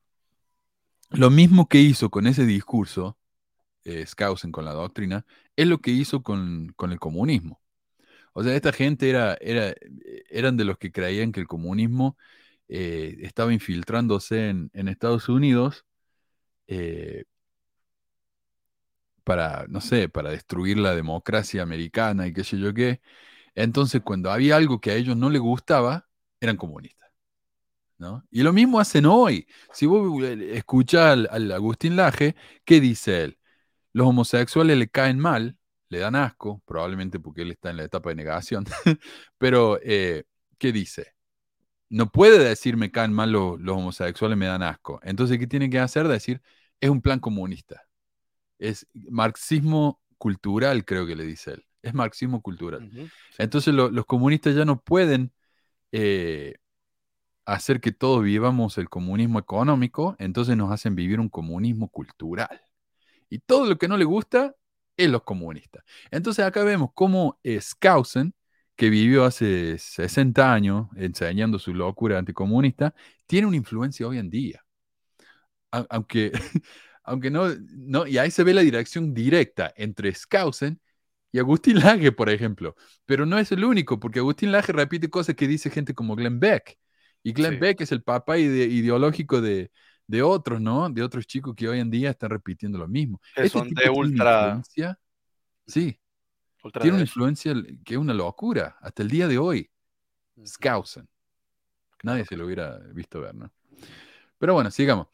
lo 1.10 1.30
mismo 1.30 1.68
que 1.68 1.78
hizo 1.78 2.10
con 2.10 2.26
ese 2.26 2.44
discurso, 2.46 3.18
eh, 3.84 4.06
Skousen 4.06 4.52
con 4.52 4.64
la 4.64 4.72
doctrina, 4.72 5.26
es 5.56 5.66
lo 5.68 5.78
que 5.78 5.90
hizo 5.90 6.22
con, 6.22 6.72
con 6.76 6.92
el 6.92 6.98
comunismo. 6.98 7.60
O 8.32 8.42
sea, 8.44 8.54
esta 8.54 8.72
gente 8.72 9.10
era, 9.10 9.36
era, 9.40 9.74
eran 10.30 10.56
de 10.56 10.64
los 10.64 10.78
que 10.78 10.92
creían 10.92 11.32
que 11.32 11.40
el 11.40 11.48
comunismo 11.48 12.16
eh, 12.68 13.18
estaba 13.22 13.52
infiltrándose 13.52 14.50
en, 14.50 14.88
Estados 14.88 15.28
Unidos 15.28 15.86
para, 19.24 19.66
no 19.68 19.80
sé, 19.80 20.08
para 20.08 20.30
destruir 20.30 20.78
la 20.78 20.94
democracia 20.94 21.62
americana 21.62 22.26
y 22.26 22.32
qué 22.32 22.44
sé 22.44 22.58
yo 22.58 22.72
qué. 22.72 23.00
Entonces, 23.54 24.02
cuando 24.02 24.30
había 24.30 24.56
algo 24.56 24.80
que 24.80 24.90
a 24.90 24.94
ellos 24.94 25.16
no 25.16 25.30
les 25.30 25.40
gustaba, 25.40 26.08
eran 26.40 26.56
comunistas. 26.56 27.10
¿no? 27.98 28.24
Y 28.30 28.42
lo 28.42 28.52
mismo 28.52 28.80
hacen 28.80 29.06
hoy. 29.06 29.46
Si 29.72 29.86
vos 29.86 30.22
eh, 30.22 30.56
escuchas 30.56 31.26
al, 31.30 31.52
Agustín 31.52 31.96
Laje, 31.96 32.36
¿qué 32.64 32.80
dice 32.80 33.24
él? 33.24 33.38
Los 33.92 34.06
homosexuales 34.08 34.76
le 34.78 34.88
caen 34.88 35.18
mal, 35.18 35.58
le 35.88 35.98
dan 35.98 36.14
asco, 36.14 36.62
probablemente 36.66 37.18
porque 37.20 37.42
él 37.42 37.50
está 37.52 37.70
en 37.70 37.78
la 37.78 37.84
etapa 37.84 38.10
de 38.10 38.16
negación, 38.16 38.64
pero 39.38 39.78
¿qué 39.82 40.72
dice? 40.72 41.18
no 41.90 42.10
puede 42.10 42.38
decir 42.38 42.76
me 42.76 42.90
caen 42.90 43.12
mal 43.12 43.32
los, 43.32 43.58
homosexuales, 43.66 44.36
me 44.38 44.46
dan 44.46 44.62
asco. 44.62 45.00
Entonces, 45.02 45.38
¿qué 45.38 45.46
tiene 45.46 45.70
que 45.70 45.78
hacer? 45.78 46.08
Decir, 46.08 46.42
es 46.80 46.90
un 46.90 47.00
plan 47.02 47.20
comunista. 47.20 47.82
Es 48.58 48.86
marxismo 48.92 50.00
cultural, 50.18 50.84
creo 50.84 51.06
que 51.06 51.16
le 51.16 51.24
dice 51.24 51.52
él. 51.52 51.64
Es 51.82 51.94
marxismo 51.94 52.42
cultural. 52.42 52.90
Entonces, 53.38 53.72
los 53.74 54.06
comunistas 54.06 54.54
ya 54.54 54.64
no 54.64 54.80
pueden 54.80 55.32
eh, 55.92 56.54
hacer 57.44 57.80
que 57.80 57.92
todos 57.92 58.22
vivamos 58.22 58.78
el 58.78 58.88
comunismo 58.88 59.38
económico, 59.38 60.16
entonces 60.18 60.56
nos 60.56 60.72
hacen 60.72 60.94
vivir 60.94 61.20
un 61.20 61.28
comunismo 61.28 61.88
cultural. 61.88 62.60
Y 63.30 63.40
todo 63.40 63.66
lo 63.66 63.78
que 63.78 63.88
no 63.88 63.96
le 63.96 64.04
gusta 64.04 64.54
es 64.96 65.08
los 65.08 65.22
comunistas. 65.22 65.84
Entonces, 66.10 66.44
acá 66.44 66.64
vemos 66.64 66.90
cómo 66.94 67.38
Skousen 67.60 68.34
que 68.78 68.90
vivió 68.90 69.24
hace 69.24 69.76
60 69.76 70.54
años 70.54 70.86
enseñando 70.94 71.58
su 71.58 71.74
locura 71.74 72.16
anticomunista, 72.16 72.94
tiene 73.26 73.48
una 73.48 73.56
influencia 73.56 74.06
hoy 74.06 74.18
en 74.18 74.30
día. 74.30 74.64
Aunque, 75.72 76.30
aunque 77.02 77.28
no, 77.28 77.48
no, 77.70 78.06
y 78.06 78.18
ahí 78.18 78.30
se 78.30 78.44
ve 78.44 78.54
la 78.54 78.60
dirección 78.60 79.12
directa 79.12 79.74
entre 79.76 80.14
Skousen 80.14 80.80
y 81.30 81.38
Agustín 81.38 81.78
Lage, 81.80 82.12
por 82.12 82.30
ejemplo. 82.30 82.74
Pero 83.04 83.26
no 83.26 83.38
es 83.38 83.52
el 83.52 83.64
único, 83.64 84.00
porque 84.00 84.20
Agustín 84.20 84.52
Lage 84.52 84.72
repite 84.72 85.10
cosas 85.10 85.34
que 85.34 85.46
dice 85.46 85.70
gente 85.70 85.94
como 85.94 86.16
Glenn 86.16 86.40
Beck. 86.40 86.78
Y 87.22 87.32
Glenn 87.32 87.60
Beck 87.60 87.80
es 87.80 87.92
el 87.92 88.02
papá 88.02 88.38
ideológico 88.38 89.40
de, 89.40 89.70
otros, 90.22 90.60
¿no? 90.60 90.88
De 90.88 91.02
otros 91.02 91.26
chicos 91.26 91.54
que 91.54 91.68
hoy 91.68 91.80
en 91.80 91.90
día 91.90 92.10
están 92.10 92.30
repitiendo 92.30 92.78
lo 92.78 92.88
mismo. 92.88 93.20
Que 93.34 93.42
este 93.42 93.58
son 93.58 93.68
de 93.70 93.90
ultra. 93.90 94.62
Sí, 95.66 96.00
tiene 96.80 96.92
una 96.92 97.00
influencia 97.00 97.54
que 97.84 97.94
es 97.94 98.00
una 98.00 98.14
locura 98.14 98.76
hasta 98.80 99.02
el 99.02 99.10
día 99.10 99.28
de 99.28 99.38
hoy. 99.38 99.70
Skousen. 100.44 101.08
Nadie 102.02 102.24
se 102.24 102.36
lo 102.36 102.46
hubiera 102.46 102.78
visto 102.92 103.20
ver, 103.20 103.34
¿no? 103.34 103.52
Pero 104.38 104.54
bueno, 104.54 104.70
sigamos. 104.70 105.08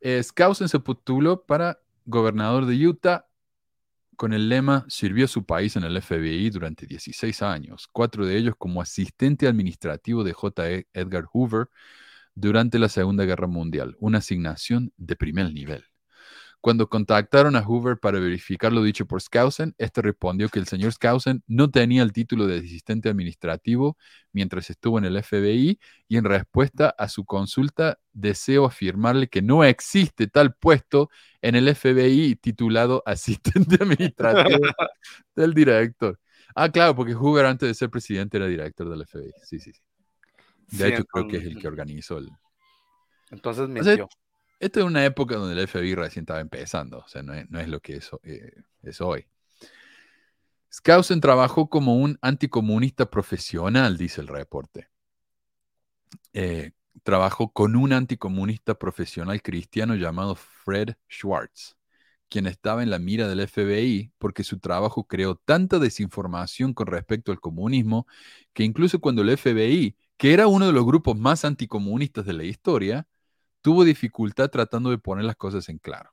Eh, 0.00 0.22
Skousen 0.22 0.68
se 0.68 0.78
postuló 0.78 1.44
para 1.44 1.80
gobernador 2.06 2.64
de 2.64 2.86
Utah 2.86 3.27
con 4.18 4.32
el 4.32 4.48
lema 4.48 4.84
Sirvió 4.88 5.26
a 5.26 5.28
su 5.28 5.46
país 5.46 5.76
en 5.76 5.84
el 5.84 5.96
FBI 6.02 6.50
durante 6.50 6.86
16 6.86 7.40
años, 7.42 7.88
cuatro 7.92 8.26
de 8.26 8.36
ellos 8.36 8.54
como 8.58 8.82
asistente 8.82 9.46
administrativo 9.46 10.24
de 10.24 10.32
J. 10.32 10.70
E, 10.72 10.88
Edgar 10.92 11.24
Hoover 11.32 11.68
durante 12.34 12.80
la 12.80 12.88
Segunda 12.88 13.24
Guerra 13.24 13.46
Mundial, 13.46 13.96
una 14.00 14.18
asignación 14.18 14.92
de 14.96 15.14
primer 15.14 15.52
nivel. 15.52 15.84
Cuando 16.60 16.88
contactaron 16.88 17.54
a 17.54 17.62
Hoover 17.62 17.98
para 17.98 18.18
verificar 18.18 18.72
lo 18.72 18.82
dicho 18.82 19.06
por 19.06 19.22
Skousen, 19.22 19.74
este 19.78 20.02
respondió 20.02 20.48
que 20.48 20.58
el 20.58 20.66
señor 20.66 20.92
Skousen 20.92 21.44
no 21.46 21.70
tenía 21.70 22.02
el 22.02 22.12
título 22.12 22.48
de 22.48 22.58
asistente 22.58 23.08
administrativo 23.08 23.96
mientras 24.32 24.68
estuvo 24.68 24.98
en 24.98 25.04
el 25.04 25.22
FBI 25.22 25.78
y 26.08 26.16
en 26.16 26.24
respuesta 26.24 26.94
a 26.98 27.08
su 27.08 27.24
consulta 27.24 28.00
deseo 28.12 28.64
afirmarle 28.66 29.28
que 29.28 29.40
no 29.40 29.62
existe 29.62 30.26
tal 30.26 30.54
puesto 30.54 31.10
en 31.42 31.54
el 31.54 31.72
FBI 31.74 32.34
titulado 32.36 33.02
asistente 33.06 33.76
administrativo 33.80 34.58
del 35.36 35.54
director. 35.54 36.18
Ah, 36.56 36.68
claro, 36.70 36.96
porque 36.96 37.14
Hoover 37.14 37.46
antes 37.46 37.68
de 37.68 37.74
ser 37.74 37.88
presidente 37.88 38.36
era 38.36 38.46
director 38.46 38.88
del 38.88 39.06
FBI. 39.06 39.32
Sí, 39.44 39.60
sí, 39.60 39.72
sí. 39.72 39.80
De 40.76 40.88
hecho, 40.88 41.04
creo 41.04 41.28
que 41.28 41.36
es 41.36 41.44
el 41.44 41.58
que 41.58 41.68
organizó 41.68 42.18
el... 42.18 42.28
Entonces 43.30 43.68
mintió. 43.68 44.08
Esto 44.60 44.80
es 44.80 44.86
una 44.86 45.04
época 45.04 45.36
donde 45.36 45.60
el 45.60 45.68
FBI 45.68 45.94
recién 45.94 46.24
estaba 46.24 46.40
empezando, 46.40 46.98
o 46.98 47.08
sea, 47.08 47.22
no 47.22 47.32
es, 47.34 47.68
lo 47.68 47.80
que 47.80 47.96
es, 47.96 48.10
eh, 48.24 48.52
es 48.82 49.00
hoy. 49.00 49.26
Skousen 50.72 51.20
trabajó 51.20 51.68
como 51.70 51.96
un 51.96 52.18
anticomunista 52.22 53.08
profesional, 53.10 53.96
dice 53.96 54.20
el 54.20 54.28
reporte. 54.28 54.88
Eh, 56.32 56.72
trabajó 57.02 57.52
con 57.52 57.76
un 57.76 57.92
anticomunista 57.92 58.74
profesional 58.74 59.40
cristiano 59.42 59.94
llamado 59.94 60.34
Fred 60.34 60.94
Schwartz, 61.08 61.76
quien 62.28 62.46
estaba 62.46 62.82
en 62.82 62.90
la 62.90 62.98
mira 62.98 63.28
del 63.28 63.46
FBI 63.46 64.12
porque 64.18 64.44
su 64.44 64.58
trabajo 64.58 65.04
creó 65.06 65.36
tanta 65.36 65.78
desinformación 65.78 66.74
con 66.74 66.88
respecto 66.88 67.32
al 67.32 67.40
comunismo 67.40 68.06
que 68.52 68.64
incluso 68.64 69.00
cuando 69.00 69.22
el 69.22 69.36
FBI, 69.36 69.96
que 70.16 70.34
era 70.34 70.48
uno 70.48 70.66
de 70.66 70.72
los 70.72 70.84
grupos 70.84 71.16
más 71.16 71.44
anticomunistas 71.44 72.26
de 72.26 72.32
la 72.34 72.44
historia, 72.44 73.06
tuvo 73.68 73.84
dificultad 73.84 74.48
tratando 74.48 74.88
de 74.88 74.96
poner 74.96 75.26
las 75.26 75.36
cosas 75.36 75.68
en 75.68 75.76
claro. 75.76 76.10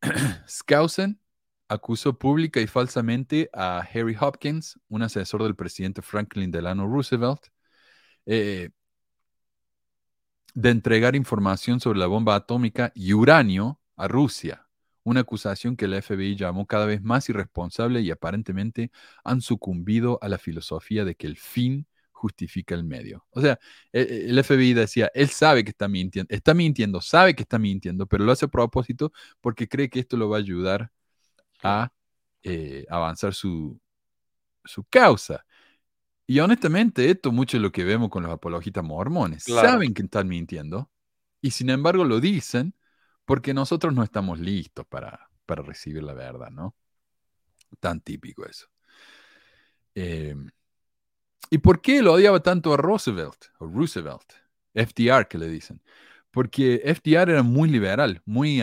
Skousen 0.48 1.20
acusó 1.68 2.18
pública 2.18 2.58
y 2.62 2.66
falsamente 2.66 3.50
a 3.52 3.80
Harry 3.80 4.16
Hopkins, 4.18 4.80
un 4.88 5.02
asesor 5.02 5.42
del 5.42 5.56
presidente 5.56 6.00
Franklin 6.00 6.50
Delano 6.50 6.86
Roosevelt, 6.86 7.48
eh, 8.24 8.70
de 10.54 10.70
entregar 10.70 11.14
información 11.14 11.80
sobre 11.80 11.98
la 11.98 12.06
bomba 12.06 12.34
atómica 12.34 12.90
y 12.94 13.12
uranio 13.12 13.78
a 13.96 14.08
Rusia, 14.08 14.66
una 15.02 15.20
acusación 15.20 15.76
que 15.76 15.84
el 15.84 16.00
FBI 16.00 16.34
llamó 16.34 16.66
cada 16.66 16.86
vez 16.86 17.02
más 17.02 17.28
irresponsable 17.28 18.00
y 18.00 18.10
aparentemente 18.10 18.90
han 19.22 19.42
sucumbido 19.42 20.18
a 20.22 20.28
la 20.28 20.38
filosofía 20.38 21.04
de 21.04 21.14
que 21.14 21.26
el 21.26 21.36
fin 21.36 21.86
justifica 22.18 22.74
el 22.74 22.84
medio. 22.84 23.24
O 23.30 23.40
sea, 23.40 23.58
e, 23.92 24.00
e, 24.00 24.30
el 24.30 24.38
FBI 24.44 24.74
decía, 24.74 25.10
él 25.14 25.28
sabe 25.28 25.64
que 25.64 25.70
está 25.70 25.88
mintiendo, 25.88 26.34
está 26.34 26.52
mintiendo, 26.52 27.00
sabe 27.00 27.34
que 27.34 27.42
está 27.42 27.58
mintiendo, 27.58 28.06
pero 28.06 28.24
lo 28.24 28.32
hace 28.32 28.46
a 28.46 28.48
propósito 28.48 29.12
porque 29.40 29.68
cree 29.68 29.88
que 29.88 30.00
esto 30.00 30.16
lo 30.16 30.28
va 30.28 30.36
a 30.36 30.40
ayudar 30.40 30.90
a 31.62 31.92
eh, 32.42 32.86
avanzar 32.90 33.34
su, 33.34 33.80
su 34.64 34.84
causa. 34.84 35.46
Y 36.26 36.40
honestamente, 36.40 37.08
esto 37.08 37.32
mucho 37.32 37.56
es 37.56 37.62
lo 37.62 37.72
que 37.72 37.84
vemos 37.84 38.10
con 38.10 38.24
los 38.24 38.32
apologistas 38.32 38.84
mormones. 38.84 39.44
Saben 39.44 39.94
que 39.94 40.02
están 40.02 40.28
mintiendo 40.28 40.90
y 41.40 41.52
sin 41.52 41.70
embargo 41.70 42.04
lo 42.04 42.20
dicen 42.20 42.74
porque 43.24 43.54
nosotros 43.54 43.94
no 43.94 44.02
estamos 44.02 44.40
listos 44.40 44.86
para, 44.86 45.30
para 45.46 45.62
recibir 45.62 46.02
la 46.02 46.14
verdad, 46.14 46.50
¿no? 46.50 46.74
Tan 47.80 48.00
típico 48.00 48.44
eso. 48.44 48.66
Eh, 49.94 50.34
¿Y 51.50 51.58
por 51.58 51.80
qué 51.80 52.02
lo 52.02 52.14
odiaba 52.14 52.40
tanto 52.40 52.74
a 52.74 52.76
Roosevelt? 52.76 53.46
O 53.58 53.66
Roosevelt, 53.66 54.32
FDR 54.74 55.26
que 55.28 55.38
le 55.38 55.48
dicen. 55.48 55.82
Porque 56.30 56.82
FDR 56.84 57.32
era 57.32 57.42
muy 57.42 57.70
liberal, 57.70 58.22
muy, 58.26 58.60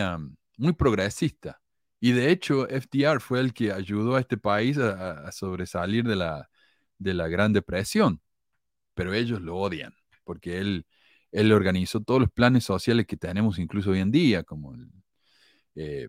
muy 0.56 0.72
progresista. 0.72 1.60
Y 2.00 2.12
de 2.12 2.30
hecho, 2.30 2.66
FDR 2.68 3.20
fue 3.20 3.40
el 3.40 3.52
que 3.52 3.72
ayudó 3.72 4.16
a 4.16 4.20
este 4.20 4.36
país 4.36 4.78
a, 4.78 5.30
sobresalir 5.32 6.04
de 6.04 6.16
la, 6.16 6.48
de 6.98 7.14
la 7.14 7.28
Gran 7.28 7.52
Depresión. 7.52 8.20
Pero 8.94 9.12
ellos 9.12 9.40
lo 9.40 9.56
odian, 9.56 9.94
porque 10.24 10.58
él, 10.58 10.86
él 11.32 11.52
organizó 11.52 12.00
todos 12.00 12.20
los 12.20 12.30
planes 12.30 12.64
sociales 12.64 13.06
que 13.06 13.16
tenemos 13.16 13.58
incluso 13.58 13.90
hoy 13.90 14.00
en 14.00 14.10
día, 14.10 14.42
como 14.42 14.74
el, 14.74 14.90
eh, 15.74 16.08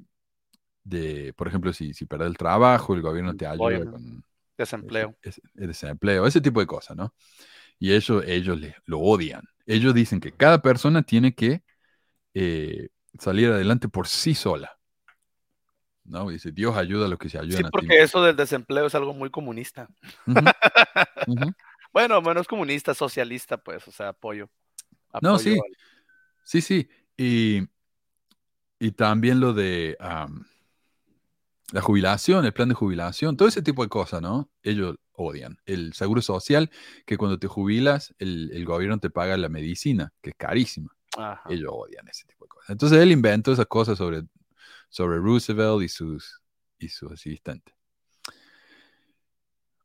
de, 0.84 1.34
por 1.34 1.48
ejemplo, 1.48 1.74
si, 1.74 1.94
si 1.94 2.06
pierdes 2.06 2.28
el 2.30 2.38
trabajo, 2.38 2.94
el 2.94 3.02
gobierno 3.02 3.36
te 3.36 3.46
ayuda 3.46 3.92
con 3.92 4.24
desempleo. 4.58 5.16
desempleo, 5.54 6.26
ese 6.26 6.42
tipo 6.42 6.60
de 6.60 6.68
cosas, 6.68 6.98
¿no? 6.98 7.14
Y 7.80 7.94
ellos, 7.94 8.24
ellos 8.26 8.60
lo 8.86 9.00
odian. 9.00 9.44
Ellos 9.66 9.94
dicen 9.94 10.20
que 10.20 10.32
cada 10.32 10.62
persona 10.62 11.04
tiene 11.04 11.36
que 11.36 11.64
eh, 12.34 12.90
salir 13.20 13.50
adelante 13.50 13.88
por 13.88 14.08
sí 14.08 14.34
sola. 14.34 14.78
¿no? 16.08 16.30
Dice, 16.30 16.52
Dios 16.52 16.76
ayuda 16.76 17.06
a 17.06 17.10
los 17.10 17.20
que 17.20 17.30
se 17.30 17.38
ayudan. 17.38 17.66
Sí, 17.66 17.70
porque 17.72 18.02
eso 18.02 18.24
del 18.24 18.36
desempleo 18.36 18.88
es 18.88 18.96
algo 18.96 19.14
muy 19.14 19.30
comunista. 19.30 19.88
bueno, 21.94 22.22
menos 22.22 22.48
comunista, 22.48 22.94
socialista, 22.94 23.58
pues, 23.58 23.88
o 23.88 23.92
sea, 23.92 24.10
apoyo. 24.10 24.50
no, 25.22 25.38
sí. 25.38 25.58
Sí, 26.44 26.62
sí. 26.62 26.90
Y, 27.18 27.68
y 28.80 28.92
también 28.92 29.40
lo 29.40 29.54
de 29.54 29.98
la 31.74 31.82
jubilación, 31.82 32.46
el 32.46 32.54
plan 32.54 32.70
de 32.70 32.76
jubilación, 32.76 33.36
todo 33.36 33.48
ese 33.48 33.62
tipo 33.62 33.84
de 33.84 33.90
cosas, 33.90 34.22
¿no? 34.22 34.50
Ellos 34.64 34.96
odian. 35.14 35.58
El 35.66 35.94
seguro 35.94 36.22
social, 36.22 36.72
que 37.06 37.18
cuando 37.18 37.40
te 37.40 37.48
jubilas, 37.48 38.16
el, 38.20 38.64
gobierno 38.66 39.00
te 39.00 39.10
paga 39.10 39.36
la 39.38 39.50
medicina, 39.50 40.14
que 40.22 40.30
es 40.30 40.36
carísima. 40.38 40.96
Ellos 41.50 41.72
odian 41.74 42.08
ese 42.08 42.26
tipo 42.26 42.46
de 42.46 42.50
cosas. 42.50 42.70
Entonces 42.70 43.00
él 43.00 43.12
inventó 43.12 43.52
esas 43.52 43.66
cosas 43.66 43.98
sobre, 43.98 44.24
sobre 44.90 45.18
Roosevelt 45.18 45.84
y 45.84 45.90
sus, 45.90 46.42
y 46.80 46.90
sus 46.90 47.12
asistentes. 47.12 47.76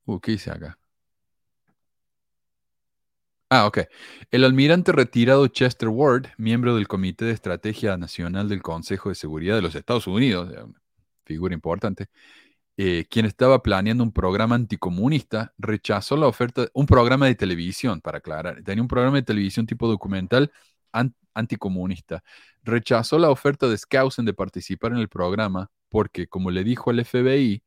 Uh, 0.04 0.20
¿qué 0.20 0.32
dice 0.32 0.50
acá? 0.50 0.78
Ah, 3.48 3.66
ok. 3.66 3.80
El 4.30 4.44
almirante 4.44 4.92
retirado 4.92 5.46
Chester 5.46 5.88
Ward, 5.88 6.28
miembro 6.38 6.74
del 6.74 6.88
Comité 6.88 7.26
de 7.26 7.32
Estrategia 7.32 7.96
Nacional 7.98 8.48
del 8.48 8.62
Consejo 8.62 9.10
de 9.10 9.14
Seguridad 9.14 9.56
de 9.56 9.62
los 9.62 9.74
Estados 9.74 10.06
Unidos, 10.06 10.50
figura 11.32 11.54
importante, 11.54 12.08
eh, 12.76 13.06
quien 13.10 13.26
estaba 13.26 13.62
planeando 13.62 14.04
un 14.04 14.12
programa 14.12 14.54
anticomunista, 14.54 15.54
rechazó 15.58 16.16
la 16.16 16.26
oferta, 16.26 16.68
un 16.74 16.86
programa 16.86 17.26
de 17.26 17.34
televisión, 17.34 18.00
para 18.00 18.18
aclarar, 18.18 18.62
tenía 18.64 18.82
un 18.82 18.88
programa 18.88 19.16
de 19.16 19.22
televisión 19.22 19.66
tipo 19.66 19.88
documental 19.88 20.52
anticomunista, 21.34 22.22
rechazó 22.62 23.18
la 23.18 23.30
oferta 23.30 23.68
de 23.68 23.78
Skousen 23.78 24.24
de 24.24 24.34
participar 24.34 24.92
en 24.92 24.98
el 24.98 25.08
programa 25.08 25.70
porque, 25.88 26.26
como 26.26 26.50
le 26.50 26.64
dijo 26.64 26.90
al 26.90 27.00
FBI, 27.00 27.62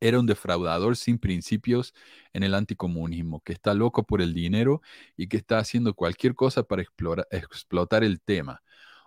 era 0.00 0.18
un 0.18 0.26
defraudador 0.26 0.96
sin 0.96 1.18
principios 1.18 1.94
en 2.32 2.42
el 2.42 2.54
anticomunismo, 2.54 3.40
que 3.42 3.52
está 3.52 3.74
loco 3.74 4.04
por 4.04 4.22
el 4.22 4.34
dinero 4.34 4.82
y 5.16 5.28
que 5.28 5.36
está 5.36 5.58
haciendo 5.58 5.94
cualquier 5.94 6.34
cosa 6.34 6.62
para 6.62 6.82
explotar 7.30 8.02
el 8.02 8.20
tema. 8.20 8.62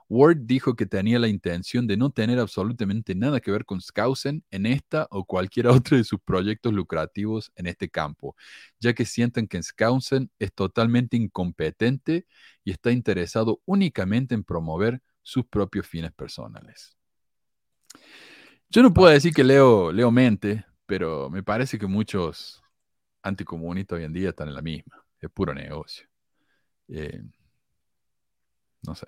Ward 0.10 0.38
dijo 0.42 0.76
que 0.76 0.86
tenía 0.86 1.20
la 1.20 1.28
intención 1.28 1.88
de 1.88 1.98
no 1.98 2.12
tener 2.12 2.40
absolutamente 2.40 3.16
nada 3.16 3.40
que 3.40 3.52
ver 3.52 3.66
con 3.66 3.82
Skousen 3.82 4.44
en 4.52 4.66
esta 4.66 5.08
o 5.12 5.26
cualquier 5.26 5.68
otro 5.88 5.98
de 5.98 6.04
sus 6.04 6.20
proyectos 6.22 6.74
lucrativos 6.74 7.52
en 7.56 7.68
este 7.68 7.90
campo, 7.90 8.36
ya 8.80 8.94
que 8.94 9.06
sienten 9.06 9.48
que 9.48 9.62
Skousen 9.62 10.32
es 10.40 10.54
totalmente 10.54 11.18
incompetente 11.18 12.28
y 12.64 12.72
está 12.72 12.92
interesado 12.92 13.62
únicamente 13.66 14.36
en 14.36 14.44
promover 14.44 15.02
sus 15.22 15.46
propios 15.46 15.88
fines 15.88 16.12
personales. 16.12 16.96
Yo 18.70 18.82
no 18.82 18.94
puedo 18.94 19.12
decir 19.12 19.34
que 19.34 19.44
Leo, 19.44 19.92
Leo 19.92 20.12
mente, 20.12 20.66
pero 20.86 21.30
me 21.30 21.44
parece 21.44 21.78
que 21.78 21.88
muchos 21.88 22.62
anticomunistas 23.22 23.98
hoy 23.98 24.04
en 24.06 24.14
día 24.14 24.30
están 24.30 24.48
en 24.48 24.56
la 24.56 24.62
misma. 24.62 25.04
Es 25.20 25.30
puro 25.30 25.54
negocio. 25.54 26.08
Eh, 26.88 27.22
no 28.86 28.96
sé. 28.96 29.08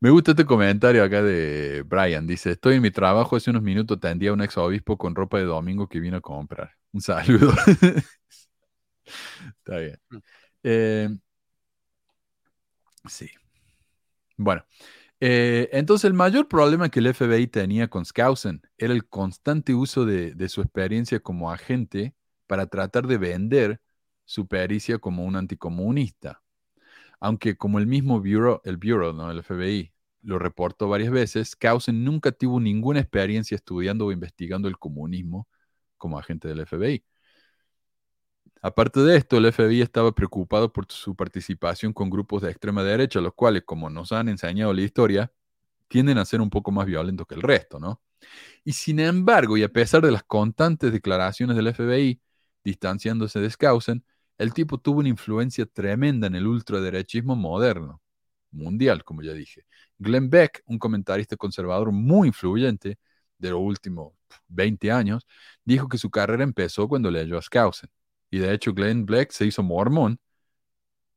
Me 0.00 0.10
gusta 0.10 0.32
este 0.32 0.44
comentario 0.44 1.02
acá 1.02 1.22
de 1.22 1.82
Brian. 1.82 2.26
Dice, 2.26 2.52
estoy 2.52 2.76
en 2.76 2.82
mi 2.82 2.90
trabajo, 2.90 3.36
hace 3.36 3.50
unos 3.50 3.62
minutos 3.62 3.98
tendía 3.98 4.30
a 4.30 4.32
un 4.34 4.42
ex 4.42 4.56
obispo 4.58 4.98
con 4.98 5.14
ropa 5.14 5.38
de 5.38 5.44
domingo 5.44 5.88
que 5.88 6.00
vino 6.00 6.18
a 6.18 6.20
comprar. 6.20 6.72
Un 6.92 7.00
saludo. 7.00 7.52
Está 9.58 9.78
bien. 9.78 9.98
Mm. 10.10 10.18
Eh, 10.64 11.08
sí. 13.08 13.30
Bueno. 14.36 14.64
Eh, 15.20 15.70
entonces, 15.72 16.04
el 16.04 16.14
mayor 16.14 16.48
problema 16.48 16.90
que 16.90 17.00
el 17.00 17.06
FBI 17.06 17.46
tenía 17.46 17.88
con 17.88 18.04
Skousen 18.04 18.60
era 18.76 18.92
el 18.92 19.08
constante 19.08 19.74
uso 19.74 20.04
de, 20.04 20.48
su 20.48 20.60
experiencia 20.60 21.20
como 21.20 21.50
agente 21.50 22.14
para 22.46 22.66
tratar 22.66 23.06
de 23.06 23.18
vender 23.18 23.80
su 24.24 24.46
pericia 24.46 24.98
como 24.98 25.24
un 25.24 25.36
anticomunista. 25.36 26.42
Aunque 27.20 27.56
como 27.56 27.78
el 27.78 27.86
mismo 27.86 28.18
Bureau, 28.18 28.60
el 28.64 28.76
Bureau, 28.76 29.12
¿no? 29.12 29.30
el 29.30 29.38
FBI, 29.42 29.92
lo 30.22 30.38
reportó 30.38 30.88
varias 30.88 31.10
veces, 31.10 31.50
Skousen 31.50 32.04
nunca 32.04 32.32
tuvo 32.32 32.60
ninguna 32.60 33.00
experiencia 33.00 33.54
estudiando 33.54 34.06
o 34.06 34.12
investigando 34.12 34.68
el 34.68 34.78
comunismo 34.78 35.48
como 35.96 36.18
agente 36.18 36.48
del 36.48 36.66
FBI. 36.66 37.04
Aparte 38.62 39.00
de 39.00 39.16
esto, 39.16 39.36
el 39.36 39.52
FBI 39.52 39.82
estaba 39.82 40.12
preocupado 40.12 40.72
por 40.72 40.86
su 40.90 41.14
participación 41.14 41.92
con 41.92 42.10
grupos 42.10 42.42
de 42.42 42.50
extrema 42.50 42.82
derecha, 42.82 43.20
los 43.20 43.34
cuales, 43.34 43.62
como 43.64 43.90
nos 43.90 44.12
han 44.12 44.28
enseñado 44.28 44.72
la 44.72 44.80
historia, 44.82 45.32
tienden 45.88 46.18
a 46.18 46.24
ser 46.24 46.40
un 46.40 46.50
poco 46.50 46.72
más 46.72 46.86
violentos 46.86 47.26
que 47.26 47.36
el 47.36 47.42
resto, 47.42 47.78
¿no? 47.78 48.02
Y 48.64 48.72
sin 48.72 48.98
embargo, 48.98 49.56
y 49.56 49.62
a 49.62 49.68
pesar 49.68 50.02
de 50.02 50.10
las 50.10 50.24
constantes 50.24 50.92
declaraciones 50.92 51.56
del 51.56 51.68
FBI 51.68 52.20
distanciándose 52.64 53.38
de 53.40 53.50
Skousen, 53.50 54.04
el 54.38 54.52
tipo 54.52 54.78
tuvo 54.78 55.00
una 55.00 55.08
influencia 55.08 55.66
tremenda 55.66 56.26
en 56.26 56.34
el 56.36 56.46
ultraderechismo 56.46 57.36
moderno, 57.36 58.02
mundial, 58.50 59.04
como 59.04 59.22
ya 59.22 59.32
dije. 59.32 59.64
Glenn 59.98 60.30
Beck, 60.30 60.62
un 60.66 60.78
comentarista 60.78 61.36
conservador 61.36 61.92
muy 61.92 62.28
influyente 62.28 62.98
de 63.38 63.50
los 63.50 63.60
últimos 63.60 64.12
20 64.48 64.90
años, 64.92 65.26
dijo 65.64 65.88
que 65.88 65.98
su 65.98 66.10
carrera 66.10 66.44
empezó 66.44 66.88
cuando 66.88 67.10
leyó 67.10 67.38
a 67.38 67.42
Skousen. 67.42 67.90
Y 68.30 68.38
de 68.38 68.52
hecho, 68.52 68.74
Glenn 68.74 69.06
Beck 69.06 69.30
se 69.32 69.46
hizo 69.46 69.62
mormón 69.62 70.18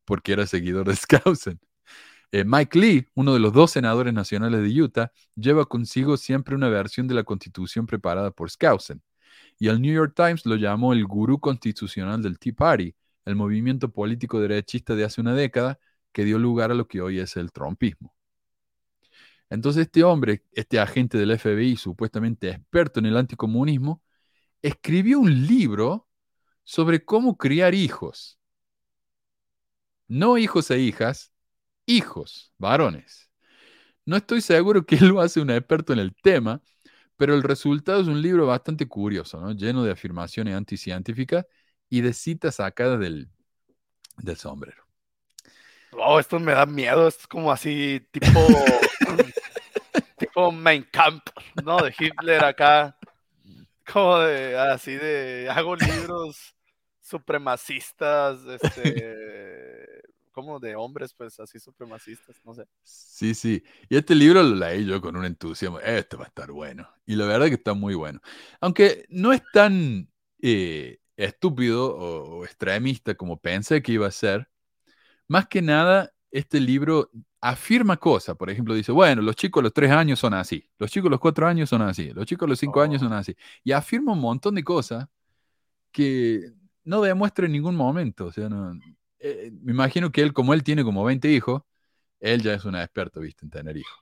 porque 0.05 0.33
era 0.33 0.45
seguidor 0.47 0.87
de 0.87 0.95
Skousen. 0.95 1.59
Eh, 2.31 2.43
Mike 2.45 2.79
Lee, 2.79 3.07
uno 3.15 3.33
de 3.33 3.39
los 3.39 3.53
dos 3.53 3.71
senadores 3.71 4.13
nacionales 4.13 4.61
de 4.61 4.81
Utah, 4.81 5.11
lleva 5.35 5.65
consigo 5.65 6.17
siempre 6.17 6.55
una 6.55 6.69
versión 6.69 7.07
de 7.07 7.15
la 7.15 7.23
constitución 7.23 7.87
preparada 7.87 8.31
por 8.31 8.49
Skousen. 8.51 9.01
Y 9.59 9.67
el 9.69 9.81
New 9.81 9.93
York 9.93 10.13
Times 10.15 10.45
lo 10.45 10.55
llamó 10.55 10.93
el 10.93 11.05
gurú 11.05 11.39
constitucional 11.39 12.21
del 12.21 12.39
Tea 12.39 12.53
Party, 12.53 12.95
el 13.29 13.35
movimiento 13.35 13.91
político 13.91 14.39
derechista 14.41 14.95
de 14.95 15.05
hace 15.05 15.21
una 15.21 15.33
década 15.33 15.79
que 16.11 16.25
dio 16.25 16.39
lugar 16.39 16.71
a 16.71 16.73
lo 16.75 16.87
que 16.87 17.01
hoy 17.01 17.19
es 17.19 17.37
el 17.37 17.51
trumpismo. 17.51 18.13
Entonces 19.49 19.83
este 19.83 20.03
hombre, 20.03 20.43
este 20.51 20.79
agente 20.79 21.17
del 21.17 21.31
FBI, 21.31 21.75
supuestamente 21.75 22.49
experto 22.49 22.99
en 22.99 23.07
el 23.07 23.17
anticomunismo, 23.17 24.01
escribió 24.61 25.19
un 25.19 25.47
libro 25.47 26.07
sobre 26.63 27.03
cómo 27.03 27.37
criar 27.37 27.73
hijos. 27.73 28.39
No 30.07 30.37
hijos 30.37 30.69
e 30.71 30.79
hijas, 30.79 31.31
hijos, 31.85 32.53
varones. 32.57 33.29
No 34.05 34.17
estoy 34.17 34.41
seguro 34.41 34.85
que 34.85 34.95
él 34.95 35.07
lo 35.09 35.21
hace 35.21 35.41
un 35.41 35.51
experto 35.51 35.93
en 35.93 35.99
el 35.99 36.15
tema, 36.15 36.61
pero 37.17 37.35
el 37.35 37.43
resultado 37.43 38.01
es 38.01 38.07
un 38.07 38.21
libro 38.21 38.47
bastante 38.47 38.87
curioso, 38.87 39.51
lleno 39.53 39.83
de 39.83 39.91
afirmaciones 39.91 40.55
anticientíficas 40.55 41.45
y 41.89 42.01
de 42.01 42.13
citas 42.13 42.55
sacadas 42.55 42.99
del, 42.99 43.29
del 44.17 44.37
sombrero. 44.37 44.83
Oh, 45.93 46.19
esto 46.19 46.39
me 46.39 46.53
da 46.53 46.65
miedo, 46.65 47.07
es 47.07 47.25
como 47.27 47.51
así, 47.51 48.05
tipo, 48.11 48.27
tipo 50.17 50.51
Mein 50.51 50.83
Kampf, 50.91 51.31
¿no? 51.63 51.77
De 51.77 51.93
Hitler 51.97 52.43
acá, 52.43 52.95
como 53.91 54.19
de, 54.19 54.57
así 54.57 54.93
de, 54.93 55.49
hago 55.49 55.75
libros 55.75 56.55
supremacistas, 57.01 58.39
este, 58.45 60.03
como 60.31 60.59
de 60.59 60.75
hombres, 60.75 61.13
pues 61.13 61.39
así 61.39 61.59
supremacistas, 61.59 62.39
no 62.45 62.53
sé. 62.53 62.65
Sí, 62.83 63.33
sí. 63.33 63.63
Y 63.89 63.97
este 63.97 64.13
libro 64.13 64.43
lo 64.43 64.55
leí 64.55 64.85
yo 64.85 65.01
con 65.01 65.15
un 65.15 65.25
entusiasmo. 65.25 65.79
Este 65.79 66.15
va 66.15 66.25
a 66.25 66.27
estar 66.27 66.51
bueno. 66.51 66.87
Y 67.05 67.15
la 67.15 67.25
verdad 67.25 67.47
que 67.47 67.55
está 67.55 67.73
muy 67.73 67.95
bueno. 67.95 68.21
Aunque 68.61 69.05
no 69.09 69.33
es 69.33 69.41
tan 69.51 70.07
eh, 70.41 70.99
estúpido 71.19 71.95
o, 71.97 72.45
extremista 72.45 73.15
como 73.15 73.39
pensé 73.39 73.81
que 73.81 73.93
iba 73.93 74.07
a 74.07 74.11
ser. 74.11 74.49
Más 75.27 75.47
que 75.47 75.61
nada, 75.61 76.11
este 76.31 76.59
libro 76.59 77.11
afirma 77.41 77.97
cosas. 77.97 78.35
Por 78.37 78.49
ejemplo, 78.49 78.73
dice, 78.73 78.91
bueno, 78.91 79.21
los 79.21 79.35
chicos 79.35 79.61
a 79.61 79.63
los 79.65 79.73
tres 79.73 79.91
años 79.91 80.19
son 80.19 80.33
así. 80.33 80.69
Los 80.77 80.91
chicos 80.91 81.09
a 81.09 81.11
los 81.11 81.19
cuatro 81.19 81.47
años 81.47 81.69
son 81.69 81.81
así. 81.81 82.11
Los 82.13 82.25
chicos 82.25 82.47
a 82.47 82.49
los 82.49 82.59
cinco 82.59 82.81
años 82.81 83.01
son 83.01 83.13
oh. 83.13 83.17
así. 83.17 83.35
Y 83.63 83.71
afirma 83.73 84.13
un 84.13 84.21
montón 84.21 84.55
de 84.55 84.63
cosas 84.63 85.07
que 85.91 86.51
no 86.83 87.01
demuestra 87.01 87.45
en 87.45 87.53
ningún 87.53 87.75
momento. 87.75 88.27
O 88.27 88.31
sea, 88.31 88.49
no, 88.49 88.79
eh, 89.19 89.51
me 89.61 89.73
imagino 89.73 90.11
que 90.11 90.21
él, 90.21 90.33
como 90.33 90.53
él 90.53 90.63
tiene 90.63 90.83
como 90.83 91.03
20 91.03 91.29
hijos, 91.31 91.63
él 92.19 92.41
ya 92.43 92.53
es 92.55 92.65
un 92.65 92.75
experto, 92.75 93.21
viste, 93.21 93.45
en 93.45 93.51
tener 93.51 93.77
hijos. 93.77 93.99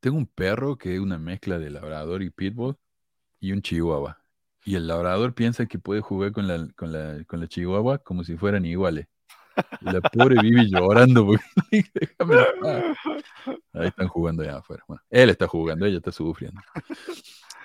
Tengo 0.00 0.16
un 0.16 0.26
perro 0.26 0.76
que 0.78 0.94
es 0.94 1.00
una 1.00 1.18
mezcla 1.18 1.58
de 1.58 1.70
labrador 1.70 2.22
y 2.22 2.30
pitbull 2.30 2.76
y 3.40 3.52
un 3.52 3.62
chihuahua. 3.62 4.18
Y 4.64 4.76
el 4.76 4.86
labrador 4.86 5.34
piensa 5.34 5.66
que 5.66 5.78
puede 5.78 6.02
jugar 6.02 6.32
con 6.32 6.46
la, 6.46 6.68
con 6.76 6.92
la, 6.92 7.24
con 7.24 7.40
la 7.40 7.48
chihuahua 7.48 7.98
como 7.98 8.22
si 8.24 8.36
fueran 8.36 8.64
iguales. 8.64 9.06
Y 9.80 9.84
la 9.86 10.00
pobre 10.00 10.36
vive 10.40 10.68
llorando 10.68 11.26
porque 11.26 11.44
déjame 11.94 12.36
Ahí 13.72 13.88
están 13.88 14.08
jugando 14.08 14.42
allá 14.42 14.58
afuera. 14.58 14.84
Bueno, 14.86 15.02
él 15.10 15.30
está 15.30 15.46
jugando, 15.46 15.86
ella 15.86 15.96
está 15.96 16.12
sufriendo. 16.12 16.60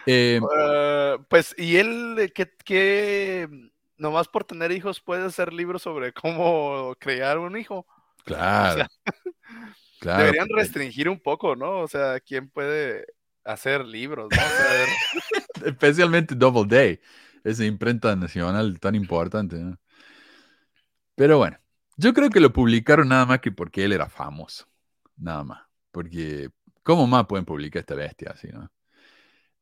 Eh, 0.06 0.39
uh, 0.41 1.23
pues, 1.30 1.56
¿y 1.57 1.77
él 1.77 2.31
qué, 2.34 2.52
qué, 2.64 3.49
nomás 3.97 4.27
por 4.27 4.43
tener 4.43 4.72
hijos 4.72 5.02
puede 5.02 5.26
hacer 5.26 5.52
libros 5.52 5.81
sobre 5.81 6.14
cómo 6.14 6.95
crear 6.99 7.39
un 7.39 7.57
hijo? 7.57 7.85
Claro. 8.23 8.85
claro 9.99 10.23
deberían 10.23 10.49
restringir 10.49 11.10
un 11.10 11.19
poco, 11.19 11.56
¿no? 11.56 11.80
O 11.80 11.88
sea, 11.88 12.19
¿quién 12.19 12.49
puede 12.49 13.06
hacer 13.45 13.85
libros? 13.85 14.30
¿no? 14.31 15.65
Especialmente 15.65 16.35
Double 16.35 16.65
Day, 16.67 16.99
esa 17.43 17.63
imprenta 17.63 18.15
nacional 18.15 18.80
tan 18.80 18.95
importante. 18.95 19.55
¿no? 19.57 19.77
Pero 21.15 21.38
bueno, 21.38 21.57
yo 21.95 22.13
creo 22.13 22.30
que 22.30 22.41
lo 22.41 22.51
publicaron 22.51 23.07
nada 23.07 23.26
más 23.26 23.39
que 23.39 23.51
porque 23.51 23.85
él 23.85 23.93
era 23.93 24.09
famoso. 24.09 24.67
Nada 25.17 25.43
más. 25.43 25.61
Porque, 25.91 26.49
¿cómo 26.84 27.07
más 27.07 27.26
pueden 27.26 27.45
publicar 27.45 27.80
esta 27.80 27.95
bestia 27.95 28.31
así, 28.31 28.49
no? 28.49 28.69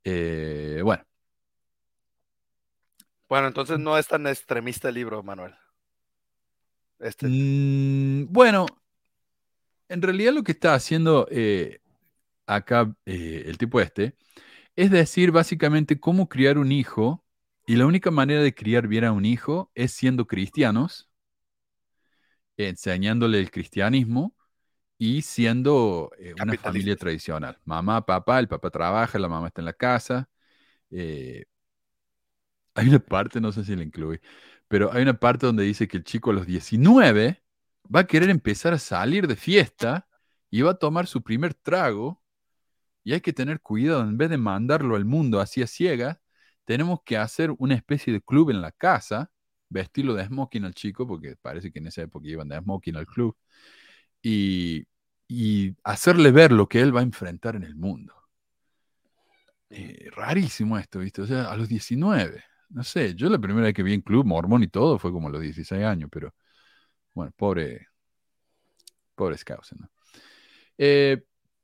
Eh, 0.03 0.81
bueno. 0.83 1.05
Bueno, 3.29 3.47
entonces 3.47 3.79
no 3.79 3.97
es 3.97 4.07
tan 4.07 4.25
extremista 4.27 4.89
el 4.89 4.95
libro, 4.95 5.21
Manuel. 5.23 5.55
Este. 6.99 7.27
Mm, 7.27 8.31
bueno, 8.31 8.65
en 9.89 10.01
realidad 10.01 10.33
lo 10.33 10.43
que 10.43 10.53
está 10.53 10.73
haciendo 10.73 11.27
eh, 11.29 11.81
acá 12.45 12.95
eh, 13.05 13.43
el 13.47 13.57
tipo 13.57 13.81
este 13.81 14.15
es 14.75 14.91
decir 14.91 15.31
básicamente 15.31 15.99
cómo 15.99 16.29
criar 16.29 16.57
un 16.57 16.71
hijo 16.71 17.25
y 17.65 17.75
la 17.75 17.85
única 17.85 18.11
manera 18.11 18.41
de 18.41 18.53
criar 18.53 18.87
bien 18.87 19.05
a 19.05 19.11
un 19.11 19.25
hijo 19.25 19.71
es 19.75 19.91
siendo 19.93 20.27
cristianos 20.27 21.09
enseñándole 22.57 23.39
el 23.39 23.51
cristianismo 23.51 24.35
y 24.97 25.21
siendo 25.23 26.11
eh, 26.17 26.33
una 26.41 26.55
familia 26.55 26.95
tradicional. 26.95 27.59
Mamá, 27.65 28.05
papá, 28.05 28.39
el 28.39 28.47
papá 28.47 28.69
trabaja, 28.69 29.19
la 29.19 29.27
mamá 29.27 29.47
está 29.47 29.61
en 29.61 29.65
la 29.65 29.73
casa. 29.73 30.29
Eh, 30.91 31.45
hay 32.75 32.87
una 32.89 32.99
parte, 32.99 33.41
no 33.41 33.51
sé 33.51 33.63
si 33.63 33.75
la 33.75 33.83
incluye, 33.83 34.21
pero 34.67 34.91
hay 34.93 35.03
una 35.03 35.19
parte 35.19 35.45
donde 35.45 35.63
dice 35.63 35.87
que 35.87 35.97
el 35.97 36.03
chico 36.03 36.31
a 36.31 36.33
los 36.33 36.47
19 36.47 37.43
va 37.93 38.01
a 38.01 38.07
querer 38.07 38.29
empezar 38.29 38.73
a 38.73 38.79
salir 38.79 39.27
de 39.27 39.35
fiesta 39.35 40.07
y 40.49 40.61
va 40.61 40.71
a 40.71 40.75
tomar 40.75 41.07
su 41.07 41.21
primer 41.23 41.53
trago 41.53 42.22
y 43.03 43.13
hay 43.13 43.21
que 43.21 43.33
tener 43.33 43.61
cuidado, 43.61 44.01
en 44.03 44.17
vez 44.17 44.29
de 44.29 44.37
mandarlo 44.37 44.95
al 44.95 45.05
mundo 45.05 45.39
así 45.39 45.61
a 45.61 45.67
ciegas, 45.67 46.19
tenemos 46.65 47.01
que 47.03 47.17
hacer 47.17 47.51
una 47.57 47.75
especie 47.75 48.13
de 48.13 48.21
club 48.21 48.49
en 48.51 48.61
la 48.61 48.71
casa 48.71 49.31
vestirlo 49.73 50.13
de 50.13 50.25
smoking 50.25 50.65
al 50.65 50.73
chico, 50.75 51.07
porque 51.07 51.35
parece 51.41 51.71
que 51.71 51.79
en 51.79 51.87
esa 51.87 52.03
época 52.03 52.27
iban 52.27 52.47
de 52.47 52.59
smoking 52.59 52.95
al 52.95 53.07
club, 53.07 53.35
y, 54.21 54.87
hacerle 55.83 56.31
ver 56.31 56.51
lo 56.51 56.67
que 56.67 56.79
él 56.81 56.95
va 56.95 57.01
a 57.01 57.03
enfrentar 57.03 57.55
en 57.55 57.63
el 57.63 57.75
mundo. 57.75 58.13
Eh, 59.69 60.09
rarísimo 60.11 60.77
esto, 60.77 60.99
¿viste? 60.99 61.21
O 61.23 61.25
sea, 61.27 61.51
a 61.51 61.57
los 61.57 61.67
19, 61.67 62.43
no 62.69 62.83
sé, 62.83 63.15
yo 63.15 63.29
la 63.29 63.39
primera 63.39 63.65
vez 63.65 63.73
que 63.73 63.83
vi 63.83 63.93
en 63.93 64.01
club 64.01 64.25
mormón 64.25 64.63
y 64.63 64.67
todo 64.67 64.99
fue 64.99 65.11
como 65.11 65.29
a 65.29 65.31
los 65.31 65.41
16 65.41 65.83
años, 65.83 66.09
pero 66.11 66.33
bueno, 67.13 67.31
pobre, 67.35 67.87
pobre 69.15 69.37
Skousen, 69.37 69.79
¿no? 69.81 69.89
Eh, 70.77 71.23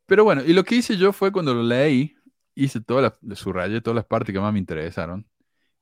pero 0.10 0.24
bueno, 0.24 0.42
y 0.46 0.54
lo 0.54 0.64
que 0.64 0.76
hice 0.76 0.98
yo 0.98 1.14
fue 1.14 1.32
cuando 1.32 1.54
lo 1.54 1.64
leí, 1.64 2.16
hice 2.56 2.82
todas 2.82 3.14
las, 3.22 3.40
subrayé 3.40 3.80
todas 3.80 3.96
las 3.96 4.06
partes 4.06 4.34
que 4.34 4.40
más 4.40 4.52
me 4.52 4.60
interesaron 4.60 5.26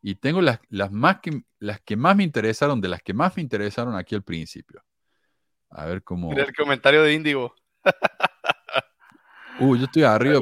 y 0.02 0.16
tengo 0.16 0.42
las, 0.42 0.60
las, 0.70 0.92
más 0.92 1.22
que, 1.22 1.42
las 1.60 1.82
que 1.82 1.96
más 1.96 2.16
me 2.16 2.24
interesaron, 2.24 2.80
de 2.82 2.90
las 2.90 3.02
que 3.02 3.14
más 3.14 3.36
me 3.36 3.42
interesaron 3.42 3.96
aquí 3.96 4.14
al 4.14 4.24
principio. 4.24 4.84
A 5.70 5.86
ver 5.86 6.04
cómo. 6.04 6.30
Mira 6.30 6.44
el 6.44 6.56
comentario 6.56 7.02
de 7.04 7.14
Índigo. 7.14 7.56
Uh, 9.60 9.76
yo 9.76 9.86
estoy 9.86 10.04
arriba 10.04 10.40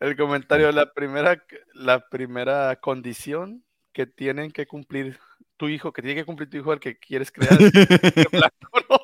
El 0.00 0.14
comentario, 0.14 0.70
la 0.70 0.92
primera, 0.92 1.42
la 1.72 2.06
primera 2.10 2.76
condición 2.76 3.64
que 3.94 4.04
tienen 4.04 4.50
que 4.50 4.66
cumplir 4.66 5.18
tu 5.56 5.66
hijo, 5.66 5.90
que 5.90 6.02
tiene 6.02 6.20
que 6.20 6.26
cumplir 6.26 6.50
tu 6.50 6.58
hijo 6.58 6.74
el 6.74 6.80
que 6.80 6.98
quieres 6.98 7.32
crear. 7.32 7.58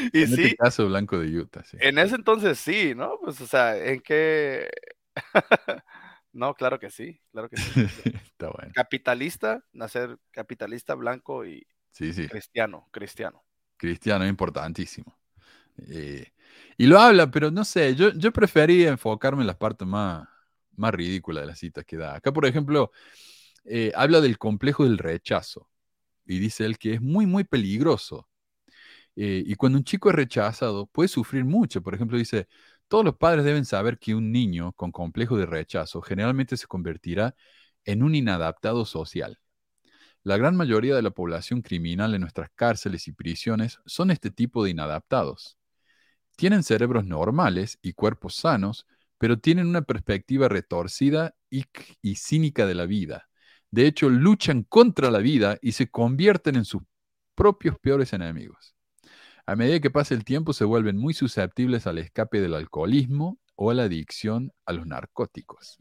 y 0.12 0.18
en 0.18 0.24
este 0.24 0.36
sí, 0.36 0.42
este 0.42 0.56
caso 0.56 0.86
blanco 0.86 1.18
de 1.18 1.38
Utah, 1.38 1.64
sí. 1.64 1.76
En 1.80 1.98
ese 1.98 2.14
entonces 2.14 2.58
sí, 2.58 2.94
¿no? 2.94 3.18
Pues, 3.22 3.40
o 3.40 3.46
sea, 3.46 3.76
en 3.76 4.00
qué 4.00 4.68
no, 6.32 6.54
claro 6.54 6.78
que 6.78 6.90
sí, 6.90 7.20
claro 7.32 7.48
que 7.48 7.56
sí. 7.56 7.80
Está 8.24 8.50
bueno. 8.50 8.72
Capitalista, 8.74 9.64
nacer 9.72 10.18
capitalista 10.30 10.94
blanco 10.94 11.44
y 11.44 11.66
sí, 11.90 12.12
sí. 12.12 12.28
cristiano, 12.28 12.88
cristiano. 12.90 13.44
Cristiano, 13.76 14.26
importantísimo. 14.26 15.18
Eh, 15.88 16.26
y 16.76 16.86
lo 16.86 16.98
habla, 16.98 17.30
pero 17.30 17.50
no 17.50 17.64
sé, 17.64 17.94
yo, 17.94 18.10
yo 18.12 18.32
prefería 18.32 18.90
enfocarme 18.90 19.42
en 19.42 19.46
las 19.46 19.56
partes 19.56 19.86
más, 19.86 20.28
más 20.76 20.92
ridículas 20.92 21.42
de 21.42 21.48
las 21.48 21.58
citas 21.58 21.84
que 21.84 21.96
da. 21.96 22.14
Acá, 22.16 22.32
por 22.32 22.46
ejemplo, 22.46 22.90
eh, 23.64 23.92
habla 23.94 24.20
del 24.20 24.38
complejo 24.38 24.84
del 24.84 24.98
rechazo 24.98 25.68
y 26.26 26.38
dice 26.38 26.64
él 26.64 26.78
que 26.78 26.94
es 26.94 27.00
muy, 27.00 27.26
muy 27.26 27.44
peligroso. 27.44 28.28
Eh, 29.16 29.42
y 29.46 29.54
cuando 29.54 29.78
un 29.78 29.84
chico 29.84 30.10
es 30.10 30.14
rechazado, 30.14 30.86
puede 30.86 31.08
sufrir 31.08 31.44
mucho. 31.44 31.82
Por 31.82 31.94
ejemplo, 31.94 32.16
dice, 32.18 32.48
todos 32.88 33.04
los 33.04 33.16
padres 33.16 33.44
deben 33.44 33.64
saber 33.64 33.98
que 33.98 34.14
un 34.14 34.32
niño 34.32 34.72
con 34.72 34.92
complejo 34.92 35.36
de 35.36 35.46
rechazo 35.46 36.00
generalmente 36.02 36.56
se 36.56 36.66
convertirá 36.66 37.34
en 37.84 38.02
un 38.02 38.14
inadaptado 38.14 38.84
social. 38.84 39.38
La 40.22 40.36
gran 40.36 40.56
mayoría 40.56 40.94
de 40.94 41.02
la 41.02 41.10
población 41.12 41.62
criminal 41.62 42.14
en 42.14 42.20
nuestras 42.20 42.50
cárceles 42.54 43.08
y 43.08 43.12
prisiones 43.12 43.78
son 43.86 44.10
este 44.10 44.30
tipo 44.30 44.64
de 44.64 44.70
inadaptados. 44.70 45.56
Tienen 46.36 46.62
cerebros 46.62 47.06
normales 47.06 47.78
y 47.82 47.94
cuerpos 47.94 48.34
sanos, 48.34 48.86
pero 49.18 49.38
tienen 49.38 49.66
una 49.66 49.82
perspectiva 49.82 50.48
retorcida 50.48 51.34
y, 51.50 51.64
y, 52.02 52.16
cínica 52.16 52.66
de 52.66 52.74
la 52.74 52.86
vida. 52.86 53.28
De 53.70 53.86
hecho, 53.86 54.08
luchan 54.08 54.62
contra 54.64 55.10
la 55.10 55.18
vida 55.18 55.58
y 55.62 55.72
se 55.72 55.90
convierten 55.90 56.56
en 56.56 56.64
sus 56.64 56.82
propios 57.34 57.78
peores 57.78 58.12
enemigos. 58.12 58.74
A 59.46 59.56
medida 59.56 59.80
que 59.80 59.90
pasa 59.90 60.14
el 60.14 60.24
tiempo 60.24 60.52
se 60.52 60.64
vuelven 60.64 60.96
muy 60.96 61.14
susceptibles 61.14 61.86
al 61.86 61.98
escape 61.98 62.40
del 62.40 62.54
alcoholismo 62.54 63.38
o 63.56 63.70
a 63.70 63.74
la 63.74 63.84
adicción 63.84 64.52
a 64.64 64.72
los 64.72 64.86
narcóticos. 64.86 65.78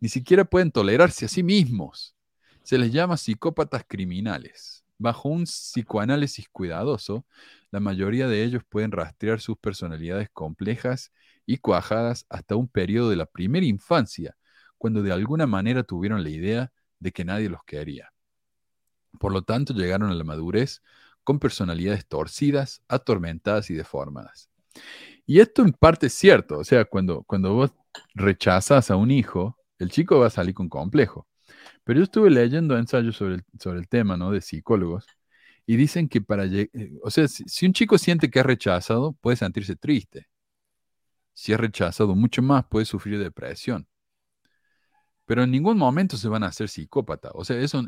Ni 0.00 0.08
siquiera 0.08 0.44
pueden 0.44 0.70
tolerarse 0.70 1.26
a 1.26 1.28
sí 1.28 1.42
mismos. 1.42 2.14
Se 2.62 2.78
les 2.78 2.92
llama 2.92 3.16
psicópatas 3.16 3.84
criminales. 3.86 4.84
Bajo 4.98 5.28
un 5.28 5.44
psicoanálisis 5.44 6.48
cuidadoso, 6.48 7.26
la 7.70 7.80
mayoría 7.80 8.28
de 8.28 8.44
ellos 8.44 8.62
pueden 8.68 8.92
rastrear 8.92 9.40
sus 9.40 9.56
personalidades 9.56 10.28
complejas 10.32 11.12
y 11.46 11.58
cuajadas 11.58 12.26
hasta 12.28 12.56
un 12.56 12.68
periodo 12.68 13.10
de 13.10 13.16
la 13.16 13.26
primera 13.26 13.66
infancia, 13.66 14.36
cuando 14.78 15.02
de 15.02 15.12
alguna 15.12 15.46
manera 15.46 15.82
tuvieron 15.82 16.22
la 16.22 16.30
idea 16.30 16.72
de 17.00 17.12
que 17.12 17.24
nadie 17.24 17.48
los 17.48 17.64
quería. 17.64 18.12
Por 19.18 19.32
lo 19.32 19.42
tanto, 19.42 19.74
llegaron 19.74 20.10
a 20.10 20.14
la 20.14 20.24
madurez 20.24 20.82
con 21.24 21.38
personalidades 21.38 22.06
torcidas, 22.06 22.82
atormentadas 22.88 23.70
y 23.70 23.74
deformadas. 23.74 24.50
Y 25.26 25.40
esto 25.40 25.62
en 25.62 25.72
parte 25.72 26.06
es 26.08 26.14
cierto, 26.14 26.58
o 26.58 26.64
sea, 26.64 26.84
cuando, 26.84 27.24
cuando 27.24 27.54
vos 27.54 27.72
rechazas 28.14 28.90
a 28.90 28.96
un 28.96 29.10
hijo, 29.10 29.58
el 29.78 29.90
chico 29.90 30.18
va 30.20 30.26
a 30.28 30.30
salir 30.30 30.54
con 30.54 30.68
complejo. 30.68 31.26
Pero 31.84 31.98
yo 32.00 32.04
estuve 32.04 32.30
leyendo 32.30 32.76
ensayos 32.78 33.16
sobre 33.16 33.36
el, 33.36 33.44
sobre 33.58 33.78
el 33.80 33.88
tema, 33.88 34.16
¿no? 34.16 34.30
De 34.30 34.40
psicólogos, 34.40 35.06
y 35.66 35.76
dicen 35.76 36.08
que 36.08 36.20
para, 36.20 36.44
eh, 36.46 36.70
o 37.02 37.10
sea, 37.10 37.28
si, 37.28 37.66
un 37.66 37.72
chico 37.72 37.98
siente 37.98 38.30
que 38.30 38.40
es 38.40 38.46
rechazado, 38.46 39.14
puede 39.20 39.36
sentirse 39.36 39.76
triste. 39.76 40.28
Si 41.34 41.52
es 41.52 41.60
rechazado 41.60 42.14
mucho 42.14 42.42
más, 42.42 42.64
puede 42.66 42.86
sufrir 42.86 43.18
depresión. 43.18 43.86
Pero 45.26 45.42
en 45.42 45.50
ningún 45.50 45.78
momento 45.78 46.16
se 46.16 46.28
van 46.28 46.42
a 46.44 46.48
hacer 46.48 46.68
psicópata. 46.68 47.30
O 47.34 47.44
sea, 47.44 47.58
eso, 47.58 47.82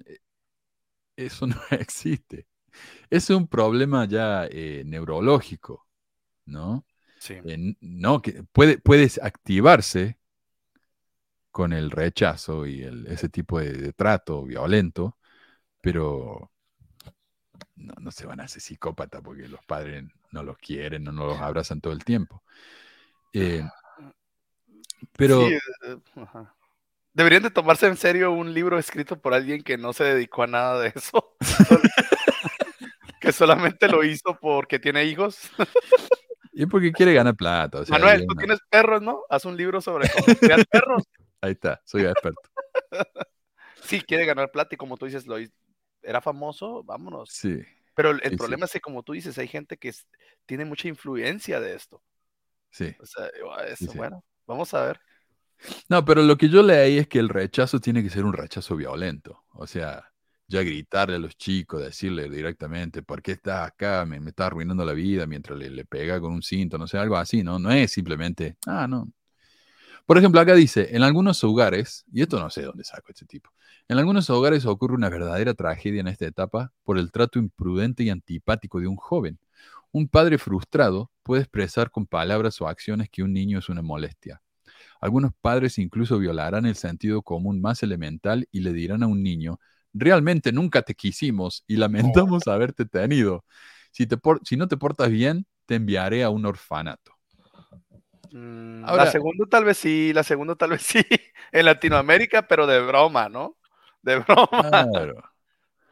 eso 1.16 1.46
no 1.46 1.56
existe 1.70 2.46
es 3.10 3.30
un 3.30 3.48
problema 3.48 4.06
ya 4.06 4.46
eh, 4.50 4.82
neurológico, 4.84 5.86
¿no? 6.44 6.84
Sí. 7.18 7.34
Eh, 7.44 7.74
no, 7.80 8.22
que 8.22 8.44
puede, 8.52 8.78
puedes 8.78 9.20
activarse 9.22 10.18
con 11.56 11.72
el 11.72 11.90
rechazo 11.90 12.66
y 12.66 12.82
ese 13.06 13.30
tipo 13.30 13.58
de, 13.58 13.94
trato 13.94 14.42
violento, 14.42 15.16
pero 15.80 16.52
no, 17.76 18.10
se 18.10 18.26
van 18.26 18.40
a 18.40 18.44
hacer 18.44 18.60
psicópata 18.60 19.22
porque 19.22 19.48
los 19.48 19.64
padres 19.64 20.04
no 20.32 20.42
los 20.42 20.58
quieren, 20.58 21.04
no, 21.04 21.12
los 21.12 21.40
abrazan 21.40 21.80
todo 21.80 21.94
el 21.94 22.04
tiempo. 22.04 22.42
Eh, 23.32 23.64
pero... 25.12 25.48
deberían 27.14 27.44
de 27.44 27.50
tomarse 27.50 27.86
en 27.86 27.96
serio 27.96 28.32
un 28.32 28.52
libro 28.52 28.78
escrito 28.78 29.18
por 29.18 29.32
alguien 29.32 29.62
que 29.62 29.78
no 29.78 29.94
se 29.94 30.04
dedicó 30.04 30.42
a 30.42 30.48
nada 30.48 30.80
de 30.82 30.92
eso. 30.94 31.36
que 33.26 33.32
solamente 33.32 33.88
lo 33.88 34.04
hizo 34.04 34.38
porque 34.40 34.78
tiene 34.78 35.04
hijos. 35.04 35.50
y 36.52 36.66
porque 36.66 36.92
quiere 36.92 37.12
ganar 37.12 37.34
plata. 37.34 37.80
O 37.80 37.84
sea, 37.84 37.98
Manuel, 37.98 38.20
tú 38.26 38.34
¿no? 38.34 38.38
tienes 38.38 38.58
perros, 38.70 39.02
¿no? 39.02 39.22
Haz 39.28 39.44
un 39.44 39.56
libro 39.56 39.80
sobre 39.80 40.08
cómo 40.08 40.26
perros. 40.70 41.02
Ahí 41.40 41.52
está, 41.52 41.82
soy 41.84 42.04
experto. 42.04 42.40
Sí, 43.82 44.00
quiere 44.00 44.26
ganar 44.26 44.50
plata 44.50 44.74
y 44.74 44.76
como 44.76 44.96
tú 44.96 45.06
dices, 45.06 45.28
lo, 45.28 45.36
era 46.02 46.20
famoso, 46.20 46.82
vámonos. 46.82 47.30
Sí. 47.30 47.62
Pero 47.94 48.10
el, 48.10 48.20
sí. 48.20 48.36
problema 48.36 48.64
es 48.64 48.72
que, 48.72 48.80
como 48.80 49.04
tú 49.04 49.12
dices, 49.12 49.38
hay 49.38 49.46
gente 49.46 49.76
que 49.76 49.92
tiene 50.44 50.64
mucha 50.64 50.88
influencia 50.88 51.60
de 51.60 51.76
esto. 51.76 52.02
Sí. 52.70 52.96
O 52.98 53.06
sea, 53.06 53.26
eso, 53.66 53.76
Sí, 53.76 53.86
sí. 53.86 53.96
bueno, 53.96 54.24
vamos 54.44 54.74
a 54.74 54.86
ver. 54.86 55.00
No, 55.88 56.04
pero 56.04 56.22
lo 56.22 56.36
que 56.36 56.48
yo 56.48 56.64
leí 56.64 56.98
es 56.98 57.06
que 57.06 57.20
el 57.20 57.28
rechazo 57.28 57.78
tiene 57.78 58.02
que 58.02 58.10
ser 58.10 58.24
un 58.24 58.32
rechazo 58.32 58.74
violento. 58.74 59.44
O 59.52 59.68
sea, 59.68 60.12
ya 60.48 60.62
gritarle 60.62 61.16
a 61.16 61.18
los 61.18 61.36
chicos, 61.36 61.82
decirle 61.82 62.28
directamente, 62.30 63.02
¿por 63.02 63.22
qué 63.22 63.32
estás 63.32 63.66
acá? 63.68 64.04
Me, 64.06 64.20
me 64.20 64.30
estás 64.30 64.48
arruinando 64.48 64.84
la 64.84 64.92
vida 64.92 65.26
mientras 65.26 65.58
le, 65.58 65.70
le 65.70 65.84
pega 65.84 66.20
con 66.20 66.32
un 66.32 66.42
cinto, 66.42 66.78
no 66.78 66.86
sé, 66.86 66.98
algo 66.98 67.16
así, 67.16 67.42
¿no? 67.42 67.58
No 67.58 67.70
es 67.72 67.92
simplemente, 67.92 68.56
ah, 68.66 68.86
no. 68.88 69.10
Por 70.06 70.18
ejemplo, 70.18 70.40
acá 70.40 70.54
dice, 70.54 70.94
en 70.96 71.02
algunos 71.02 71.42
hogares, 71.42 72.04
y 72.12 72.22
esto 72.22 72.38
no 72.38 72.48
sé 72.48 72.62
dónde 72.62 72.84
saco 72.84 73.06
este 73.08 73.26
tipo, 73.26 73.50
en 73.88 73.98
algunos 73.98 74.30
hogares 74.30 74.64
ocurre 74.64 74.94
una 74.94 75.08
verdadera 75.08 75.54
tragedia 75.54 76.00
en 76.00 76.08
esta 76.08 76.26
etapa 76.26 76.72
por 76.84 76.98
el 76.98 77.10
trato 77.10 77.40
imprudente 77.40 78.04
y 78.04 78.10
antipático 78.10 78.80
de 78.80 78.86
un 78.86 78.96
joven. 78.96 79.40
Un 79.90 80.08
padre 80.08 80.38
frustrado 80.38 81.10
puede 81.24 81.42
expresar 81.42 81.90
con 81.90 82.06
palabras 82.06 82.60
o 82.60 82.68
acciones 82.68 83.08
que 83.10 83.24
un 83.24 83.32
niño 83.32 83.58
es 83.58 83.68
una 83.68 83.82
molestia. 83.82 84.42
Algunos 85.00 85.32
padres 85.40 85.78
incluso 85.78 86.18
violarán 86.18 86.66
el 86.66 86.76
sentido 86.76 87.22
común 87.22 87.60
más 87.60 87.82
elemental 87.82 88.48
y 88.52 88.60
le 88.60 88.72
dirán 88.72 89.02
a 89.02 89.08
un 89.08 89.22
niño, 89.22 89.58
realmente 89.98 90.52
nunca 90.52 90.82
te 90.82 90.94
quisimos 90.94 91.64
y 91.66 91.76
lamentamos 91.76 92.46
haberte 92.48 92.86
tenido. 92.86 93.44
Si, 93.92 94.06
te 94.06 94.16
por- 94.16 94.40
si 94.44 94.56
no 94.56 94.68
te 94.68 94.76
portas 94.76 95.10
bien, 95.10 95.46
te 95.66 95.76
enviaré 95.76 96.22
a 96.24 96.30
un 96.30 96.46
orfanato. 96.46 97.12
Mm, 98.32 98.84
Ahora- 98.84 99.04
la 99.04 99.10
segunda 99.10 99.46
tal 99.48 99.64
vez 99.64 99.78
sí, 99.78 100.12
la 100.12 100.22
segunda 100.22 100.54
tal 100.56 100.70
vez 100.70 100.82
sí, 100.82 101.00
en 101.52 101.64
Latinoamérica, 101.64 102.46
pero 102.48 102.66
de 102.66 102.80
broma, 102.80 103.28
¿no? 103.28 103.56
De 104.02 104.18
broma. 104.18 104.70
Claro. 104.70 105.14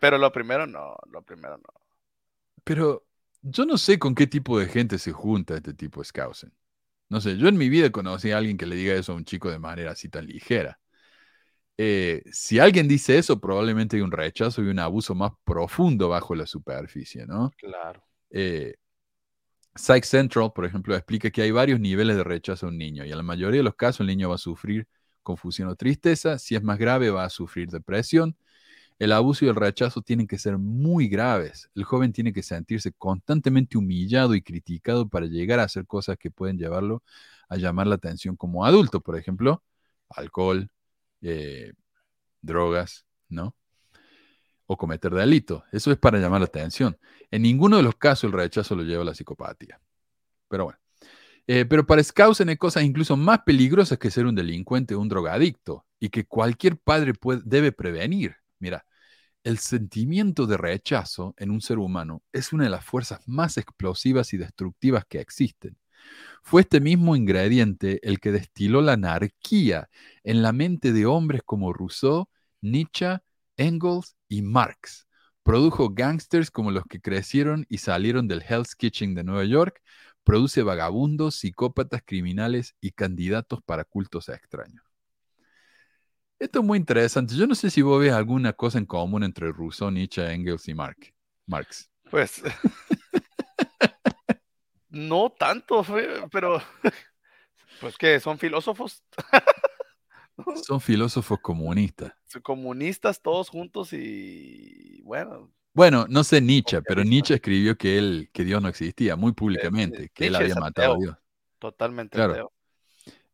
Pero 0.00 0.18
lo 0.18 0.30
primero 0.32 0.66
no, 0.66 0.96
lo 1.10 1.22
primero 1.22 1.56
no. 1.56 1.64
Pero 2.64 3.06
yo 3.42 3.66
no 3.66 3.78
sé 3.78 3.98
con 3.98 4.14
qué 4.14 4.26
tipo 4.26 4.58
de 4.58 4.66
gente 4.66 4.98
se 4.98 5.12
junta 5.12 5.56
este 5.56 5.74
tipo 5.74 6.00
de 6.00 6.06
Skousen. 6.06 6.52
No 7.10 7.20
sé, 7.20 7.36
yo 7.38 7.48
en 7.48 7.56
mi 7.58 7.68
vida 7.68 7.90
conocí 7.92 8.32
a 8.32 8.38
alguien 8.38 8.56
que 8.58 8.66
le 8.66 8.76
diga 8.76 8.94
eso 8.94 9.12
a 9.12 9.16
un 9.16 9.24
chico 9.24 9.50
de 9.50 9.58
manera 9.58 9.92
así 9.92 10.08
tan 10.08 10.26
ligera. 10.26 10.80
Eh, 11.76 12.22
si 12.32 12.58
alguien 12.60 12.86
dice 12.88 13.18
eso, 13.18 13.40
probablemente 13.40 13.96
hay 13.96 14.02
un 14.02 14.12
rechazo 14.12 14.62
y 14.62 14.68
un 14.68 14.78
abuso 14.78 15.14
más 15.14 15.32
profundo 15.44 16.08
bajo 16.08 16.34
la 16.34 16.46
superficie, 16.46 17.26
¿no? 17.26 17.56
Claro. 17.56 18.00
eh, 18.30 18.76
Psych 19.76 20.04
Central, 20.04 20.52
por 20.54 20.64
ejemplo, 20.64 20.94
explica 20.94 21.30
que 21.30 21.42
hay 21.42 21.50
varios 21.50 21.80
niveles 21.80 22.16
de 22.16 22.24
rechazo 22.24 22.66
a 22.66 22.68
un 22.68 22.78
niño 22.78 23.04
y 23.04 23.10
en 23.10 23.16
la 23.16 23.22
mayoría 23.24 23.58
de 23.58 23.64
los 23.64 23.74
casos 23.74 24.00
el 24.00 24.06
niño 24.06 24.28
va 24.28 24.36
a 24.36 24.38
sufrir 24.38 24.86
confusión 25.22 25.68
o 25.68 25.74
tristeza, 25.76 26.38
si 26.38 26.54
es 26.54 26.62
más 26.62 26.78
grave 26.78 27.10
va 27.10 27.24
a 27.24 27.30
sufrir 27.30 27.68
depresión. 27.70 28.36
El 28.98 29.12
abuso 29.12 29.44
y 29.44 29.48
el 29.48 29.56
rechazo 29.56 30.02
tienen 30.02 30.26
que 30.28 30.38
ser 30.38 30.58
muy 30.58 31.08
graves. 31.08 31.70
El 31.74 31.84
joven 31.84 32.12
tiene 32.12 32.32
que 32.32 32.42
sentirse 32.42 32.92
constantemente 32.92 33.78
humillado 33.78 34.34
y 34.36 34.42
criticado 34.42 35.08
para 35.08 35.26
llegar 35.26 35.60
a 35.60 35.64
hacer 35.64 35.86
cosas 35.86 36.18
que 36.18 36.30
pueden 36.30 36.58
llevarlo 36.58 37.02
a 37.48 37.56
llamar 37.56 37.86
la 37.88 37.96
atención 37.96 38.36
como 38.36 38.64
adulto, 38.66 39.00
por 39.00 39.18
ejemplo, 39.18 39.62
alcohol, 40.10 40.70
eh, 41.24 41.72
drogas, 42.42 43.06
¿no? 43.28 43.56
O 44.66 44.76
cometer 44.76 45.12
delito. 45.12 45.64
Eso 45.72 45.90
es 45.92 45.98
para 45.98 46.18
llamar 46.18 46.40
la 46.40 46.46
atención. 46.46 46.96
En 47.30 47.42
ninguno 47.42 47.76
de 47.76 47.82
los 47.82 47.96
casos 47.96 48.24
el 48.24 48.32
rechazo 48.32 48.74
lo 48.76 48.82
lleva 48.82 49.02
a 49.02 49.06
la 49.06 49.14
psicopatía. 49.14 49.80
Pero 50.48 50.64
bueno. 50.64 50.78
Eh, 51.46 51.66
pero 51.66 51.86
para 51.86 52.02
Skousen 52.02 52.48
hay 52.48 52.56
cosas 52.56 52.84
incluso 52.84 53.16
más 53.16 53.40
peligrosas 53.44 53.98
que 53.98 54.10
ser 54.10 54.26
un 54.26 54.34
delincuente 54.34 54.94
o 54.94 55.00
un 55.00 55.08
drogadicto 55.08 55.84
y 56.00 56.08
que 56.08 56.24
cualquier 56.26 56.78
padre 56.78 57.14
puede- 57.14 57.42
debe 57.44 57.72
prevenir. 57.72 58.36
Mira, 58.58 58.86
el 59.44 59.58
sentimiento 59.58 60.46
de 60.46 60.56
rechazo 60.56 61.34
en 61.36 61.50
un 61.50 61.60
ser 61.60 61.78
humano 61.78 62.22
es 62.32 62.52
una 62.54 62.64
de 62.64 62.70
las 62.70 62.84
fuerzas 62.84 63.20
más 63.26 63.58
explosivas 63.58 64.32
y 64.32 64.38
destructivas 64.38 65.04
que 65.06 65.20
existen. 65.20 65.76
Fue 66.42 66.62
este 66.62 66.80
mismo 66.80 67.16
ingrediente 67.16 68.00
el 68.02 68.20
que 68.20 68.32
destiló 68.32 68.82
la 68.82 68.92
anarquía 68.92 69.88
en 70.24 70.42
la 70.42 70.52
mente 70.52 70.92
de 70.92 71.06
hombres 71.06 71.42
como 71.44 71.72
Rousseau, 71.72 72.28
Nietzsche, 72.60 73.18
Engels 73.56 74.16
y 74.28 74.42
Marx. 74.42 75.06
Produjo 75.42 75.90
gángsters 75.90 76.50
como 76.50 76.70
los 76.70 76.84
que 76.84 77.00
crecieron 77.00 77.66
y 77.68 77.78
salieron 77.78 78.28
del 78.28 78.42
Hell's 78.42 78.74
Kitchen 78.74 79.14
de 79.14 79.24
Nueva 79.24 79.44
York. 79.44 79.80
Produce 80.22 80.62
vagabundos, 80.62 81.36
psicópatas, 81.36 82.02
criminales 82.04 82.74
y 82.80 82.92
candidatos 82.92 83.60
para 83.62 83.84
cultos 83.84 84.28
extraños. 84.28 84.84
Esto 86.38 86.60
es 86.60 86.64
muy 86.64 86.78
interesante. 86.78 87.34
Yo 87.36 87.46
no 87.46 87.54
sé 87.54 87.70
si 87.70 87.82
vos 87.82 88.00
ves 88.00 88.12
alguna 88.12 88.52
cosa 88.52 88.78
en 88.78 88.86
común 88.86 89.22
entre 89.22 89.52
Rousseau, 89.52 89.90
Nietzsche, 89.90 90.32
Engels 90.32 90.68
y 90.68 90.74
Marx. 90.74 91.12
Marx. 91.46 91.90
Pues 92.10 92.42
no 94.94 95.30
tanto, 95.30 95.84
pero 96.30 96.62
pues 97.80 97.98
que 97.98 98.20
son 98.20 98.38
filósofos 98.38 99.02
Son 100.66 100.80
filósofos 100.80 101.38
comunistas. 101.40 102.12
comunistas 102.42 103.22
todos 103.22 103.48
juntos 103.48 103.92
y 103.92 105.00
bueno, 105.02 105.52
Bueno, 105.72 106.06
no 106.08 106.24
sé 106.24 106.40
Nietzsche, 106.40 106.82
pero. 106.82 107.04
Nietzsche 107.04 107.34
escribió 107.34 107.76
que 107.76 107.98
él, 107.98 108.30
que 108.32 108.44
Dios 108.44 108.60
no 108.60 108.68
existía 108.68 109.16
muy 109.16 109.32
públicamente, 109.32 110.10
que 110.12 110.26
él 110.26 110.34
había 110.34 110.54
matado 110.56 110.94
a. 110.94 110.98
Dios. 110.98 111.16
totalmente 111.58 112.16
Claro. 112.16 112.32
ateo. 112.32 112.52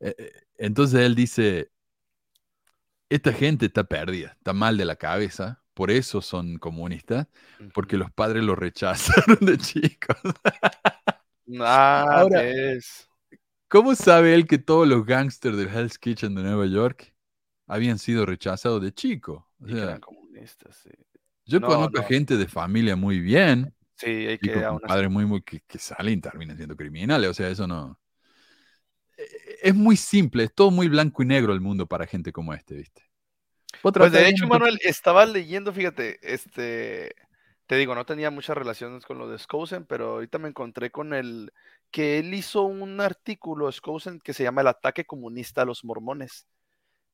Eh, 0.00 0.14
eh, 0.18 0.32
Entonces 0.58 1.00
él 1.00 1.14
dice, 1.14 1.70
esta 3.08 3.32
gente 3.32 3.66
está 3.66 3.84
perdida, 3.84 4.34
está 4.38 4.52
mal 4.52 4.76
de 4.76 4.84
la 4.84 4.96
cabeza, 4.96 5.62
por 5.74 5.90
eso 5.90 6.20
son 6.20 6.58
comunistas, 6.58 7.28
porque 7.72 7.96
los 7.96 8.10
padres 8.10 8.44
los 8.44 8.58
rechazaron 8.58 9.38
de 9.40 9.56
chicos. 9.56 10.16
Ah, 11.60 12.04
Ahora- 12.20 12.42
ves. 12.42 13.08
¿Cómo 13.68 13.94
sabe 13.94 14.34
él 14.34 14.46
que 14.46 14.58
todos 14.58 14.86
los 14.88 15.06
gángsters 15.06 15.56
del 15.56 15.68
Hell's 15.68 15.98
Kitchen 15.98 16.34
de 16.34 16.42
Nueva 16.42 16.66
York 16.66 17.14
habían 17.66 17.98
sido 17.98 18.26
rechazados 18.26 18.82
de 18.82 18.92
chico? 18.92 19.48
O 19.60 19.66
Y 19.66 19.70
que 19.70 19.74
sea, 19.76 19.84
eran 19.84 20.00
comunistas, 20.00 20.76
sí. 20.82 20.90
yo 21.44 21.60
No, 21.60 21.68
conozco 21.68 21.98
no. 22.00 22.04
gente 22.04 22.36
de 22.36 22.48
familia 22.48 22.96
muy 22.96 23.20
bien, 23.20 23.74
Sí, 23.96 24.06
hay 24.08 24.38
que 24.38 24.52
con 24.54 24.64
así- 24.64 24.86
padres 24.86 25.10
muy, 25.10 25.24
muy 25.26 25.42
que, 25.42 25.60
que 25.66 25.78
salen 25.78 26.18
y 26.18 26.20
terminan 26.20 26.56
siendo 26.56 26.74
criminales, 26.76 27.30
o 27.30 27.34
sea, 27.34 27.48
eso 27.48 27.66
no... 27.66 27.98
Eh, 29.16 29.58
Es 29.62 29.74
muy 29.74 29.96
simple, 29.96 30.44
es 30.44 30.54
todo 30.54 30.70
muy 30.70 30.88
blanco 30.88 31.22
y 31.22 31.26
negro 31.26 31.52
el 31.52 31.60
mundo 31.60 31.86
para 31.86 32.06
gente 32.06 32.32
como 32.32 32.54
este, 32.54 32.74
¿viste? 32.74 33.02
Pues 33.82 34.10
de 34.12 34.28
hecho, 34.28 34.46
una 34.46 34.54
Manuel, 34.54 34.78
estaba 34.82 35.24
leyendo, 35.26 35.72
fíjate, 35.72 36.18
este, 36.22 37.14
te 37.70 37.76
digo, 37.76 37.94
no 37.94 38.04
tenía 38.04 38.32
muchas 38.32 38.58
relaciones 38.58 39.06
con 39.06 39.18
lo 39.18 39.28
de 39.28 39.38
Skousen, 39.38 39.84
pero 39.86 40.14
ahorita 40.14 40.38
me 40.38 40.48
encontré 40.48 40.90
con 40.90 41.14
el 41.14 41.52
que 41.92 42.18
él 42.18 42.34
hizo 42.34 42.62
un 42.62 43.00
artículo, 43.00 43.70
Skousen, 43.70 44.18
que 44.18 44.34
se 44.34 44.42
llama 44.42 44.62
El 44.62 44.66
ataque 44.66 45.04
comunista 45.06 45.62
a 45.62 45.64
los 45.64 45.84
mormones, 45.84 46.48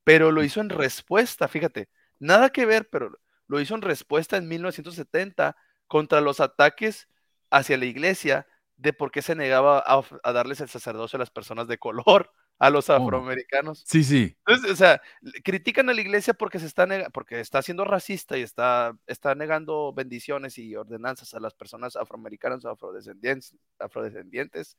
pero 0.03 0.31
lo 0.31 0.43
hizo 0.43 0.59
en 0.59 0.69
respuesta, 0.69 1.47
fíjate, 1.47 1.89
nada 2.17 2.49
que 2.49 2.65
ver, 2.65 2.89
pero 2.89 3.11
lo 3.45 3.61
hizo 3.61 3.75
en 3.75 3.83
respuesta 3.83 4.35
en 4.35 4.47
1970 4.47 5.55
contra 5.85 6.21
los 6.21 6.39
ataques 6.39 7.07
hacia 7.51 7.77
la 7.77 7.85
iglesia 7.85 8.47
de 8.77 8.93
por 8.93 9.11
qué 9.11 9.21
se 9.21 9.35
negaba 9.35 9.83
a, 9.85 10.33
darles 10.33 10.59
el 10.61 10.69
sacerdocio 10.69 11.17
a 11.17 11.19
las 11.19 11.29
personas 11.29 11.67
de 11.67 11.77
color, 11.77 12.31
a 12.59 12.69
los 12.69 12.89
afroamericanos. 12.89 13.83
Sí, 13.85 14.03
sí, 14.03 14.35
Entonces, 14.45 14.71
o 14.71 14.75
sea, 14.75 15.01
critican 15.43 15.89
a 15.89 15.93
la 15.93 16.01
iglesia 16.01 16.33
porque 16.33 16.59
se 16.59 16.65
está 16.65 16.87
porque 17.11 17.39
está 17.39 17.61
siendo 17.61 17.85
racista 17.85 18.37
y 18.37 18.41
está, 18.41 18.97
está 19.05 19.35
negando 19.35 19.93
bendiciones 19.93 20.57
y 20.57 20.75
ordenanzas 20.75 21.33
a 21.33 21.39
las 21.39 21.53
personas 21.53 21.95
afroamericanas 21.95 22.65
o 22.65 22.69
afrodescendientes, 22.69 23.55
afrodescendientes. 23.79 24.77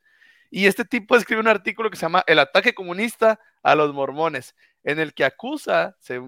Y 0.51 0.67
este 0.67 0.85
tipo 0.85 1.15
escribe 1.17 1.41
un 1.41 1.49
artículo 1.49 1.91
que 1.91 1.97
se 1.97 2.03
llama 2.03 2.25
El 2.27 2.39
ataque 2.39 2.75
comunista 2.75 3.39
a 3.63 3.75
los 3.75 3.93
mormones, 3.95 4.57
en 4.83 4.99
el 4.99 5.15
que 5.15 5.25
acusa, 5.25 5.97
se 6.01 6.21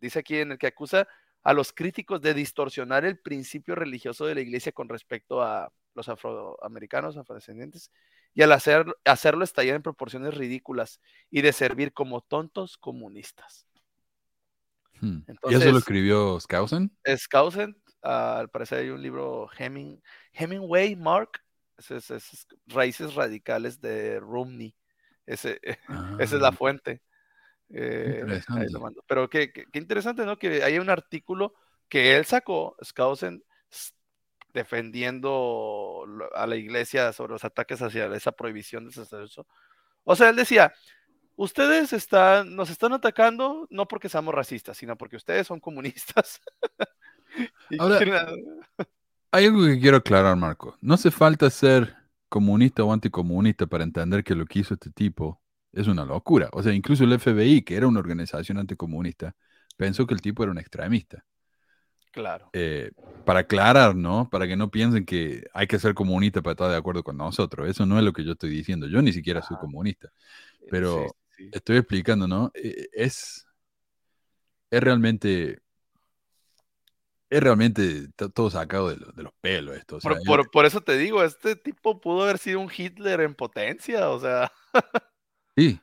dice 0.00 0.18
aquí 0.20 0.38
en 0.38 0.52
el 0.52 0.58
que 0.58 0.66
acusa 0.66 1.08
a 1.42 1.52
los 1.52 1.72
críticos 1.72 2.20
de 2.20 2.34
distorsionar 2.34 3.04
el 3.04 3.18
principio 3.18 3.74
religioso 3.74 4.26
de 4.26 4.34
la 4.34 4.40
iglesia 4.42 4.72
con 4.72 4.88
respecto 4.88 5.42
a 5.42 5.72
los 5.94 6.08
afroamericanos, 6.08 7.16
afrodescendientes, 7.16 7.90
y 8.34 8.42
al 8.42 8.52
hacer, 8.52 8.84
hacerlo 9.04 9.44
estallar 9.44 9.76
en 9.76 9.82
proporciones 9.82 10.34
ridículas 10.34 11.00
y 11.30 11.42
de 11.42 11.52
servir 11.52 11.92
como 11.92 12.20
tontos 12.20 12.76
comunistas. 12.76 13.66
Hmm. 15.00 15.20
¿Y 15.50 15.54
eso 15.54 15.70
lo 15.72 15.78
escribió 15.78 16.38
Skousen? 16.40 16.90
Skousen, 17.16 17.76
ah, 18.02 18.38
al 18.40 18.48
parecer 18.48 18.78
hay 18.80 18.90
un 18.90 19.02
libro 19.02 19.48
Heming, 19.58 20.00
Hemingway, 20.32 20.96
Mark, 20.96 21.40
es- 21.78 22.10
es 22.10 22.46
Raíces 22.66 23.14
Radicales 23.14 23.80
de 23.80 24.20
Rumney. 24.20 24.74
Ese, 25.26 25.60
esa 26.20 26.36
es 26.36 26.40
la 26.40 26.48
Ah, 26.48 26.52
fuente. 26.52 27.02
Eh, 27.70 28.18
Interesante. 28.22 28.66
Pero 29.06 29.28
qué, 29.28 29.52
qué- 29.52 29.64
qué 29.72 29.78
interesante, 29.78 30.24
¿no? 30.24 30.38
Que 30.38 30.62
hay 30.62 30.78
un 30.78 30.90
artículo 30.90 31.54
que 31.88 32.16
él 32.16 32.24
sacó, 32.24 32.76
Skousen, 32.84 33.42
defendiendo 34.54 36.06
a 36.34 36.46
la 36.46 36.56
iglesia 36.56 37.12
sobre 37.12 37.32
los 37.34 37.44
ataques 37.44 37.82
hacia 37.82 38.06
esa 38.14 38.32
prohibición 38.32 38.86
de 38.86 38.92
sacerdocio. 38.92 39.46
O 40.04 40.16
sea, 40.16 40.30
él 40.30 40.36
decía, 40.36 40.72
ustedes 41.36 41.92
están, 41.92 42.54
nos 42.56 42.70
están 42.70 42.92
atacando 42.92 43.66
no 43.70 43.86
porque 43.86 44.08
seamos 44.08 44.34
racistas, 44.34 44.76
sino 44.78 44.96
porque 44.96 45.16
ustedes 45.16 45.46
son 45.46 45.60
comunistas. 45.60 46.40
Ahora- 47.78 47.98
Hay 49.32 49.46
algo 49.46 49.64
que 49.66 49.80
quiero 49.80 49.96
aclarar, 49.96 50.36
Marco. 50.36 50.78
No 50.80 50.94
hace 50.94 51.10
falta 51.10 51.50
ser 51.50 51.96
comunista 52.28 52.84
o 52.84 52.92
anticomunista 52.92 53.66
para 53.66 53.84
entender 53.84 54.22
que 54.22 54.34
lo 54.34 54.46
que 54.46 54.60
hizo 54.60 54.74
este 54.74 54.90
tipo 54.90 55.40
es 55.72 55.88
una 55.88 56.04
locura. 56.04 56.48
O 56.52 56.62
sea, 56.62 56.72
incluso 56.72 57.02
el 57.04 57.18
FBI, 57.18 57.62
que 57.62 57.76
era 57.76 57.88
una 57.88 57.98
organización 57.98 58.58
anticomunista, 58.58 59.34
pensó 59.76 60.06
que 60.06 60.14
el 60.14 60.20
tipo 60.20 60.44
era 60.44 60.52
un 60.52 60.58
extremista. 60.58 61.24
Claro. 62.14 62.48
Eh, 62.52 62.92
para 63.24 63.40
aclarar, 63.40 63.96
¿no? 63.96 64.30
Para 64.30 64.46
que 64.46 64.54
no 64.56 64.70
piensen 64.70 65.04
que 65.04 65.44
hay 65.52 65.66
que 65.66 65.80
ser 65.80 65.94
comunista 65.94 66.40
para 66.42 66.52
estar 66.52 66.70
de 66.70 66.76
acuerdo 66.76 67.02
con 67.02 67.16
nosotros. 67.16 67.68
Eso 67.68 67.84
no 67.86 67.98
es 67.98 68.04
lo 68.04 68.12
que 68.12 68.22
yo 68.24 68.32
estoy 68.32 68.50
diciendo. 68.50 68.86
Yo 68.86 69.02
ni 69.02 69.12
siquiera 69.12 69.42
soy 69.42 69.56
comunista. 69.56 70.10
Pero- 70.70 71.08
Sí, 71.36 71.44
sí. 71.44 71.50
Estoy 71.52 71.78
explicando, 71.78 72.28
¿no? 72.28 72.52
Eh, 72.54 72.88
Es, 72.92 73.44
es 74.70 74.80
realmente... 74.80 75.58
Es 77.28 77.42
realmente 77.42 78.06
to- 78.14 78.30
todo 78.30 78.48
sacado 78.48 78.90
de, 78.90 78.96
lo- 78.98 79.10
de 79.10 79.22
los 79.24 79.32
pelos 79.40 79.76
esto. 79.76 79.96
o 79.96 80.00
sea, 80.00 80.12
Por, 80.12 80.22
por- 80.24 80.50
por 80.52 80.66
eso 80.66 80.82
te 80.82 80.96
digo, 80.96 81.24
este 81.24 81.56
tipo 81.56 82.00
pudo 82.00 82.22
haber 82.22 82.38
sido 82.38 82.60
un 82.60 82.70
Hitler 82.74 83.22
en 83.22 83.34
potencia, 83.34 84.08
o 84.10 84.20
sea, 84.20 84.52
sí, 85.56 85.80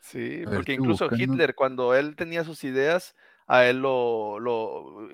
sí, 0.00 0.44
ver, 0.46 0.54
porque 0.54 0.72
incluso 0.72 1.04
buscando. 1.04 1.34
Hitler, 1.34 1.54
cuando 1.54 1.94
él 1.94 2.16
tenía 2.16 2.44
sus 2.44 2.64
ideas, 2.64 3.14
a 3.50 3.66
él 3.66 3.78
lo, 3.80 4.38
lo, 4.38 5.08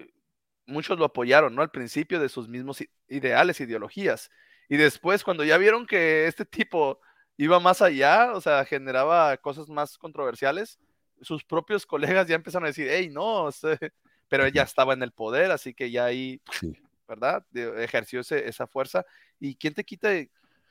muchos 0.66 0.98
lo 0.98 1.06
apoyaron, 1.06 1.54
¿no? 1.54 1.62
Al 1.62 1.70
principio 1.70 2.20
de 2.20 2.28
sus 2.28 2.48
mismos 2.48 2.82
ideales, 3.08 3.60
ideologías, 3.60 4.30
y 4.68 4.76
después 4.76 5.24
cuando 5.24 5.44
ya 5.44 5.56
vieron 5.58 5.86
que 5.86 6.26
este 6.26 6.44
tipo 6.44 7.00
iba 7.38 7.60
más 7.60 7.80
allá, 7.82 8.32
o 8.34 8.40
sea, 8.40 8.64
generaba 8.64 9.36
cosas 9.38 9.68
más 9.68 9.96
controversiales, 9.98 10.78
sus 11.22 11.44
propios 11.44 11.86
colegas 11.86 12.26
ya 12.28 12.34
empezaron 12.34 12.64
a 12.66 12.68
decir, 12.68 12.88
hey, 12.90 13.08
no, 13.10 13.48
este", 13.48 13.78
pero 14.28 14.44
él 14.44 14.52
ya 14.52 14.62
estaba 14.64 14.92
en 14.92 15.02
el 15.02 15.12
poder, 15.12 15.50
así 15.50 15.72
que 15.72 15.90
ya 15.90 16.04
ahí 16.06 16.40
sí. 16.52 16.76
¿verdad? 17.08 17.44
Ejerció 17.54 18.20
ese- 18.20 18.48
esa 18.48 18.66
fuerza. 18.66 19.04
¿Y 19.38 19.54
quién 19.54 19.74
te 19.74 19.84
quita, 19.84 20.10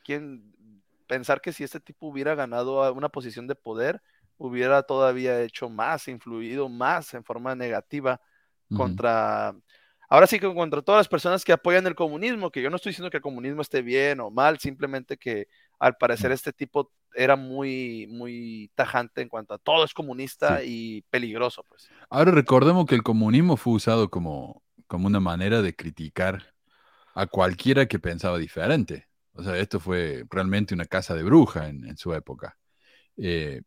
quién 0.03 0.43
pensar 1.07 1.41
que 1.41 1.53
si 1.53 1.63
este 1.63 1.79
tipo 1.79 2.07
hubiera 2.07 2.35
ganado 2.35 2.93
una 2.93 3.09
posición 3.09 3.47
de 3.47 3.55
poder, 3.55 4.01
hubiera 4.37 4.83
todavía 4.83 5.41
hecho 5.41 5.69
más, 5.69 6.07
influido 6.07 6.69
más 6.69 7.13
en 7.13 7.23
forma 7.23 7.55
negativa 7.55 8.19
contra, 8.75 9.55
ahora 10.09 10.27
sí 10.27 10.39
que 10.39 10.53
contra 10.53 10.81
todas 10.81 10.99
las 10.99 11.07
personas 11.07 11.45
que 11.45 11.53
apoyan 11.53 11.85
el 11.87 11.95
comunismo, 11.95 12.51
que 12.51 12.61
yo 12.61 12.69
no 12.69 12.77
estoy 12.77 12.91
diciendo 12.91 13.09
que 13.09 13.17
el 13.17 13.23
comunismo 13.23 13.61
esté 13.61 13.81
bien 13.81 14.19
o 14.19 14.31
mal, 14.31 14.59
simplemente 14.59 15.17
que 15.17 15.47
al 15.79 15.95
parecer 15.97 16.31
este 16.31 16.51
tipo 16.51 16.91
era 17.13 17.35
muy, 17.35 18.07
muy 18.09 18.71
tajante 18.75 19.21
en 19.21 19.29
cuanto 19.29 19.53
a 19.53 19.57
todo 19.57 19.85
es 19.85 19.93
comunista 19.93 20.63
y 20.63 21.03
peligroso, 21.09 21.63
pues. 21.67 21.89
Ahora 22.09 22.31
recordemos 22.31 22.85
que 22.85 22.95
el 22.95 23.03
comunismo 23.03 23.55
fue 23.55 23.73
usado 23.73 24.09
como, 24.09 24.63
como 24.87 25.07
una 25.07 25.19
manera 25.19 25.61
de 25.61 25.75
criticar 25.75 26.53
a 27.13 27.27
cualquiera 27.27 27.85
que 27.85 27.99
pensaba 27.99 28.37
diferente. 28.37 29.07
O 29.33 29.43
sea, 29.43 29.57
esto 29.57 29.79
fue 29.79 30.25
realmente 30.29 30.73
una 30.73 30.85
casa 30.85 31.13
de 31.13 31.23
bruja 31.23 31.69
en, 31.69 31.85
en 31.85 31.97
su 31.97 32.13
época. 32.13 32.57
Eh, 33.17 33.61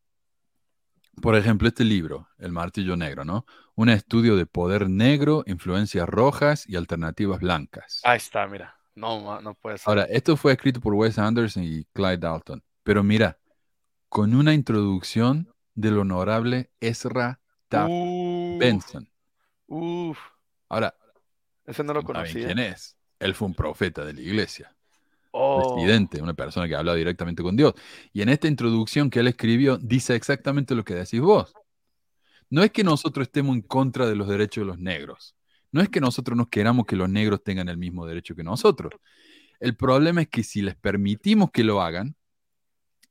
por 1.20 1.36
ejemplo, 1.36 1.68
este 1.68 1.84
libro, 1.84 2.28
El 2.38 2.52
Martillo 2.52 2.96
Negro, 2.96 3.24
¿no? 3.24 3.46
Un 3.74 3.88
estudio 3.88 4.36
de 4.36 4.46
poder 4.46 4.88
negro, 4.90 5.44
influencias 5.46 6.08
rojas 6.08 6.68
y 6.68 6.76
alternativas 6.76 7.40
blancas. 7.40 8.00
Ahí 8.04 8.16
está, 8.16 8.46
mira. 8.46 8.74
No, 8.94 9.40
no 9.40 9.54
puede 9.54 9.78
ser. 9.78 9.88
Ahora, 9.88 10.04
esto 10.04 10.36
fue 10.36 10.52
escrito 10.52 10.80
por 10.80 10.94
Wes 10.94 11.18
Anderson 11.18 11.62
y 11.64 11.84
Clyde 11.92 12.18
Dalton, 12.18 12.62
pero 12.82 13.02
mira, 13.04 13.38
con 14.08 14.34
una 14.34 14.54
introducción 14.54 15.52
del 15.74 15.98
honorable 15.98 16.70
Ezra 16.80 17.40
Taft 17.68 17.90
Uh, 17.90 18.58
Benson. 18.58 19.08
uf, 19.66 20.18
Ahora, 20.68 20.94
ese 21.66 21.84
no 21.84 21.94
lo 21.94 22.02
¿saben 22.02 22.06
conocía. 22.06 22.46
quién 22.46 22.58
es? 22.58 22.98
Él 23.18 23.34
fue 23.34 23.48
un 23.48 23.54
profeta 23.54 24.04
de 24.04 24.12
la 24.14 24.20
iglesia, 24.20 24.76
Oh, 25.32 25.74
presidente, 25.74 26.22
una 26.22 26.34
persona 26.34 26.68
que 26.68 26.74
hablaba 26.74 26.96
directamente 26.96 27.42
con 27.42 27.56
Dios. 27.56 27.74
Y 28.12 28.22
en 28.22 28.28
esta 28.28 28.48
introducción 28.48 29.10
que 29.10 29.20
él 29.20 29.28
escribió, 29.28 29.78
dice 29.78 30.14
exactamente 30.14 30.74
lo 30.74 30.84
que 30.84 30.94
decís 30.94 31.20
vos. 31.20 31.52
No 32.50 32.62
es 32.62 32.70
que 32.70 32.84
nosotros 32.84 33.26
estemos 33.26 33.54
en 33.54 33.62
contra 33.62 34.06
de 34.06 34.16
los 34.16 34.28
derechos 34.28 34.62
de 34.62 34.66
los 34.66 34.78
negros. 34.78 35.36
No 35.70 35.82
es 35.82 35.88
que 35.88 36.00
nosotros 36.00 36.36
no 36.36 36.48
queramos 36.48 36.86
que 36.86 36.96
los 36.96 37.08
negros 37.08 37.42
tengan 37.44 37.68
el 37.68 37.76
mismo 37.76 38.06
derecho 38.06 38.34
que 38.34 38.42
nosotros. 38.42 38.92
El 39.60 39.76
problema 39.76 40.22
es 40.22 40.28
que 40.28 40.42
si 40.42 40.62
les 40.62 40.76
permitimos 40.76 41.50
que 41.50 41.64
lo 41.64 41.82
hagan, 41.82 42.16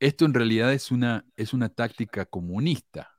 esto 0.00 0.24
en 0.24 0.34
realidad 0.34 0.72
es 0.72 0.90
una, 0.90 1.24
es 1.36 1.52
una 1.52 1.68
táctica 1.68 2.24
comunista. 2.26 3.12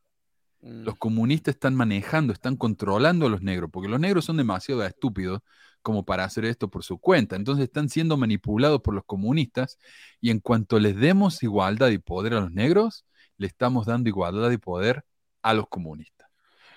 mm, 0.62 0.84
Los 0.84 0.98
comunistas 0.98 1.56
están 1.56 1.76
manejando, 1.76 2.34
están 2.34 2.58
controlando 2.58 3.28
a 3.28 3.30
los 3.30 3.42
negros, 3.42 3.70
porque 3.72 3.90
los 3.90 4.00
negros 4.00 4.26
son 4.26 4.38
demasiado 4.38 4.86
estúpidos 4.86 5.42
como 5.82 6.06
para 6.06 6.24
hacer 6.24 6.46
esto 6.46 6.70
por 6.70 6.84
su 6.84 6.98
cuenta. 7.00 7.36
Entonces 7.36 7.64
están 7.66 7.90
siendo 7.90 8.18
manipulados 8.18 8.82
por 8.82 8.94
los 8.94 9.04
comunistas 9.06 9.78
y 10.22 10.30
en 10.32 10.40
cuanto 10.40 10.80
les 10.80 10.96
demos 10.96 11.42
igualdad 11.44 11.90
y 11.90 11.98
poder 11.98 12.34
a 12.34 12.42
los 12.42 12.52
negros, 12.52 13.06
le 13.38 13.48
estamos 13.48 13.86
dando 13.86 14.10
igualdad 14.10 14.52
y 14.52 14.58
poder 14.58 15.04
a 15.42 15.54
los 15.54 15.68
comunistas. 15.70 16.28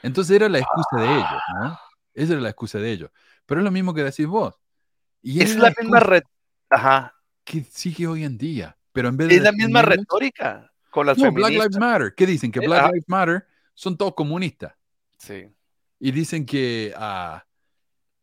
Entonces 0.02 0.36
era 0.36 0.48
la 0.48 0.58
excusa 0.58 1.00
de 1.00 1.12
ellos, 1.14 1.42
¿no? 1.60 1.78
Esa 2.14 2.32
era 2.32 2.42
la 2.42 2.48
excusa 2.50 2.78
de 2.78 2.92
ellos. 2.92 3.10
Pero 3.46 3.60
es 3.60 3.64
lo 3.64 3.70
mismo 3.70 3.94
que 3.94 4.02
decís 4.04 4.26
vos. 4.26 4.54
Y 5.22 5.40
es 5.40 5.56
la 5.56 5.68
misma 5.70 5.98
excusa 5.98 6.00
red. 6.00 6.22
Ajá. 6.70 7.14
que 7.44 7.64
sigue 7.64 8.06
hoy 8.06 8.24
en 8.24 8.38
día. 8.38 8.76
Pero 8.92 9.08
en 9.08 9.16
vez 9.16 9.28
de 9.28 9.36
Es 9.36 9.42
la 9.42 9.52
misma 9.52 9.82
retórica 9.82 10.70
con 10.90 11.06
las 11.06 11.16
No, 11.18 11.32
Black 11.32 11.46
feministas. 11.52 11.66
Lives 11.72 11.78
Matter. 11.78 12.14
¿Qué 12.16 12.26
dicen? 12.26 12.52
Que 12.52 12.60
Eh, 12.60 12.66
Black. 12.66 12.86
Lives 12.86 13.08
Matter 13.08 13.46
son 13.74 13.96
todos 13.96 14.14
comunistas. 14.14 14.72
Sí. 15.18 15.48
Y 15.98 16.10
dicen 16.12 16.44
que 16.44 16.92
ah, 16.96 17.44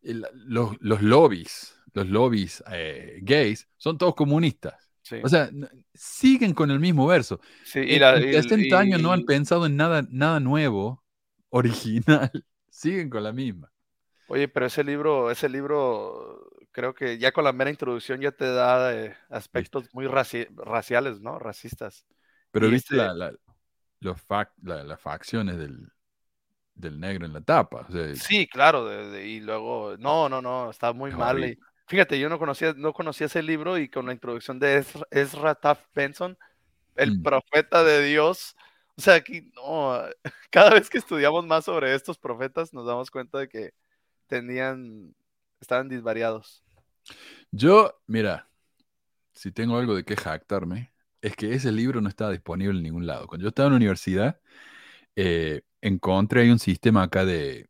el- 0.02 0.26
los, 0.34 0.76
los 0.80 1.02
lobbies, 1.02 1.74
los 1.92 2.08
lobbies 2.08 2.62
eh, 2.70 3.18
gays, 3.22 3.68
son 3.76 3.98
todos 3.98 4.14
comunistas. 4.14 4.74
Sí. 5.02 5.16
O 5.24 5.28
sea, 5.28 5.50
siguen 5.94 6.54
con 6.54 6.70
el 6.70 6.78
mismo 6.78 7.06
verso. 7.06 7.40
Sí, 7.64 7.80
y 7.80 7.98
la- 7.98 8.20
y- 8.20 8.32
60 8.32 8.78
años 8.78 9.00
no 9.02 9.12
han 9.12 9.20
y- 9.20 9.24
pensado 9.24 9.66
en 9.66 9.76
nada, 9.76 10.06
nada 10.10 10.38
nuevo, 10.40 11.02
original. 11.50 12.30
Siguen 12.70 13.10
con 13.10 13.24
la 13.24 13.32
misma. 13.32 13.72
Oye, 14.28 14.46
pero 14.46 14.66
ese 14.66 14.84
libro, 14.84 15.30
ese 15.30 15.48
libro, 15.48 16.48
creo 16.70 16.94
que 16.94 17.18
ya 17.18 17.32
con 17.32 17.42
la 17.42 17.52
mera 17.52 17.70
introducción 17.70 18.20
ya 18.20 18.30
te 18.30 18.44
da 18.44 18.94
eh, 18.94 19.16
aspectos 19.28 19.92
muy 19.92 20.06
raci- 20.06 20.46
raciales, 20.54 21.20
¿no? 21.20 21.38
Racistas. 21.40 22.06
Pero 22.52 22.68
Y 22.68 22.70
viste 22.70 22.94
este- 22.94 23.04
la- 23.06 23.14
la- 23.14 23.34
los 23.98 24.16
fac- 24.28 24.52
la- 24.62 24.84
las 24.84 25.00
facciones 25.00 25.58
del, 25.58 25.88
del 26.80 26.98
negro 27.00 27.26
en 27.26 27.32
la 27.32 27.40
tapa. 27.40 27.86
O 27.88 27.92
sea, 27.92 28.14
Sí, 28.14 28.46
claro, 28.46 28.84
de- 28.86 29.08
de- 29.10 29.26
y 29.28 29.40
luego, 29.40 29.96
no, 29.98 30.28
no, 30.28 30.40
no, 30.42 30.70
está 30.70 30.92
muy 30.92 31.12
mal. 31.12 31.44
y- 31.44 31.58
fíjate, 31.86 32.18
yo 32.18 32.28
no 32.28 32.38
conocía, 32.38 32.72
no 32.76 32.92
conocía 32.92 33.26
ese 33.26 33.42
libro 33.42 33.78
y 33.78 33.88
con 33.88 34.06
la 34.06 34.12
introducción 34.12 34.58
de 34.58 34.84
Ezra, 35.10 35.54
Taft 35.54 35.84
Benson, 35.94 36.36
el 36.96 37.18
Mm. 37.18 37.22
profeta 37.22 37.84
de 37.84 38.04
Dios. 38.04 38.56
O 38.96 39.00
sea, 39.02 39.14
aquí, 39.14 39.50
no, 39.54 39.98
cada 40.50 40.70
vez 40.74 40.90
que 40.90 40.98
estudiamos 40.98 41.46
más 41.46 41.64
sobre 41.64 41.94
estos 41.94 42.18
profetas 42.18 42.72
nos 42.74 42.86
damos 42.86 43.10
cuenta 43.10 43.38
de 43.38 43.48
que 43.48 43.72
tenían, 44.26 45.14
estaban 45.60 45.88
disvariados. 45.88 46.62
Yo, 47.50 48.00
mira, 48.06 48.48
si 49.32 49.50
tengo 49.52 49.78
algo 49.78 49.94
de 49.94 50.04
qué 50.04 50.16
jactarme, 50.16 50.92
es 51.22 51.34
que 51.36 51.52
ese 51.54 51.72
libro 51.72 52.00
no 52.00 52.08
estaba 52.08 52.30
disponible 52.30 52.76
en 52.78 52.84
ningún 52.84 53.06
lado. 53.06 53.26
Cuando 53.26 53.42
yo 53.44 53.48
estaba 53.48 53.66
en 53.66 53.72
la 53.72 53.76
universidad, 53.78 54.40
eh, 55.16 55.62
encontré 55.80 56.42
hay 56.42 56.50
un 56.50 56.58
sistema 56.58 57.04
acá 57.04 57.24
de 57.24 57.68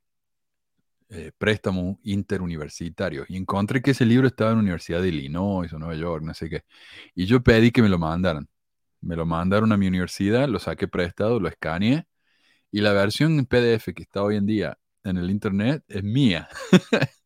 eh, 1.13 1.33
préstamo 1.37 1.99
interuniversitario 2.05 3.25
y 3.29 3.37
encontré 3.37 3.83
que 3.83 3.91
ese 3.93 4.07
libro 4.07 4.29
estaba 4.29 4.51
en 4.51 4.59
la 4.59 4.63
Universidad 4.63 5.03
de 5.03 5.09
Illinois 5.09 5.73
o 5.73 5.79
Nueva 5.79 5.97
York, 5.97 6.23
no 6.25 6.35
sé 6.35 6.49
qué. 6.49 6.63
Y 7.15 7.27
yo 7.27 7.43
pedí 7.43 7.73
que 7.73 7.83
me 7.83 7.89
lo 7.89 7.99
mandaran. 7.99 8.49
Me 9.01 9.17
lo 9.17 9.27
mandaron 9.27 9.73
a 9.73 9.77
mi 9.77 9.89
universidad, 9.89 10.49
lo 10.49 10.59
saqué 10.61 10.89
prestado, 10.89 11.41
lo 11.41 11.49
escaneé 11.49 12.07
y 12.71 12.81
la 12.83 12.93
versión 12.93 13.39
en 13.39 13.47
PDF 13.47 13.95
que 13.95 14.03
está 14.03 14.23
hoy 14.23 14.37
en 14.37 14.47
día 14.47 14.79
en 15.05 15.17
el 15.19 15.31
internet 15.31 15.85
es 15.89 16.03
mía. 16.05 16.49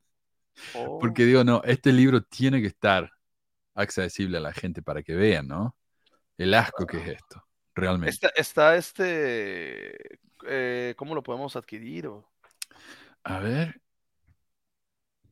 Oh, 0.72 0.98
Porque 0.98 1.24
digo, 1.24 1.44
no, 1.44 1.62
este 1.64 1.92
libro 1.92 2.22
tiene 2.22 2.60
que 2.60 2.68
estar 2.68 3.10
accesible 3.74 4.38
a 4.38 4.40
la 4.40 4.52
gente 4.52 4.82
para 4.82 5.02
que 5.02 5.14
vean, 5.14 5.48
¿no? 5.48 5.76
El 6.38 6.54
asco 6.54 6.86
que 6.86 6.98
es 6.98 7.08
esto, 7.08 7.44
realmente. 7.74 8.14
está, 8.14 8.28
está 8.36 8.76
este, 8.76 10.18
eh, 10.46 10.94
¿cómo 10.96 11.14
lo 11.14 11.22
podemos 11.22 11.56
adquirir? 11.56 12.06
o? 12.06 12.30
A 13.24 13.38
ver, 13.38 13.80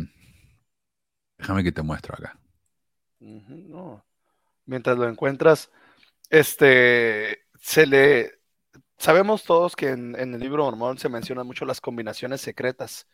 déjame 1.37 1.63
que 1.63 1.71
te 1.71 1.81
muestro 1.81 2.15
acá. 2.15 2.37
No. 3.19 4.05
Mientras 4.65 4.97
lo 4.97 5.07
encuentras, 5.07 5.71
este, 6.29 7.45
se 7.59 7.85
le, 7.85 8.39
sabemos 9.03 9.43
todos 9.43 9.75
que 9.75 9.89
en, 9.89 10.17
en 10.19 10.33
el 10.33 10.39
libro 10.39 10.63
Mormón 10.63 10.97
se 10.97 11.09
mencionan 11.09 11.45
mucho 11.45 11.65
las 11.65 11.81
combinaciones 11.81 12.41
secretas. 12.41 13.07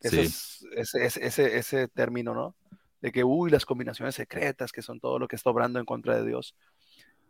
Ese, 0.00 0.22
Sí. 0.22 0.26
es- 0.26 0.66
ese, 0.76 1.04
ese, 1.06 1.26
ese, 1.26 1.58
ese 1.58 1.88
término, 1.88 2.34
¿no? 2.34 2.56
De 3.00 3.12
que, 3.12 3.22
uy, 3.24 3.50
las 3.50 3.66
combinaciones 3.66 4.14
secretas, 4.14 4.72
que 4.72 4.82
son 4.82 4.98
todo 5.00 5.18
lo 5.18 5.28
que 5.28 5.36
está 5.36 5.50
obrando 5.50 5.78
en 5.78 5.84
contra 5.84 6.16
de 6.16 6.26
Dios. 6.26 6.54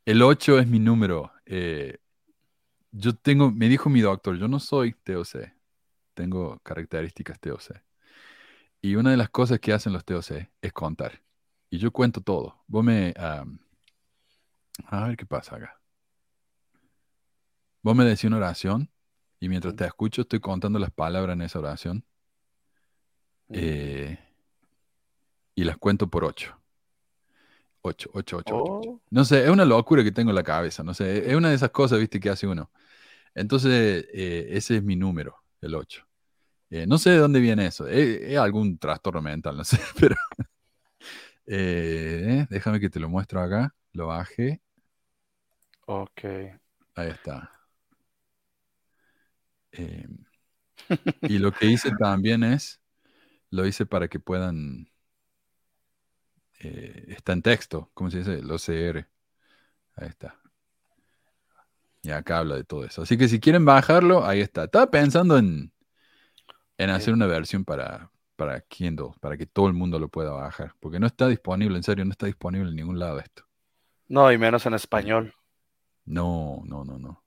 el 0.05 0.23
8 0.23 0.59
es 0.59 0.67
mi 0.67 0.79
número. 0.81 1.31
eh, 1.47 1.99
yo 2.95 3.15
tengo, 3.15 3.51
me 3.51 3.69
dijo 3.69 3.89
mi 3.89 4.01
doctor, 4.03 4.37
yo 4.37 4.49
no 4.49 4.59
soy 4.61 4.93
TOC, 4.93 5.51
tengo 6.13 6.59
características 6.63 7.41
TOC. 7.41 7.73
Y 8.83 8.97
una 8.97 9.13
de 9.13 9.17
las 9.17 9.31
cosas 9.31 9.61
que 9.61 9.73
hacen 9.73 9.93
los 9.93 10.05
TOC 10.05 10.49
es 10.61 10.73
contar. 10.73 11.23
Y 11.71 11.79
yo 11.79 11.93
cuento 11.93 12.21
todo. 12.21 12.63
Vos 12.67 12.85
me... 12.85 13.15
a 13.17 13.45
ver 15.07 15.17
qué 15.17 15.25
pasa 15.25 15.57
acá. 15.57 15.81
Vos 17.81 17.97
me 17.97 18.05
decís 18.05 18.25
una 18.25 18.37
oración 18.37 18.91
y 19.41 19.49
mientras 19.49 19.75
te 19.75 19.85
escucho 19.85 20.23
estoy 20.23 20.41
contando 20.41 20.79
las 20.79 20.91
palabras 20.91 21.35
en 21.35 21.43
esa 21.43 21.61
oración. 21.61 22.05
eh, 23.49 24.19
y 25.55 25.65
las 25.65 25.77
cuento 25.77 26.09
por 26.09 26.25
8. 26.25 26.57
8, 27.83 28.11
8, 28.15 28.37
8, 28.39 28.57
8. 28.57 28.57
Oh, 28.57 29.01
No 29.11 29.25
sé, 29.25 29.45
es 29.45 29.51
una 29.51 29.65
locura 29.65 30.03
que 30.05 30.13
tengo 30.13 30.31
en 30.31 30.37
la 30.37 30.43
cabeza, 30.43 30.83
no 30.83 30.95
sé, 30.95 31.29
es 31.29 31.35
una 31.35 31.51
de 31.51 31.57
esas 31.57 31.71
cosas, 31.71 31.99
viste, 31.99 32.21
que 32.21 32.31
hace 32.31 32.47
uno. 32.47 32.71
Entonces, 33.35 34.07
eh, 34.13 34.49
ese 34.51 34.77
es 34.77 34.83
mi 34.83 34.97
número, 34.97 35.37
el 35.61 35.75
8. 35.75 36.07
Eh, 36.73 36.87
no 36.87 36.97
sé 36.99 37.11
de 37.11 37.19
dónde 37.19 37.41
viene 37.41 37.67
eso, 37.67 37.87
es, 37.87 38.23
es 38.23 38.39
algún 38.39 38.79
trastorno 38.79 39.21
mental, 39.23 39.57
no 39.59 39.65
sé, 39.65 39.79
pero... 40.01 40.17
eh, 41.47 42.47
déjame 42.51 42.81
que 42.81 42.91
te 42.91 43.01
lo 43.01 43.09
muestro 43.09 43.41
acá, 43.41 43.75
lo 43.93 44.09
bajé, 44.09 44.61
ok. 45.87 46.25
ahí 46.95 47.09
está. 47.11 47.51
Eh, 49.73 50.07
y 51.27 51.39
lo 51.39 51.53
que 51.53 51.67
hice 51.67 51.91
también 51.99 52.43
es, 52.45 52.81
lo 53.51 53.67
hice 53.67 53.87
para 53.87 54.09
que 54.09 54.21
puedan... 54.21 54.89
eh, 56.61 57.05
está 57.09 57.33
en 57.33 57.43
texto, 57.43 57.91
¿cómo 57.95 58.11
se 58.11 58.19
dice? 58.19 58.35
El 58.39 58.51
OCR. 58.51 59.09
Ahí 59.97 60.09
está. 60.09 60.39
Y 62.03 62.11
acá 62.11 62.39
habla 62.39 62.57
de 62.57 62.65
todo 62.65 62.85
eso. 62.85 63.03
Así 63.03 63.17
que 63.17 63.29
si 63.29 63.41
quieren 63.41 63.65
bajarlo, 63.65 64.25
ahí 64.25 64.41
está. 64.41 64.65
Estaba 64.65 64.91
pensando 64.91 65.39
en, 65.39 65.73
en 66.83 66.91
hacer 66.91 67.15
una 67.15 67.27
versión 67.27 67.65
para, 67.65 68.11
para 68.37 68.61
Kindle, 68.63 69.11
para 69.21 69.37
que 69.37 69.47
todo 69.47 69.67
el 69.69 69.75
mundo 69.75 69.99
lo 69.99 70.09
pueda 70.09 70.31
bajar. 70.33 70.75
Porque 70.81 70.99
no 71.01 71.07
está 71.07 71.29
disponible, 71.29 71.77
en 71.77 71.83
serio, 71.83 72.05
no 72.05 72.11
está 72.13 72.27
disponible 72.27 72.71
en 72.71 72.77
ningún 72.77 72.99
lado 72.99 73.19
esto. 73.19 73.45
No, 74.09 74.31
y 74.33 74.39
menos 74.39 74.67
en 74.67 74.75
español. 74.75 75.35
No, 76.05 76.63
no, 76.65 76.85
no, 76.85 76.99
no. 76.99 77.23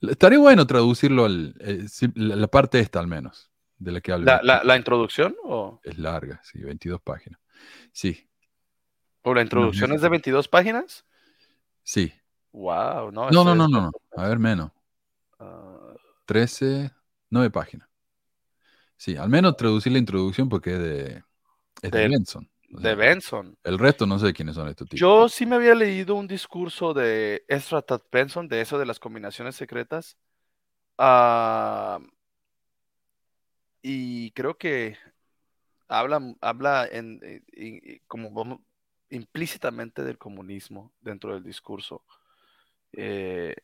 Estaría 0.00 0.38
bueno 0.38 0.66
traducirlo 0.66 1.24
al, 1.24 1.54
eh, 1.60 1.86
la, 2.14 2.48
parte 2.48 2.80
esta 2.80 2.98
al 2.98 3.06
menos, 3.06 3.50
de 3.78 3.92
la 3.92 4.00
que 4.00 4.12
hablo. 4.12 4.26
¿La, 4.26 4.40
la, 4.42 4.64
la 4.64 4.76
introducción 4.76 5.36
o, 5.44 5.80
Es 5.84 5.98
larga, 5.98 6.40
sí, 6.42 6.60
22 6.60 7.00
páginas. 7.00 7.38
Sí, 7.92 8.28
o 9.22 9.34
la 9.34 9.42
introducción 9.42 9.90
no. 9.90 9.96
es 9.96 10.02
de 10.02 10.08
22 10.08 10.48
páginas? 10.48 11.04
sí. 11.82 12.12
Wow, 12.50 13.12
no. 13.12 13.30
No, 13.30 13.44
no, 13.44 13.54
no, 13.54 13.64
es- 13.64 13.70
no, 13.70 13.80
no. 13.82 13.90
A 14.16 14.26
ver, 14.28 14.38
menos. 14.38 14.72
Ah, 15.38 15.94
13, 16.24 16.90
9 17.30 17.50
páginas. 17.50 17.87
Sí, 18.98 19.16
al 19.16 19.28
menos 19.28 19.56
traducir 19.56 19.92
la 19.92 19.98
introducción 19.98 20.48
porque 20.48 20.72
es 20.74 20.78
de, 20.80 21.24
es 21.82 21.90
de 21.90 21.98
Del- 22.00 22.10
Benson. 22.10 22.50
O 22.74 22.76
de 22.80 22.82
sea, 22.82 22.94
Benson. 22.96 23.56
el 23.64 23.78
resto 23.78 24.06
no 24.06 24.18
sé 24.18 24.32
quiénes 24.34 24.54
son 24.56 24.68
estos 24.68 24.86
tipos. 24.88 25.00
Yo 25.00 25.28
sí 25.28 25.46
me 25.46 25.56
había 25.56 25.74
leído 25.74 26.14
un 26.16 26.26
discurso 26.26 26.92
de 26.92 27.44
Ezra 27.48 27.80
Taft 27.80 28.04
Benson, 28.12 28.46
de 28.48 28.60
eso 28.60 28.78
de 28.78 28.84
las 28.84 28.98
combinaciones 29.00 29.56
secretas. 29.56 30.18
Ah, 30.98 31.98
y 33.82 34.30
creo 34.32 34.58
que 34.58 34.96
habla, 35.88 36.20
habla 36.40 36.86
en, 36.90 37.20
eh, 37.22 37.42
y- 37.52 37.94
y 37.94 38.00
como 38.00 38.30
vamos- 38.32 38.60
implícitamente 39.10 40.04
del 40.04 40.18
comunismo 40.18 40.92
dentro 41.00 41.34
del 41.34 41.44
discurso. 41.44 42.04
Eh, 42.92 43.54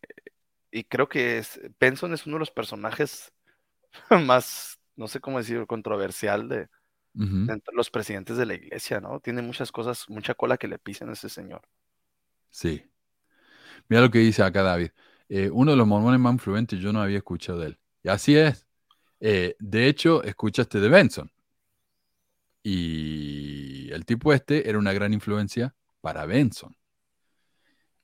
y 0.70 0.84
creo 0.84 1.08
que 1.08 1.38
es, 1.38 1.60
Benson 1.80 2.14
es 2.14 2.26
uno 2.26 2.36
de 2.36 2.40
los 2.40 2.50
personajes 2.50 3.32
más, 4.28 4.78
no 4.96 5.08
sé 5.08 5.20
cómo 5.20 5.38
decir, 5.38 5.66
controversial 5.66 6.48
de, 6.48 6.68
los 7.72 7.90
presidentes 7.90 8.36
de 8.36 8.46
la 8.46 8.54
iglesia, 8.54 9.00
¿no? 9.00 9.20
Tiene 9.20 9.42
muchas 9.42 9.70
cosas, 9.70 10.08
mucha 10.08 10.34
cola 10.34 10.56
que 10.56 10.68
le 10.68 10.78
pisan 10.78 11.10
a 11.10 11.12
ese 11.12 11.28
señor. 11.28 11.62
Sí. 12.50 12.84
Mira 13.88 14.02
lo 14.02 14.10
que 14.10 14.18
dice 14.18 14.42
acá 14.42 14.62
David. 14.62 14.90
Eh, 15.28 15.50
uno 15.52 15.72
de 15.72 15.76
los 15.76 15.86
mormones 15.86 16.20
más 16.20 16.32
influentes, 16.34 16.80
yo 16.80 16.92
no 16.92 17.00
había 17.02 17.18
escuchado 17.18 17.60
de 17.60 17.68
él. 17.68 17.78
Y 18.02 18.08
así 18.08 18.36
es. 18.36 18.66
Eh, 19.20 19.56
de 19.58 19.88
hecho, 19.88 20.22
escuchaste 20.22 20.80
de 20.80 20.88
Benson. 20.88 21.30
Y 22.62 23.90
el 23.92 24.04
tipo 24.04 24.32
este 24.32 24.68
era 24.68 24.78
una 24.78 24.92
gran 24.92 25.12
influencia 25.12 25.74
para 26.00 26.26
Benson. 26.26 26.76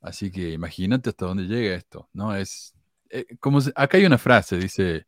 Así 0.01 0.31
que 0.31 0.51
imagínate 0.53 1.11
hasta 1.11 1.27
dónde 1.27 1.45
llega 1.45 1.75
esto. 1.75 2.09
No 2.13 2.35
es. 2.35 2.75
eh, 3.11 3.27
como 3.41 3.61
se- 3.61 3.73
acá 3.75 3.99
hay 3.99 4.07
una 4.07 4.19
frase, 4.19 4.57
dice. 4.57 5.07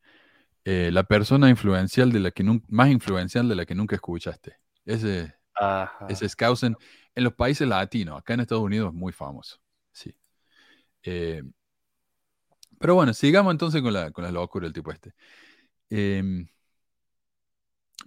Eh, 0.65 0.91
la 0.93 1.03
persona 1.05 1.49
influencial 1.49 2.13
de 2.13 2.21
la 2.21 2.31
que 2.31 2.45
más 2.69 2.91
influencial 2.91 3.49
de 3.49 3.55
la 3.57 3.67
que 3.67 3.75
nunca 3.75 3.97
escuchaste. 3.97 4.57
Ese, 4.85 5.35
Ajá. 5.55 6.07
ese 6.09 6.29
Skousen 6.29 6.77
en 7.15 7.25
los 7.25 7.35
países 7.35 7.67
latinos, 7.67 8.19
acá 8.19 8.35
en 8.35 8.41
Estados 8.41 8.65
Unidos 8.65 8.89
es 8.89 8.95
muy 8.95 9.13
famoso. 9.13 9.59
Sí. 9.93 10.15
Eh, 11.03 11.43
pero 12.79 12.95
bueno, 12.95 13.15
sigamos 13.15 13.53
entonces 13.53 13.81
con 13.83 13.93
la, 13.93 14.11
con 14.11 14.25
la 14.25 14.31
locura 14.31 14.65
del 14.67 14.73
tipo 14.73 14.91
este. 14.91 15.15
Em, 15.91 16.47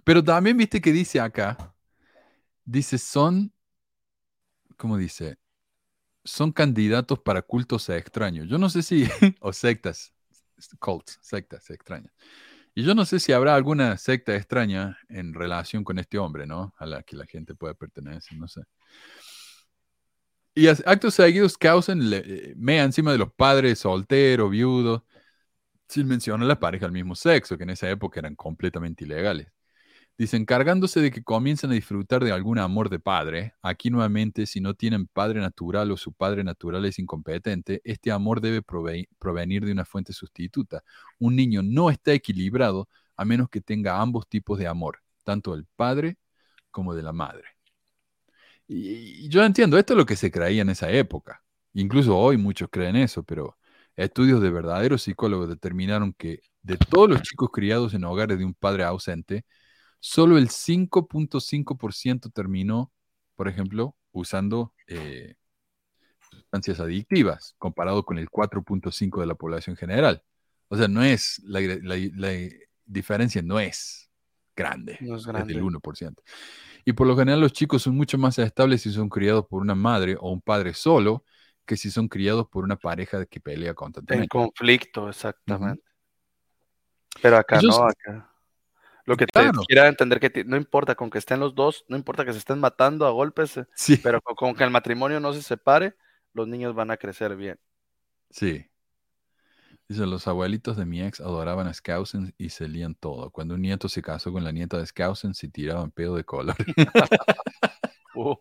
pero 0.04 0.22
también 0.22 0.56
viste 0.56 0.80
que 0.80 0.92
dice 0.92 1.20
acá, 1.20 1.74
dice 2.64 2.98
son, 2.98 3.52
¿cómo 4.76 4.96
dice? 4.96 5.38
Son 6.24 6.52
candidatos 6.52 7.20
para 7.20 7.42
cultos 7.42 7.88
extraños. 7.90 8.48
Yo 8.48 8.58
no 8.58 8.70
sé 8.70 8.82
si, 8.82 9.04
o 9.40 9.52
sectas, 9.52 10.14
cults, 10.78 11.18
sectas 11.22 11.68
extrañas. 11.70 12.12
Y 12.74 12.82
yo 12.84 12.94
no 12.94 13.06
sé 13.06 13.20
si 13.20 13.32
habrá 13.32 13.54
alguna 13.54 13.96
secta 13.98 14.36
extraña 14.36 14.98
en 15.08 15.34
relación 15.34 15.84
con 15.84 15.98
este 15.98 16.18
hombre, 16.18 16.46
¿no? 16.46 16.74
A 16.78 16.86
la 16.86 17.02
que 17.02 17.16
la 17.16 17.26
gente 17.26 17.54
puede 17.54 17.74
pertenecer, 17.74 18.36
no 18.38 18.48
sé. 18.48 18.62
Y 20.54 20.68
actos 20.68 21.14
seguidos 21.14 21.58
causan 21.58 22.08
le- 22.10 22.22
eh, 22.50 22.54
mea 22.56 22.84
encima 22.84 23.12
de 23.12 23.18
los 23.18 23.32
padres 23.32 23.80
solteros, 23.80 24.50
viudos, 24.50 25.02
sin 25.88 26.08
mencionar 26.08 26.46
las 26.48 26.58
parejas 26.58 26.86
del 26.88 26.92
mismo 26.92 27.14
sexo, 27.16 27.58
que 27.58 27.64
en 27.64 27.70
esa 27.70 27.90
época 27.90 28.20
eran 28.20 28.36
completamente 28.36 29.04
ilegales. 29.04 29.48
Dice, 30.18 30.38
encargándose 30.38 31.00
de 31.00 31.10
que 31.10 31.22
comiencen 31.22 31.70
a 31.70 31.74
disfrutar 31.74 32.24
de 32.24 32.32
algún 32.32 32.58
amor 32.58 32.88
de 32.88 32.98
padre, 32.98 33.54
aquí 33.60 33.90
nuevamente, 33.90 34.46
si 34.46 34.60
no 34.62 34.72
tienen 34.72 35.06
padre 35.08 35.40
natural 35.40 35.90
o 35.92 35.96
su 35.98 36.14
padre 36.14 36.42
natural 36.42 36.86
es 36.86 36.98
incompetente, 36.98 37.82
este 37.84 38.10
amor 38.10 38.40
debe 38.40 38.62
provenir 38.62 39.66
de 39.66 39.72
una 39.72 39.84
fuente 39.84 40.14
sustituta. 40.14 40.82
Un 41.18 41.36
niño 41.36 41.62
no 41.62 41.90
está 41.90 42.14
equilibrado 42.14 42.88
a 43.14 43.26
menos 43.26 43.50
que 43.50 43.60
tenga 43.60 44.00
ambos 44.00 44.26
tipos 44.26 44.58
de 44.58 44.66
amor, 44.66 45.00
tanto 45.22 45.52
del 45.54 45.66
padre 45.76 46.16
como 46.70 46.94
de 46.94 47.02
la 47.02 47.12
madre. 47.12 47.44
Y, 48.68 49.28
yo 49.28 49.44
entiendo, 49.44 49.78
esto 49.78 49.92
es 49.94 49.98
lo 49.98 50.06
que 50.06 50.16
se 50.16 50.30
creía 50.30 50.62
en 50.62 50.70
esa 50.70 50.90
época. 50.90 51.42
Incluso 51.74 52.16
hoy 52.16 52.36
muchos 52.38 52.68
creen 52.70 52.96
eso, 52.96 53.22
pero 53.22 53.56
estudios 53.96 54.40
de 54.40 54.50
verdaderos 54.50 55.02
psicólogos 55.02 55.48
determinaron 55.48 56.14
que 56.14 56.40
de 56.62 56.76
todos 56.78 57.08
los 57.10 57.22
chicos 57.22 57.50
criados 57.52 57.94
en 57.94 58.04
hogares 58.04 58.38
de 58.38 58.44
un 58.44 58.54
padre 58.54 58.84
ausente, 58.84 59.44
solo 60.00 60.38
el 60.38 60.48
5.5% 60.48 62.32
terminó, 62.32 62.92
por 63.34 63.48
ejemplo, 63.48 63.96
usando 64.12 64.72
eh, 64.86 65.34
sustancias 66.30 66.80
adictivas, 66.80 67.54
comparado 67.58 68.04
con 68.04 68.18
el 68.18 68.28
4.5% 68.28 69.20
de 69.20 69.26
la 69.26 69.34
población 69.34 69.76
general. 69.76 70.22
O 70.68 70.76
sea, 70.76 70.88
no 70.88 71.02
es, 71.02 71.40
la, 71.44 71.60
diferencia 72.84 73.42
no 73.42 73.60
es 73.60 74.10
grande, 74.54 74.98
no 75.00 75.16
es 75.16 75.26
grande. 75.26 75.54
del 75.54 75.62
1%. 75.62 76.14
Y 76.84 76.92
por 76.92 77.06
lo 77.06 77.16
general 77.16 77.40
los 77.40 77.52
chicos 77.52 77.82
son 77.82 77.96
mucho 77.96 78.16
más 78.16 78.38
estables 78.38 78.82
si 78.82 78.92
son 78.92 79.08
criados 79.08 79.46
por 79.46 79.60
una 79.60 79.74
madre 79.74 80.16
o 80.18 80.30
un 80.30 80.40
padre 80.40 80.72
solo 80.72 81.24
que 81.64 81.76
si 81.76 81.90
son 81.90 82.08
criados 82.08 82.46
por 82.48 82.64
una 82.64 82.76
pareja 82.76 83.26
que 83.26 83.40
pelea 83.40 83.74
constantemente. 83.74 84.24
En 84.24 84.28
conflicto, 84.28 85.08
exactamente. 85.08 85.82
Pero 87.20 87.38
acá 87.38 87.60
no, 87.60 87.84
acá. 87.84 88.32
Lo 89.06 89.16
que 89.16 89.26
te 89.26 89.50
quiera 89.68 89.86
entender 89.86 90.18
que 90.18 90.44
no 90.44 90.56
importa 90.56 90.96
con 90.96 91.10
que 91.10 91.18
estén 91.18 91.38
los 91.38 91.54
dos, 91.54 91.84
no 91.88 91.96
importa 91.96 92.24
que 92.24 92.32
se 92.32 92.38
estén 92.38 92.58
matando 92.58 93.06
a 93.06 93.10
golpes, 93.10 93.56
eh, 93.56 93.66
pero 94.02 94.20
con, 94.20 94.54
que 94.56 94.64
el 94.64 94.70
matrimonio 94.70 95.20
no 95.20 95.32
se 95.32 95.42
separe, 95.42 95.94
los 96.32 96.48
niños 96.48 96.74
van 96.74 96.90
a 96.90 96.96
crecer 96.96 97.36
bien. 97.36 97.58
Sí. 98.30 98.68
Dice, 99.88 100.04
los 100.06 100.26
abuelitos 100.26 100.76
de 100.76 100.86
mi 100.86 101.00
ex 101.00 101.20
adoraban 101.20 101.68
a 101.68 101.72
Skousen 101.72 102.34
y 102.36 102.48
se 102.48 102.66
lían 102.66 102.96
todo. 102.96 103.30
Cuando 103.30 103.54
un 103.54 103.62
nieto 103.62 103.88
se 103.88 104.02
casó 104.02 104.32
con 104.32 104.42
la 104.42 104.50
nieta 104.50 104.76
de 104.76 104.86
Skousen, 104.86 105.34
se 105.34 105.48
tiraban 105.48 105.92
pedo 105.92 106.16
de 106.16 106.24
color. 106.24 106.56
Uh. 108.18 108.34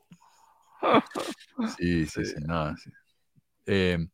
sí, 1.77 2.05
sí, 2.05 2.23
sí, 2.23 2.35
no, 2.47 2.73
eh, 3.65 4.07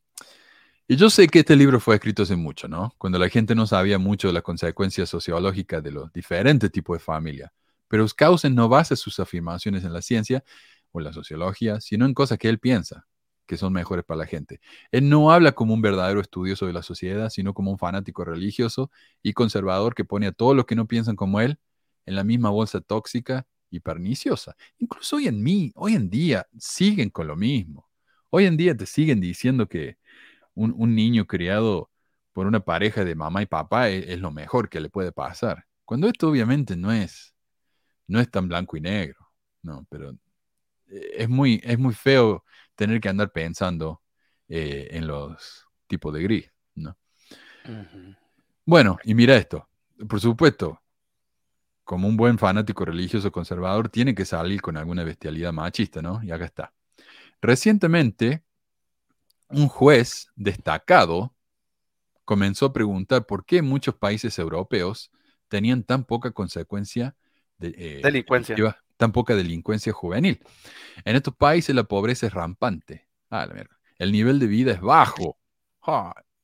y 0.91 0.97
yo 0.97 1.09
sé 1.09 1.29
que 1.29 1.39
este 1.39 1.55
libro 1.55 1.79
fue 1.79 1.95
escrito 1.95 2.23
hace 2.23 2.35
mucho, 2.35 2.67
¿no? 2.67 2.93
Cuando 2.97 3.17
la 3.17 3.29
gente 3.29 3.55
no 3.55 3.65
sabía 3.65 3.97
mucho 3.97 4.27
de 4.27 4.33
las 4.33 4.43
consecuencias 4.43 5.07
sociológicas 5.07 5.81
de 5.81 5.89
los 5.89 6.11
diferentes 6.11 6.69
tipos 6.69 6.97
de 6.97 6.99
familia. 6.99 7.53
Pero 7.87 8.05
Skousen 8.05 8.53
no 8.53 8.67
basa 8.67 8.97
sus 8.97 9.17
afirmaciones 9.21 9.85
en 9.85 9.93
la 9.93 10.01
ciencia 10.01 10.43
o 10.91 10.99
la 10.99 11.13
sociología, 11.13 11.79
sino 11.79 12.05
en 12.05 12.13
cosas 12.13 12.37
que 12.37 12.49
él 12.49 12.59
piensa 12.59 13.07
que 13.45 13.55
son 13.55 13.71
mejores 13.71 14.03
para 14.03 14.17
la 14.17 14.25
gente. 14.25 14.59
Él 14.91 15.07
no 15.07 15.31
habla 15.31 15.53
como 15.53 15.73
un 15.73 15.81
verdadero 15.81 16.19
estudioso 16.19 16.65
de 16.65 16.73
la 16.73 16.83
sociedad, 16.83 17.29
sino 17.29 17.53
como 17.53 17.71
un 17.71 17.77
fanático 17.77 18.25
religioso 18.25 18.91
y 19.23 19.31
conservador 19.31 19.95
que 19.95 20.03
pone 20.03 20.27
a 20.27 20.33
todos 20.33 20.57
los 20.57 20.65
que 20.65 20.75
no 20.75 20.87
piensan 20.89 21.15
como 21.15 21.39
él 21.39 21.57
en 22.05 22.15
la 22.15 22.25
misma 22.25 22.49
bolsa 22.49 22.81
tóxica 22.81 23.47
y 23.69 23.79
perniciosa. 23.79 24.57
Incluso 24.77 25.15
hoy 25.15 25.29
en 25.29 25.41
mí, 25.41 25.71
hoy 25.73 25.95
en 25.95 26.09
día, 26.09 26.47
siguen 26.59 27.11
con 27.11 27.27
lo 27.27 27.37
mismo. 27.37 27.87
Hoy 28.29 28.43
en 28.45 28.57
día 28.57 28.75
te 28.75 28.85
siguen 28.85 29.21
diciendo 29.21 29.69
que 29.69 30.00
un, 30.55 30.95
niño 30.95 31.25
criado 31.25 31.89
por 32.33 32.47
una 32.47 32.59
pareja 32.61 33.03
de 33.05 33.15
mamá 33.15 33.41
y 33.41 33.45
papá 33.45 33.89
es, 33.89 34.19
lo 34.19 34.31
mejor 34.31 34.69
que 34.69 34.79
le 34.79 34.89
puede 34.89 35.11
pasar. 35.11 35.65
Cuando 35.85 36.07
esto 36.07 36.29
obviamente 36.29 36.75
no 36.75 36.91
es, 36.91 37.33
no 38.07 38.19
es 38.19 38.29
tan 38.29 38.47
blanco 38.47 38.77
y 38.77 38.81
negro, 38.81 39.19
no, 39.61 39.85
pero 39.89 40.11
eh, 40.87 41.11
es 41.17 41.29
muy, 41.29 41.61
es 41.63 41.77
muy 41.77 41.93
feo 41.93 42.43
tener 42.75 43.01
que 43.01 43.09
andar 43.09 43.31
pensando 43.31 44.01
eh, 44.47 44.89
en 44.91 45.07
los 45.07 45.65
tipos 45.87 46.13
de 46.13 46.23
gris, 46.23 46.51
¿no? 46.75 46.97
Bueno, 48.65 48.97
y 49.03 49.13
mira 49.13 49.35
esto, 49.35 49.67
por 50.07 50.19
supuesto, 50.19 50.81
como 51.83 52.07
un 52.07 52.15
buen 52.15 52.37
fanático 52.37 52.85
religioso 52.85 53.31
conservador, 53.31 53.89
tiene 53.89 54.15
que 54.15 54.25
salir 54.25 54.61
con 54.61 54.77
alguna 54.77 55.03
bestialidad 55.03 55.51
machista, 55.51 56.01
¿no? 56.01 56.23
Y 56.23 56.31
acá 56.31 56.45
está. 56.45 56.73
Recientemente, 57.41 58.43
un 59.53 59.67
juez 59.67 60.27
destacado 60.35 61.33
comenzó 62.25 62.67
a 62.67 62.73
preguntar 62.73 63.25
por 63.25 63.45
qué 63.45 63.61
muchos 63.61 63.95
países 63.95 64.39
europeos 64.39 65.11
tenían 65.47 65.83
tan 65.83 66.05
poca 66.05 66.31
consecuencia 66.31 67.15
de 67.57 67.73
eh, 67.77 68.01
delincuencia. 68.01 68.55
tan 68.97 69.11
poca 69.11 69.35
delincuencia 69.35 69.91
juvenil. 69.91 70.39
En 71.03 71.15
estos 71.15 71.35
países 71.35 71.75
la 71.75 71.83
pobreza 71.83 72.27
es 72.27 72.33
rampante. 72.33 73.07
Ah, 73.29 73.47
El 73.97 74.11
nivel 74.11 74.39
de 74.39 74.47
vida 74.47 74.71
es 74.71 74.81
bajo. 74.81 75.37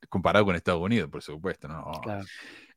comparado 0.10 0.46
con 0.46 0.56
Estados 0.56 0.82
Unidos, 0.82 1.10
por 1.10 1.22
supuesto. 1.22 1.68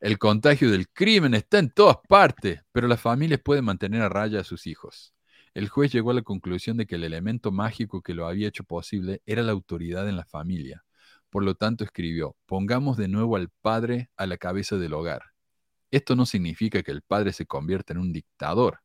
El 0.00 0.18
contagio 0.18 0.70
del 0.70 0.88
crimen 0.88 1.34
está 1.34 1.58
en 1.58 1.70
todas 1.70 1.98
partes, 2.08 2.60
pero 2.72 2.88
las 2.88 3.00
familias 3.00 3.40
pueden 3.42 3.64
mantener 3.64 4.02
a 4.02 4.08
raya 4.08 4.40
a 4.40 4.44
sus 4.44 4.66
hijos. 4.66 5.12
El 5.54 5.68
juez 5.68 5.92
llegó 5.92 6.12
a 6.12 6.14
la 6.14 6.22
conclusión 6.22 6.76
de 6.76 6.86
que 6.86 6.94
el 6.94 7.04
elemento 7.04 7.50
mágico 7.50 8.02
que 8.02 8.14
lo 8.14 8.26
había 8.26 8.48
hecho 8.48 8.64
posible 8.64 9.20
era 9.26 9.42
la 9.42 9.52
autoridad 9.52 10.08
en 10.08 10.16
la 10.16 10.24
familia. 10.24 10.84
Por 11.28 11.44
lo 11.44 11.54
tanto, 11.54 11.84
escribió, 11.84 12.36
pongamos 12.46 12.96
de 12.96 13.08
nuevo 13.08 13.36
al 13.36 13.48
padre 13.60 14.10
a 14.16 14.26
la 14.26 14.36
cabeza 14.36 14.76
del 14.76 14.94
hogar. 14.94 15.22
Esto 15.90 16.14
no 16.14 16.26
significa 16.26 16.82
que 16.82 16.92
el 16.92 17.02
padre 17.02 17.32
se 17.32 17.46
convierta 17.46 17.92
en 17.92 17.98
un 17.98 18.12
dictador, 18.12 18.80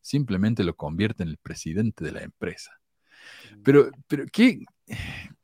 simplemente 0.00 0.64
lo 0.64 0.74
convierte 0.74 1.22
en 1.22 1.28
el 1.28 1.38
presidente 1.38 2.04
de 2.04 2.12
la 2.12 2.22
empresa. 2.22 2.72
Pero, 3.62 3.90
pero 4.06 4.24
¿qué? 4.32 4.60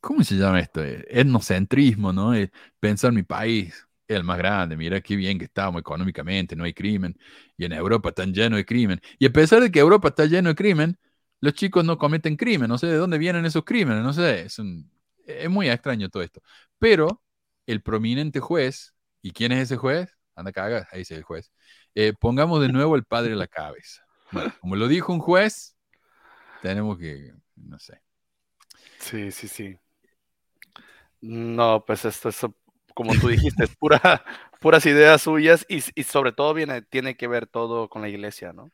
¿Cómo 0.00 0.24
se 0.24 0.36
llama 0.36 0.60
esto? 0.60 0.82
Etnocentrismo, 0.82 2.12
¿no? 2.12 2.32
Pensar 2.80 3.12
mi 3.12 3.22
país, 3.22 3.86
el 4.16 4.24
más 4.24 4.38
grande, 4.38 4.76
mira 4.76 5.00
qué 5.00 5.16
bien 5.16 5.38
que 5.38 5.44
estamos 5.46 5.80
económicamente, 5.80 6.56
no 6.56 6.64
hay 6.64 6.74
crimen, 6.74 7.18
y 7.56 7.64
en 7.64 7.72
Europa 7.72 8.10
están 8.10 8.32
llenos 8.32 8.56
de 8.58 8.64
crimen. 8.64 9.00
Y 9.18 9.26
a 9.26 9.32
pesar 9.32 9.62
de 9.62 9.70
que 9.70 9.78
Europa 9.80 10.08
está 10.08 10.26
lleno 10.26 10.50
de 10.50 10.54
crimen, 10.54 10.98
los 11.40 11.54
chicos 11.54 11.84
no 11.84 11.98
cometen 11.98 12.36
crimen, 12.36 12.68
no 12.68 12.78
sé 12.78 12.86
de 12.86 12.96
dónde 12.96 13.18
vienen 13.18 13.44
esos 13.44 13.64
crímenes, 13.64 14.02
no 14.02 14.12
sé, 14.12 14.42
es, 14.42 14.60
es 15.26 15.50
muy 15.50 15.68
extraño 15.68 16.08
todo 16.08 16.22
esto. 16.22 16.42
Pero 16.78 17.22
el 17.66 17.82
prominente 17.82 18.40
juez, 18.40 18.94
¿y 19.22 19.32
quién 19.32 19.52
es 19.52 19.60
ese 19.64 19.76
juez? 19.76 20.16
Anda 20.34 20.52
caga, 20.52 20.88
ahí 20.92 21.00
dice 21.00 21.14
el 21.14 21.22
juez. 21.22 21.52
Eh, 21.94 22.12
pongamos 22.18 22.60
de 22.60 22.68
nuevo 22.68 22.96
el 22.96 23.04
padre 23.04 23.34
a 23.34 23.36
la 23.36 23.46
cabeza. 23.46 24.02
como 24.60 24.76
lo 24.76 24.88
dijo 24.88 25.12
un 25.12 25.20
juez, 25.20 25.76
tenemos 26.62 26.98
que, 26.98 27.32
no 27.56 27.78
sé. 27.78 28.00
Sí, 28.98 29.32
sí, 29.32 29.48
sí. 29.48 29.76
No, 31.20 31.84
pues 31.84 32.04
esto, 32.04 32.28
es 32.30 32.40
como 32.94 33.14
tú 33.14 33.28
dijiste, 33.28 33.64
es 33.64 33.76
pura, 33.76 34.24
puras 34.60 34.86
ideas 34.86 35.22
suyas 35.22 35.66
y, 35.68 35.80
sobre 36.02 36.32
todo 36.32 36.54
viene, 36.54 36.82
tiene 36.82 37.16
que 37.16 37.28
ver 37.28 37.46
todo 37.46 37.88
con 37.88 38.02
la 38.02 38.08
iglesia, 38.08 38.52
¿no? 38.52 38.70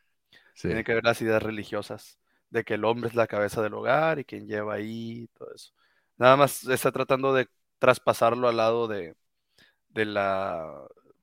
Tiene 0.61 0.83
que 0.83 0.95
ver 0.95 1.05
las 1.05 1.23
ideas 1.23 1.43
religiosas, 1.43 2.19
de 2.51 2.65
que 2.65 2.75
el 2.75 2.85
hombre 2.85 3.09
es 3.09 3.15
la 3.15 3.29
cabeza 3.29 3.63
del 3.63 3.75
hogar 3.75 4.19
y 4.19 4.25
quien 4.25 4.49
lleva 4.49 4.75
ahí 4.75 5.29
todo 5.39 5.55
eso. 5.55 5.73
Nada 6.17 6.37
más 6.37 6.65
está 6.65 6.91
tratando 6.91 7.33
de 7.33 7.49
traspasarlo 7.79 8.49
al 8.49 8.57
lado 8.57 8.89
de, 8.89 9.15
de 9.91 10.05
la, 10.05 10.69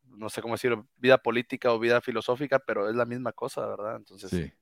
no 0.06 0.30
sé 0.30 0.42
cómo 0.42 0.54
decirlo, 0.54 0.88
vida 0.96 1.18
política 1.18 1.74
o 1.74 1.80
vida 1.80 2.00
filosófica, 2.00 2.60
pero 2.60 2.90
es 2.90 2.96
la 2.96 3.06
misma 3.06 3.34
cosa, 3.34 3.68
¿verdad? 3.68 3.98
Entonces, 3.98 4.32
sí. 4.32 4.54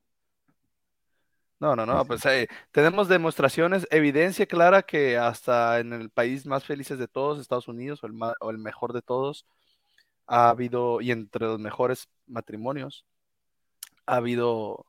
No, 1.64 1.74
no, 1.74 1.86
no, 1.86 2.04
pues 2.04 2.26
eh, 2.26 2.46
tenemos 2.72 3.08
demostraciones, 3.08 3.88
evidencia 3.90 4.44
clara 4.44 4.82
que 4.82 5.16
hasta 5.16 5.80
en 5.80 5.94
el 5.94 6.10
país 6.10 6.44
más 6.44 6.62
felices 6.62 6.98
de 6.98 7.08
todos, 7.08 7.40
Estados 7.40 7.68
Unidos, 7.68 8.04
o 8.04 8.06
el, 8.06 8.12
o 8.40 8.50
el 8.50 8.58
mejor 8.58 8.92
de 8.92 9.00
todos, 9.00 9.46
ha 10.26 10.50
habido, 10.50 11.00
y 11.00 11.10
entre 11.10 11.46
los 11.46 11.58
mejores 11.58 12.10
matrimonios, 12.26 13.06
ha 14.04 14.16
habido, 14.16 14.84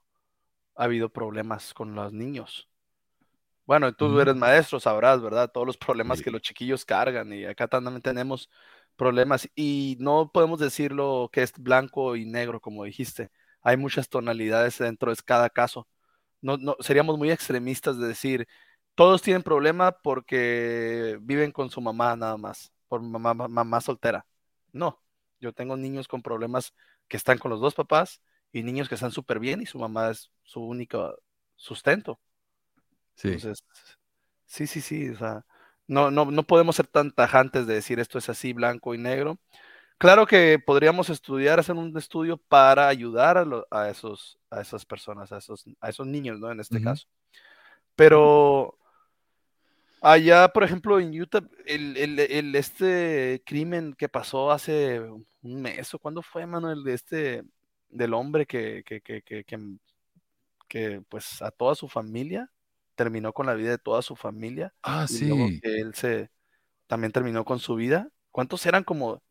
ha 0.76 0.84
habido 0.86 1.10
problemas 1.10 1.74
con 1.74 1.96
los 1.96 2.12
niños. 2.12 2.70
Bueno, 3.66 3.94
tú 3.94 4.20
eres 4.20 4.36
maestro, 4.36 4.82
sabrás, 4.82 5.22
¿verdad? 5.22 5.50
Todos 5.54 5.68
los 5.68 5.78
problemas 5.78 6.22
que 6.22 6.32
los 6.32 6.42
chiquillos 6.42 6.84
cargan 6.84 7.32
y 7.32 7.46
acá 7.46 7.70
también 7.70 8.02
tenemos 8.02 8.50
problemas 8.98 9.50
y 9.56 9.96
no 10.02 10.30
podemos 10.30 10.60
decirlo 10.60 11.30
que 11.32 11.42
es 11.44 11.54
blanco 11.58 12.18
y 12.18 12.26
negro, 12.26 12.60
como 12.60 12.84
dijiste. 12.84 13.32
Hay 13.62 13.78
muchas 13.78 14.10
tonalidades 14.10 14.78
dentro 14.80 15.12
de 15.16 15.18
cada 15.24 15.50
caso 15.50 15.88
no, 16.46 16.76
seríamos 16.80 17.18
muy 17.18 17.32
extremistas 17.32 17.98
de 17.98 18.08
decir, 18.08 18.48
todos 18.94 19.22
tienen 19.22 19.44
problema 19.44 19.92
porque 19.92 21.18
viven 21.22 21.52
con 21.52 21.70
su 21.70 21.82
mamá 21.82 22.16
nada 22.16 22.38
más, 22.38 22.72
por 22.88 23.02
mamá, 23.02 23.34
mamá 23.34 23.82
soltera. 23.82 24.26
No, 24.72 25.02
yo 25.40 25.54
tengo 25.54 25.76
niños 25.76 26.08
con 26.08 26.22
problemas 26.22 26.74
que 27.08 27.18
están 27.18 27.38
con 27.38 27.52
los 27.52 27.60
dos 27.60 27.74
papás 27.76 28.22
y 28.52 28.64
niños 28.64 28.88
que 28.90 28.96
están 28.96 29.12
súper 29.12 29.40
bien 29.40 29.62
y 29.62 29.66
su 29.66 29.80
mamá 29.80 30.12
es 30.12 30.32
su 30.44 30.62
único 30.62 31.18
sustento. 31.56 32.20
Sí. 33.16 33.30
Entonces, 33.30 33.64
sí, 34.46 34.68
sí, 34.68 34.82
sí, 34.82 35.10
o 35.10 35.18
sea, 35.18 35.46
no, 35.88 36.12
no, 36.12 36.26
no 36.26 36.44
podemos 36.44 36.76
ser 36.76 36.88
tan 36.88 37.12
tajantes 37.12 37.68
de 37.68 37.76
decir 37.76 38.00
esto 38.00 38.18
es 38.18 38.30
así, 38.30 38.54
blanco 38.54 38.94
y 38.94 38.98
negro. 38.98 39.40
Claro 39.98 40.26
que 40.26 40.60
podríamos 40.60 41.10
estudiar, 41.10 41.60
hacer 41.60 41.76
un 41.76 41.96
estudio 41.98 42.38
para 42.38 42.88
ayudar 42.88 43.38
a, 43.38 43.46
lo- 43.46 43.66
a 43.72 43.90
esos, 43.90 44.38
a 44.50 44.62
esas 44.62 44.86
personas, 44.86 45.32
a 45.32 45.38
esos, 45.38 45.66
a 45.80 45.90
esos 45.90 46.06
niños, 46.06 46.40
¿no? 46.40 46.52
En 46.52 46.60
este 46.60 46.82
caso. 46.82 47.08
Pero 47.96 48.78
allá, 50.02 50.50
por 50.50 50.64
ejemplo, 50.64 51.00
en 51.00 51.20
Utah, 51.20 51.42
el, 51.66 51.96
el- 51.98 52.20
el- 52.20 52.56
este 52.56 53.42
crimen 53.46 53.94
que 53.94 54.10
pasó 54.10 54.52
hace 54.52 55.00
un 55.00 55.62
mes, 55.62 55.94
¿o 55.94 56.00
cuándo 56.00 56.22
fue, 56.22 56.46
Manuel? 56.46 56.84
De 56.84 56.94
este, 56.94 57.44
del 57.90 58.14
hombre 58.14 58.46
que, 58.46 58.84
que, 58.86 59.02
que, 59.02 59.46
que, 60.68 61.02
pues 61.08 61.42
a 61.42 61.52
toda 61.52 61.74
su 61.76 61.88
familia, 61.88 62.52
terminó 62.96 63.32
con 63.32 63.46
la 63.46 63.54
vida 63.54 63.70
de 63.72 63.78
toda 63.78 64.02
su 64.02 64.16
familia. 64.16 64.74
Ah, 64.84 65.06
y 65.10 65.26
luego 65.26 65.48
sí. 65.48 65.62
que 65.62 65.80
él 65.80 65.94
se 65.96 66.30
también 66.88 67.12
terminó 67.12 67.46
con 67.46 67.60
su 67.60 67.76
vida. 67.76 68.10
¿Cuántos 68.32 68.66
eran 68.66 68.84
como, 68.84 69.22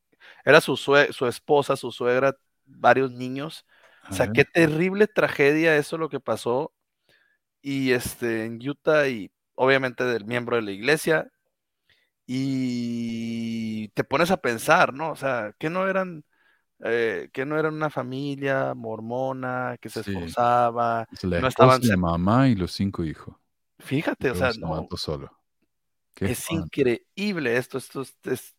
era 0.44 0.60
su, 0.60 0.76
sue- 0.76 1.12
su 1.12 1.26
esposa, 1.26 1.76
su 1.76 1.92
suegra, 1.92 2.36
varios 2.66 3.12
niños? 3.12 3.66
O 4.10 4.14
sea, 4.14 4.28
qué 4.28 4.44
terrible 4.44 5.06
tragedia 5.08 5.76
eso 5.76 5.98
lo 5.98 6.08
que 6.08 6.20
pasó. 6.20 6.72
Y 7.62 7.92
este, 7.92 8.46
en 8.46 8.58
Utah, 8.68 9.08
y 9.08 9.32
obviamente 9.56 10.04
del 10.04 10.24
miembro 10.26 10.56
de 10.56 10.62
la 10.62 10.72
iglesia. 10.72 11.30
Y 12.26 13.88
te 13.90 14.04
pones 14.04 14.30
a 14.30 14.38
pensar, 14.38 14.94
¿no? 14.94 15.10
O 15.12 15.16
sea, 15.16 15.54
que 15.58 15.68
no 15.70 15.88
eran, 15.88 16.24
eh, 16.84 17.30
que 17.32 17.46
no 17.46 17.58
eran 17.58 17.74
una 17.74 17.90
familia 17.90 18.74
mormona, 18.74 19.76
que 19.80 19.90
se 19.90 20.00
Sí. 20.02 20.12
esforzaba, 20.12 21.08
Es 21.12 21.24
la 21.24 21.40
no 21.40 21.48
estaban 21.48 21.80
la 21.82 21.96
mamá 21.96 22.48
y 22.48 22.54
los 22.54 22.72
cinco 22.72 23.04
hijos. 23.04 23.34
Fíjate, 23.78 24.30
o 24.30 24.34
sea, 24.34 24.52
se 24.52 24.60
no, 24.60 24.86
solo. 24.96 25.30
Qué 26.14 26.26
es 26.26 26.50
increíble 26.50 27.56
esto, 27.56 27.78
esto 27.78 28.02
es, 28.02 28.16
es 28.24 28.54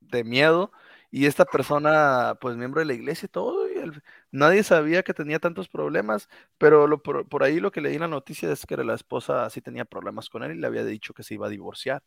de 0.00 0.24
miedo. 0.24 0.72
Y 1.10 1.26
esta 1.26 1.44
persona, 1.46 2.36
pues 2.40 2.56
miembro 2.56 2.80
de 2.80 2.86
la 2.86 2.94
iglesia 2.94 3.26
y 3.26 3.28
todo, 3.30 3.68
y 3.70 3.78
el- 3.78 4.02
nadie 4.30 4.62
sabía 4.62 5.02
que 5.02 5.14
tenía 5.14 5.38
tantos 5.38 5.68
problemas, 5.68 6.28
pero 6.58 6.86
lo, 6.86 7.02
por, 7.02 7.28
por 7.28 7.42
ahí 7.44 7.60
lo 7.60 7.70
que 7.72 7.80
leí 7.80 7.94
en 7.94 8.00
la 8.02 8.08
noticia 8.08 8.50
es 8.52 8.66
que 8.66 8.76
la 8.78 8.94
esposa 8.94 9.48
sí 9.50 9.60
tenía 9.62 9.84
problemas 9.84 10.28
con 10.30 10.42
él 10.44 10.52
y 10.56 10.60
le 10.60 10.66
había 10.66 10.84
dicho 10.84 11.14
que 11.14 11.22
se 11.22 11.34
iba 11.34 11.46
a 11.46 11.50
divorciar. 11.50 12.02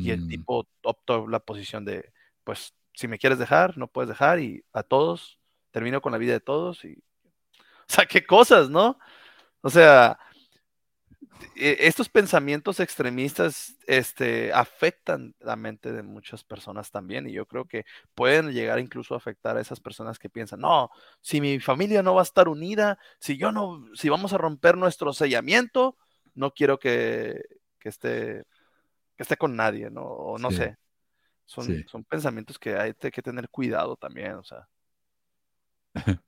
Y 0.00 0.10
el 0.10 0.24
Mm, 0.24 0.26
tipo 0.26 0.68
optó 0.84 1.26
la 1.28 1.40
posición 1.40 1.84
de, 1.84 2.12
pues, 2.44 2.74
si 2.94 3.08
me 3.08 3.18
quieres 3.18 3.38
dejar, 3.38 3.78
no 3.78 3.88
puedes 3.88 4.08
dejar, 4.08 4.40
y 4.40 4.64
a 4.72 4.82
todos, 4.82 5.38
termino 5.70 6.00
con 6.00 6.12
la 6.12 6.18
vida 6.18 6.32
de 6.34 6.40
todos, 6.40 6.84
y, 6.84 6.94
o 7.88 7.92
sea, 7.92 8.06
qué 8.06 8.26
cosas, 8.26 8.70
¿no? 8.70 8.98
O 9.62 9.70
sea, 9.70 10.18
estos 11.54 12.08
pensamientos 12.08 12.80
extremistas 12.80 13.76
este, 13.86 14.52
afectan 14.52 15.34
la 15.40 15.56
mente 15.56 15.92
de 15.92 16.02
muchas 16.02 16.44
personas 16.44 16.90
también 16.90 17.26
y 17.28 17.32
yo 17.32 17.46
creo 17.46 17.64
que 17.64 17.84
pueden 18.14 18.52
llegar 18.52 18.78
incluso 18.78 19.14
a 19.14 19.18
afectar 19.18 19.56
a 19.56 19.60
esas 19.60 19.80
personas 19.80 20.18
que 20.18 20.28
piensan, 20.30 20.60
no, 20.60 20.90
si 21.20 21.40
mi 21.40 21.58
familia 21.60 22.02
no 22.02 22.14
va 22.14 22.22
a 22.22 22.24
estar 22.24 22.48
unida, 22.48 22.98
si 23.18 23.36
yo 23.36 23.52
no, 23.52 23.84
si 23.94 24.08
vamos 24.08 24.32
a 24.32 24.38
romper 24.38 24.76
nuestro 24.76 25.12
sellamiento, 25.12 25.96
no 26.34 26.52
quiero 26.52 26.78
que, 26.78 27.42
que 27.78 27.88
esté, 27.88 28.44
que 29.16 29.22
esté 29.22 29.36
con 29.36 29.56
nadie, 29.56 29.90
¿no? 29.90 30.02
O 30.04 30.38
no 30.38 30.50
Sí. 30.50 30.56
sé. 30.58 30.76
Son, 31.46 31.64
Sí. 31.64 31.84
son 31.88 32.04
pensamientos 32.04 32.58
que 32.58 32.76
hay 32.76 32.92
que 32.94 33.22
tener 33.22 33.48
cuidado 33.48 33.96
también, 33.96 34.32
o 34.34 34.44
sea. 34.44 34.68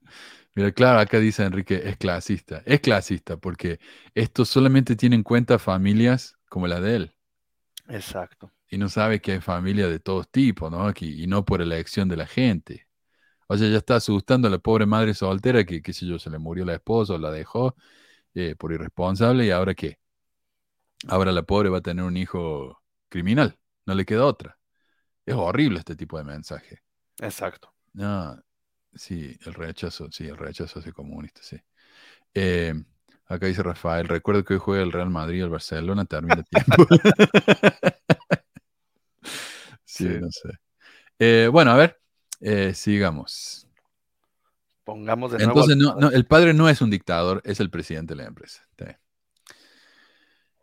Mira, 0.55 0.71
claro, 0.71 0.99
acá 0.99 1.19
dice 1.19 1.43
Enrique, 1.43 1.81
es 1.85 1.97
clasista. 1.97 2.61
Es 2.65 2.81
clasista 2.81 3.37
porque 3.37 3.79
esto 4.15 4.45
solamente 4.45 4.95
tiene 4.95 5.15
en 5.15 5.23
cuenta 5.23 5.59
familias 5.59 6.35
como 6.49 6.67
la 6.67 6.81
de 6.81 6.95
él. 6.95 7.15
Exacto. 7.87 8.51
Y 8.69 8.77
no 8.77 8.89
sabe 8.89 9.19
que 9.21 9.33
hay 9.33 9.41
familias 9.41 9.89
de 9.89 9.99
todos 9.99 10.29
tipos, 10.29 10.71
¿no? 10.71 10.85
Aquí, 10.87 11.23
y 11.23 11.27
no 11.27 11.45
por 11.45 11.61
elección 11.61 12.07
de 12.07 12.17
la 12.17 12.27
gente. 12.27 12.87
O 13.47 13.57
sea, 13.57 13.67
ya 13.67 13.77
está 13.77 13.95
asustando 13.95 14.47
a 14.47 14.51
la 14.51 14.59
pobre 14.59 14.85
madre 14.85 15.13
soltera 15.13 15.63
que, 15.65 15.81
qué 15.81 15.91
sé 15.93 16.05
yo, 16.05 16.19
se 16.19 16.29
le 16.29 16.37
murió 16.37 16.65
la 16.65 16.75
esposa 16.75 17.13
o 17.13 17.17
la 17.17 17.31
dejó 17.31 17.75
eh, 18.35 18.55
por 18.55 18.71
irresponsable 18.71 19.45
y 19.45 19.51
ahora 19.51 19.73
qué. 19.73 19.97
Ahora 21.07 21.31
la 21.31 21.43
pobre 21.43 21.69
va 21.69 21.79
a 21.79 21.81
tener 21.81 22.05
un 22.05 22.17
hijo 22.17 22.81
criminal. 23.09 23.57
No 23.85 23.95
le 23.95 24.05
queda 24.05 24.25
otra. 24.25 24.57
Es 25.25 25.35
horrible 25.35 25.79
este 25.79 25.95
tipo 25.95 26.17
de 26.17 26.25
mensaje. 26.25 26.81
Exacto. 27.19 27.73
No, 27.93 28.39
sí, 28.99 29.37
el 29.45 29.53
rechazo, 29.53 30.11
sí, 30.11 30.27
el 30.27 30.37
rechazo 30.37 30.79
hacia 30.79 30.91
comunista, 30.91 31.41
sí. 31.41 31.57
Eh, 32.33 32.73
acá 33.25 33.47
dice 33.47 33.63
Rafael, 33.63 34.07
recuerdo 34.07 34.43
que 34.43 34.55
hoy 34.55 34.59
juega 34.59 34.83
el 34.83 34.91
Real 34.91 35.09
Madrid, 35.09 35.41
el 35.43 35.49
Barcelona, 35.49 36.05
termina 36.05 36.43
tiempo. 36.51 36.85
sí, 39.85 40.07
Sí. 40.07 40.09
no 40.19 40.31
sé. 40.31 40.49
Eh, 41.17 41.49
bueno, 41.51 41.71
a 41.71 41.77
ver, 41.77 41.99
eh, 42.41 42.73
sigamos. 42.73 43.67
Pongamos 44.83 45.31
de 45.31 45.37
nuevo. 45.39 45.51
Entonces, 45.51 45.77
no, 45.77 45.95
no, 45.95 46.09
el 46.11 46.25
padre 46.25 46.53
no 46.53 46.67
es 46.67 46.81
un 46.81 46.89
dictador, 46.89 47.41
es 47.45 47.59
el 47.59 47.69
presidente 47.69 48.15
de 48.15 48.23
la 48.23 48.27
empresa. 48.27 48.67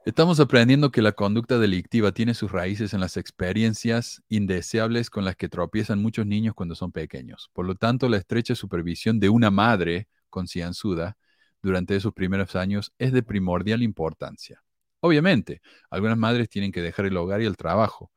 Estamos 0.06 0.38
aprendiendo 0.38 0.92
que 0.92 1.02
la 1.02 1.10
conducta 1.10 1.58
delictiva 1.58 2.12
tiene 2.12 2.34
sus 2.34 2.52
raíces 2.52 2.94
en 2.94 3.00
las 3.00 3.16
experiencias 3.16 4.22
indeseables 4.28 5.10
con 5.10 5.24
las 5.24 5.34
que 5.34 5.48
tropiezan 5.48 6.00
muchos 6.00 6.24
niños 6.26 6.54
cuando 6.54 6.76
son 6.76 6.92
pequeños. 6.92 7.50
Por 7.52 7.66
lo 7.66 7.74
tanto, 7.74 8.08
la 8.08 8.16
estrecha 8.16 8.54
supervisión 8.54 9.18
de 9.18 9.30
una 9.30 9.50
madre 9.50 10.06
concienzuda 10.30 11.16
durante 11.60 11.96
esos 11.96 12.12
primeros 12.14 12.54
años 12.54 12.92
es 12.98 13.12
de 13.12 13.24
primordial 13.24 13.82
importancia. 13.82 14.62
Obviamente, 15.00 15.60
algunas 15.90 16.16
madres 16.16 16.48
tienen 16.48 16.70
que 16.70 16.82
dejar 16.82 17.06
el 17.06 17.16
hogar 17.16 17.42
y 17.42 17.46
el 17.46 17.56
trabajo, 17.56 18.12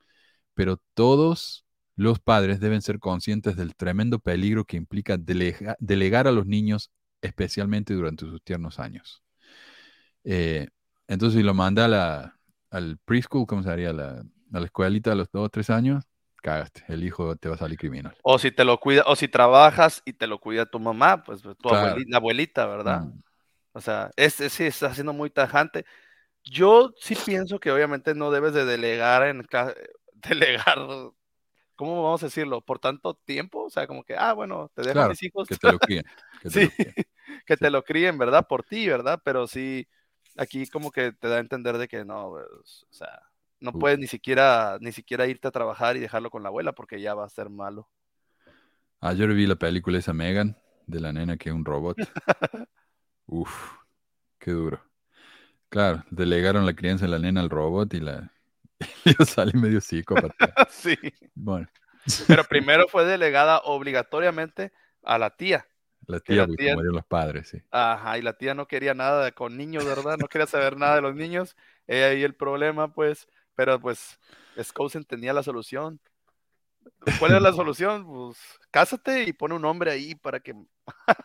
pero 0.53 0.79
todos 0.93 1.65
los 1.95 2.19
padres 2.19 2.59
deben 2.59 2.83
ser 2.83 2.99
conscientes 2.99 3.55
del 3.55 3.75
tremendo 3.75 4.19
peligro 4.19 4.63
que 4.63 4.77
implica 4.77 5.17
delega- 5.17 5.75
delegar 5.79 6.27
a 6.27 6.31
los 6.31 6.45
niños, 6.45 6.91
especialmente 7.23 7.95
durante 7.95 8.25
sus 8.25 8.43
tiernos 8.43 8.77
años. 8.77 9.23
Eh, 10.23 10.67
entonces, 11.10 11.40
si 11.40 11.44
lo 11.44 11.53
manda 11.56 11.86
a 11.86 11.90
la, 11.90 12.40
al 12.72 12.99
preschool, 13.06 13.48
¿cómo 13.48 13.64
se 13.64 13.72
haría? 13.72 13.91
A 13.91 13.94
la, 13.94 14.10
a 14.53 14.60
la 14.60 14.65
escuelita 14.65 15.11
a 15.14 15.15
los 15.15 15.31
dos 15.31 15.45
o 15.48 15.49
tres 15.49 15.69
años, 15.72 16.06
cagaste, 16.44 16.86
el 16.90 17.03
hijo 17.03 17.36
te 17.38 17.49
va 17.49 17.56
a 17.56 17.60
salir 17.60 17.77
criminal. 17.80 18.15
O 18.22 18.38
si 18.40 18.52
te 18.52 18.65
lo 18.65 18.80
cuida, 18.80 19.03
o 19.07 19.15
si 19.15 19.27
trabajas 19.27 20.02
y 20.06 20.14
te 20.14 20.27
lo 20.27 20.40
cuida 20.40 20.65
tu 20.65 20.80
mamá, 20.80 21.23
pues 21.23 21.41
tu 21.61 21.69
Claro. 21.69 21.69
abuelita, 21.69 22.10
la 22.11 22.18
abuelita, 22.18 22.65
¿verdad? 22.68 23.06
Mm, 23.06 23.22
O 23.73 23.81
sea, 23.81 24.11
este 24.18 24.49
sí 24.49 24.65
está 24.65 24.94
siendo 24.94 25.14
muy 25.14 25.30
tajante. 25.31 25.86
Yo 26.45 26.91
sí 26.99 27.15
pienso 27.18 27.60
que 27.60 27.72
obviamente 27.72 28.15
no 28.15 28.31
debes 28.31 28.53
de 28.53 28.65
delegar 28.65 29.23
en 29.27 29.45
delegar, 30.14 30.80
¿cómo 31.76 32.03
vamos 32.03 32.23
a 32.23 32.27
decirlo? 32.27 32.61
Por 32.61 32.80
tanto 32.80 33.15
tiempo, 33.15 33.64
o 33.65 33.69
sea, 33.69 33.88
como 33.88 34.03
que, 34.03 34.15
ah, 34.18 34.34
bueno, 34.34 34.69
te 34.76 34.84
dejo 34.84 35.02
a 35.02 35.06
Claro, 35.06 35.06
mis 35.06 35.22
hijos 35.23 35.48
que 35.48 35.56
te 35.57 35.69
lo 35.69 35.80
críen. 35.80 36.06
que 36.40 36.49
te 36.52 36.60
Sí, 36.60 36.61
lo 36.61 36.72
críen. 36.72 36.95
que 37.45 37.57
Sí. 37.57 37.57
te 37.57 37.69
lo 37.72 37.84
críen, 37.84 38.18
¿verdad? 38.18 38.48
Por 38.48 38.64
ti, 38.64 38.88
¿verdad? 38.88 39.22
Pero 39.23 39.48
sí, 39.48 39.88
aquí 40.38 40.65
como 40.68 40.91
que 40.91 41.11
te 41.11 41.27
da 41.27 41.38
a 41.38 41.39
entender 41.39 41.77
de 41.77 41.88
que 41.88 42.06
no, 42.06 42.30
pues, 42.31 42.85
o 42.89 42.93
sea, 42.93 43.22
no 43.60 43.73
puedes 43.73 43.99
ni 43.99 44.07
siquiera, 44.07 44.77
ni 44.81 44.91
siquiera 44.91 45.27
irte 45.27 45.47
a 45.47 45.51
trabajar 45.51 45.97
y 45.97 45.99
dejarlo 45.99 46.30
con 46.30 46.43
la 46.43 46.49
abuela 46.49 46.73
porque 46.73 47.01
ya 47.01 47.14
va 47.14 47.26
a 47.26 47.30
ser 47.30 47.49
malo. 47.49 47.89
Ayer 49.01 49.34
vi 49.34 49.47
la 49.47 49.56
película 49.56 49.97
esa 49.97 50.14
Megan, 50.14 50.57
de 50.88 50.99
la 50.99 51.14
nena 51.14 51.38
que 51.38 51.49
es 51.49 51.56
un 51.56 51.65
robot. 51.65 51.97
Uf, 53.27 53.77
qué 54.39 54.51
duro. 54.51 54.81
Claro, 55.69 56.03
delegaron 56.10 56.65
la 56.65 56.73
crianza 56.73 57.06
de 57.06 57.11
la 57.11 57.19
nena 57.19 57.41
al 57.41 57.49
robot 57.49 57.93
y 57.93 57.99
la 57.99 58.31
y 59.06 59.26
sale 59.26 59.53
medio 59.53 59.81
psicópata. 59.81 60.53
sí. 60.69 60.97
Bueno, 61.35 61.68
Pero 62.27 62.43
primero 62.43 62.88
fue 62.88 63.06
delegada 63.06 63.60
obligatoriamente 63.65 64.72
a 65.03 65.18
la 65.18 65.30
tía. 65.35 65.65
La 66.10 66.19
tía, 66.19 66.36
la 66.38 66.48
porque 66.48 66.64
tía- 66.64 66.76
murieron 66.76 66.95
los 66.95 67.06
padres, 67.06 67.48
sí. 67.49 67.61
Ajá, 67.72 68.18
y 68.18 68.22
la 68.22 68.34
tía 68.34 68.53
no 68.53 68.68
quería 68.68 68.94
nada 68.94 69.31
con 69.31 69.56
niños, 69.56 69.86
¿verdad? 69.86 70.18
No 70.18 70.27
quería 70.27 70.48
saber 70.48 70.77
nada 70.77 70.95
de 70.95 71.02
los 71.02 71.15
niños. 71.15 71.56
Ella 71.88 72.07
ahí 72.07 72.23
el 72.23 72.36
problema, 72.36 72.91
pues, 72.94 73.27
pero 73.56 73.80
pues 73.80 74.19
Skousen 74.61 75.03
tenía 75.06 75.34
la 75.34 75.44
solución. 75.44 75.99
¿Cuál 77.19 77.31
era 77.31 77.40
la 77.40 77.53
solución? 77.53 78.06
Pues 78.06 78.38
cásate 78.72 79.23
y 79.23 79.34
pone 79.34 79.56
un 79.56 79.65
hombre 79.65 79.91
ahí 79.91 80.15
para 80.15 80.40
que... 80.40 80.56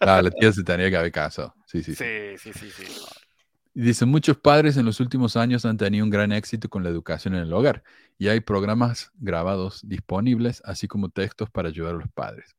Ah, 0.01 0.21
la 0.21 0.31
tía 0.31 0.53
se 0.53 0.63
tenía 0.63 0.91
que 0.91 0.97
haber 0.97 1.13
casado. 1.13 1.55
Sí, 1.67 1.83
sí, 1.83 1.95
sí. 1.95 2.05
Sí, 2.05 2.53
sí, 2.53 2.53
sí, 2.53 2.71
sí. 2.71 2.85
Dice, 3.73 4.05
muchos 4.05 4.37
padres 4.37 4.77
en 4.77 4.87
los 4.87 5.01
últimos 5.01 5.37
años 5.37 5.65
han 5.65 5.77
tenido 5.77 6.05
un 6.05 6.11
gran 6.11 6.31
éxito 6.31 6.69
con 6.69 6.85
la 6.85 6.91
educación 6.91 7.35
en 7.35 7.43
el 7.43 7.53
hogar 7.53 7.83
y 8.19 8.29
hay 8.29 8.41
programas 8.41 9.11
grabados 9.15 9.81
disponibles, 9.83 10.63
así 10.65 10.87
como 10.87 11.09
textos 11.09 11.51
para 11.51 11.69
ayudar 11.71 11.95
a 11.97 11.99
los 11.99 12.09
padres. 12.13 12.55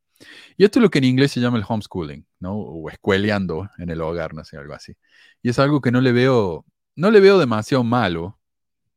Y 0.58 0.66
esto 0.66 0.80
es 0.80 0.84
lo 0.84 0.90
que 0.90 1.00
en 1.00 1.06
inglés 1.06 1.32
se 1.32 1.42
llama 1.42 1.58
el 1.58 1.66
homeschooling, 1.68 2.26
¿no? 2.40 2.56
O 2.58 2.90
escueleando 2.90 3.70
en 3.78 3.90
el 3.90 4.02
hogar, 4.02 4.34
no 4.34 4.44
sé, 4.44 4.58
algo 4.58 4.74
así. 4.74 4.96
Y 5.42 5.50
es 5.50 5.60
algo 5.60 5.82
que 5.82 5.92
no 5.92 6.02
le 6.02 6.12
veo, 6.12 6.66
no 6.96 7.12
le 7.12 7.20
veo 7.20 7.40
demasiado 7.40 7.84
malo 7.84 8.40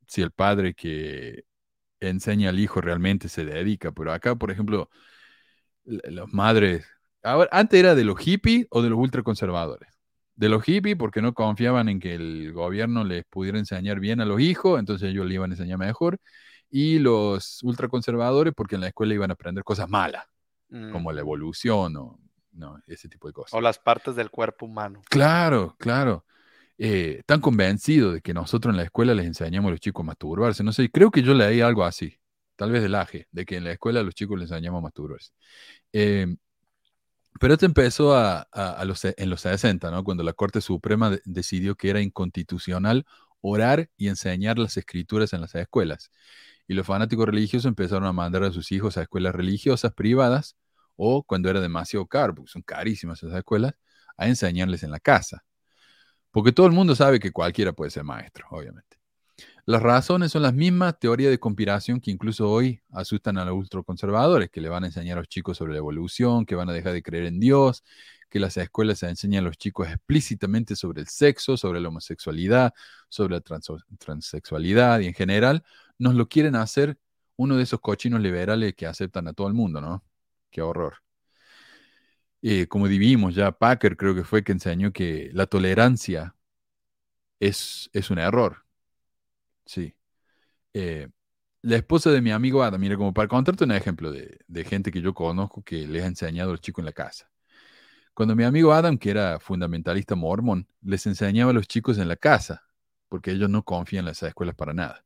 si 0.07 0.23
el 0.23 0.33
padre 0.33 0.75
que 0.75 1.45
enseña 2.01 2.51
al 2.51 2.61
hijo 2.61 2.81
realmente 2.81 3.29
se 3.29 3.45
dedica, 3.45 3.93
pero 3.93 4.13
acá, 4.13 4.37
por 4.37 4.51
ejemplo, 4.51 4.91
las 5.85 6.33
madres, 6.33 6.87
antes 7.51 7.81
era 7.81 7.95
de 7.95 8.05
los 8.05 8.19
hippies 8.21 8.67
o 8.71 8.83
de 8.83 8.91
los 8.91 8.99
ultraconservadores 8.99 9.99
de 10.39 10.49
los 10.49 10.63
hippies 10.63 10.97
porque 10.97 11.21
no 11.21 11.35
confiaban 11.35 11.89
en 11.89 11.99
que 12.01 12.15
el 12.15 12.53
gobierno 12.53 13.05
les 13.05 13.25
pudiera 13.25 13.59
enseñar 13.59 13.99
bien 14.01 14.21
a 14.21 14.25
los 14.25 14.41
hijos, 14.41 14.79
entonces 14.79 15.11
ellos 15.11 15.27
le 15.27 15.35
iban 15.35 15.51
a 15.51 15.55
enseñar 15.55 15.79
mejor, 15.79 16.19
y 16.71 17.01
los 17.01 17.63
ultraconservadores 17.65 18.55
porque 18.55 18.77
en 18.77 18.83
la 18.83 18.89
escuela 18.89 19.15
iban 19.15 19.31
a 19.31 19.35
aprender 19.35 19.65
cosas 19.65 19.89
malas. 19.89 20.25
Como 20.93 21.13
la 21.13 21.21
evolución 21.21 21.97
o 21.97 22.19
no, 22.53 22.83
ese 22.87 23.09
tipo 23.09 23.27
de 23.29 23.33
cosas. 23.33 23.55
O 23.55 23.61
las 23.61 23.79
partes 23.79 24.17
del 24.17 24.31
cuerpo 24.31 24.67
humano. 24.67 25.03
Claro, 25.09 25.77
claro. 25.79 26.25
Eh, 26.77 27.17
están 27.21 27.41
convencidos 27.41 28.15
de 28.15 28.21
que 28.21 28.33
nosotros 28.35 28.73
en 28.73 28.77
la 28.77 28.85
escuela 28.85 29.15
les 29.15 29.27
enseñamos 29.27 29.69
a 29.69 29.73
los 29.73 29.81
chicos 29.81 30.03
a 30.03 30.07
masturbarse. 30.07 30.63
No 30.63 30.73
sé, 30.73 30.91
creo 30.91 31.11
que 31.11 31.23
yo 31.23 31.35
leí 31.35 31.61
algo 31.61 31.85
así, 31.85 32.19
tal 32.57 32.71
vez 32.71 32.83
del 32.83 32.95
AGE, 32.95 33.27
de 33.33 33.45
que 33.45 33.57
en 33.57 33.65
la 33.65 33.73
escuela 33.73 34.01
a 34.01 34.03
los 34.03 34.15
chicos 34.15 34.39
les 34.39 34.51
enseñamos 34.51 34.79
a 34.79 34.83
masturbarse. 34.83 35.33
Eh, 35.93 36.37
pero 37.41 37.55
esto 37.55 37.67
empezó 37.67 38.17
a, 38.17 38.49
a- 38.53 38.71
a 38.73 38.85
los, 38.85 39.05
en 39.05 39.31
los 39.31 39.41
60, 39.43 39.91
¿no? 39.91 40.03
Cuando 40.05 40.23
la 40.23 40.33
Corte 40.33 40.61
Suprema 40.61 41.11
de- 41.11 41.21
decidió 41.25 41.77
que 41.77 41.91
era 41.91 42.01
inconstitucional 42.01 43.07
orar 43.41 43.89
y 43.97 44.09
enseñar 44.09 44.59
las 44.59 44.77
escrituras 44.77 45.33
en 45.33 45.41
las 45.41 45.55
escuelas. 45.55 46.11
Y 46.69 46.75
los 46.75 46.87
fanáticos 46.87 47.27
religiosos 47.27 47.67
empezaron 47.67 48.05
a 48.05 48.13
mandar 48.13 48.45
a 48.45 48.53
sus 48.53 48.71
hijos 48.73 48.99
a 48.99 49.03
escuelas 49.03 49.35
religiosas 49.35 49.93
privadas 49.95 50.57
o 50.97 51.23
cuando 51.23 51.49
era 51.49 51.61
demasiado 51.61 52.07
caro, 52.07 52.35
porque 52.35 52.53
son 52.53 52.63
carísimas 52.63 53.23
esas 53.23 53.37
escuelas, 53.39 53.75
a 54.17 54.29
enseñarles 54.29 54.83
en 54.83 54.91
la 54.91 55.01
casa. 55.01 55.45
Porque 56.31 56.53
todo 56.53 56.67
el 56.67 56.73
mundo 56.73 56.95
sabe 56.95 57.21
que 57.21 57.33
cualquiera 57.33 57.73
puede 57.73 57.91
ser 57.91 58.05
maestro, 58.05 58.47
obviamente. 58.51 58.98
Las 59.69 59.83
razones 59.83 60.33
son 60.33 60.41
las 60.41 60.55
mismas 60.55 60.99
teorías 60.99 61.31
de 61.31 61.39
conspiración 61.39 62.01
que 62.01 62.11
incluso 62.11 62.51
hoy 62.51 62.81
asustan 62.91 63.37
a 63.37 63.45
los 63.45 63.55
ultraconservadores, 63.55 64.49
que 64.49 64.63
le 64.63 64.71
van 64.71 64.85
a 64.85 64.87
enseñar 64.87 65.19
a 65.19 65.21
los 65.21 65.29
chicos 65.29 65.59
sobre 65.59 65.73
la 65.73 65.79
evolución, 65.79 66.47
que 66.47 66.55
van 66.55 66.71
a 66.71 66.73
dejar 66.73 66.95
de 66.95 67.03
creer 67.03 67.25
en 67.27 67.39
Dios, 67.39 67.85
que 68.31 68.41
las 68.41 68.57
escuelas 68.57 69.03
enseñan 69.03 69.45
a 69.45 69.49
los 69.49 69.59
chicos 69.59 69.89
explícitamente 69.89 70.75
sobre 70.75 71.03
el 71.03 71.09
sexo, 71.09 71.59
sobre 71.59 71.81
la 71.81 71.89
homosexualidad, 71.89 72.73
sobre 73.11 73.35
la 73.35 73.43
transo- 73.43 73.85
transexualidad 73.99 75.01
y 75.01 75.07
en 75.09 75.13
general 75.13 75.63
nos 75.99 76.15
lo 76.15 76.31
quieren 76.31 76.57
hacer 76.57 76.97
uno 77.37 77.57
de 77.59 77.65
esos 77.65 77.81
cochinos 77.81 78.23
liberales 78.23 78.75
que 78.75 78.87
aceptan 78.87 79.29
a 79.29 79.35
todo 79.35 79.49
el 79.49 79.55
mundo, 79.55 79.83
¿no? 79.83 80.03
Qué 80.51 80.63
horror. 80.63 80.95
Eh, 82.41 82.67
como 82.69 82.87
vimos 82.87 83.35
ya, 83.35 83.53
Packer 83.53 83.99
creo 83.99 84.15
que 84.15 84.25
fue 84.25 84.43
que 84.43 84.53
enseñó 84.53 84.93
que 84.95 85.29
la 85.35 85.47
tolerancia 85.47 86.35
es, 87.41 87.91
es 87.93 88.11
un 88.11 88.19
error. 88.19 88.68
Sí. 89.69 89.95
Eh, 90.75 91.09
la 91.63 91.77
esposa 91.77 92.11
de 92.11 92.23
mi 92.23 92.31
amigo 92.33 92.63
Adam, 92.63 92.81
mira, 92.81 92.97
como 92.97 93.13
para 93.15 93.29
contarte 93.29 93.65
un 93.65 93.73
ejemplo 93.73 94.13
de, 94.13 94.39
gente 94.65 94.91
que 94.93 95.03
yo 95.03 95.15
conozco 95.15 95.63
que 95.63 95.87
les 95.87 96.05
ha 96.05 96.07
enseñado 96.07 96.51
a 96.51 96.53
los 96.55 96.61
chicos 96.63 96.83
en 96.83 96.87
la 96.87 96.93
casa. 96.93 97.31
Cuando 98.15 98.37
mi 98.37 98.45
amigo 98.45 98.73
Adam, 98.73 98.99
que 98.99 99.11
era 99.11 99.41
fundamentalista 99.41 100.15
mormón, 100.17 100.69
les 100.83 101.07
enseñaba 101.07 101.51
a 101.53 101.55
los 101.55 101.69
chicos 101.69 101.99
en 101.99 102.09
la 102.09 102.17
casa, 102.17 102.65
porque 103.09 103.33
ellos 103.33 103.51
no 103.51 103.65
confían 103.65 104.03
en 104.03 104.07
las 104.07 104.23
escuelas 104.23 104.57
para 104.57 104.75
nada. 104.75 105.05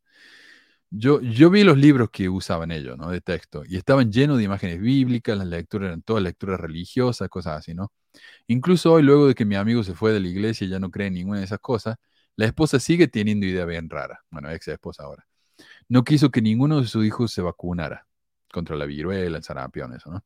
Yo, 0.91 1.21
yo 1.23 1.51
vi 1.51 1.65
los 1.65 1.79
libros 1.79 2.11
que 2.11 2.29
usaban 2.29 2.71
ellos, 2.71 2.99
¿no? 2.99 3.11
De 3.11 3.21
texto, 3.21 3.65
y 3.67 3.77
estaban 3.77 4.13
llenos 4.13 4.39
de 4.39 4.45
imágenes 4.45 4.81
bíblicas, 4.81 5.39
las 5.39 5.47
lecturas 5.49 5.89
eran 5.89 6.03
todas 6.03 6.23
lecturas 6.23 6.61
religiosas, 6.61 7.29
cosas 7.29 7.59
así, 7.59 7.75
¿no? 7.75 7.93
Incluso 8.49 8.93
hoy, 8.95 9.03
luego 9.03 9.29
de 9.29 9.35
que 9.35 9.45
mi 9.47 9.57
amigo 9.57 9.83
se 9.85 9.95
fue 9.95 10.13
de 10.13 10.21
la 10.21 10.29
iglesia 10.29 10.67
y 10.67 10.71
ya 10.71 10.79
no 10.81 10.91
cree 10.91 11.09
en 11.09 11.15
ninguna 11.15 11.41
de 11.41 11.47
esas 11.47 11.61
cosas, 11.61 11.97
la 12.37 12.47
esposa 12.47 12.81
sigue 12.81 13.09
teniendo 13.09 13.47
idea 13.47 13.65
bien 13.65 13.89
rara, 13.91 14.25
bueno, 14.31 14.51
ex 14.51 14.69
esposa 14.69 15.05
ahora. 15.05 15.27
No 15.89 16.05
quiso 16.05 16.31
que 16.31 16.43
ninguno 16.43 16.81
de 16.81 16.87
sus 16.87 17.05
hijos 17.05 17.33
se 17.33 17.43
vacunara 17.43 18.07
contra 18.53 18.77
la 18.77 18.87
viruela, 18.87 19.37
el 19.39 19.45
sarampión, 19.45 19.95
eso, 19.95 20.11
¿no? 20.11 20.25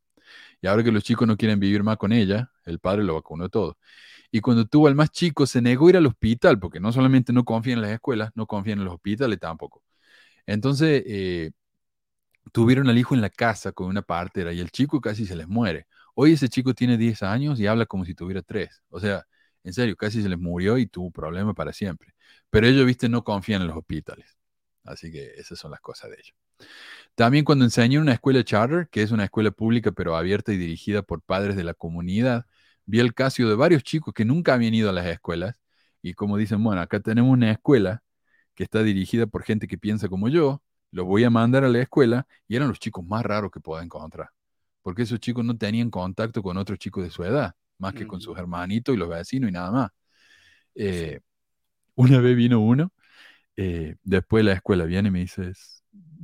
Y 0.61 0.67
ahora 0.67 0.83
que 0.85 0.93
los 0.93 1.05
chicos 1.05 1.29
no 1.29 1.37
quieren 1.37 1.61
vivir 1.61 1.83
más 1.83 1.97
con 1.99 2.13
ella, 2.13 2.51
el 2.65 2.79
padre 2.81 3.05
lo 3.05 3.15
vacunó 3.15 3.49
todo. 3.49 3.79
Y 4.31 4.41
cuando 4.41 4.67
tuvo 4.67 4.89
al 4.89 4.95
más 4.95 5.11
chico, 5.11 5.47
se 5.47 5.63
negó 5.63 5.87
a 5.87 5.91
ir 5.91 5.97
al 5.99 6.07
hospital, 6.07 6.59
porque 6.59 6.81
no 6.81 6.93
solamente 6.93 7.33
no 7.33 7.45
confía 7.45 7.75
en 7.75 7.83
las 7.83 7.93
escuelas, 7.93 8.31
no 8.35 8.47
confía 8.47 8.75
en 8.75 8.85
los 8.85 8.95
hospitales 8.95 9.39
tampoco. 9.39 9.83
Entonces, 10.47 11.03
eh, 11.07 11.53
tuvieron 12.53 12.89
al 12.89 12.99
hijo 12.99 13.15
en 13.15 13.21
la 13.21 13.31
casa 13.31 13.73
con 13.73 13.89
una 13.89 14.03
partera 14.03 14.53
y 14.53 14.61
el 14.61 14.71
chico 14.71 15.01
casi 15.01 15.27
se 15.27 15.37
les 15.37 15.49
muere. 15.49 15.87
Hoy 16.15 16.33
ese 16.33 16.49
chico 16.49 16.75
tiene 16.75 16.97
10 16.97 17.23
años 17.23 17.61
y 17.61 17.67
habla 17.67 17.87
como 17.87 18.05
si 18.05 18.15
tuviera 18.15 18.43
3. 18.43 18.83
O 18.89 19.01
sea, 19.01 19.27
en 19.67 19.73
serio, 19.73 19.97
casi 19.97 20.23
se 20.23 20.29
les 20.29 20.39
murió 20.39 20.79
y 20.79 20.87
tuvo 20.87 21.11
problemas 21.11 21.57
para 21.57 21.73
siempre. 21.73 22.15
Pero 22.51 22.69
ellos, 22.69 22.87
viste, 22.87 23.09
no 23.09 23.25
confían 23.25 23.63
en 23.63 23.69
los 23.69 23.77
hospitales. 23.77 24.37
Así 24.85 25.11
que 25.11 25.35
esas 25.37 25.59
son 25.59 25.73
las 25.73 25.81
cosas 25.81 26.11
de 26.11 26.17
ellos. 26.19 26.37
También 27.17 27.45
cuando 27.45 27.65
enseñé 27.65 27.97
en 27.97 28.03
una 28.03 28.13
escuela 28.13 28.45
charter, 28.45 28.89
que 28.89 29.03
es 29.03 29.11
una 29.11 29.25
escuela 29.25 29.51
pública 29.51 29.91
pero 29.93 30.17
abierta 30.17 30.53
y 30.53 30.57
dirigida 30.57 31.03
por 31.03 31.21
padres 31.21 31.57
de 31.57 31.65
la 31.65 31.75
comunidad, 31.75 32.47
vi 32.85 33.01
el 33.01 33.13
caso 33.15 33.49
de 33.49 33.57
varios 33.57 33.83
chicos 33.83 34.15
que 34.15 34.25
nunca 34.25 34.55
habían 34.55 34.75
ido 34.75 34.89
a 34.91 34.93
las 34.93 35.07
escuelas 35.07 35.61
y 36.03 36.15
como 36.15 36.37
dicen, 36.37 36.63
bueno, 36.63 36.81
acá 36.81 37.01
tenemos 37.01 37.33
una 37.33 37.51
escuela 37.51 38.05
que 38.55 38.65
está 38.65 38.83
dirigida 38.85 39.27
por 39.27 39.43
gente 39.43 39.67
que 39.67 39.79
piensa 39.79 40.09
como 40.09 40.29
yo, 40.29 40.63
los 40.93 41.07
voy 41.07 41.25
a 41.25 41.31
mandar 41.31 41.65
a 41.65 41.69
la 41.69 41.81
escuela 41.81 42.29
y 42.49 42.57
eran 42.57 42.69
los 42.69 42.79
chicos 42.79 43.05
más 43.05 43.25
raros 43.25 43.51
que 43.51 43.61
pueda 43.61 43.83
encontrar, 43.83 44.31
porque 44.83 45.03
esos 45.03 45.21
chicos 45.21 45.45
no 45.45 45.59
tenían 45.59 45.91
contacto 45.91 46.43
con 46.43 46.57
otros 46.57 46.79
chicos 46.79 47.05
de 47.05 47.11
su 47.11 47.25
edad, 47.25 47.57
más 47.79 47.95
que 47.95 48.07
con 48.07 48.21
sus 48.21 48.39
hermanitos 48.39 48.95
y 48.95 48.99
los 48.99 49.09
vecinos 49.09 49.51
y 49.51 49.53
nada 49.53 49.71
más. 49.71 49.91
Eh, 50.75 51.21
Una 51.97 52.21
vez 52.21 52.37
vino 52.37 52.61
uno, 52.61 52.93
eh, 53.57 53.97
después 54.05 54.43
de 54.45 54.51
la 54.51 54.55
escuela 54.55 54.85
viene 54.87 55.09
y 55.11 55.13
me 55.13 55.21
dice, 55.21 55.53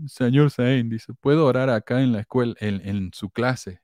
señor 0.08 0.50
Zane, 0.50 0.84
dice, 0.84 1.14
¿puedo 1.14 1.46
orar 1.46 1.70
acá 1.70 2.02
en 2.02 2.12
la 2.12 2.20
escuela, 2.20 2.54
en, 2.60 2.86
en 2.88 3.12
su 3.14 3.30
clase? 3.30 3.80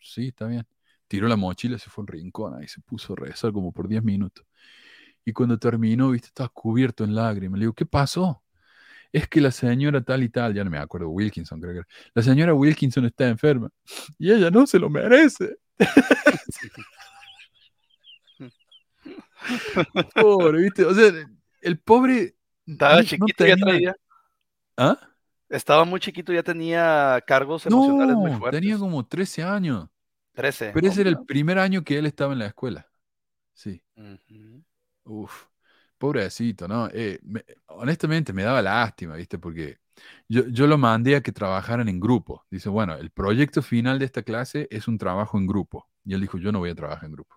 Sí, 0.00 0.28
está 0.28 0.46
bien. 0.46 0.66
Tiró 1.08 1.28
la 1.28 1.36
mochila, 1.36 1.78
se 1.78 1.90
fue 1.90 2.02
a 2.02 2.04
un 2.04 2.08
rincón 2.08 2.62
y 2.62 2.68
se 2.68 2.80
puso 2.80 3.12
a 3.14 3.16
rezar 3.16 3.52
como 3.52 3.72
por 3.72 3.88
10 3.88 4.02
minutos. 4.02 4.46
Y 5.24 5.32
cuando 5.32 5.58
terminó, 5.58 6.10
viste, 6.10 6.28
estaba 6.28 6.48
cubierto 6.50 7.04
en 7.04 7.14
lágrimas. 7.14 7.58
Le 7.58 7.64
digo, 7.64 7.74
¿qué 7.74 7.86
pasó? 7.86 8.42
Es 9.12 9.28
que 9.28 9.40
la 9.40 9.50
señora 9.52 10.02
tal 10.02 10.22
y 10.24 10.28
tal, 10.30 10.54
ya 10.54 10.64
no 10.64 10.70
me 10.70 10.78
acuerdo, 10.78 11.08
Wilkinson 11.10 11.60
creo 11.60 11.72
que 11.74 11.78
era. 11.80 11.88
La 12.14 12.22
señora 12.22 12.54
Wilkinson 12.54 13.06
está 13.06 13.28
enferma 13.28 13.70
y 14.18 14.32
ella 14.32 14.50
no 14.50 14.66
se 14.66 14.78
lo 14.78 14.90
merece. 14.90 15.56
Pobre, 20.14 20.62
¿viste? 20.62 20.84
O 20.84 20.94
sea, 20.94 21.10
el 21.60 21.78
pobre 21.78 22.34
Estaba 22.66 22.96
no- 22.96 23.02
chiquito, 23.02 23.46
ya 23.46 23.54
tenía- 23.56 23.64
traía. 23.64 23.96
¿Ah? 24.76 24.98
Estaba 25.48 25.84
muy 25.84 25.98
chiquito, 26.00 26.32
ya 26.32 26.42
tenía 26.42 27.22
cargos 27.26 27.66
emocionales 27.66 28.14
muy 28.16 28.32
fuertes. 28.38 28.60
tenía 28.60 28.78
como 28.78 29.04
13 29.06 29.42
años. 29.42 29.88
13. 30.34 30.70
Pero 30.72 30.86
ese 30.86 31.00
era 31.00 31.10
el 31.10 31.24
primer 31.26 31.58
año 31.58 31.82
que 31.82 31.98
él 31.98 32.06
estaba 32.06 32.32
en 32.32 32.38
la 32.38 32.46
escuela. 32.46 32.88
Sí. 33.52 33.82
Ujú. 33.96 34.62
Uf, 35.04 35.44
pobrecito, 35.98 36.68
¿no? 36.68 36.88
Eh, 36.92 37.18
me- 37.22 37.44
honestamente 37.66 38.32
me 38.32 38.44
daba 38.44 38.62
lástima, 38.62 39.16
¿viste? 39.16 39.38
Porque 39.38 39.78
yo, 40.28 40.46
yo 40.48 40.66
lo 40.66 40.78
mandé 40.78 41.16
a 41.16 41.22
que 41.22 41.32
trabajaran 41.32 41.88
en 41.88 42.00
grupo. 42.00 42.44
Dice, 42.50 42.68
bueno, 42.68 42.94
el 42.96 43.10
proyecto 43.10 43.62
final 43.62 43.98
de 43.98 44.06
esta 44.06 44.22
clase 44.22 44.68
es 44.70 44.88
un 44.88 44.98
trabajo 44.98 45.38
en 45.38 45.46
grupo. 45.46 45.88
Y 46.04 46.14
él 46.14 46.20
dijo, 46.20 46.38
yo 46.38 46.52
no 46.52 46.60
voy 46.60 46.70
a 46.70 46.74
trabajar 46.74 47.06
en 47.06 47.12
grupo. 47.12 47.36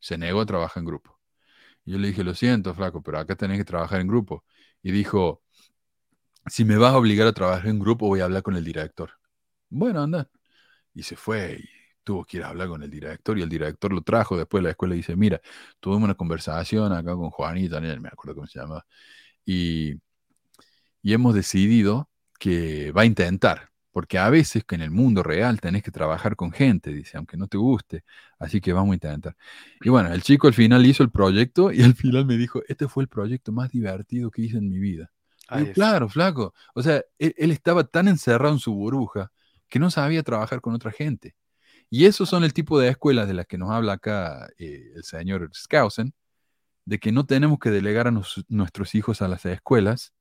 Se 0.00 0.18
negó 0.18 0.40
a 0.40 0.46
trabajar 0.46 0.80
en 0.82 0.86
grupo. 0.86 1.18
Y 1.84 1.92
yo 1.92 1.98
le 1.98 2.08
dije, 2.08 2.24
lo 2.24 2.34
siento, 2.34 2.74
flaco, 2.74 3.02
pero 3.02 3.18
acá 3.18 3.36
tenés 3.36 3.58
que 3.58 3.64
trabajar 3.64 4.00
en 4.00 4.08
grupo. 4.08 4.44
Y 4.82 4.92
dijo, 4.92 5.42
si 6.46 6.64
me 6.64 6.76
vas 6.76 6.92
a 6.94 6.98
obligar 6.98 7.26
a 7.26 7.32
trabajar 7.32 7.68
en 7.68 7.78
grupo, 7.78 8.06
voy 8.08 8.20
a 8.20 8.24
hablar 8.24 8.42
con 8.42 8.56
el 8.56 8.64
director. 8.64 9.10
Bueno, 9.68 10.02
anda. 10.02 10.30
Y 10.94 11.02
se 11.02 11.16
fue 11.16 11.58
y 11.60 11.68
tuvo 12.04 12.24
que 12.24 12.38
ir 12.38 12.44
a 12.44 12.50
hablar 12.50 12.68
con 12.68 12.82
el 12.82 12.90
director 12.90 13.38
y 13.38 13.42
el 13.42 13.48
director 13.48 13.92
lo 13.92 14.02
trajo 14.02 14.36
después 14.36 14.60
de 14.62 14.64
la 14.66 14.70
escuela 14.70 14.94
y 14.94 14.98
dice, 14.98 15.16
mira, 15.16 15.40
tuvimos 15.80 16.04
una 16.04 16.14
conversación 16.14 16.92
acá 16.92 17.14
con 17.16 17.30
Juanita, 17.30 17.80
me 17.80 18.08
acuerdo 18.08 18.36
cómo 18.36 18.46
se 18.46 18.60
llama, 18.60 18.86
y, 19.44 19.94
y 21.06 21.12
hemos 21.12 21.36
decidido 21.36 22.10
que 22.40 22.90
va 22.90 23.02
a 23.02 23.04
intentar, 23.04 23.70
porque 23.92 24.18
a 24.18 24.28
veces 24.28 24.64
que 24.64 24.74
en 24.74 24.80
el 24.80 24.90
mundo 24.90 25.22
real 25.22 25.60
tenés 25.60 25.84
que 25.84 25.92
trabajar 25.92 26.34
con 26.34 26.50
gente, 26.50 26.92
dice, 26.92 27.16
aunque 27.16 27.36
no 27.36 27.46
te 27.46 27.56
guste, 27.58 28.02
así 28.40 28.60
que 28.60 28.72
vamos 28.72 28.90
a 28.90 28.94
intentar. 28.94 29.36
Y 29.80 29.88
bueno, 29.88 30.12
el 30.12 30.20
chico 30.22 30.48
al 30.48 30.54
final 30.54 30.84
hizo 30.84 31.04
el 31.04 31.10
proyecto 31.12 31.70
y 31.70 31.80
al 31.82 31.94
final 31.94 32.26
me 32.26 32.36
dijo, 32.36 32.60
este 32.66 32.88
fue 32.88 33.04
el 33.04 33.08
proyecto 33.08 33.52
más 33.52 33.70
divertido 33.70 34.32
que 34.32 34.42
hice 34.42 34.56
en 34.58 34.68
mi 34.68 34.80
vida. 34.80 35.12
Yo, 35.48 35.72
claro, 35.72 36.08
flaco. 36.08 36.54
O 36.74 36.82
sea, 36.82 37.04
él, 37.20 37.32
él 37.38 37.52
estaba 37.52 37.84
tan 37.84 38.08
encerrado 38.08 38.54
en 38.54 38.58
su 38.58 38.74
burbuja 38.74 39.30
que 39.68 39.78
no 39.78 39.92
sabía 39.92 40.24
trabajar 40.24 40.60
con 40.60 40.74
otra 40.74 40.90
gente. 40.90 41.36
Y 41.88 42.06
esos 42.06 42.28
son 42.28 42.42
el 42.42 42.52
tipo 42.52 42.80
de 42.80 42.88
escuelas 42.88 43.28
de 43.28 43.34
las 43.34 43.46
que 43.46 43.58
nos 43.58 43.70
habla 43.70 43.92
acá 43.92 44.48
eh, 44.58 44.90
el 44.96 45.04
señor 45.04 45.48
Skousen, 45.54 46.14
de 46.84 46.98
que 46.98 47.12
no 47.12 47.26
tenemos 47.26 47.58
que 47.60 47.70
delegar 47.70 48.08
a 48.08 48.10
nos- 48.10 48.44
nuestros 48.48 48.94
hijos 48.96 49.22
a 49.22 49.28
las 49.28 49.46
escuelas, 49.46 50.12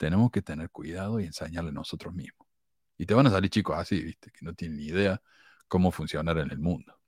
tenemos 0.00 0.30
que 0.30 0.40
tener 0.40 0.70
cuidado 0.70 1.20
y 1.20 1.26
enseñarle 1.26 1.72
nosotros 1.72 2.14
mismos. 2.14 2.48
Y 2.96 3.04
te 3.04 3.12
van 3.12 3.26
a 3.26 3.30
salir 3.30 3.50
chicos 3.50 3.76
así, 3.76 4.02
¿viste? 4.02 4.30
Que 4.30 4.46
no 4.46 4.54
tienen 4.54 4.78
ni 4.78 4.86
idea 4.86 5.20
cómo 5.68 5.90
funcionar 5.92 6.38
en 6.38 6.50
el 6.50 6.58
mundo. 6.58 6.98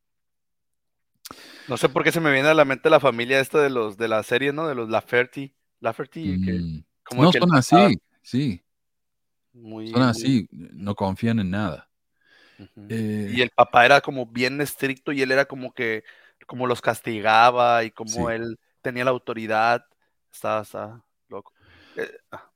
No 1.69 1.79
sé 1.79 1.89
por 1.89 2.05
qué 2.05 2.13
se 2.13 2.21
me 2.21 2.31
viene 2.31 2.49
a 2.49 2.55
la 2.55 2.67
mente 2.67 2.91
la 2.91 3.01
familia 3.01 3.41
esta 3.41 3.63
de 3.63 3.71
los 3.71 3.97
de 3.97 4.09
la 4.09 4.23
serie, 4.23 4.53
¿no? 4.53 4.69
De 4.69 4.75
los 4.75 4.91
Lafferty. 4.91 5.55
Lafferty, 5.81 6.39
que 6.45 6.53
Mm, 6.53 6.85
como 7.03 7.23
No, 7.23 7.31
que 7.33 7.39
son 7.39 7.55
así, 7.55 7.99
sí, 8.23 8.63
muy- 9.55 9.89
son 9.91 10.03
muy- 10.03 10.11
así, 10.11 10.49
no 10.51 10.95
confían 10.95 11.39
en 11.39 11.51
nada. 11.51 11.89
Eh, 12.91 13.33
Y 13.35 13.41
el 13.41 13.51
papá 13.51 13.87
era 13.87 14.03
como 14.03 14.27
bien 14.27 14.61
estricto 14.61 15.13
y 15.13 15.23
él 15.23 15.33
era 15.33 15.47
como 15.47 15.73
que, 15.73 16.05
como 16.47 16.67
los 16.67 16.83
castigaba 16.83 17.85
y 17.85 17.91
como 17.91 18.29
Sí. 18.29 18.35
él 18.35 18.59
tenía 18.83 19.05
la 19.07 19.13
autoridad. 19.13 19.87
Estaba, 20.31 20.61
estaba 20.63 21.05
loco. 21.29 21.53
Eh, 21.97 22.11
ah, 22.31 22.52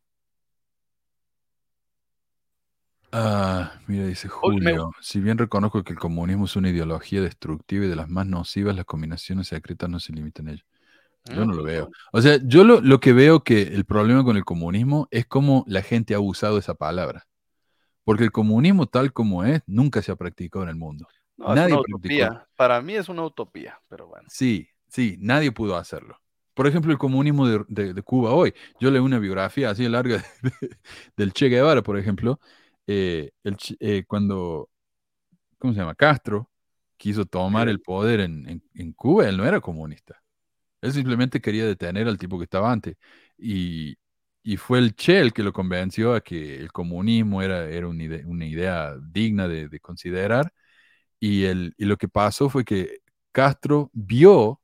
Ah, 3.18 3.72
mira, 3.86 4.05
dice 4.06 4.28
Julio, 4.28 4.90
si 5.01 5.20
bien 5.20 5.38
reconozco 5.38 5.82
que 5.82 5.94
el 5.94 5.98
comunismo 5.98 6.44
es 6.44 6.55
una 6.55 6.68
ideología 6.68 7.22
destructiva 7.22 7.86
y 7.86 7.88
de 7.88 7.97
las 7.97 8.10
más 8.10 8.26
nocivas, 8.26 8.76
las 8.76 8.84
combinaciones 8.84 9.48
secretas 9.48 9.88
no 9.88 9.98
se 10.01 10.12
limitan 10.12 10.48
a 10.48 10.52
ello. 10.52 10.64
Yo 11.24 11.47
no 11.47 11.55
lo 11.55 11.62
veo. 11.62 11.90
O 12.12 12.20
sea, 12.20 12.38
yo 12.44 12.62
lo, 12.62 12.82
lo 12.82 13.01
que 13.01 13.14
veo 13.14 13.43
que 13.43 13.62
el 13.62 13.86
problema 13.86 14.22
con 14.22 14.36
el 14.36 14.44
comunismo 14.44 15.09
es 15.10 15.24
cómo 15.24 15.64
la 15.66 15.80
gente 15.80 16.14
ha 16.14 16.20
usado 16.20 16.59
esa 16.59 16.74
palabra. 16.74 17.26
Porque 18.05 18.22
el 18.24 18.32
comunismo 18.32 18.86
tal 18.86 19.14
como 19.14 19.44
es, 19.44 19.62
nunca 19.66 20.02
se 20.02 20.12
ha 20.12 20.16
practicado 20.16 20.64
en 20.64 20.68
el 20.68 20.76
mundo. 20.76 21.09
No, 21.38 21.48
es 21.48 21.56
Nadie 21.56 21.74
una 21.74 21.84
practicó. 21.98 22.47
Para 22.55 22.82
mí 22.82 22.94
es 22.97 23.09
una 23.09 23.24
utopía, 23.24 23.80
pero 23.88 24.09
bueno. 24.09 24.28
Sí, 24.30 24.68
sí, 24.88 25.16
nadie 25.20 25.51
pudo 25.52 25.76
hacerlo. 25.76 26.20
Por 26.55 26.66
ejemplo, 26.66 26.93
el 26.93 26.98
comunismo 26.98 27.48
de, 27.48 27.64
de- 27.68 27.94
de 27.94 28.02
Cuba 28.02 28.30
hoy. 28.32 28.52
Yo 28.78 28.90
leí 28.90 29.01
una 29.01 29.18
biografía 29.18 29.70
así 29.70 29.88
larga 29.88 30.22
de- 30.43 30.76
del 31.16 31.32
Che 31.32 31.48
Guevara, 31.48 31.82
por 31.82 31.98
ejemplo, 31.98 32.38
eh, 32.86 33.30
el 33.44 33.56
eh, 33.80 34.04
cuando, 34.06 34.70
¿cómo 35.58 35.72
se 35.74 35.80
llama? 35.80 35.94
Castro 35.94 36.50
quiso 36.96 37.24
tomar 37.26 37.68
el 37.68 37.80
poder 37.82 38.20
en, 38.20 38.48
en- 38.48 38.62
en 38.74 38.92
Cuba, 38.92 39.28
él 39.28 39.36
no 39.36 39.46
era 39.46 39.60
comunista. 39.60 40.22
Él 40.82 40.92
simplemente 40.92 41.40
quería 41.40 41.66
detener 41.66 42.08
al 42.08 42.18
tipo 42.18 42.38
que 42.38 42.44
estaba 42.44 42.72
antes. 42.72 42.96
Y, 43.38 43.96
y 44.42 44.56
fue 44.58 44.78
el 44.80 44.94
Che 44.96 45.20
el 45.20 45.32
que 45.34 45.42
lo 45.44 45.52
convenció 45.52 46.14
a 46.14 46.20
que 46.22 46.56
el 46.58 46.72
comunismo 46.72 47.42
era, 47.42 47.68
era 47.70 47.88
una, 47.88 48.04
ide- 48.04 48.24
una 48.26 48.46
idea 48.46 48.96
digna 49.02 49.48
de, 49.48 49.68
de 49.68 49.80
considerar. 49.80 50.52
Y, 51.20 51.44
el, 51.44 51.74
y 51.78 51.86
lo 51.86 51.96
que 51.98 52.08
pasó 52.08 52.48
fue 52.50 52.64
que 52.64 53.00
Castro 53.32 53.90
vio 53.94 54.60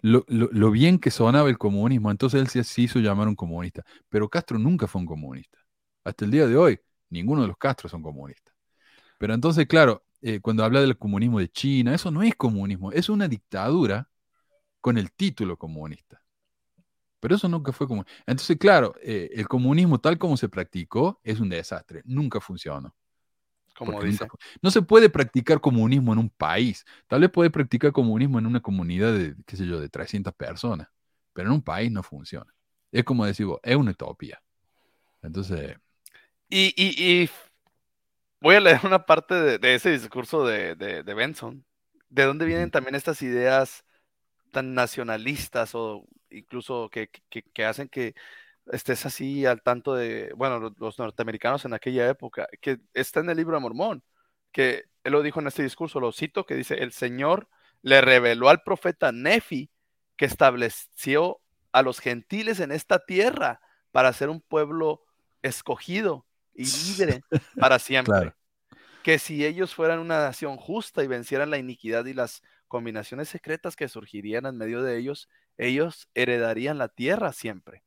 lo, 0.00 0.24
lo- 0.28 0.48
lo 0.52 0.70
bien 0.70 0.98
que 0.98 1.10
sonaba 1.10 1.48
el 1.48 1.58
comunismo, 1.58 2.10
entonces 2.10 2.40
él 2.40 2.64
se 2.64 2.82
hizo 2.82 2.98
llamar 3.00 3.28
un 3.28 3.36
comunista. 3.36 3.84
Pero 4.08 4.28
Castro 4.28 4.58
nunca 4.58 4.86
fue 4.86 5.00
un 5.00 5.06
comunista. 5.06 5.58
Hasta 6.04 6.24
el 6.24 6.30
día 6.32 6.46
de 6.46 6.56
hoy, 6.56 6.80
ninguno 7.12 7.42
de 7.42 7.48
los 7.48 7.56
Castros 7.56 7.90
son 7.90 8.02
comunistas. 8.02 8.54
Pero 9.18 9.34
entonces, 9.34 9.66
claro, 9.66 10.04
eh, 10.20 10.40
cuando 10.40 10.64
habla 10.64 10.80
del 10.80 10.98
comunismo 10.98 11.38
de 11.38 11.48
China, 11.48 11.94
eso 11.94 12.10
no 12.10 12.22
es 12.22 12.34
comunismo, 12.34 12.92
es 12.92 13.08
una 13.08 13.28
dictadura 13.28 14.08
con 14.80 14.98
el 14.98 15.12
título 15.12 15.56
comunista. 15.56 16.22
Pero 17.20 17.36
eso 17.36 17.48
nunca 17.48 17.72
fue 17.72 17.86
como. 17.86 18.04
Entonces, 18.26 18.56
claro, 18.58 18.94
eh, 19.00 19.30
el 19.32 19.46
comunismo 19.46 20.00
tal 20.00 20.18
como 20.18 20.36
se 20.36 20.48
practicó 20.48 21.20
es 21.22 21.38
un 21.38 21.48
desastre, 21.48 22.02
nunca 22.04 22.40
funcionó. 22.40 22.94
Como 23.76 24.02
dice. 24.02 24.24
nunca 24.24 24.36
no 24.60 24.70
se 24.70 24.82
puede 24.82 25.08
practicar 25.08 25.60
comunismo 25.60 26.12
en 26.12 26.18
un 26.18 26.30
país. 26.30 26.84
Tal 27.06 27.20
vez 27.20 27.30
puede 27.30 27.50
practicar 27.50 27.92
comunismo 27.92 28.38
en 28.38 28.46
una 28.46 28.60
comunidad 28.60 29.12
de, 29.12 29.36
qué 29.46 29.56
sé 29.56 29.66
yo, 29.66 29.80
de 29.80 29.88
300 29.88 30.34
personas, 30.34 30.88
pero 31.32 31.48
en 31.48 31.54
un 31.54 31.62
país 31.62 31.92
no 31.92 32.02
funciona. 32.02 32.52
Es 32.90 33.04
como 33.04 33.24
decir, 33.24 33.46
vos, 33.46 33.60
es 33.62 33.76
una 33.76 33.92
utopía. 33.92 34.42
Entonces, 35.22 35.76
Y, 36.52 36.74
y, 36.76 37.22
y 37.24 37.30
voy 38.40 38.56
a 38.56 38.60
leer 38.60 38.80
una 38.84 39.04
parte 39.06 39.34
de, 39.34 39.58
de 39.58 39.74
ese 39.74 39.90
discurso 39.90 40.46
de, 40.46 40.74
de- 40.76 41.02
de 41.02 41.14
Benson. 41.14 41.64
¿De 42.08 42.24
dónde 42.24 42.44
vienen 42.46 42.70
también 42.70 42.94
estas 42.94 43.22
ideas 43.22 43.84
tan 44.52 44.74
nacionalistas 44.74 45.74
o 45.74 46.06
incluso 46.30 46.90
que, 46.90 47.08
que- 47.30 47.42
que 47.44 47.64
hacen 47.66 47.88
que 47.88 48.14
estés 48.72 49.06
así 49.06 49.46
al 49.46 49.62
tanto 49.62 49.94
de, 49.94 50.32
bueno, 50.36 50.58
los, 50.60 50.78
los 50.78 50.98
norteamericanos 50.98 51.64
en 51.66 51.74
aquella 51.74 52.08
época, 52.10 52.48
que 52.60 52.80
está 52.94 53.20
en 53.20 53.30
el 53.30 53.36
libro 53.38 53.56
de 53.56 53.62
Mormón, 53.62 54.04
que 54.52 54.84
él 55.04 55.12
lo 55.12 55.22
dijo 55.22 55.40
en 55.40 55.48
este 55.48 55.62
discurso, 55.64 56.00
lo 56.00 56.12
cito, 56.12 56.46
que 56.46 56.56
dice, 56.56 56.76
el 56.76 56.92
Señor 56.92 57.48
le 57.82 58.00
reveló 58.02 58.48
al 58.50 58.62
profeta 58.62 59.12
Nefi 59.12 59.70
que 60.16 60.26
estableció 60.26 61.40
a 61.72 61.82
los 61.82 62.00
gentiles 62.00 62.60
en 62.60 62.72
esta 62.72 63.00
tierra 63.06 63.60
para 63.92 64.12
ser 64.12 64.30
un 64.30 64.40
pueblo 64.42 65.04
escogido 65.42 66.26
y 66.54 66.64
libre 66.64 67.22
para 67.58 67.78
siempre. 67.78 68.12
Claro. 68.12 68.34
Que 69.02 69.18
si 69.18 69.44
ellos 69.44 69.74
fueran 69.74 69.98
una 69.98 70.18
nación 70.20 70.56
justa 70.56 71.02
y 71.02 71.08
vencieran 71.08 71.50
la 71.50 71.58
iniquidad 71.58 72.04
y 72.06 72.14
las 72.14 72.42
combinaciones 72.68 73.28
secretas 73.28 73.76
que 73.76 73.88
surgirían 73.88 74.46
en 74.46 74.56
medio 74.56 74.82
de 74.82 74.96
ellos, 74.98 75.28
ellos 75.58 76.08
heredarían 76.14 76.78
la 76.78 76.88
tierra 76.88 77.32
siempre. 77.32 77.82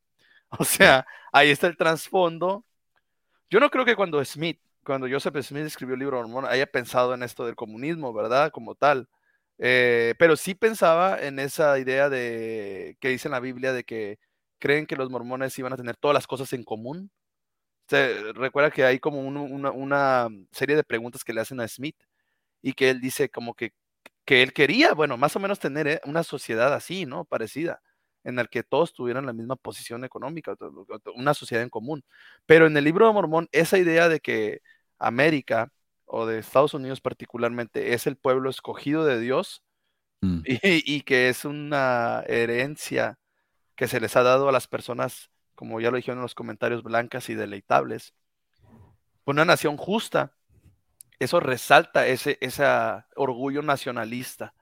O 0.58 0.64
sea, 0.64 1.06
ahí 1.34 1.50
está 1.50 1.68
el 1.68 1.76
trasfondo. 1.76 2.64
Yo 3.50 3.60
no 3.60 3.70
creo 3.70 3.84
que 3.84 3.96
cuando 3.96 4.24
Smith, 4.24 4.62
cuando 4.86 5.08
Joseph 5.10 5.36
Smith 5.42 5.66
escribió 5.66 5.96
el 5.96 6.00
libro 6.00 6.18
Mormón, 6.18 6.46
haya 6.46 6.66
pensado 6.66 7.14
en 7.14 7.24
esto 7.24 7.46
del 7.46 7.56
comunismo, 7.56 8.14
¿verdad? 8.14 8.52
Como 8.52 8.76
tal. 8.76 9.10
Eh, 9.58 10.14
pero 10.20 10.36
sí 10.36 10.54
pensaba 10.54 11.20
en 11.20 11.40
esa 11.40 11.78
idea 11.80 12.10
de 12.10 12.98
que 13.00 13.10
dice 13.10 13.28
en 13.28 13.34
la 13.34 13.40
Biblia 13.40 13.74
de 13.74 13.84
que 13.84 14.20
creen 14.60 14.86
que 14.86 14.96
los 14.96 15.10
mormones 15.10 15.58
iban 15.60 15.74
a 15.74 15.78
tener 15.78 15.96
todas 15.98 16.14
las 16.14 16.28
cosas 16.28 16.52
en 16.54 16.64
común. 16.64 17.12
Se 17.88 18.34
recuerda 18.34 18.72
que 18.72 18.84
hay 18.84 19.00
como 19.00 19.20
un- 19.22 19.38
una, 19.38 19.72
una 19.72 20.30
serie 20.52 20.76
de 20.76 20.84
preguntas 20.84 21.24
que 21.24 21.34
le 21.34 21.42
hacen 21.42 21.60
a 21.60 21.68
Smith 21.68 21.96
y 22.62 22.74
que 22.74 22.90
él 22.90 23.02
dice 23.02 23.30
como 23.30 23.54
que, 23.56 23.74
que 24.26 24.44
él 24.44 24.54
quería, 24.54 24.94
bueno, 24.94 25.18
más 25.18 25.36
o 25.36 25.40
menos 25.40 25.60
tener 25.60 25.88
eh, 25.88 26.02
una 26.06 26.24
sociedad 26.24 26.74
así, 26.74 27.06
¿no? 27.06 27.26
Parecida, 27.26 27.82
en 28.24 28.36
la 28.38 28.46
que 28.46 28.64
todos 28.64 28.94
tuvieran 28.94 29.26
la 29.26 29.34
misma 29.34 29.56
posición 29.56 30.04
económica, 30.06 30.56
una 31.16 31.34
sociedad 31.34 31.64
en 31.64 31.70
común. 31.70 32.04
Pero 32.46 32.68
en 32.68 32.76
el 32.78 32.84
libro 32.86 33.08
de 33.08 33.14
Mormón, 33.14 33.50
esa 33.52 33.78
idea 33.78 34.10
de 34.10 34.20
que 34.20 34.62
América 35.00 35.72
o 36.06 36.26
de 36.26 36.40
Estados 36.40 36.74
Unidos 36.74 37.02
particularmente 37.02 37.94
es 37.94 38.08
el 38.08 38.18
pueblo 38.18 38.50
escogido 38.50 39.06
de 39.06 39.20
Dios 39.20 39.64
mm, 40.22 40.42
y, 40.46 40.60
y 40.98 41.02
que 41.02 41.30
es 41.30 41.46
una 41.46 42.24
herencia 42.28 43.20
que 43.76 43.88
se 43.88 44.00
les 44.00 44.16
ha 44.18 44.24
dado 44.24 44.50
a 44.50 44.52
las 44.52 44.68
personas, 44.68 45.30
como 45.56 45.80
ya 45.80 45.92
lo 45.92 45.98
dijeron 45.98 46.20
en 46.20 46.24
los 46.24 46.36
comentarios, 46.36 46.84
blancas 46.84 47.30
y 47.30 47.36
deleitables. 47.36 48.14
Una 49.26 49.46
nación 49.46 49.78
justa, 49.78 50.36
eso 51.20 51.40
resalta 51.40 52.08
ese, 52.08 52.38
ese 52.42 52.66
orgullo 53.16 53.62
nacionalista. 53.62 54.54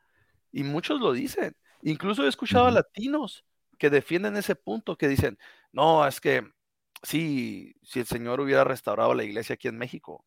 Y 0.51 0.63
muchos 0.63 0.99
lo 1.01 1.11
dicen. 1.11 1.55
Incluso 1.81 2.23
he 2.25 2.29
escuchado 2.29 2.67
a 2.67 2.71
latinos 2.71 3.43
que 3.77 3.89
defienden 3.89 4.37
ese 4.37 4.55
punto, 4.55 4.97
que 4.97 5.07
dicen, 5.07 5.37
no, 5.71 6.07
es 6.07 6.21
que 6.21 6.47
sí, 7.01 7.75
si 7.83 7.99
el 7.99 8.05
Señor 8.05 8.39
hubiera 8.39 8.63
restaurado 8.63 9.13
la 9.13 9.23
iglesia 9.23 9.55
aquí 9.55 9.67
en 9.67 9.77
México, 9.77 10.25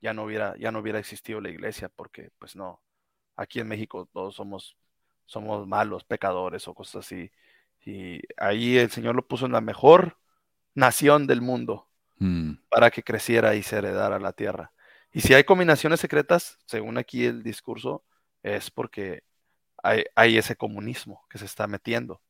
ya 0.00 0.14
no 0.14 0.24
hubiera, 0.24 0.56
ya 0.58 0.70
no 0.70 0.80
hubiera 0.80 0.98
existido 0.98 1.40
la 1.40 1.50
iglesia, 1.50 1.88
porque 1.88 2.30
pues 2.38 2.56
no, 2.56 2.82
aquí 3.36 3.60
en 3.60 3.68
México 3.68 4.08
todos 4.12 4.34
somos, 4.36 4.76
somos 5.26 5.66
malos, 5.66 6.04
pecadores 6.04 6.68
o 6.68 6.74
cosas 6.74 7.06
así. 7.06 7.30
Y 7.84 8.20
ahí 8.36 8.78
el 8.78 8.90
Señor 8.90 9.14
lo 9.14 9.26
puso 9.26 9.46
en 9.46 9.52
la 9.52 9.60
mejor 9.60 10.18
nación 10.74 11.26
del 11.26 11.40
mundo 11.40 11.88
mm, 12.18 12.52
para 12.70 12.90
que 12.90 13.02
creciera 13.02 13.54
y 13.54 13.62
se 13.62 13.76
heredara 13.76 14.18
la 14.18 14.32
tierra. 14.32 14.72
Y 15.12 15.20
si 15.20 15.34
hay 15.34 15.44
combinaciones 15.44 16.00
secretas, 16.00 16.58
según 16.66 16.98
aquí 16.98 17.24
el 17.24 17.42
discurso, 17.42 18.04
es 18.42 18.70
porque 18.70 19.22
hay, 19.82 20.04
hay 20.16 20.38
ese 20.38 20.56
comunismo 20.56 21.24
que 21.30 21.38
se 21.38 21.44
está 21.44 21.66
metiendo 21.66 22.20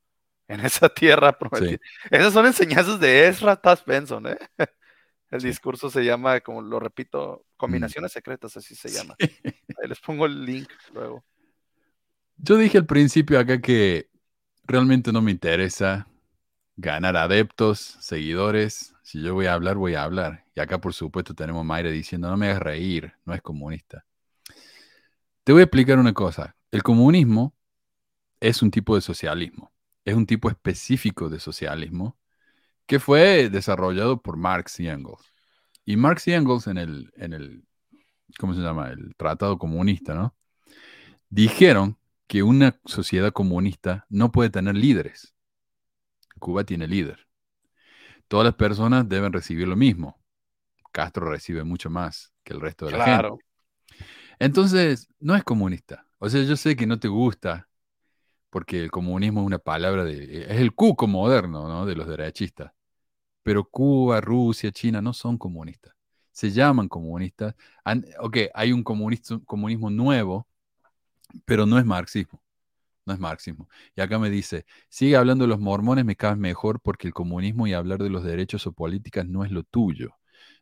en 0.48 0.60
esa 0.66 0.88
tierra 0.88 1.38
prometida. 1.38 1.78
Esas 2.10 2.32
son 2.32 2.46
enseñanzas 2.46 3.00
de 3.00 3.26
Ezra 3.28 3.56
Taft 3.56 3.86
Benson, 3.86 4.26
¿eh? 4.26 4.38
El 5.30 5.40
Sí. 5.40 5.48
discurso 5.48 5.90
se 5.90 6.04
llama, 6.04 6.40
como 6.40 6.62
lo 6.62 6.78
repito, 6.78 7.44
combinaciones 7.56 8.12
secretas, 8.12 8.56
así 8.56 8.76
se 8.76 8.88
llama. 8.90 9.16
Ahí 9.18 9.88
les 9.88 9.98
pongo 9.98 10.26
el 10.26 10.44
link 10.44 10.68
luego. 10.92 11.24
Yo 12.36 12.56
dije 12.56 12.78
al 12.78 12.86
principio 12.86 13.40
acá 13.40 13.60
que 13.60 14.08
realmente 14.64 15.12
no 15.12 15.22
me 15.22 15.30
interesa 15.30 16.08
ganar 16.76 17.16
adeptos, 17.16 17.96
seguidores. 18.00 18.94
Si 19.02 19.22
yo 19.22 19.34
voy 19.34 19.46
a 19.46 19.54
hablar, 19.54 19.76
voy 19.76 19.94
a 19.94 20.02
hablar. 20.04 20.44
Y 20.54 20.60
acá, 20.60 20.80
por 20.80 20.94
supuesto, 20.94 21.34
tenemos 21.34 21.68
a 21.68 21.82
diciendo, 21.82 22.28
no 22.28 22.36
me 22.36 22.46
hagas 22.46 22.62
reír, 22.62 23.12
no 23.24 23.34
es 23.34 23.42
comunista. 23.42 24.04
Te 25.44 25.52
voy 25.52 25.60
a 25.60 25.64
explicar 25.64 25.98
una 25.98 26.14
cosa. 26.14 26.56
El 26.70 26.82
comunismo 26.82 27.54
es 28.40 28.62
un 28.62 28.70
tipo 28.70 28.94
de 28.94 29.00
socialismo. 29.00 29.72
Es 30.04 30.14
un 30.14 30.26
tipo 30.26 30.48
específico 30.48 31.28
de 31.28 31.40
socialismo 31.40 32.16
que 32.86 33.00
fue 33.00 33.48
desarrollado 33.50 34.20
por 34.22 34.36
Marx 34.36 34.80
y 34.80 34.88
Engels. 34.88 35.32
Y 35.84 35.96
Marx 35.96 36.28
y 36.28 36.32
Engels 36.32 36.66
en 36.66 36.78
el, 36.78 37.12
en 37.16 37.32
el 37.32 37.64
¿cómo 38.38 38.54
se 38.54 38.60
llama? 38.60 38.90
El 38.90 39.14
Tratado 39.16 39.58
Comunista, 39.58 40.14
¿no? 40.14 40.34
Dijeron 41.28 41.98
que 42.34 42.42
una 42.42 42.80
sociedad 42.84 43.32
comunista 43.32 44.06
no 44.08 44.32
puede 44.32 44.50
tener 44.50 44.74
líderes. 44.74 45.36
Cuba 46.40 46.64
tiene 46.64 46.88
líder. 46.88 47.28
Todas 48.26 48.44
las 48.44 48.56
personas 48.56 49.08
deben 49.08 49.32
recibir 49.32 49.68
lo 49.68 49.76
mismo. 49.76 50.20
Castro 50.90 51.30
recibe 51.30 51.62
mucho 51.62 51.90
más 51.90 52.32
que 52.42 52.52
el 52.52 52.60
resto 52.60 52.86
de 52.86 52.98
la 52.98 53.04
gente. 53.04 53.44
Entonces, 54.40 55.06
no 55.20 55.36
es 55.36 55.44
comunista. 55.44 56.08
O 56.18 56.28
sea, 56.28 56.42
yo 56.42 56.56
sé 56.56 56.74
que 56.74 56.88
no 56.88 56.98
te 56.98 57.06
gusta 57.06 57.68
porque 58.50 58.82
el 58.82 58.90
comunismo 58.90 59.42
es 59.42 59.46
una 59.46 59.60
palabra 59.60 60.02
de... 60.02 60.42
Es 60.42 60.60
el 60.60 60.74
cuco 60.74 61.06
moderno, 61.06 61.68
¿no? 61.68 61.86
De 61.86 61.94
los 61.94 62.08
derechistas. 62.08 62.72
Pero 63.44 63.62
Cuba, 63.62 64.20
Rusia, 64.20 64.72
China 64.72 65.00
no 65.00 65.12
son 65.12 65.38
comunistas. 65.38 65.94
Se 66.32 66.50
llaman 66.50 66.88
comunistas. 66.88 67.54
Ok, 68.18 68.38
hay 68.54 68.72
un 68.72 68.82
comunismo 68.82 69.88
nuevo, 69.88 70.48
pero 71.44 71.66
no 71.66 71.78
es 71.78 71.84
marxismo. 71.84 72.42
No 73.06 73.12
es 73.14 73.20
marxismo. 73.20 73.68
Y 73.96 74.00
acá 74.00 74.18
me 74.18 74.30
dice, 74.30 74.66
sigue 74.88 75.16
hablando 75.16 75.44
de 75.44 75.48
los 75.48 75.60
mormones, 75.60 76.04
me 76.04 76.16
cae 76.16 76.36
mejor 76.36 76.80
porque 76.80 77.06
el 77.08 77.14
comunismo 77.14 77.66
y 77.66 77.74
hablar 77.74 78.02
de 78.02 78.10
los 78.10 78.24
derechos 78.24 78.66
o 78.66 78.72
políticas 78.72 79.26
no 79.26 79.44
es 79.44 79.50
lo 79.50 79.62
tuyo. 79.64 80.10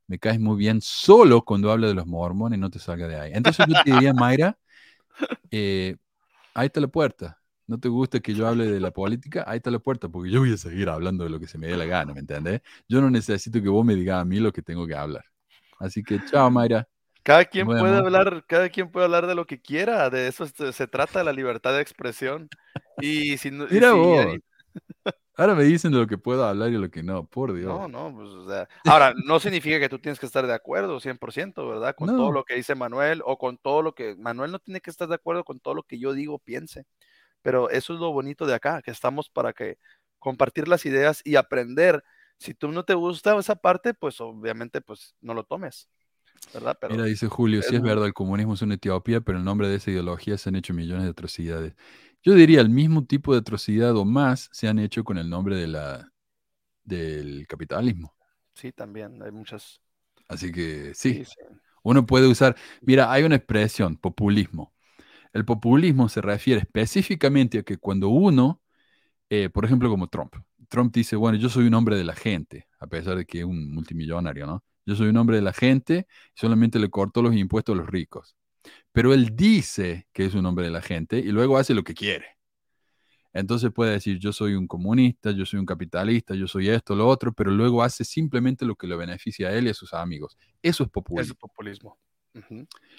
Me 0.08 0.18
caes 0.18 0.40
muy 0.40 0.56
bien 0.58 0.80
solo 0.80 1.42
cuando 1.44 1.70
hablo 1.72 1.88
de 1.88 1.94
los 1.94 2.06
mormones, 2.06 2.58
no 2.58 2.70
te 2.70 2.78
salga 2.80 3.08
de 3.08 3.16
ahí. 3.16 3.32
Entonces 3.34 3.66
yo 3.66 3.76
te 3.76 3.92
diría, 3.92 4.12
Mayra, 4.14 4.58
eh, 5.50 5.96
ahí 6.54 6.66
está 6.66 6.80
la 6.80 6.88
puerta. 6.88 7.40
No 7.66 7.78
te 7.80 7.88
gusta 7.88 8.20
que 8.20 8.34
yo 8.34 8.46
hable 8.48 8.66
de 8.66 8.80
la 8.80 8.90
política, 8.92 9.44
ahí 9.46 9.58
está 9.58 9.70
la 9.70 9.78
puerta, 9.78 10.08
porque 10.08 10.30
yo 10.30 10.40
voy 10.40 10.52
a 10.54 10.56
seguir 10.58 10.88
hablando 10.88 11.24
de 11.24 11.30
lo 11.30 11.40
que 11.40 11.46
se 11.48 11.58
me 11.58 11.68
dé 11.68 11.76
la 11.76 11.86
gana, 11.86 12.14
¿me 12.14 12.20
entiendes? 12.20 12.62
Yo 12.88 13.00
no 13.00 13.10
necesito 13.10 13.62
que 13.62 13.68
vos 13.68 13.84
me 13.84 13.94
digas 13.94 14.20
a 14.20 14.24
mí 14.24 14.38
lo 14.40 14.52
que 14.52 14.62
tengo 14.62 14.86
que 14.86 14.94
hablar. 14.96 15.24
Así 15.80 16.02
que 16.04 16.20
chao, 16.24 16.50
Mayra. 16.50 16.88
Cada 17.22 17.44
quien 17.44 17.66
puede 17.66 17.96
hablar, 17.96 18.44
cada 18.46 18.68
quien 18.68 18.90
puede 18.90 19.04
hablar 19.04 19.26
de 19.26 19.34
lo 19.34 19.46
que 19.46 19.60
quiera, 19.60 20.10
de 20.10 20.26
eso 20.26 20.46
se, 20.46 20.86
trata 20.88 21.22
la 21.22 21.32
libertad 21.32 21.72
de 21.72 21.82
expresión. 21.82 22.48
Y 23.00 23.38
si 23.38 23.50
no, 23.50 23.66
Mira 23.70 23.92
vos. 23.92 24.26
Ahora 25.36 25.54
me 25.54 25.64
dicen 25.64 25.92
de 25.92 25.98
lo 25.98 26.06
que 26.06 26.18
puedo 26.18 26.44
hablar 26.44 26.70
y 26.70 26.76
lo 26.76 26.90
que 26.90 27.02
no, 27.02 27.26
por 27.26 27.54
Dios. 27.54 27.66
No, 27.66 27.88
no, 27.88 28.14
pues, 28.14 28.28
o 28.30 28.48
sea, 28.48 28.68
ahora, 28.84 29.14
no 29.24 29.40
significa 29.40 29.80
que 29.80 29.88
tú 29.88 29.98
tienes 29.98 30.20
que 30.20 30.26
estar 30.26 30.46
de 30.46 30.52
acuerdo 30.52 31.00
100%, 31.00 31.68
¿verdad? 31.68 31.94
Con 31.96 32.08
todo 32.08 32.30
lo 32.32 32.44
que 32.44 32.54
dice 32.54 32.74
Manuel 32.74 33.22
o 33.24 33.38
con 33.38 33.56
todo 33.56 33.80
lo 33.80 33.94
que, 33.94 34.14
Manuel 34.16 34.52
no 34.52 34.58
tiene 34.58 34.80
que 34.80 34.90
estar 34.90 35.08
de 35.08 35.14
acuerdo 35.14 35.44
con 35.44 35.58
todo 35.58 35.74
lo 35.74 35.84
que 35.84 35.98
yo 35.98 36.12
digo, 36.12 36.38
piense. 36.38 36.84
Pero 37.40 37.70
eso 37.70 37.94
es 37.94 38.00
lo 38.00 38.12
bonito 38.12 38.46
de 38.46 38.54
acá, 38.54 38.82
que 38.82 38.90
estamos 38.90 39.30
para 39.30 39.52
que 39.54 39.78
compartir 40.18 40.68
las 40.68 40.84
ideas 40.84 41.22
y 41.24 41.36
aprender. 41.36 42.04
Si 42.38 42.52
tú 42.52 42.70
no 42.70 42.84
te 42.84 42.94
gusta 42.94 43.36
esa 43.38 43.56
parte, 43.56 43.94
pues 43.94 44.20
obviamente, 44.20 44.82
pues 44.82 45.16
no 45.22 45.32
lo 45.32 45.44
tomes. 45.44 45.88
¿Verdad? 46.52 46.78
Mira, 46.90 47.04
dice 47.04 47.28
Julio, 47.28 47.62
sí 47.62 47.76
es 47.76 47.82
verdad, 47.82 48.06
el 48.06 48.14
comunismo 48.14 48.54
es 48.54 48.62
una 48.62 48.74
Etiopía, 48.74 49.20
pero 49.20 49.38
en 49.38 49.44
nombre 49.44 49.68
de 49.68 49.76
esa 49.76 49.90
ideología 49.90 50.36
se 50.38 50.48
han 50.48 50.56
hecho 50.56 50.74
millones 50.74 51.04
de 51.04 51.10
atrocidades. 51.10 51.74
Yo 52.22 52.34
diría 52.34 52.60
el 52.60 52.70
mismo 52.70 53.04
tipo 53.04 53.32
de 53.32 53.40
atrocidad 53.40 53.96
o 53.96 54.04
más 54.04 54.48
se 54.52 54.68
han 54.68 54.78
hecho 54.78 55.02
con 55.02 55.18
el 55.18 55.28
nombre 55.28 55.56
de 55.56 55.66
la, 55.66 56.12
del 56.84 57.46
capitalismo. 57.46 58.14
Sí, 58.54 58.72
también, 58.72 59.22
hay 59.22 59.32
muchas. 59.32 59.80
Así 60.28 60.52
que 60.52 60.92
sí, 60.94 61.24
uno 61.82 62.06
puede 62.06 62.26
usar, 62.26 62.56
mira, 62.80 63.10
hay 63.10 63.24
una 63.24 63.36
expresión, 63.36 63.96
populismo. 63.96 64.72
El 65.32 65.44
populismo 65.44 66.08
se 66.08 66.20
refiere 66.20 66.60
específicamente 66.60 67.58
a 67.58 67.62
que 67.62 67.78
cuando 67.78 68.08
uno, 68.08 68.60
eh, 69.30 69.48
por 69.48 69.64
ejemplo, 69.64 69.88
como 69.88 70.08
Trump, 70.08 70.36
Trump 70.68 70.94
dice, 70.94 71.16
bueno, 71.16 71.38
yo 71.38 71.48
soy 71.48 71.66
un 71.66 71.74
hombre 71.74 71.96
de 71.96 72.04
la 72.04 72.14
gente, 72.14 72.68
a 72.78 72.86
pesar 72.86 73.16
de 73.16 73.26
que 73.26 73.40
es 73.40 73.44
un 73.44 73.72
multimillonario, 73.72 74.46
¿no? 74.46 74.64
Yo 74.84 74.96
soy 74.96 75.08
un 75.08 75.16
hombre 75.16 75.36
de 75.36 75.42
la 75.42 75.52
gente, 75.52 76.06
solamente 76.34 76.78
le 76.78 76.90
corto 76.90 77.22
los 77.22 77.34
impuestos 77.34 77.74
a 77.74 77.78
los 77.78 77.86
ricos. 77.88 78.36
Pero 78.92 79.14
él 79.14 79.34
dice 79.34 80.06
que 80.12 80.24
es 80.24 80.34
un 80.34 80.46
hombre 80.46 80.66
de 80.66 80.70
la 80.70 80.82
gente 80.82 81.18
y 81.18 81.32
luego 81.32 81.56
hace 81.56 81.74
lo 81.74 81.84
que 81.84 81.94
quiere. 81.94 82.38
Entonces 83.32 83.70
puede 83.72 83.92
decir, 83.92 84.18
yo 84.18 84.32
soy 84.32 84.54
un 84.54 84.66
comunista, 84.66 85.30
yo 85.30 85.46
soy 85.46 85.58
un 85.58 85.66
capitalista, 85.66 86.34
yo 86.34 86.46
soy 86.46 86.68
esto, 86.68 86.94
lo 86.94 87.08
otro, 87.08 87.32
pero 87.32 87.50
luego 87.50 87.82
hace 87.82 88.04
simplemente 88.04 88.66
lo 88.66 88.76
que 88.76 88.86
le 88.86 88.96
beneficia 88.96 89.48
a 89.48 89.52
él 89.52 89.66
y 89.66 89.70
a 89.70 89.74
sus 89.74 89.94
amigos. 89.94 90.36
Eso 90.60 90.84
es 90.84 90.90
populismo. 90.90 91.22
Eso 91.22 91.32
es 91.32 91.38
populismo. 91.38 91.98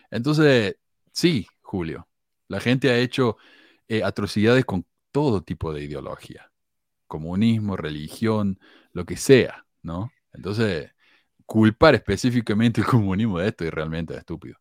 Entonces, 0.10 0.76
sí, 1.11 1.47
Julio, 1.61 2.07
la 2.47 2.60
gente 2.60 2.89
ha 2.89 2.97
hecho 2.97 3.38
eh, 3.88 4.03
atrocidades 4.03 4.65
con 4.65 4.85
todo 5.11 5.43
tipo 5.43 5.72
de 5.72 5.84
ideología, 5.84 6.51
comunismo, 7.07 7.77
religión, 7.77 8.60
lo 8.91 9.05
que 9.05 9.18
sea, 9.18 9.65
¿no? 9.84 10.11
Entonces, 10.34 10.91
culpar 11.45 11.95
específicamente 11.95 12.82
el 12.82 12.88
comunismo 12.88 13.40
de 13.40 13.49
esto 13.49 13.65
es 13.65 13.72
realmente 13.72 14.15
estúpido. 14.15 14.57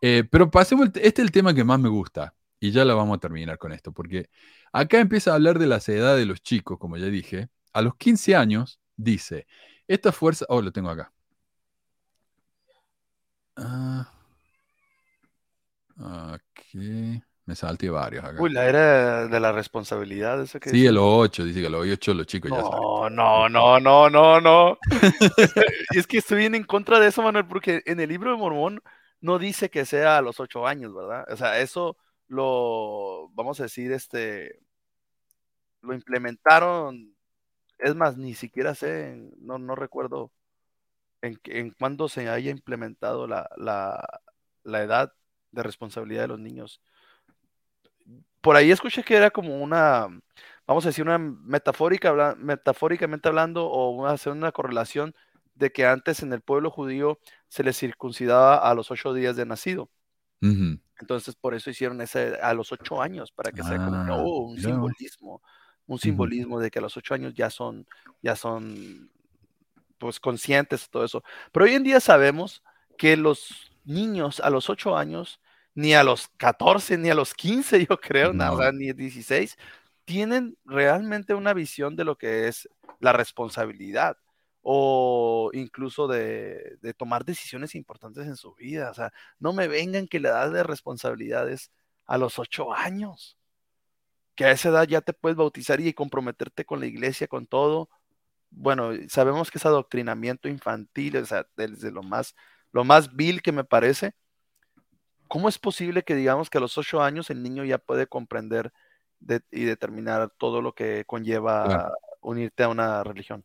Eh, 0.00 0.24
pero 0.30 0.50
pasemos, 0.50 0.88
este 0.94 1.08
es 1.08 1.18
el 1.18 1.32
tema 1.32 1.54
que 1.54 1.64
más 1.64 1.80
me 1.80 1.88
gusta, 1.88 2.34
y 2.60 2.70
ya 2.72 2.84
lo 2.84 2.96
vamos 2.96 3.16
a 3.16 3.20
terminar 3.20 3.58
con 3.58 3.72
esto, 3.72 3.92
porque 3.92 4.28
acá 4.72 5.00
empieza 5.00 5.32
a 5.32 5.34
hablar 5.34 5.58
de 5.58 5.66
la 5.66 5.78
edad 5.86 6.16
de 6.16 6.26
los 6.26 6.42
chicos, 6.42 6.78
como 6.78 6.96
ya 6.96 7.06
dije. 7.06 7.48
A 7.72 7.82
los 7.82 7.96
15 7.96 8.36
años, 8.36 8.80
dice, 8.96 9.46
esta 9.88 10.12
fuerza, 10.12 10.46
oh, 10.48 10.62
lo 10.62 10.72
tengo 10.72 10.90
acá. 10.90 11.12
Ah, 13.56 14.10
ok, 15.98 17.24
me 17.46 17.54
salté 17.54 17.90
varios 17.90 18.24
acá. 18.24 18.40
Uy, 18.40 18.50
la 18.50 18.66
era 18.66 19.26
de 19.28 19.40
la 19.40 19.52
responsabilidad. 19.52 20.40
Esa 20.40 20.60
que 20.60 20.70
sí, 20.70 20.86
el 20.86 20.96
8, 20.98 21.44
dice 21.44 21.62
que 21.62 21.68
los 21.68 21.86
8 21.86 22.14
los 22.14 22.26
chicos 22.26 22.50
no, 22.50 22.56
ya 22.56 22.62
saben. 22.62 23.16
No, 23.16 23.48
no, 23.48 23.80
no, 23.80 24.10
no, 24.10 24.40
no. 24.40 24.78
es 25.90 26.06
que 26.06 26.18
estoy 26.18 26.38
bien 26.38 26.54
en 26.54 26.64
contra 26.64 26.98
de 26.98 27.08
eso, 27.08 27.22
Manuel, 27.22 27.46
porque 27.46 27.82
en 27.86 28.00
el 28.00 28.08
libro 28.08 28.30
de 28.30 28.38
Mormón 28.38 28.80
no 29.20 29.38
dice 29.38 29.70
que 29.70 29.84
sea 29.86 30.18
a 30.18 30.22
los 30.22 30.40
ocho 30.40 30.66
años, 30.66 30.94
¿verdad? 30.94 31.24
O 31.30 31.36
sea, 31.36 31.60
eso 31.60 31.96
lo, 32.28 33.30
vamos 33.34 33.60
a 33.60 33.64
decir, 33.64 33.92
este, 33.92 34.60
lo 35.82 35.94
implementaron, 35.94 37.14
es 37.78 37.94
más, 37.94 38.16
ni 38.16 38.34
siquiera 38.34 38.74
sé, 38.74 39.16
no, 39.38 39.58
no 39.58 39.74
recuerdo 39.74 40.32
en, 41.22 41.40
en 41.44 41.70
cuándo 41.70 42.08
se 42.08 42.28
haya 42.28 42.50
implementado 42.50 43.26
la, 43.26 43.48
la, 43.56 44.82
edad 44.82 45.12
de 45.52 45.62
responsabilidad 45.62 46.22
de 46.22 46.28
los 46.28 46.40
niños. 46.40 46.82
Por 48.44 48.56
ahí 48.56 48.70
escuché 48.70 49.02
que 49.02 49.16
era 49.16 49.30
como 49.30 49.56
una, 49.56 50.06
vamos 50.66 50.84
a 50.84 50.90
decir, 50.90 51.02
una 51.02 51.16
metafórica, 51.16 52.34
metafóricamente 52.36 53.26
hablando, 53.26 53.66
o 53.66 54.06
hacer 54.06 54.32
una 54.32 54.52
correlación 54.52 55.14
de 55.54 55.72
que 55.72 55.86
antes 55.86 56.22
en 56.22 56.30
el 56.30 56.42
pueblo 56.42 56.70
judío 56.70 57.18
se 57.48 57.64
les 57.64 57.78
circuncidaba 57.78 58.58
a 58.58 58.74
los 58.74 58.90
ocho 58.90 59.14
días 59.14 59.36
de 59.36 59.46
nacido. 59.46 59.88
Entonces, 61.00 61.34
por 61.36 61.54
eso 61.54 61.70
hicieron 61.70 62.02
ese 62.02 62.38
a 62.42 62.52
los 62.52 62.70
ocho 62.70 63.00
años, 63.00 63.32
para 63.32 63.50
que 63.50 63.62
sea 63.62 63.78
como 63.78 63.96
ah, 63.96 64.16
oh, 64.18 64.50
un 64.50 64.60
simbolismo, 64.60 65.40
un 65.86 65.98
simbolismo 65.98 66.60
de 66.60 66.70
que 66.70 66.80
a 66.80 66.82
los 66.82 66.98
ocho 66.98 67.14
años 67.14 67.32
ya 67.32 67.48
son, 67.48 67.86
ya 68.20 68.36
son, 68.36 69.10
pues, 69.96 70.20
conscientes 70.20 70.82
de 70.82 70.88
todo 70.90 71.04
eso. 71.06 71.24
Pero 71.50 71.64
hoy 71.64 71.72
en 71.72 71.82
día 71.82 71.98
sabemos 71.98 72.62
que 72.98 73.16
los 73.16 73.72
niños 73.84 74.40
a 74.40 74.50
los 74.50 74.68
ocho 74.68 74.98
años, 74.98 75.40
ni 75.74 75.94
a 75.94 76.04
los 76.04 76.28
14, 76.36 76.98
ni 76.98 77.10
a 77.10 77.14
los 77.14 77.34
15, 77.34 77.86
yo 77.86 77.98
creo, 78.00 78.32
nada, 78.32 78.72
ni 78.72 78.90
a 78.90 78.94
16, 78.94 79.56
tienen 80.04 80.56
realmente 80.64 81.34
una 81.34 81.52
visión 81.54 81.96
de 81.96 82.04
lo 82.04 82.16
que 82.16 82.48
es 82.48 82.68
la 83.00 83.12
responsabilidad 83.12 84.16
o 84.62 85.50
incluso 85.52 86.08
de, 86.08 86.78
tomar 86.96 87.24
decisiones 87.24 87.74
importantes 87.74 88.26
en 88.26 88.36
su 88.36 88.54
vida. 88.54 88.90
O 88.90 88.94
sea, 88.94 89.12
no 89.38 89.52
me 89.52 89.68
vengan 89.68 90.08
que 90.08 90.20
la 90.20 90.30
edad 90.30 90.52
de 90.52 90.62
responsabilidades 90.62 91.70
a 92.06 92.18
los 92.18 92.38
ocho 92.38 92.72
años, 92.72 93.38
que 94.34 94.46
a 94.46 94.52
esa 94.52 94.70
edad 94.70 94.88
ya 94.88 95.00
te 95.02 95.12
puedes 95.12 95.36
bautizar 95.36 95.80
y 95.80 95.92
comprometerte 95.92 96.64
con 96.64 96.80
la 96.80 96.86
iglesia, 96.86 97.28
con 97.28 97.46
todo. 97.46 97.90
Bueno, 98.50 98.92
sabemos 99.08 99.50
que 99.50 99.58
es 99.58 99.66
adoctrinamiento 99.66 100.48
infantil, 100.48 101.18
o 101.18 101.26
sea, 101.26 101.46
desde 101.56 101.90
lo 101.90 102.02
más, 102.02 102.34
lo 102.72 102.84
más 102.84 103.14
vil 103.14 103.42
que 103.42 103.52
me 103.52 103.64
parece. 103.64 104.14
¿Cómo 105.34 105.48
es 105.48 105.58
posible 105.58 106.04
que 106.04 106.14
digamos 106.14 106.48
que 106.48 106.58
a 106.58 106.60
los 106.60 106.78
ocho 106.78 107.02
años 107.02 107.28
el 107.28 107.42
niño 107.42 107.64
ya 107.64 107.78
puede 107.78 108.06
comprender 108.06 108.72
y 109.50 109.64
determinar 109.64 110.32
todo 110.38 110.62
lo 110.62 110.76
que 110.76 111.02
conlleva 111.08 111.92
unirte 112.20 112.62
a 112.62 112.68
una 112.68 113.02
religión? 113.02 113.44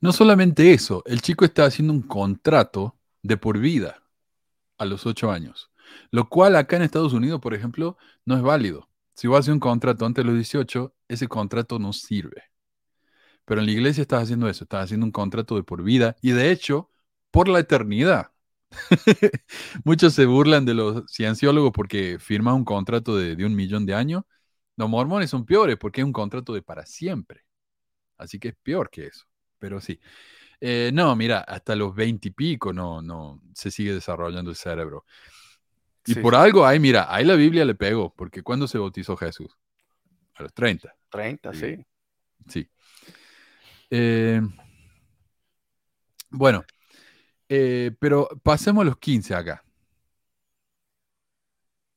¿no? 0.00 0.12
solamente 0.12 0.72
eso, 0.72 1.04
el 1.06 1.22
chico 1.22 1.44
está 1.44 1.66
haciendo 1.66 1.92
un 1.92 2.02
contrato 2.02 2.98
de 3.22 3.36
por 3.36 3.60
vida 3.60 4.02
a 4.76 4.86
los 4.86 5.06
8 5.06 5.30
años, 5.30 5.70
lo 6.10 6.28
cual 6.28 6.56
acá 6.56 6.74
en 6.74 6.82
Estados 6.82 7.12
Unidos, 7.12 7.40
por 7.40 7.54
ejemplo, 7.54 7.96
no 8.24 8.34
es 8.34 8.42
válido. 8.42 8.88
Si 9.12 9.28
vos 9.28 9.38
haces 9.38 9.54
un 9.54 9.60
contrato 9.60 10.06
antes 10.06 10.24
de 10.24 10.26
los 10.26 10.34
18, 10.34 10.96
ese 11.06 11.28
contrato 11.28 11.78
no 11.78 11.92
sirve. 11.92 12.42
Pero 13.44 13.60
en 13.60 13.66
la 13.66 13.72
iglesia 13.72 14.02
estás 14.02 14.24
haciendo 14.24 14.48
eso, 14.48 14.64
estás 14.64 14.86
haciendo 14.86 15.06
un 15.06 15.12
contrato 15.12 15.54
de 15.54 15.62
por 15.62 15.84
vida 15.84 16.16
y 16.22 16.32
de 16.32 16.50
hecho, 16.50 16.90
por 17.30 17.46
la 17.46 17.60
eternidad. 17.60 18.33
Muchos 19.84 20.14
se 20.14 20.26
burlan 20.26 20.64
de 20.64 20.74
los 20.74 21.04
cienciólogos 21.10 21.72
porque 21.72 22.18
firman 22.18 22.54
un 22.54 22.64
contrato 22.64 23.16
de, 23.16 23.36
de, 23.36 23.44
un 23.44 23.54
millón 23.54 23.86
de 23.86 23.94
años. 23.94 24.24
Los 24.76 24.88
mormones 24.88 25.30
son 25.30 25.46
peores 25.46 25.76
porque 25.76 26.00
es 26.00 26.04
un 26.04 26.12
contrato 26.12 26.52
de 26.54 26.62
para 26.62 26.86
siempre. 26.86 27.42
Así 28.18 28.38
que 28.38 28.48
es 28.48 28.56
peor 28.62 28.90
que 28.90 29.06
eso 29.06 29.26
pero 29.64 29.80
sí. 29.80 29.98
Eh, 30.60 30.90
no, 30.92 31.16
mira, 31.16 31.40
hasta 31.40 31.74
los 31.74 31.94
veintipico 31.94 32.74
no, 32.74 33.00
no 33.00 33.40
se 33.54 33.70
sigue 33.70 33.94
desarrollando 33.94 34.50
el 34.50 34.56
cerebro. 34.56 35.06
Y 36.04 36.16
por 36.16 36.34
algo, 36.34 36.66
ahí, 36.66 36.78
mira, 36.78 37.06
ahí 37.08 37.24
la 37.24 37.34
Biblia 37.34 37.64
le 37.64 37.74
pegó, 37.74 38.12
porque 38.14 38.42
¿cuándo 38.42 38.68
se 38.68 38.76
bautizó 38.76 39.16
Jesús? 39.16 39.56
A 40.34 40.42
los 40.42 40.52
30. 40.52 40.94
30, 41.08 41.54
sí. 41.54 41.76
Sí. 42.46 42.68
Eh, 43.88 44.42
bueno, 46.28 46.62
eh, 47.48 47.92
pero 47.98 48.28
pasemos 48.42 48.82
a 48.82 48.84
los 48.86 48.98
15 48.98 49.34
acá. 49.34 49.64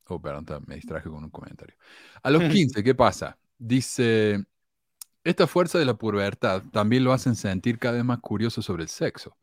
Oh, 0.06 0.20
perdón, 0.20 0.64
me 0.66 0.76
distraje 0.76 1.08
con 1.08 1.22
un 1.24 1.30
comentario. 1.30 1.76
A 2.22 2.30
los 2.30 2.44
15, 2.52 2.82
¿qué 2.82 2.94
pasa? 2.94 3.38
Dice, 3.58 4.44
esta 5.24 5.46
fuerza 5.46 5.78
de 5.78 5.84
la 5.86 5.94
pubertad 5.96 6.64
también 6.72 7.04
lo 7.04 7.12
hacen 7.12 7.36
sentir 7.36 7.78
cada 7.78 7.96
vez 7.96 8.04
más 8.04 8.20
curioso 8.20 8.62
sobre 8.62 8.84
el 8.84 8.88
sexo. 8.90 9.36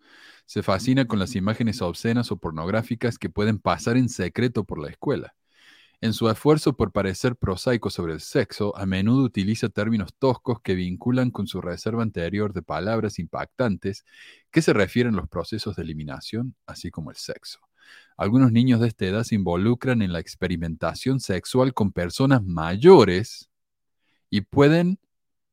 Se 0.46 0.64
fascina 0.64 1.08
con 1.08 1.20
las 1.20 1.36
imágenes 1.36 1.82
obscenas 1.82 2.32
o 2.32 2.38
pornográficas 2.38 3.20
que 3.20 3.30
pueden 3.30 3.60
pasar 3.60 3.98
en 3.98 4.10
secreto 4.10 4.66
por 4.66 4.80
la 4.82 4.90
escuela. 4.90 5.36
En 6.02 6.14
su 6.14 6.30
esfuerzo 6.30 6.76
por 6.76 6.92
parecer 6.92 7.36
prosaico 7.36 7.90
sobre 7.90 8.14
el 8.14 8.20
sexo, 8.20 8.76
a 8.78 8.86
menudo 8.86 9.24
utiliza 9.24 9.70
términos 9.70 10.14
toscos 10.18 10.60
que 10.62 10.76
vinculan 10.76 11.32
con 11.32 11.48
su 11.48 11.62
reserva 11.62 12.04
anterior 12.04 12.54
de 12.54 12.62
palabras 12.62 13.18
impactantes 13.20 14.06
que 14.52 14.62
se 14.62 14.74
refieren 14.74 15.14
a 15.14 15.18
los 15.18 15.30
procesos 15.30 15.76
de 15.76 15.84
eliminación, 15.84 16.56
así 16.66 16.92
como 16.92 17.12
el 17.12 17.18
sexo. 17.18 17.60
Algunos 18.18 18.52
niños 18.52 18.80
de 18.82 18.88
esta 18.88 19.06
edad 19.06 19.24
se 19.24 19.36
involucran 19.36 20.02
en 20.02 20.14
la 20.14 20.20
experimentación 20.20 21.20
sexual 21.20 21.74
con 21.74 21.92
personas 21.92 22.44
mayores 22.44 23.50
y 24.30 24.42
pueden 24.42 25.00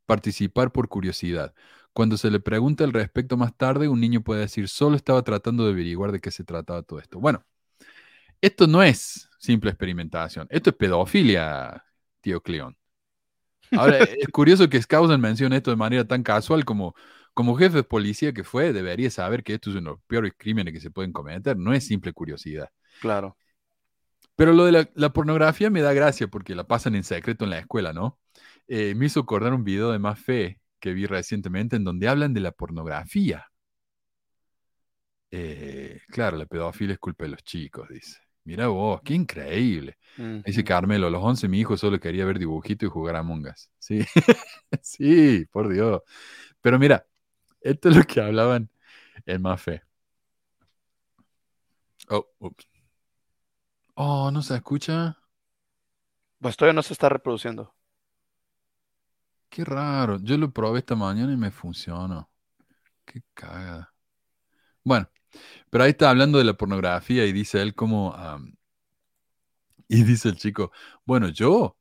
participar 0.07 0.73
por 0.73 0.89
curiosidad. 0.89 1.55
Cuando 1.93 2.17
se 2.17 2.31
le 2.31 2.41
pregunta 2.41 2.85
al 2.85 2.93
respecto 2.93 3.37
más 3.37 3.57
tarde, 3.57 3.89
un 3.89 4.01
niño 4.01 4.23
puede 4.23 4.41
decir, 4.41 4.69
solo 4.69 4.97
estaba 4.97 5.23
tratando 5.23 5.65
de 5.65 5.73
averiguar 5.73 6.11
de 6.13 6.21
qué 6.21 6.31
se 6.31 6.45
trataba 6.45 6.83
todo 6.83 7.01
esto. 7.01 7.21
Bueno, 7.21 7.45
esto 8.43 8.67
no 8.67 8.83
es 8.83 9.31
simple 9.39 9.71
experimentación, 9.71 10.47
esto 10.51 10.71
es 10.71 10.77
pedofilia, 10.77 11.83
tío 12.21 12.43
Cleón. 12.43 12.77
Ahora, 13.73 13.99
es 14.27 14.29
curioso 14.29 14.69
que 14.69 14.83
Skousen 14.83 15.21
mencione 15.21 15.57
esto 15.57 15.71
de 15.71 15.77
manera 15.77 16.07
tan 16.07 16.23
casual 16.23 16.65
como, 16.65 16.95
como 17.33 17.57
jefe 17.57 17.79
de 17.79 17.85
policía 17.85 18.35
que 18.35 18.45
fue, 18.45 18.75
debería 18.75 19.11
saber 19.11 19.43
que 19.43 19.55
esto 19.55 19.71
es 19.71 19.77
uno 19.77 19.91
de 19.91 19.97
los 19.97 20.05
peores 20.07 20.33
crímenes 20.37 20.75
que 20.75 20.81
se 20.81 20.91
pueden 20.91 21.13
cometer, 21.13 21.57
no 21.57 21.73
es 21.73 21.87
simple 21.87 22.13
curiosidad. 22.13 22.69
Claro. 23.01 23.39
Pero 24.37 24.53
lo 24.53 24.65
de 24.65 24.73
la, 24.73 24.91
la 24.95 25.13
pornografía 25.13 25.71
me 25.71 25.81
da 25.81 25.93
gracia 25.93 26.29
porque 26.29 26.55
la 26.55 26.65
pasan 26.65 26.95
en 26.95 27.05
secreto 27.05 27.45
en 27.45 27.51
la 27.51 27.59
escuela, 27.59 27.93
¿no? 27.93 28.19
Eh, 28.69 28.95
me 28.95 29.07
hizo 29.07 29.21
acordar 29.21 29.53
un 29.55 29.65
video 29.65 29.93
de 29.93 29.99
Más 29.99 30.19
Fe 30.19 30.61
que 30.81 30.95
vi 30.95 31.07
recientemente 31.07 31.77
en 31.77 31.85
donde 31.85 32.09
hablan 32.09 32.35
de 32.35 32.41
la 32.41 32.53
pornografía. 32.53 33.47
Eh, 35.31 36.01
claro, 36.09 36.37
la 36.37 36.47
pedofilia 36.47 36.95
es 36.95 36.99
culpa 36.99 37.25
de 37.25 37.31
los 37.31 37.43
chicos, 37.43 37.89
dice. 37.89 38.19
Mira 38.45 38.69
vos, 38.69 39.01
qué 39.05 39.15
increíble. 39.15 39.99
Dice 40.45 40.65
Carmelo, 40.65 41.07
a 41.07 41.11
los 41.11 41.23
11 41.23 41.49
mi 41.49 41.61
hijo 41.61 41.77
solo 41.77 42.01
quería 42.01 42.25
ver 42.25 42.39
dibujitos 42.39 42.89
y 42.89 42.91
jugar 42.91 43.17
a 43.17 43.23
mongas. 43.23 43.71
Sí, 43.79 44.01
sí, 44.83 45.47
por 45.53 45.69
Dios. 45.73 46.03
Pero 46.61 46.79
mira, 46.79 47.07
esto 47.63 47.91
es 47.91 47.97
lo 47.97 48.05
que 48.05 48.21
hablaban 48.23 48.71
en 49.27 49.43
Más 49.43 49.63
Fe. 49.63 49.83
Oh, 52.11 52.27
ups. 52.41 52.67
Oh, 53.97 54.31
¿no 54.31 54.43
se 54.43 54.55
escucha? 54.57 55.17
Pues 56.43 56.59
todavía 56.59 56.75
no 56.75 56.83
se 56.83 56.93
está 56.93 57.09
reproduciendo. 57.09 57.75
Qué 59.49 59.65
raro. 59.65 60.19
Yo 60.23 60.37
lo 60.39 60.51
probé 60.53 60.79
esta 60.81 60.95
mañana 60.97 61.33
y 61.33 61.37
me 61.37 61.51
funcionó. 61.51 62.31
Qué 63.05 63.23
cagada. 63.35 63.95
Bueno, 64.85 65.09
pero 65.71 65.85
ahí 65.85 65.91
está 65.91 66.11
hablando 66.11 66.39
de 66.39 66.45
la 66.45 66.55
pornografía 66.55 67.25
y 67.27 67.33
dice 67.33 67.61
él 67.63 67.75
como... 67.75 68.15
y 69.89 70.05
dice 70.05 70.29
el 70.31 70.37
chico, 70.37 70.73
bueno, 71.05 71.29
yo, 71.29 71.77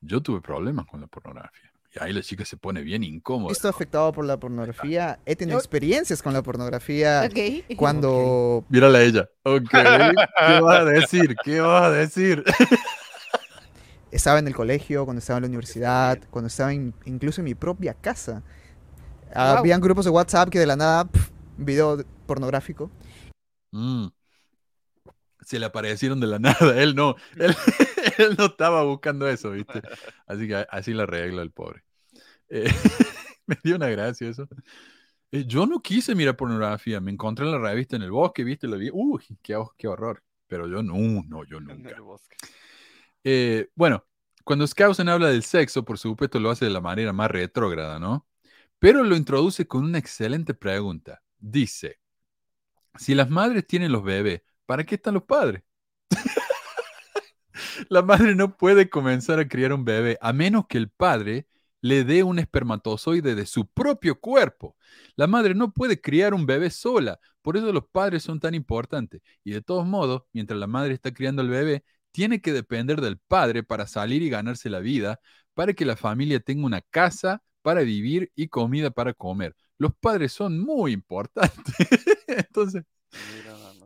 yo 0.00 0.20
tuve 0.22 0.40
problemas 0.40 0.86
con 0.86 1.00
la 1.00 1.06
pornografía. 1.06 1.70
Y 1.94 2.04
ahí 2.04 2.12
la 2.12 2.20
chica 2.22 2.44
se 2.44 2.58
pone 2.58 2.82
bien 2.82 3.02
incómoda. 3.02 3.50
Esto 3.50 3.68
¿no? 3.68 3.70
afectado 3.70 4.12
por 4.12 4.24
la 4.26 4.38
pornografía. 4.38 5.18
He 5.24 5.34
tenido 5.36 5.56
experiencias 5.58 6.22
con 6.22 6.34
la 6.34 6.42
pornografía 6.42 7.22
Ok. 7.26 7.76
cuando 7.76 8.64
Mírala 8.68 8.98
a 8.98 9.02
ella. 9.02 9.30
Ok, 9.44 9.70
¿qué 9.72 10.60
vas 10.60 10.80
a 10.80 10.84
decir? 10.84 11.34
¿Qué 11.42 11.60
vas 11.60 11.84
a 11.84 11.90
decir? 11.90 12.44
estaba 14.10 14.38
en 14.38 14.48
el 14.48 14.54
colegio, 14.54 15.04
cuando 15.04 15.18
estaba 15.20 15.38
en 15.38 15.42
la 15.44 15.48
universidad, 15.48 16.18
cuando 16.30 16.48
estaba 16.48 16.72
in- 16.74 16.94
incluso 17.06 17.40
en 17.40 17.46
mi 17.46 17.54
propia 17.54 17.94
casa. 17.94 18.42
Wow. 19.34 19.42
Habían 19.58 19.80
grupos 19.80 20.04
de 20.04 20.10
WhatsApp 20.10 20.48
que 20.50 20.58
de 20.58 20.66
la 20.66 20.76
nada, 20.76 21.04
pf, 21.06 21.30
video 21.58 21.96
de- 21.98 22.04
pornográfico. 22.26 22.90
Mm. 23.72 24.06
Se 25.40 25.58
le 25.58 25.66
aparecieron 25.66 26.20
de 26.20 26.26
la 26.26 26.38
nada. 26.72 26.80
Él 26.82 26.94
no. 26.94 27.16
Él, 27.36 27.54
él 28.18 28.34
no 28.38 28.46
estaba 28.46 28.82
buscando 28.84 29.28
eso, 29.28 29.50
¿viste? 29.52 29.82
Así 30.26 30.46
que 30.48 30.54
así 30.70 30.92
la 30.94 31.04
arregla 31.04 31.42
el 31.42 31.50
pobre. 31.50 31.84
Eh, 32.48 32.64
me 33.46 33.56
dio 33.62 33.76
una 33.76 33.88
gracia 33.88 34.28
eso. 34.28 34.48
Eh, 35.30 35.44
yo 35.46 35.66
no 35.66 35.80
quise 35.80 36.14
mirar 36.14 36.36
pornografía. 36.36 37.00
Me 37.00 37.10
encontré 37.10 37.44
en 37.44 37.52
la 37.52 37.58
revista 37.58 37.96
en 37.96 38.02
el 38.02 38.10
bosque, 38.10 38.44
¿viste? 38.44 38.66
Lo 38.66 38.78
vi. 38.78 38.90
Uy, 38.92 39.22
qué, 39.42 39.56
ho- 39.56 39.74
qué 39.76 39.86
horror. 39.88 40.22
Pero 40.46 40.66
yo 40.66 40.82
no, 40.82 40.94
no, 41.28 41.44
yo 41.44 41.58
En 41.58 41.64
nunca. 41.66 41.90
el 41.90 42.00
bosque. 42.00 42.36
Eh, 43.24 43.68
bueno, 43.74 44.04
cuando 44.44 44.66
Skousen 44.66 45.10
habla 45.10 45.28
del 45.28 45.42
sexo, 45.42 45.84
por 45.84 45.98
supuesto 45.98 46.40
lo 46.40 46.50
hace 46.50 46.64
de 46.64 46.70
la 46.70 46.80
manera 46.80 47.12
más 47.12 47.30
retrógrada, 47.30 47.98
¿no? 47.98 48.26
Pero 48.78 49.04
lo 49.04 49.14
introduce 49.16 49.66
con 49.66 49.84
una 49.84 49.98
excelente 49.98 50.54
pregunta. 50.54 51.20
Dice, 51.40 51.98
si 52.96 53.14
las 53.14 53.30
madres 53.30 53.66
tienen 53.66 53.92
los 53.92 54.02
bebés, 54.02 54.42
¿para 54.66 54.84
qué 54.84 54.96
están 54.96 55.14
los 55.14 55.24
padres? 55.24 55.62
la 57.88 58.02
madre 58.02 58.34
no 58.34 58.56
puede 58.56 58.90
comenzar 58.90 59.38
a 59.38 59.48
criar 59.48 59.72
un 59.72 59.84
bebé 59.84 60.18
a 60.20 60.32
menos 60.32 60.66
que 60.68 60.78
el 60.78 60.90
padre 60.90 61.46
le 61.80 62.04
dé 62.04 62.22
un 62.22 62.38
espermatozoide 62.38 63.34
de 63.34 63.46
su 63.46 63.66
propio 63.68 64.18
cuerpo. 64.20 64.76
La 65.16 65.26
madre 65.26 65.54
no 65.54 65.72
puede 65.72 66.00
criar 66.00 66.34
un 66.34 66.46
bebé 66.46 66.70
sola, 66.70 67.20
por 67.42 67.56
eso 67.56 67.72
los 67.72 67.86
padres 67.90 68.22
son 68.22 68.40
tan 68.40 68.54
importantes. 68.54 69.22
Y 69.44 69.52
de 69.52 69.62
todos 69.62 69.86
modos, 69.86 70.22
mientras 70.32 70.58
la 70.58 70.66
madre 70.66 70.94
está 70.94 71.12
criando 71.12 71.42
al 71.42 71.48
bebé, 71.48 71.84
tiene 72.10 72.40
que 72.40 72.52
depender 72.52 73.00
del 73.00 73.18
padre 73.18 73.62
para 73.62 73.86
salir 73.86 74.22
y 74.22 74.30
ganarse 74.30 74.70
la 74.70 74.80
vida, 74.80 75.20
para 75.54 75.72
que 75.74 75.84
la 75.84 75.96
familia 75.96 76.40
tenga 76.40 76.66
una 76.66 76.80
casa 76.80 77.42
para 77.62 77.82
vivir 77.82 78.32
y 78.34 78.48
comida 78.48 78.90
para 78.90 79.14
comer. 79.14 79.54
Los 79.78 79.94
padres 79.96 80.32
son 80.32 80.58
muy 80.60 80.92
importantes. 80.92 81.74
Entonces, 82.26 82.84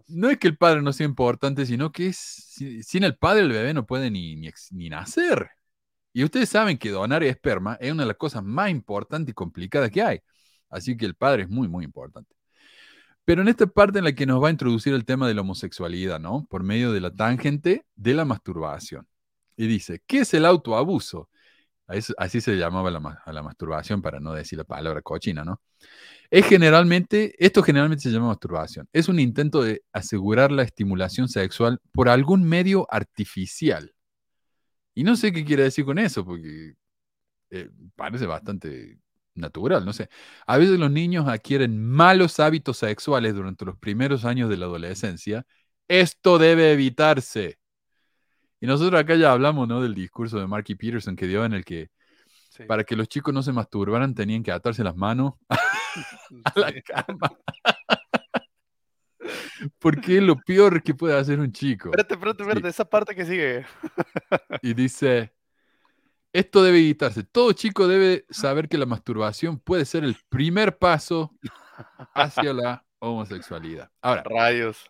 no 0.09 0.29
es 0.31 0.39
que 0.39 0.49
el 0.49 0.57
padre 0.57 0.83
no 0.83 0.93
sea 0.93 1.07
importante, 1.07 1.65
sino 1.67 1.93
que 1.93 2.09
es, 2.09 2.17
si- 2.17 2.83
sin 2.83 3.05
el 3.05 3.17
padre 3.17 3.43
el 3.43 3.51
bebé 3.53 3.75
no 3.75 3.87
puede 3.87 4.11
ni, 4.11 4.37
ni 4.71 4.89
nacer. 4.89 5.51
Y 6.13 6.25
ustedes 6.25 6.49
saben 6.51 6.79
que 6.79 6.91
donar 6.91 7.23
esperma 7.25 7.77
es 7.81 7.93
una 7.93 8.05
de 8.05 8.09
las 8.09 8.17
cosas 8.19 8.45
más 8.45 8.71
importantes 8.71 9.33
y 9.33 9.35
complicadas 9.35 9.91
que 9.91 10.03
hay. 10.03 10.21
Así 10.71 10.97
que 10.97 11.07
el 11.07 11.15
padre 11.17 11.45
es 11.45 11.51
muy, 11.51 11.69
muy 11.69 11.85
importante. 11.85 12.35
Pero 13.25 13.43
en 13.43 13.49
esta 13.49 13.67
parte 13.67 13.99
en 13.99 14.05
la 14.05 14.15
que 14.15 14.27
nos 14.27 14.43
va 14.43 14.49
a 14.49 14.51
introducir 14.51 14.95
el 14.95 15.05
tema 15.05 15.29
de 15.29 15.35
la 15.35 15.43
homosexualidad, 15.43 16.21
¿no? 16.21 16.47
Por 16.51 16.63
medio 16.65 16.93
de 16.93 17.01
la 17.01 17.13
tangente 17.15 17.87
de 17.97 18.15
la 18.15 18.25
masturbación. 18.25 19.07
Y 19.57 19.67
dice, 19.69 20.03
¿qué 20.07 20.21
es 20.21 20.35
el 20.35 20.45
autoabuso? 20.47 21.31
Eso- 21.89 22.15
Así 22.19 22.41
se 22.41 22.57
llamaba 22.57 22.91
la 22.91 23.21
a 23.25 23.33
la 23.33 23.43
masturbación 23.43 24.03
para 24.03 24.21
no 24.21 24.33
decir 24.33 24.59
la 24.59 24.65
palabra 24.65 25.03
cochina, 25.03 25.45
¿no? 25.45 25.61
Es 26.31 26.47
generalmente, 26.47 27.35
esto 27.45 27.63
generalmente 27.63 28.05
se 28.05 28.11
llama 28.11 28.29
masturbación. 28.29 28.89
Es 28.93 29.09
un 29.09 29.21
intento 29.21 29.63
de 29.63 29.85
asegurar 29.93 30.53
la 30.53 30.63
estimulación 30.65 31.29
sexual 31.29 31.81
por 31.93 32.09
algún 32.09 32.45
medio 32.45 32.87
artificial. 32.91 33.95
Y 34.95 35.05
no 35.05 35.17
sé 35.17 35.33
qué 35.33 35.45
quiere 35.45 35.65
decir 35.65 35.85
con 35.85 35.99
eso, 35.99 36.25
porque 36.25 36.75
eh, 37.51 37.71
parece 37.97 38.27
bastante 38.27 39.01
natural, 39.37 39.85
no 39.87 39.93
sé. 39.95 40.11
A 40.47 40.59
veces 40.59 40.79
los 40.81 40.91
niños 40.93 41.29
adquieren 41.29 41.83
malos 41.83 42.41
hábitos 42.41 42.79
sexuales 42.79 43.35
durante 43.35 43.65
los 43.67 43.79
primeros 43.79 44.25
años 44.27 44.51
de 44.51 44.59
la 44.59 44.67
adolescencia. 44.67 45.47
Esto 45.89 46.39
debe 46.39 46.73
evitarse. 46.73 47.59
Y 48.63 48.67
nosotros 48.69 49.01
acá 49.01 49.17
ya 49.17 49.33
hablamos, 49.33 49.67
¿no? 49.67 49.83
Del 49.83 49.93
discurso 49.93 50.39
de 50.39 50.47
Marky 50.47 50.77
Peterson 50.77 51.17
que 51.17 51.27
dio 51.27 51.45
en 51.45 51.53
el 51.53 51.65
que 51.65 51.91
Sí. 52.51 52.63
para 52.65 52.85
que 52.85 52.95
los 52.95 53.09
chicos 53.09 53.35
no 53.35 53.43
se 53.43 53.51
masturbaran 53.51 54.15
tenían 54.15 54.43
que 54.43 54.53
atarse 54.53 54.85
las 54.85 54.95
manos 54.95 55.33
a 56.45 56.61
la 56.61 56.73
cama. 56.83 57.33
Porque 59.81 60.19
es 60.19 60.23
lo 60.23 60.37
peor 60.37 60.81
que 60.83 60.95
puede 60.95 61.19
hacer 61.19 61.41
un 61.41 61.51
chico. 61.51 61.89
Espérate, 61.89 62.15
espérate, 62.15 62.43
espérate, 62.43 62.69
esa 62.69 62.85
parte 62.85 63.15
que 63.17 63.25
sigue. 63.25 63.67
Y 64.61 64.75
dice, 64.75 65.33
esto 66.33 66.63
debe 66.63 66.79
evitarse. 66.79 67.25
Todo 67.25 67.53
chico 67.53 67.89
debe 67.89 68.27
saber 68.31 68.69
que 68.69 68.79
la 68.79 68.87
masturbación 68.87 69.59
puede 69.59 69.85
ser 69.85 70.05
el 70.05 70.17
primer 70.29 70.79
paso 70.79 71.35
hacia 72.15 72.53
la 72.53 72.85
homosexualidad. 73.01 73.91
Ahora, 74.01 74.23
Rayos. 74.25 74.89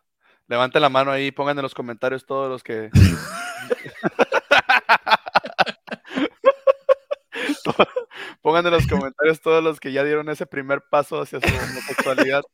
Levanten 0.49 0.83
la 0.83 0.91
mano 0.91 1.11
ahí, 1.11 1.31
pongan 1.31 1.57
en 1.59 1.63
los 1.63 1.75
comentarios 1.75 2.27
todos 2.27 2.51
los 2.51 2.63
que. 2.63 2.91
Pongan 8.43 8.67
en 8.67 8.73
los 8.73 8.87
comentarios 8.87 9.41
todos 9.41 9.63
los 9.63 9.81
que 9.81 9.93
ya 9.93 10.05
dieron 10.05 10.29
ese 10.29 10.45
primer 10.47 10.83
paso 10.91 11.21
hacia 11.23 11.41
su 11.41 11.47
homosexualidad. 11.49 12.43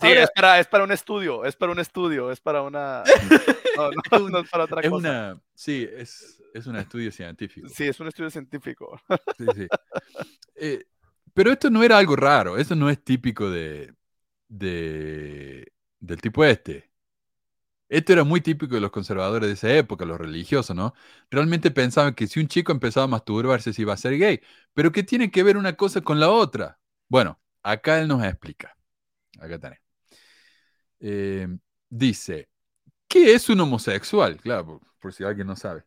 Sí, 0.00 0.06
Ahora- 0.06 0.22
es 0.22 0.30
para, 0.30 0.60
es 0.60 0.66
para 0.68 0.84
un 0.84 0.92
estudio, 0.92 1.44
es 1.44 1.56
para 1.56 1.72
un 1.72 1.80
estudio, 1.80 2.30
es 2.30 2.40
para 2.40 2.62
una. 2.62 3.02
No, 3.76 3.90
no, 4.20 4.28
no 4.28 4.38
es 4.40 4.48
para 4.50 4.64
otra 4.64 4.80
es 4.80 4.88
cosa. 4.90 5.08
una, 5.08 5.40
sí, 5.54 5.88
es, 5.92 6.40
es 6.54 6.66
un 6.68 6.74
estudio 6.76 7.10
científico. 7.12 7.68
Sí, 7.68 7.86
es 7.88 7.98
un 8.00 8.06
estudio 8.08 8.30
científico. 8.30 9.00
Sí, 9.36 9.46
sí. 9.56 9.66
Eh, 10.56 10.84
pero 11.34 11.50
esto 11.52 11.70
no 11.70 11.82
era 11.84 11.98
algo 11.98 12.14
raro, 12.16 12.56
esto 12.58 12.74
no 12.76 12.88
es 12.90 13.02
típico 13.02 13.50
de, 13.50 13.92
de- 14.48 15.72
del 16.00 16.20
tipo 16.20 16.44
este. 16.44 16.87
Esto 17.88 18.12
era 18.12 18.24
muy 18.24 18.40
típico 18.40 18.74
de 18.74 18.80
los 18.80 18.90
conservadores 18.90 19.48
de 19.48 19.54
esa 19.54 19.72
época, 19.74 20.04
los 20.04 20.18
religiosos, 20.18 20.76
¿no? 20.76 20.94
Realmente 21.30 21.70
pensaban 21.70 22.14
que 22.14 22.26
si 22.26 22.40
un 22.40 22.48
chico 22.48 22.72
empezaba 22.72 23.04
a 23.04 23.08
masturbarse 23.08 23.72
se 23.72 23.82
iba 23.82 23.94
a 23.94 23.96
ser 23.96 24.18
gay. 24.18 24.40
Pero 24.74 24.92
¿qué 24.92 25.02
tiene 25.02 25.30
que 25.30 25.42
ver 25.42 25.56
una 25.56 25.74
cosa 25.74 26.00
con 26.02 26.20
la 26.20 26.30
otra? 26.30 26.78
Bueno, 27.08 27.40
acá 27.62 28.00
él 28.00 28.08
nos 28.08 28.22
explica. 28.24 28.76
Acá 29.40 29.58
tenés. 29.58 29.80
Eh, 31.00 31.48
dice, 31.88 32.48
¿Qué 33.08 33.34
es 33.34 33.48
un 33.48 33.60
homosexual? 33.60 34.36
Claro, 34.38 34.80
por, 35.00 35.14
si 35.14 35.24
alguien 35.24 35.46
no 35.46 35.56
sabe. 35.56 35.84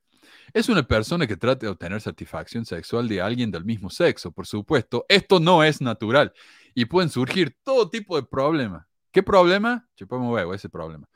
Es 0.54 0.70
una 0.70 0.84
persona 0.84 1.28
que 1.28 1.38
trata 1.38 1.68
de 1.68 1.72
obtener 1.72 2.02
satisfacción 2.02 2.66
sexual 2.66 3.08
de 3.08 3.22
alguien 3.22 3.52
del 3.52 3.64
mismo 3.66 3.90
sexo, 3.92 4.32
por 4.32 4.48
supuesto. 4.48 5.06
Esto 5.08 5.40
no 5.40 5.64
es 5.64 5.82
natural 5.82 6.34
y 6.74 6.86
pueden 6.86 7.10
surgir 7.10 7.56
todo 7.64 7.90
tipo 7.90 8.16
de 8.16 8.24
problemas. 8.24 8.88
¿Qué 9.12 9.22
problema? 9.24 9.88
Chupamos 9.96 10.34
huevo, 10.34 10.54
ese 10.54 10.70
problema. 10.70 11.08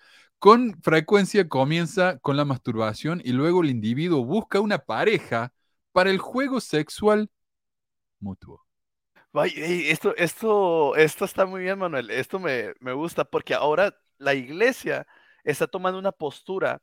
Con 0.45 0.80
frecuencia 0.84 1.49
comienza 1.49 2.19
con 2.19 2.38
la 2.38 2.45
masturbación 2.45 3.19
y 3.26 3.31
luego 3.31 3.63
el 3.63 3.72
individuo 3.72 4.23
busca 4.23 4.59
una 4.59 4.77
pareja 4.77 5.51
para 5.91 6.11
el 6.11 6.19
juego 6.19 6.61
sexual 6.61 7.31
mutuo. 8.19 8.63
Esto, 9.55 10.15
esto, 10.15 10.95
esto 10.97 11.26
está 11.26 11.47
muy 11.47 11.61
bien, 11.61 11.80
Manuel. 11.80 12.11
Esto 12.11 12.38
me, 12.38 12.76
me 12.80 12.93
gusta 12.93 13.26
porque 13.26 13.55
ahora 13.55 13.97
la 14.19 14.35
iglesia 14.35 15.07
está 15.43 15.65
tomando 15.65 15.97
una 15.97 16.11
postura 16.11 16.80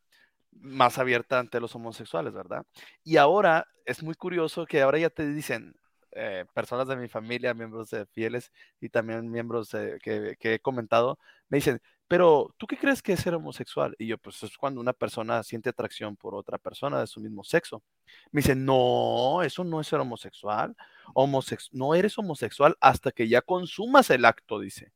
más 0.50 0.98
abierta 0.98 1.38
ante 1.38 1.60
los 1.60 1.72
homosexuales, 1.76 2.32
¿verdad? 2.32 2.66
Y 3.04 3.16
ahora 3.16 3.68
es 3.84 4.02
muy 4.02 4.16
curioso 4.16 4.66
que 4.66 4.82
ahora 4.82 4.98
ya 4.98 5.08
te 5.08 5.24
dicen 5.32 5.76
eh, 6.14 6.44
personas 6.54 6.88
de 6.88 6.96
mi 6.96 7.08
familia, 7.08 7.54
miembros 7.54 7.90
de 7.90 8.06
fieles 8.06 8.52
y 8.80 8.88
también 8.88 9.30
miembros 9.30 9.70
de- 9.70 9.98
que, 10.02 10.36
que 10.38 10.54
he 10.54 10.60
comentado, 10.60 11.18
me 11.48 11.58
dicen, 11.58 11.80
pero 12.08 12.54
¿tú 12.58 12.66
qué 12.66 12.76
crees 12.76 13.00
que 13.02 13.14
es 13.14 13.20
ser 13.20 13.34
homosexual? 13.34 13.94
Y 13.98 14.06
yo, 14.08 14.18
pues 14.18 14.42
es 14.42 14.56
cuando 14.58 14.80
una 14.80 14.92
persona 14.92 15.42
siente 15.42 15.70
atracción 15.70 16.14
por 16.16 16.34
otra 16.34 16.58
persona 16.58 17.00
de 17.00 17.06
su 17.06 17.20
mismo 17.20 17.42
sexo. 17.42 17.82
Me 18.30 18.40
dicen, 18.42 18.64
no, 18.66 19.42
eso 19.42 19.64
no 19.64 19.80
es 19.80 19.86
ser 19.86 20.00
homosexual. 20.00 20.76
Homosex 21.14 21.70
no 21.72 21.94
eres 21.94 22.18
homosexual 22.18 22.76
hasta 22.80 23.12
que 23.12 23.28
ya 23.28 23.40
consumas 23.42 24.10
el 24.10 24.24
acto, 24.26 24.58
dice. 24.58 24.92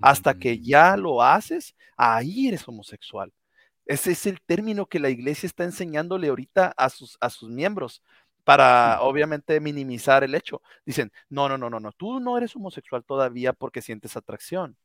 Hasta 0.00 0.34
que 0.38 0.60
ya 0.60 0.96
lo 0.96 1.22
haces, 1.22 1.74
ahí 1.96 2.48
eres 2.48 2.66
homosexual. 2.68 3.32
Ese 3.86 4.12
es 4.12 4.26
el 4.26 4.40
término 4.40 4.86
que 4.86 5.00
la 5.00 5.10
iglesia 5.10 5.46
está 5.48 5.64
enseñándole 5.64 6.28
ahorita 6.28 6.72
a 6.76 6.88
sus, 6.90 7.18
a 7.20 7.28
sus 7.30 7.50
miembros 7.50 8.02
para 8.44 9.00
obviamente 9.02 9.60
minimizar 9.60 10.24
el 10.24 10.34
hecho. 10.34 10.62
Dicen, 10.84 11.12
no, 11.28 11.48
no, 11.48 11.58
no, 11.58 11.70
no, 11.70 11.80
no, 11.80 11.92
tú 11.92 12.20
no 12.20 12.36
eres 12.38 12.54
homosexual 12.56 13.04
todavía 13.04 13.52
porque 13.52 13.82
sientes 13.82 14.16
atracción. 14.16 14.76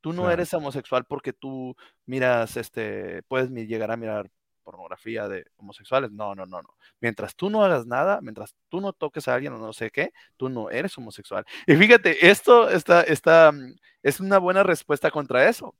Tú 0.00 0.12
no 0.12 0.22
Claro. 0.22 0.32
eres 0.32 0.54
homosexual 0.54 1.04
porque 1.06 1.32
tú 1.32 1.76
miras, 2.06 2.56
este, 2.56 3.22
puedes 3.24 3.50
llegar 3.50 3.90
a 3.90 3.96
mirar 3.96 4.30
pornografía 4.62 5.28
de 5.28 5.46
homosexuales. 5.56 6.10
No, 6.12 6.34
no, 6.34 6.46
no, 6.46 6.62
no. 6.62 6.76
Mientras 7.00 7.34
tú 7.36 7.50
no 7.50 7.64
hagas 7.64 7.86
nada, 7.86 8.20
mientras 8.22 8.54
tú 8.68 8.80
no 8.80 8.92
toques 8.92 9.28
a 9.28 9.34
alguien 9.34 9.52
o 9.54 9.58
no 9.58 9.72
sé 9.72 9.90
qué, 9.90 10.12
tú 10.36 10.48
no 10.48 10.70
eres 10.70 10.96
homosexual. 10.98 11.44
Y 11.66 11.74
fíjate, 11.76 12.28
esto 12.30 12.68
está, 12.70 13.02
está, 13.02 13.52
mm, 13.52 13.74
es 14.02 14.20
una 14.20 14.38
buena 14.38 14.62
respuesta 14.62 15.10
contra 15.10 15.48
eso. 15.48 15.74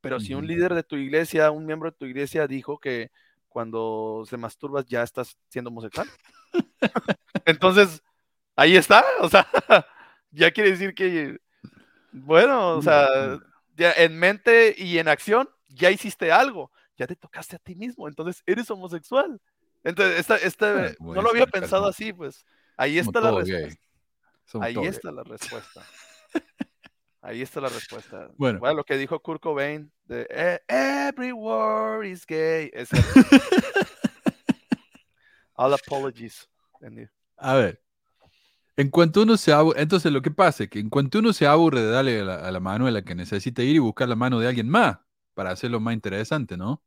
Pero 0.00 0.20
si 0.20 0.34
un 0.34 0.46
líder 0.46 0.74
de 0.74 0.82
tu 0.84 0.96
iglesia, 0.96 1.50
un 1.50 1.66
miembro 1.66 1.90
de 1.90 1.96
tu 1.96 2.06
iglesia 2.06 2.46
dijo 2.46 2.78
que 2.78 3.10
cuando 3.48 4.24
se 4.28 4.36
masturbas 4.36 4.86
ya 4.86 5.02
estás 5.02 5.36
siendo 5.48 5.70
homosexual. 5.70 6.08
Entonces, 7.44 8.02
ahí 8.56 8.76
está. 8.76 9.04
O 9.20 9.28
sea, 9.28 9.46
ya 10.30 10.50
quiere 10.50 10.70
decir 10.70 10.94
que, 10.94 11.38
bueno, 12.12 12.76
o 12.76 12.82
sea, 12.82 13.38
ya 13.76 13.92
en 13.92 14.18
mente 14.18 14.74
y 14.76 14.98
en 14.98 15.08
acción, 15.08 15.48
ya 15.68 15.90
hiciste 15.90 16.30
algo. 16.32 16.70
Ya 16.96 17.06
te 17.06 17.16
tocaste 17.16 17.56
a 17.56 17.60
ti 17.60 17.74
mismo. 17.76 18.08
Entonces, 18.08 18.42
eres 18.46 18.70
homosexual. 18.70 19.40
Entonces, 19.84 20.18
esta, 20.20 20.36
esta, 20.36 20.86
Eh, 20.88 20.96
no 20.98 21.06
bueno, 21.06 21.22
lo 21.22 21.30
había 21.30 21.46
pensado 21.46 21.84
somos- 21.84 21.94
así, 21.94 22.12
pues. 22.12 22.44
Ahí 22.76 22.98
está 22.98 23.20
la 23.20 23.30
todos 23.30 23.44
gay. 23.48 23.62
respuesta. 23.64 23.88
Ahí 24.62 24.86
está 24.86 25.12
la 25.12 25.22
respuesta. 25.24 25.82
Ahí 27.28 27.42
está 27.42 27.60
la 27.60 27.68
respuesta. 27.68 28.30
Bueno. 28.38 28.58
lo 28.74 28.84
que 28.84 28.96
dijo 28.96 29.20
Kurt 29.20 29.42
Cobain 29.42 29.92
de 30.06 30.26
"E- 30.30 30.62
Every 30.66 31.30
word 31.32 32.06
is 32.06 32.24
gay. 32.26 32.70
Es. 32.72 32.88
All 35.54 35.74
apologies. 35.74 36.48
Andy. 36.80 37.06
A 37.36 37.54
ver, 37.54 37.82
en 38.78 38.88
cuanto 38.88 39.22
uno 39.22 39.36
se 39.36 39.52
aburre, 39.52 39.82
entonces 39.82 40.10
lo 40.10 40.22
que 40.22 40.30
pasa 40.30 40.64
es 40.64 40.70
que 40.70 40.78
en 40.78 40.88
cuanto 40.88 41.18
uno 41.18 41.34
se 41.34 41.46
aburre 41.46 41.82
de 41.82 41.90
darle 41.90 42.20
a 42.20 42.24
la, 42.24 42.34
a 42.36 42.50
la 42.50 42.60
mano 42.60 42.86
a 42.86 42.90
la 42.90 43.02
que 43.02 43.14
necesita 43.14 43.62
ir 43.62 43.76
y 43.76 43.78
buscar 43.78 44.08
la 44.08 44.16
mano 44.16 44.40
de 44.40 44.48
alguien 44.48 44.70
más 44.70 44.96
para 45.34 45.50
hacerlo 45.50 45.80
más 45.80 45.92
interesante, 45.92 46.56
¿no? 46.56 46.82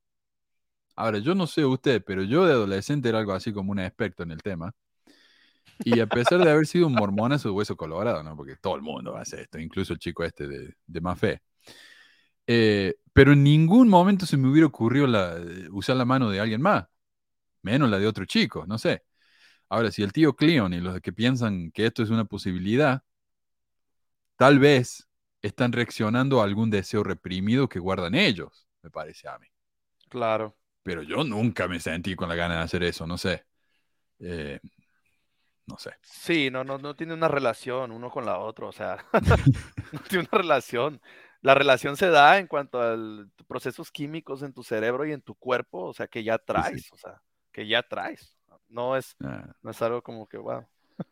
Ahora, 0.95 1.19
yo 1.19 1.35
no 1.35 1.45
sé 1.45 1.63
usted, 1.65 2.03
pero 2.03 2.23
yo 2.23 2.45
de 2.47 2.53
adolescente 2.53 3.09
era 3.09 3.19
algo 3.19 3.33
así 3.33 3.53
como 3.53 3.71
un 3.73 3.79
experto 3.79 4.23
en 4.23 4.31
el 4.31 4.41
tema. 4.41 4.73
Y 5.83 5.99
a 5.99 6.07
pesar 6.07 6.41
de 6.43 6.51
haber 6.51 6.67
sido 6.67 6.87
un 6.87 6.95
mormonazo 6.95 7.49
de 7.49 7.55
hueso 7.55 7.75
colorado, 7.75 8.23
¿no? 8.23 8.35
Porque 8.37 8.55
todo 8.57 8.75
el 8.75 8.81
mundo 8.83 9.17
hace 9.17 9.41
esto, 9.41 9.59
incluso 9.59 9.93
el 9.93 9.99
chico 9.99 10.23
este 10.23 10.47
de, 10.47 10.75
de 10.85 11.01
más 11.01 11.19
fe. 11.19 11.41
Eh, 12.47 12.95
pero 13.13 13.33
en 13.33 13.43
ningún 13.43 13.87
momento 13.89 14.25
se 14.25 14.37
me 14.37 14.49
hubiera 14.49 14.67
ocurrido 14.67 15.07
la- 15.07 15.37
usar 15.71 15.95
la 15.95 16.05
mano 16.05 16.29
de 16.29 16.39
alguien 16.39 16.61
más, 16.61 16.85
menos 17.63 17.89
la 17.89 17.99
de 17.99 18.07
otro 18.07 18.25
chico, 18.25 18.65
no 18.67 18.77
sé. 18.77 19.03
Ahora, 19.69 19.91
si 19.91 20.03
el 20.03 20.13
tío 20.13 20.35
Cleon 20.35 20.73
y 20.73 20.81
los 20.81 21.01
que 21.01 21.13
piensan 21.13 21.71
que 21.71 21.87
esto 21.87 22.03
es 22.03 22.09
una 22.11 22.25
posibilidad, 22.25 23.03
tal 24.37 24.59
vez 24.59 25.07
están 25.41 25.71
reaccionando 25.71 26.41
a 26.41 26.43
algún 26.45 26.69
deseo 26.69 27.03
reprimido 27.03 27.69
que 27.69 27.79
guardan 27.79 28.15
ellos, 28.15 28.67
me 28.81 28.89
parece 28.91 29.27
a 29.27 29.37
mí. 29.39 29.47
Claro. 30.09 30.55
Pero 30.83 31.03
yo 31.03 31.23
nunca 31.23 31.67
me 31.67 31.79
sentí 31.79 32.15
con 32.15 32.29
la 32.29 32.35
gana 32.35 32.57
de 32.57 32.61
hacer 32.63 32.83
eso, 32.83 33.05
no 33.07 33.17
sé. 33.17 33.45
Eh, 34.19 34.59
no 35.71 35.77
sé. 35.79 35.91
Sí, 36.01 36.49
no, 36.51 36.63
no, 36.63 36.77
no 36.77 36.95
tiene 36.95 37.13
una 37.13 37.27
relación 37.27 37.91
uno 37.91 38.09
con 38.11 38.25
la 38.25 38.37
otra, 38.39 38.67
o 38.67 38.71
sea, 38.71 39.05
no 39.91 39.99
tiene 40.09 40.27
una 40.31 40.37
relación. 40.41 41.01
La 41.41 41.55
relación 41.55 41.97
se 41.97 42.09
da 42.09 42.37
en 42.37 42.47
cuanto 42.47 42.81
a 42.81 42.95
procesos 43.47 43.89
químicos 43.91 44.43
en 44.43 44.53
tu 44.53 44.61
cerebro 44.63 45.05
y 45.05 45.11
en 45.11 45.21
tu 45.21 45.33
cuerpo, 45.35 45.85
o 45.85 45.93
sea, 45.93 46.07
que 46.07 46.23
ya 46.23 46.37
traes, 46.37 46.91
o 46.93 46.97
sea, 46.97 47.21
que 47.51 47.67
ya 47.67 47.81
traes. 47.83 48.37
No 48.69 48.95
es, 48.95 49.15
Ah. 49.23 49.47
no 49.61 49.71
es 49.71 49.81
algo 49.81 50.01
como 50.01 50.27
que, 50.27 50.37
wow. 50.37 50.65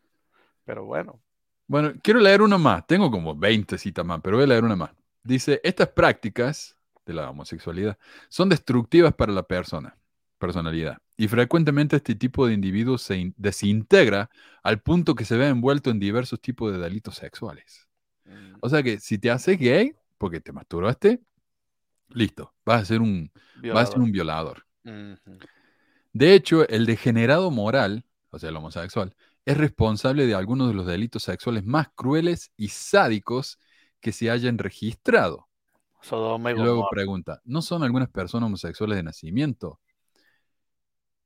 Pero 0.64 0.84
bueno. 0.84 1.20
Bueno, 1.66 1.92
quiero 2.02 2.20
leer 2.20 2.42
uno 2.42 2.58
más. 2.58 2.86
Tengo 2.86 3.10
como 3.10 3.34
20 3.36 3.76
citas 3.78 4.04
más, 4.04 4.20
pero 4.22 4.36
voy 4.36 4.44
a 4.44 4.48
leer 4.48 4.64
una 4.64 4.76
más. 4.76 4.90
Dice, 5.22 5.60
estas 5.62 5.88
prácticas 5.88 6.76
de 7.06 7.12
la 7.14 7.30
homosexualidad 7.30 7.96
son 8.28 8.48
destructivas 8.48 9.12
para 9.14 9.32
la 9.32 9.42
persona, 9.42 9.96
personalidad. 10.40 10.98
Y 11.18 11.28
frecuentemente 11.28 11.96
este 11.98 12.16
tipo 12.16 12.48
de 12.48 12.54
individuos 12.54 13.02
se 13.02 13.18
in- 13.18 13.34
desintegra 13.38 14.30
al 14.64 14.82
punto 14.82 15.14
que 15.16 15.26
se 15.26 15.38
ve 15.38 15.48
envuelto 15.48 15.90
en 15.90 16.00
diversos 16.00 16.40
tipos 16.42 16.72
de 16.72 16.80
delitos 16.80 17.16
sexuales. 17.16 17.88
mm, 18.26 18.60
O 18.60 18.68
sea 18.70 18.82
que 18.82 19.00
si 19.00 19.18
te 19.18 19.30
haces 19.30 19.58
gay, 19.58 19.94
porque 20.18 20.40
te 20.40 20.52
masturbaste, 20.52 21.20
listo, 22.10 22.54
vas 22.64 22.82
a 22.82 22.84
ser 22.86 23.00
un, 23.02 23.32
vas 23.70 23.84
a 23.84 23.92
ser 23.92 24.02
violador. 24.02 24.02
un 24.02 24.12
violador. 24.12 24.66
De 26.12 26.34
hecho, 26.34 26.68
el 26.68 26.86
degenerado 26.86 27.50
moral, 27.50 28.04
o 28.30 28.38
sea, 28.38 28.50
el 28.50 28.56
homosexual, 28.56 29.14
es 29.44 29.56
responsable 29.56 30.26
de 30.26 30.34
algunos 30.34 30.68
de 30.68 30.74
los 30.74 30.86
delitos 30.86 31.22
sexuales 31.24 31.64
más 31.64 31.88
crueles 31.94 32.52
y 32.56 32.68
sádicos 32.68 33.58
que 34.00 34.12
se 34.12 34.30
hayan 34.30 34.58
registrado. 34.58 35.48
Sodoma 36.02 36.50
y 36.52 36.58
luego 36.60 36.86
pregunta, 36.86 37.40
¿no 37.44 37.62
son 37.62 37.82
algunas 37.82 38.08
personas 38.10 38.46
homosexuales 38.48 38.96
de 38.96 39.02
nacimiento? 39.02 39.80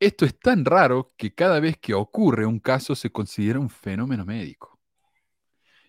Esto 0.05 0.27
es 0.27 0.39
tan 0.39 0.67
raro 0.67 1.15
que 1.17 1.33
cada 1.35 1.61
vez 1.61 1.79
que 1.79 1.95
ocurre 1.95 2.45
un 2.45 2.59
caso 2.59 2.95
se 2.95 3.11
considera 3.11 3.59
un 3.59 3.71
fenómeno 3.71 4.27
médico. 4.27 4.79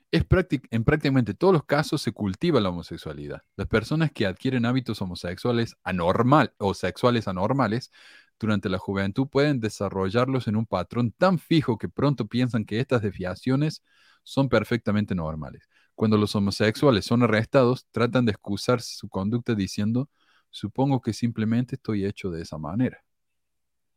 Es 0.10 0.26
en 0.72 0.86
prácticamente 0.86 1.34
todos 1.34 1.52
los 1.52 1.66
casos 1.66 2.02
se 2.02 2.14
cultiva 2.14 2.62
la 2.62 2.70
homosexualidad. 2.70 3.42
Las 3.58 3.68
personas 3.68 4.14
que 4.14 4.26
adquieren 4.26 4.66
hábitos 4.66 5.02
homosexuales 5.02 5.76
anormal 5.84 6.54
o 6.60 6.74
sexuales 6.74 7.28
anormales 7.28 7.92
durante 8.40 8.70
la 8.70 8.78
juventud 8.78 9.28
pueden 9.28 9.60
desarrollarlos 9.60 10.48
en 10.48 10.56
un 10.56 10.66
patrón 10.66 11.12
tan 11.12 11.38
fijo 11.38 11.78
que 11.78 11.90
pronto 11.90 12.26
piensan 12.26 12.64
que 12.64 12.80
estas 12.80 13.02
desviaciones 13.02 13.84
son 14.24 14.48
perfectamente 14.48 15.14
normales. 15.14 15.68
Cuando 15.94 16.16
los 16.18 16.34
homosexuales 16.38 17.04
son 17.04 17.24
arrestados, 17.24 17.86
tratan 17.92 18.24
de 18.24 18.32
excusar 18.32 18.80
su 18.82 19.10
conducta 19.10 19.56
diciendo, 19.56 20.10
supongo 20.52 21.02
que 21.02 21.12
simplemente 21.12 21.76
estoy 21.76 22.06
hecho 22.06 22.32
de 22.32 22.44
esa 22.44 22.58
manera. 22.58 23.05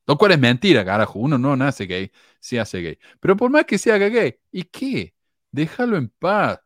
Lo 0.09 0.17
cual 0.17 0.33
es 0.33 0.39
mentira, 0.39 0.85
carajo. 0.87 1.19
Uno 1.19 1.37
no 1.37 1.55
nace 1.55 1.85
gay, 1.85 2.11
se 2.41 2.59
hace 2.59 2.81
gay. 2.81 2.99
Pero 3.21 3.37
por 3.37 3.51
más 3.51 3.67
que 3.67 3.77
se 3.77 3.93
haga 3.93 4.09
gay, 4.09 4.37
¿y 4.51 4.65
qué? 4.65 5.15
Déjalo 5.53 5.99
en 5.99 6.09
paz. 6.09 6.61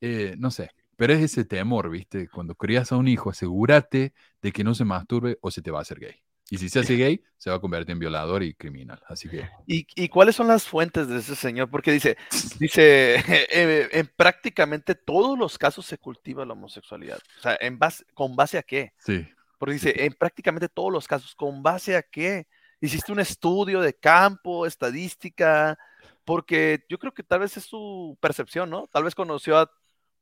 Eh, 0.00 0.34
no 0.38 0.50
sé, 0.50 0.70
pero 0.96 1.12
es 1.12 1.20
ese 1.20 1.44
temor, 1.44 1.90
¿viste? 1.90 2.26
Cuando 2.28 2.54
crías 2.54 2.90
a 2.90 2.96
un 2.96 3.06
hijo, 3.06 3.28
asegúrate 3.30 4.14
de 4.40 4.52
que 4.52 4.64
no 4.64 4.74
se 4.74 4.86
masturbe 4.86 5.38
o 5.42 5.50
se 5.50 5.60
te 5.60 5.70
va 5.70 5.80
a 5.80 5.82
hacer 5.82 6.00
gay. 6.00 6.14
Y 6.50 6.56
si 6.56 6.70
se 6.70 6.78
hace 6.80 6.96
gay, 6.96 7.22
se 7.36 7.50
va 7.50 7.56
a 7.56 7.60
convertir 7.60 7.92
en 7.92 7.98
violador 7.98 8.42
y 8.42 8.54
criminal. 8.54 9.02
Así 9.08 9.28
que, 9.28 9.46
¿Y, 9.66 9.86
y 9.94 10.08
cuáles 10.08 10.34
son 10.34 10.48
las 10.48 10.64
fuentes 10.64 11.06
de 11.06 11.18
ese 11.18 11.36
señor? 11.36 11.68
Porque 11.68 11.92
dice, 11.92 12.16
dice, 12.58 13.16
eh, 13.28 13.88
en 13.92 14.10
prácticamente 14.16 14.94
todos 14.94 15.38
los 15.38 15.58
casos 15.58 15.84
se 15.84 15.98
cultiva 15.98 16.46
la 16.46 16.54
homosexualidad. 16.54 17.18
O 17.38 17.42
sea, 17.42 17.58
en 17.60 17.78
base, 17.78 18.04
¿con 18.14 18.36
base 18.36 18.56
a 18.56 18.62
qué? 18.62 18.94
sí. 18.98 19.26
Porque 19.64 19.72
dice, 19.72 20.04
en 20.04 20.12
prácticamente 20.12 20.68
todos 20.68 20.92
los 20.92 21.08
casos, 21.08 21.34
¿con 21.34 21.62
base 21.62 21.96
a 21.96 22.02
qué? 22.02 22.46
Hiciste 22.82 23.12
un 23.12 23.18
estudio 23.18 23.80
de 23.80 23.94
campo, 23.94 24.66
estadística, 24.66 25.78
porque 26.26 26.84
yo 26.90 26.98
creo 26.98 27.14
que 27.14 27.22
tal 27.22 27.40
vez 27.40 27.56
es 27.56 27.64
su 27.64 28.18
percepción, 28.20 28.68
¿no? 28.68 28.88
Tal 28.88 29.04
vez 29.04 29.14
conoció 29.14 29.56
a 29.56 29.70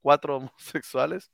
cuatro 0.01 0.37
homosexuales 0.53 1.33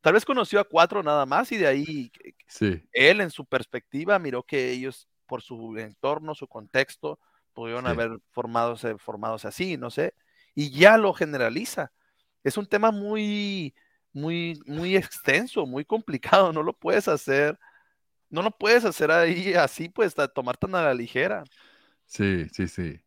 Tal 0.00 0.14
vez 0.14 0.24
conoció 0.24 0.60
a 0.60 0.64
cuatro 0.64 1.02
nada 1.02 1.26
más 1.26 1.52
y 1.52 1.58
de 1.58 1.66
ahí 1.66 2.10
Sí, 2.46 2.82
él 2.94 3.20
en 3.20 3.30
su 3.30 3.44
perspectiva 3.44 4.18
miró 4.18 4.44
que 4.44 4.70
ellos 4.70 5.06
por 5.26 5.42
su 5.42 5.76
entorno, 5.76 6.34
su 6.34 6.48
contexto, 6.48 7.20
pudieron 7.52 7.84
Sí. 7.84 7.90
haber 7.90 8.18
formados, 8.30 8.86
formados 8.96 9.44
así, 9.44 9.76
no 9.76 9.90
sé, 9.90 10.14
y 10.54 10.70
ya 10.70 10.96
lo 10.96 11.12
generaliza. 11.12 11.92
Es 12.44 12.56
un 12.56 12.66
tema 12.66 12.92
muy, 12.92 13.74
muy, 14.12 14.60
muy 14.66 14.96
extenso, 14.96 15.66
muy 15.66 15.84
complicado, 15.84 16.52
no 16.52 16.62
lo 16.62 16.72
puedes 16.74 17.08
hacer, 17.08 17.58
no 18.30 18.42
lo 18.42 18.50
puedes 18.50 18.84
hacer 18.84 19.10
ahí 19.10 19.54
así, 19.54 19.88
pues, 19.88 20.18
a 20.18 20.28
tomar 20.28 20.56
tan 20.56 20.74
a 20.74 20.82
la 20.82 20.94
ligera. 20.94 21.44
sí, 22.06 22.46
sí, 22.52 22.68
sí. 22.68 23.00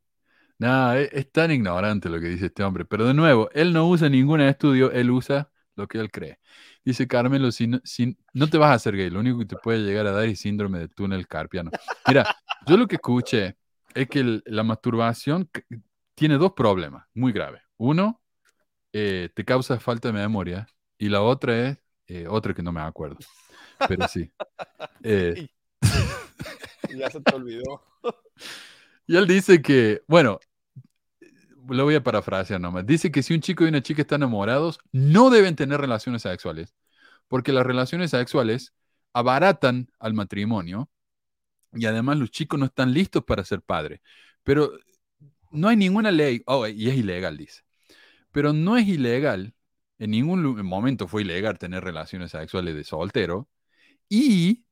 Nada, 0.57 0.99
es, 0.99 1.09
es 1.13 1.31
tan 1.31 1.51
ignorante 1.51 2.09
lo 2.09 2.19
que 2.19 2.27
dice 2.29 2.47
este 2.47 2.63
hombre. 2.63 2.85
Pero 2.85 3.05
de 3.07 3.13
nuevo, 3.13 3.49
él 3.53 3.73
no 3.73 3.87
usa 3.89 4.09
ningún 4.09 4.41
estudio, 4.41 4.91
él 4.91 5.11
usa 5.11 5.51
lo 5.75 5.87
que 5.87 5.99
él 5.99 6.11
cree. 6.11 6.39
Dice 6.83 7.07
Carmelo, 7.07 7.51
si 7.51 7.67
no, 7.67 7.81
si 7.83 8.17
no 8.33 8.47
te 8.49 8.57
vas 8.57 8.71
a 8.71 8.73
hacer 8.75 8.95
gay, 8.95 9.09
lo 9.09 9.19
único 9.19 9.39
que 9.39 9.45
te 9.45 9.57
puede 9.57 9.79
llegar 9.79 10.07
a 10.07 10.11
dar 10.11 10.25
es 10.25 10.39
síndrome 10.39 10.79
de 10.79 10.87
túnel 10.87 11.27
carpiano. 11.27 11.71
Mira, 12.07 12.35
yo 12.67 12.77
lo 12.77 12.87
que 12.87 12.95
escuché 12.95 13.57
es 13.93 14.07
que 14.09 14.41
la 14.45 14.63
masturbación 14.63 15.49
tiene 16.15 16.37
dos 16.37 16.53
problemas 16.53 17.05
muy 17.13 17.31
graves. 17.33 17.61
Uno, 17.77 18.21
eh, 18.93 19.29
te 19.33 19.43
causa 19.45 19.79
falta 19.79 20.09
de 20.09 20.13
memoria 20.13 20.67
y 20.97 21.09
la 21.09 21.21
otra 21.21 21.69
es, 21.69 21.77
eh, 22.07 22.27
otra 22.27 22.53
que 22.53 22.63
no 22.63 22.71
me 22.71 22.81
acuerdo, 22.81 23.17
pero 23.87 24.07
sí. 24.07 24.31
Eh, 25.03 25.47
Ya 26.97 27.09
se 27.09 27.19
te 27.21 27.35
olvidó. 27.35 27.83
y 29.07 29.15
él 29.17 29.27
dice 29.27 29.61
que, 29.61 30.01
bueno, 30.07 30.39
lo 31.69 31.83
voy 31.83 31.95
a 31.95 32.03
parafrasear 32.03 32.61
nomás. 32.61 32.85
Dice 32.85 33.11
que 33.11 33.23
si 33.23 33.33
un 33.33 33.41
chico 33.41 33.65
y 33.65 33.69
una 33.69 33.81
chica 33.81 34.01
están 34.01 34.21
enamorados, 34.21 34.79
no 34.91 35.29
deben 35.29 35.55
tener 35.55 35.79
relaciones 35.81 36.21
sexuales, 36.21 36.75
porque 37.27 37.51
las 37.51 37.65
relaciones 37.65 38.11
sexuales 38.11 38.73
abaratan 39.13 39.89
al 39.99 40.13
matrimonio 40.13 40.89
y 41.73 41.85
además 41.85 42.17
los 42.17 42.31
chicos 42.31 42.59
no 42.59 42.65
están 42.67 42.93
listos 42.93 43.23
para 43.23 43.43
ser 43.43 43.61
padres. 43.61 44.01
Pero 44.43 44.71
no 45.51 45.67
hay 45.69 45.77
ninguna 45.77 46.11
ley, 46.11 46.43
oh, 46.45 46.67
y 46.67 46.89
es 46.89 46.95
ilegal, 46.95 47.37
dice. 47.37 47.61
Pero 48.31 48.53
no 48.53 48.77
es 48.77 48.87
ilegal, 48.87 49.54
en 49.99 50.11
ningún 50.11 50.65
momento 50.65 51.07
fue 51.07 51.21
ilegal 51.21 51.57
tener 51.57 51.83
relaciones 51.83 52.31
sexuales 52.31 52.75
de 52.75 52.83
soltero. 52.83 53.47
Y 54.09 54.65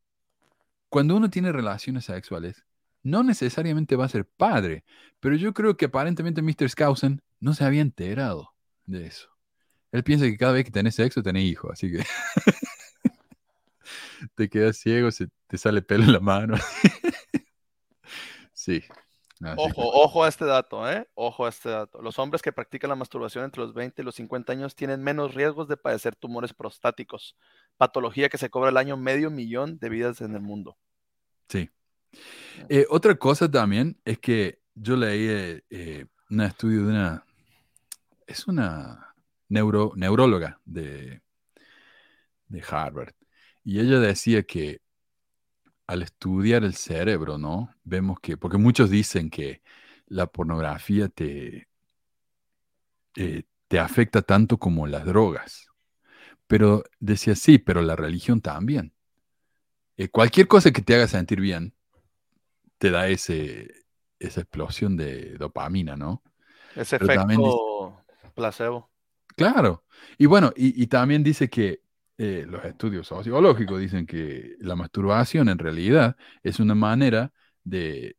cuando 0.89 1.15
uno 1.15 1.29
tiene 1.29 1.51
relaciones 1.51 2.05
sexuales, 2.05 2.65
no 3.03 3.23
necesariamente 3.23 3.95
va 3.95 4.05
a 4.05 4.09
ser 4.09 4.25
padre. 4.25 4.83
Pero 5.19 5.35
yo 5.35 5.53
creo 5.53 5.77
que 5.77 5.85
aparentemente 5.85 6.41
Mr. 6.41 6.69
Skousen 6.69 7.21
no 7.39 7.53
se 7.53 7.65
había 7.65 7.81
enterado 7.81 8.53
de 8.85 9.07
eso. 9.07 9.29
Él 9.91 10.03
piensa 10.03 10.25
que 10.25 10.37
cada 10.37 10.53
vez 10.53 10.65
que 10.65 10.71
tenés 10.71 10.95
sexo 10.95 11.21
tenés 11.21 11.43
hijos, 11.43 11.71
así 11.71 11.91
que 11.91 12.03
te 14.35 14.49
quedas 14.49 14.77
ciego, 14.77 15.11
se 15.11 15.27
te 15.47 15.57
sale 15.57 15.81
pelo 15.81 16.03
en 16.03 16.13
la 16.13 16.19
mano. 16.19 16.55
sí. 18.53 18.83
Así 19.41 19.55
Ojo, 19.57 19.73
que- 19.73 19.81
ojo 19.81 20.23
a 20.23 20.27
este 20.27 20.45
dato, 20.45 20.89
¿eh? 20.89 21.07
Ojo 21.15 21.45
a 21.45 21.49
este 21.49 21.69
dato. 21.69 22.01
Los 22.01 22.19
hombres 22.19 22.41
que 22.41 22.51
practican 22.51 22.89
la 22.89 22.95
masturbación 22.95 23.43
entre 23.45 23.61
los 23.61 23.73
20 23.73 24.01
y 24.01 24.05
los 24.05 24.15
50 24.15 24.53
años 24.53 24.75
tienen 24.75 25.01
menos 25.03 25.33
riesgos 25.33 25.67
de 25.67 25.77
padecer 25.77 26.15
tumores 26.15 26.53
prostáticos, 26.53 27.35
patología 27.77 28.29
que 28.29 28.37
se 28.37 28.49
cobra 28.49 28.69
al 28.69 28.77
año 28.77 28.97
medio 28.97 29.29
millón 29.29 29.79
de 29.79 29.89
vidas 29.89 30.21
en 30.21 30.35
el 30.35 30.41
mundo. 30.41 30.77
Sí. 31.49 31.69
Eh, 32.69 32.85
otra 32.89 33.15
cosa 33.15 33.49
también 33.49 33.99
es 34.05 34.19
que 34.19 34.59
yo 34.75 34.95
leí 34.95 35.27
eh, 35.27 35.63
eh, 35.71 36.05
un 36.29 36.41
estudio 36.41 36.83
de 36.85 36.89
una, 36.91 37.25
es 38.27 38.47
una 38.47 39.15
neuro, 39.49 39.93
neuróloga 39.95 40.59
de, 40.63 41.21
de 42.47 42.63
Harvard, 42.69 43.13
y 43.63 43.79
ella 43.79 43.99
decía 43.99 44.43
que 44.43 44.81
al 45.87 46.01
estudiar 46.01 46.63
el 46.63 46.75
cerebro, 46.75 47.37
¿no? 47.37 47.73
Vemos 47.83 48.19
que, 48.19 48.37
porque 48.37 48.57
muchos 48.57 48.89
dicen 48.89 49.29
que 49.29 49.61
la 50.07 50.27
pornografía 50.27 51.09
te, 51.09 51.67
eh, 53.15 53.43
te 53.67 53.79
afecta 53.79 54.21
tanto 54.21 54.57
como 54.57 54.87
las 54.87 55.05
drogas, 55.05 55.67
pero 56.47 56.83
decía 56.99 57.35
sí, 57.35 57.57
pero 57.57 57.81
la 57.81 57.95
religión 57.95 58.41
también. 58.41 58.93
Eh, 59.97 60.09
cualquier 60.09 60.47
cosa 60.47 60.71
que 60.71 60.81
te 60.81 60.95
haga 60.95 61.07
sentir 61.07 61.39
bien 61.39 61.75
te 62.77 62.89
da 62.89 63.07
ese, 63.07 63.71
esa 64.19 64.41
explosión 64.41 64.97
de 64.97 65.37
dopamina, 65.37 65.95
¿no? 65.95 66.23
Ese 66.75 66.97
Pero 66.97 67.13
también 67.13 67.39
efecto 67.41 68.03
placebo. 68.33 68.89
Claro. 69.35 69.83
Y 70.17 70.25
bueno, 70.25 70.51
y, 70.55 70.81
y 70.81 70.87
también 70.87 71.23
dice 71.23 71.49
que 71.49 71.82
eh, 72.17 72.45
los 72.47 72.63
estudios 72.65 73.07
sociológicos 73.07 73.79
dicen 73.79 74.05
que 74.05 74.55
la 74.59 74.75
masturbación 74.75 75.49
en 75.49 75.57
realidad 75.59 76.15
es 76.43 76.59
una 76.59 76.75
manera 76.75 77.31
de, 77.63 78.17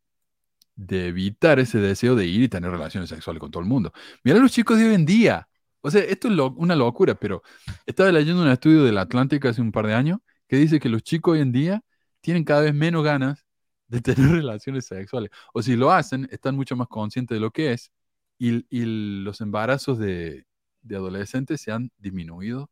de 0.75 1.07
evitar 1.07 1.59
ese 1.59 1.79
deseo 1.79 2.15
de 2.15 2.25
ir 2.27 2.43
y 2.43 2.49
tener 2.49 2.71
relaciones 2.71 3.09
sexuales 3.09 3.39
con 3.39 3.51
todo 3.51 3.63
el 3.63 3.69
mundo. 3.69 3.93
Mira 4.23 4.39
los 4.39 4.51
chicos 4.51 4.77
de 4.77 4.87
hoy 4.89 4.95
en 4.95 5.05
día. 5.05 5.47
O 5.81 5.91
sea, 5.91 6.01
esto 6.03 6.27
es 6.27 6.33
lo- 6.35 6.51
una 6.53 6.75
locura, 6.75 7.15
pero 7.15 7.43
estaba 7.85 8.11
leyendo 8.11 8.41
un 8.41 8.49
estudio 8.49 8.83
del 8.83 8.97
Atlántico 8.97 9.47
hace 9.47 9.61
un 9.61 9.71
par 9.71 9.87
de 9.87 9.93
años 9.93 10.19
que 10.47 10.57
dice 10.57 10.79
que 10.79 10.89
los 10.89 11.03
chicos 11.03 11.33
hoy 11.33 11.41
en 11.41 11.51
día 11.51 11.81
tienen 12.21 12.43
cada 12.43 12.61
vez 12.61 12.73
menos 12.73 13.03
ganas 13.03 13.45
de 13.87 14.01
tener 14.01 14.31
relaciones 14.31 14.85
sexuales. 14.85 15.31
O 15.53 15.61
si 15.61 15.75
lo 15.75 15.91
hacen, 15.91 16.27
están 16.31 16.55
mucho 16.55 16.75
más 16.75 16.87
conscientes 16.87 17.35
de 17.35 17.39
lo 17.41 17.51
que 17.51 17.73
es 17.73 17.91
y, 18.37 18.65
y 18.69 18.85
los 19.23 19.41
embarazos 19.41 19.97
de, 19.99 20.45
de 20.81 20.95
adolescentes 20.95 21.61
se 21.61 21.71
han 21.71 21.91
disminuido 21.97 22.69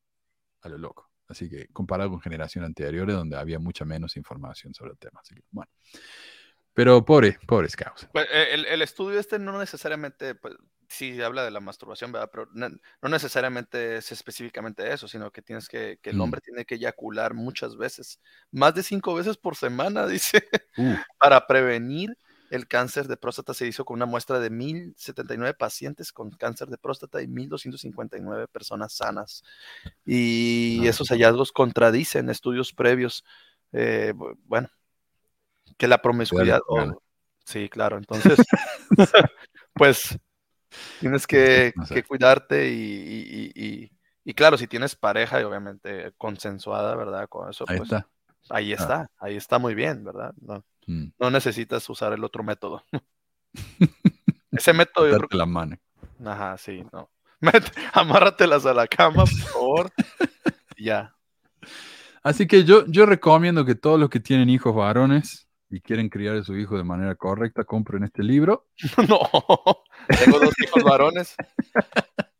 a 0.61 0.69
lo 0.69 0.77
loco. 0.79 1.09
Así 1.33 1.49
que 1.49 1.67
comparado 1.73 2.09
con 2.11 2.21
generaciones 2.21 2.67
anteriores 2.67 3.15
donde 3.15 3.37
había 3.37 3.59
mucha 3.59 3.85
menos 3.85 4.15
información 4.17 4.73
sobre 4.73 4.91
el 4.93 4.97
tema. 4.97 5.19
Así 5.21 5.35
que, 5.35 5.41
bueno. 5.51 5.69
Pero 6.73 7.05
pobre, 7.05 7.37
pobres 7.45 7.75
causas. 7.75 8.09
Pues, 8.11 8.25
eh, 8.31 8.47
el, 8.53 8.65
el 8.65 8.81
estudio 8.81 9.19
este 9.19 9.37
no 9.37 9.59
necesariamente, 9.59 10.33
pues, 10.33 10.55
sí 10.87 11.21
habla 11.21 11.43
de 11.43 11.51
la 11.51 11.59
masturbación, 11.59 12.11
¿verdad? 12.11 12.29
Pero 12.31 12.47
no, 12.53 12.69
no 12.69 13.09
necesariamente 13.09 13.97
es 13.97 14.11
específicamente 14.11 14.91
eso, 14.91 15.07
sino 15.07 15.31
que 15.31 15.41
tienes 15.41 15.67
que, 15.67 15.99
que 16.01 16.09
el 16.11 16.17
Mm. 16.17 16.21
hombre 16.21 16.41
tiene 16.41 16.65
que 16.65 16.75
eyacular 16.75 17.33
muchas 17.33 17.77
veces, 17.77 18.19
más 18.51 18.73
de 18.75 18.83
cinco 18.83 19.13
veces 19.13 19.37
por 19.37 19.55
semana, 19.55 20.07
dice, 20.07 20.47
Uh, 20.77 20.95
para 21.19 21.45
prevenir 21.45 22.17
el 22.49 22.67
cáncer 22.67 23.07
de 23.07 23.17
próstata. 23.17 23.53
Se 23.53 23.65
hizo 23.67 23.83
con 23.85 23.95
una 23.95 24.05
muestra 24.05 24.39
de 24.39 24.49
1079 24.49 25.53
pacientes 25.55 26.11
con 26.11 26.29
cáncer 26.31 26.67
de 26.69 26.77
próstata 26.77 27.21
y 27.21 27.27
1259 27.27 28.47
personas 28.47 28.93
sanas. 28.93 29.43
Y 30.05 30.81
Ah. 30.85 30.89
esos 30.89 31.09
hallazgos 31.09 31.51
contradicen 31.51 32.29
estudios 32.29 32.73
previos. 32.73 33.23
eh, 33.75 34.13
bu- 34.15 34.37
bueno, 34.45 34.69
que 35.77 35.87
la 35.87 35.97
promiscuidad. 35.99 36.59
o- 36.67 37.01
sí, 37.43 37.67
claro. 37.69 37.97
Entonces, 37.97 38.37
pues 39.73 40.19
tienes 40.99 41.25
que, 41.25 41.73
No 41.75 41.85
sé. 41.87 41.95
que 41.95 42.03
cuidarte 42.03 42.69
y, 42.69 42.73
y- 42.75 43.51
y- 43.55 43.65
y- 43.67 43.91
y 44.25 44.33
claro, 44.35 44.57
si 44.57 44.67
tienes 44.67 44.95
pareja 44.95 45.41
y 45.41 45.43
obviamente 45.43 46.13
consensuada, 46.17 46.95
¿verdad? 46.95 47.27
Con 47.27 47.49
eso, 47.49 47.65
ahí 47.67 47.77
pues 47.77 47.91
está. 47.91 48.07
Ahí 48.49 48.73
está, 48.73 49.09
ahí 49.19 49.35
está 49.35 49.59
muy 49.59 49.75
bien, 49.75 50.03
¿verdad? 50.03 50.33
No, 50.41 50.63
Mm. 50.85 51.13
no 51.17 51.31
necesitas 51.31 51.89
usar 51.89 52.11
el 52.11 52.25
otro 52.25 52.43
método. 52.43 52.83
Ese 54.51 54.73
método, 54.73 55.05
yo 55.05 55.11
creo 55.11 55.19
Darte 55.21 55.37
la 55.37 55.45
mano. 55.45 55.77
que, 55.77 56.27
ajá, 56.29 56.57
sí, 56.57 56.83
no. 56.91 57.09
Amárratelas 57.93 58.65
a 58.65 58.73
la 58.73 58.87
cama, 58.87 59.23
por 59.25 59.39
favor. 59.51 59.91
ya. 60.77 61.15
Así 62.21 62.47
que 62.47 62.63
yo, 62.63 62.85
yo 62.87 63.05
recomiendo 63.05 63.65
que 63.65 63.75
todos 63.75 63.99
los 63.99 64.09
que 64.09 64.19
tienen 64.19 64.49
hijos 64.49 64.73
varones 64.75 65.47
y 65.69 65.81
quieren 65.81 66.09
criar 66.09 66.35
a 66.37 66.43
su 66.43 66.55
hijo 66.57 66.77
de 66.77 66.83
manera 66.83 67.15
correcta, 67.15 67.63
compren 67.63 68.03
este 68.03 68.23
libro. 68.23 68.67
No, 69.07 69.19
tengo 70.19 70.39
dos 70.39 70.53
hijos 70.59 70.83
varones. 70.83 71.35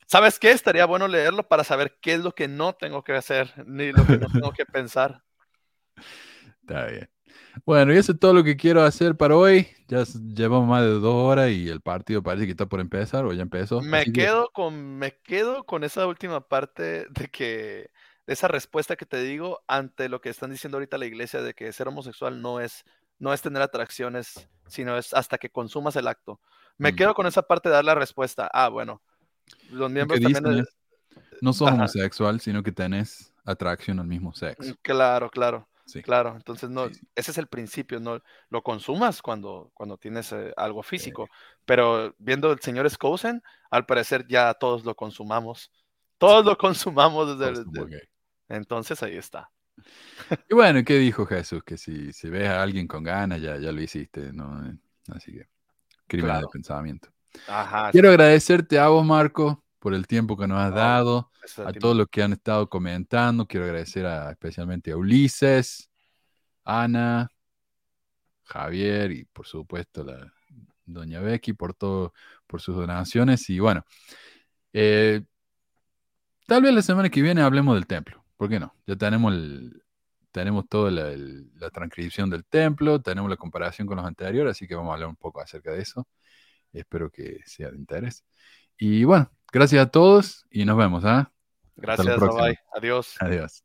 ¿Sabes 0.06 0.38
qué? 0.38 0.52
Estaría 0.52 0.86
bueno 0.86 1.08
leerlo 1.08 1.48
para 1.48 1.64
saber 1.64 1.98
qué 2.02 2.14
es 2.14 2.20
lo 2.24 2.34
que 2.34 2.48
no 2.48 2.74
tengo 2.74 3.04
que 3.04 3.14
hacer, 3.14 3.54
ni 3.68 3.92
lo 3.92 4.06
que 4.06 4.18
no 4.18 4.28
tengo 4.28 4.52
que 4.52 4.66
pensar. 4.66 5.24
Está 6.62 6.86
bien. 6.88 7.10
Bueno, 7.66 7.94
y 7.94 7.98
eso 7.98 8.12
es 8.14 8.20
todo 8.20 8.34
lo 8.34 8.44
que 8.44 8.56
quiero 8.56 8.84
hacer 8.84 9.16
para 9.16 9.36
hoy. 9.36 9.68
Ya 9.88 10.04
llevamos 10.34 10.68
más 10.68 10.82
de 10.82 10.90
dos 11.00 11.14
horas 11.16 11.50
y 11.52 11.68
el 11.70 11.82
partido 11.82 12.24
parece 12.24 12.46
que 12.46 12.52
está 12.52 12.66
por 12.68 12.80
empezar 12.80 13.26
o 13.26 13.34
ya 13.34 13.42
empezó. 13.42 13.82
Me 13.82 14.06
que- 14.06 14.14
quedo 14.14 14.50
con, 14.54 14.98
me 14.98 15.18
quedo 15.20 15.64
con 15.66 15.84
esa 15.84 16.08
última 16.08 16.48
parte 16.48 17.06
de 17.10 17.28
que, 17.32 17.92
de 18.26 18.34
esa 18.34 18.48
respuesta 18.48 18.96
que 18.96 19.06
te 19.06 19.22
digo 19.24 19.62
ante 19.68 20.10
lo 20.10 20.22
que 20.22 20.30
están 20.30 20.52
diciendo 20.52 20.78
ahorita 20.78 20.98
la 20.98 21.06
iglesia 21.06 21.42
de 21.42 21.54
que 21.54 21.72
ser 21.74 21.88
homosexual 21.88 22.42
no 22.42 22.60
es, 22.60 22.84
no 23.20 23.34
es 23.34 23.42
tener 23.42 23.62
atracciones, 23.62 24.48
sino 24.68 24.98
es 24.98 25.14
hasta 25.14 25.38
que 25.38 25.50
consumas 25.50 25.96
el 25.96 26.08
acto. 26.08 26.40
Me 26.78 26.92
Mm. 26.92 26.96
quedo 26.96 27.14
con 27.14 27.28
esa 27.28 27.44
parte 27.44 27.70
de 27.70 27.76
dar 27.76 27.86
la 27.86 27.96
respuesta. 27.96 28.50
Ah, 28.54 28.70
bueno, 28.70 29.02
los 29.70 29.80
Lo 29.80 29.90
miembros 29.90 30.20
también. 30.22 30.44
dicen 30.44 30.56
de- 30.58 30.62
es, 30.62 30.76
no 31.42 31.54
sos 31.54 31.68
Ajá. 31.68 31.76
homosexual, 31.76 32.40
sino 32.40 32.64
que 32.64 32.72
tenés 32.72 33.32
atracción 33.46 34.00
al 34.00 34.08
mismo 34.08 34.34
sexo. 34.34 34.74
Claro, 34.82 35.30
claro. 35.30 35.68
Sí. 35.86 36.02
Claro, 36.02 36.36
entonces 36.36 36.70
no, 36.70 36.88
Sí, 36.88 36.96
sí. 36.96 37.08
ese 37.16 37.32
es 37.32 37.38
el 37.38 37.48
principio, 37.48 38.00
no 38.00 38.22
lo 38.50 38.62
consumas 38.64 39.22
cuando, 39.22 39.70
cuando 39.74 39.98
tienes 39.98 40.32
eh, 40.32 40.54
algo 40.56 40.82
físico, 40.82 41.28
pero 41.66 42.16
viendo 42.18 42.52
el 42.52 42.60
señor 42.62 42.90
Skousen, 42.90 43.44
al 43.70 43.86
parecer 43.86 44.26
ya 44.28 44.54
todos 44.54 44.86
lo 44.86 44.96
consumamos, 44.96 45.72
todos 46.18 46.46
lo 46.46 46.58
consumamos 46.58 47.38
desde 47.38 47.52
el, 47.60 47.66
de-. 47.72 48.10
Entonces 48.48 49.02
ahí 49.04 49.18
está. 49.18 49.50
Y 50.50 50.54
bueno, 50.54 50.84
¿qué 50.86 50.98
dijo 51.00 51.26
Jesús? 51.26 51.64
Que 51.64 51.78
si, 51.78 52.14
si 52.14 52.30
ves 52.30 52.48
a 52.48 52.62
alguien 52.62 52.88
con 52.88 53.04
ganas, 53.04 53.42
ya, 53.42 53.58
ya 53.58 53.72
lo 53.72 53.82
hiciste, 53.82 54.32
¿no? 54.32 54.62
Así 55.10 55.34
que, 55.34 55.48
crimen 56.08 56.28
Claro. 56.30 56.48
de 56.48 56.52
pensamiento. 56.54 57.10
Ajá. 57.48 57.92
Quiero 57.92 58.10
agradecerte 58.10 58.78
a 58.80 58.88
vos, 58.90 59.04
Marco, 59.06 59.63
por 59.84 59.94
el 59.94 60.08
tiempo 60.08 60.38
que 60.38 60.48
nos 60.48 60.60
has 60.60 60.74
dado, 60.74 61.30
a 61.58 61.74
todos 61.74 61.98
los 61.98 62.08
que 62.08 62.24
han 62.24 62.32
estado 62.32 62.70
comentando. 62.70 63.46
Quiero 63.46 63.66
agradecer 63.66 64.06
a, 64.06 64.32
especialmente 64.32 64.92
a 64.92 64.96
Ulises, 64.98 65.92
Ana, 66.64 67.30
Javier 68.46 69.12
y 69.12 69.26
por 69.26 69.46
supuesto 69.46 70.06
la 70.06 70.34
doña 70.86 71.20
Becky 71.20 71.52
por 71.52 71.74
todo, 71.74 72.14
por 72.48 72.62
sus 72.62 72.78
donaciones. 72.78 73.50
Y 73.50 73.60
bueno, 73.60 73.84
eh, 74.72 75.22
tal 76.48 76.62
vez 76.62 76.74
la 76.74 76.82
semana 76.82 77.10
que 77.10 77.22
viene 77.22 77.42
hablemos 77.42 77.76
del 77.76 77.86
templo. 77.86 78.24
¿Por 78.38 78.48
qué 78.50 78.62
no? 78.62 78.74
Ya 78.88 78.96
tenemos 78.96 79.34
el- 79.34 79.84
tenemos 80.32 80.66
toda 80.70 80.92
la, 80.92 81.10
el- 81.12 81.52
la 81.60 81.70
transcripción 81.72 82.30
del 82.30 82.46
templo, 82.46 83.02
tenemos 83.02 83.30
la 83.30 83.36
comparación 83.36 83.86
con 83.86 83.98
los 83.98 84.06
anteriores, 84.06 84.52
así 84.52 84.66
que 84.66 84.76
vamos 84.76 84.92
a 84.92 84.94
hablar 84.94 85.10
un 85.10 85.18
poco 85.18 85.42
acerca 85.42 85.72
de 85.72 85.82
eso. 85.82 86.08
Espero 86.72 87.10
que 87.12 87.40
sea 87.46 87.70
de 87.72 87.78
interés. 87.78 88.24
Y 88.78 89.04
bueno, 89.04 89.30
gracias 89.54 89.82
a 89.82 89.90
todos 89.90 90.46
y 90.52 90.66
nos 90.66 90.76
vemos. 90.76 91.06
¿ah? 91.06 91.32
Gracias, 91.78 92.20
bye. 92.20 92.58
Adiós. 92.76 93.16
Adiós. 93.20 93.64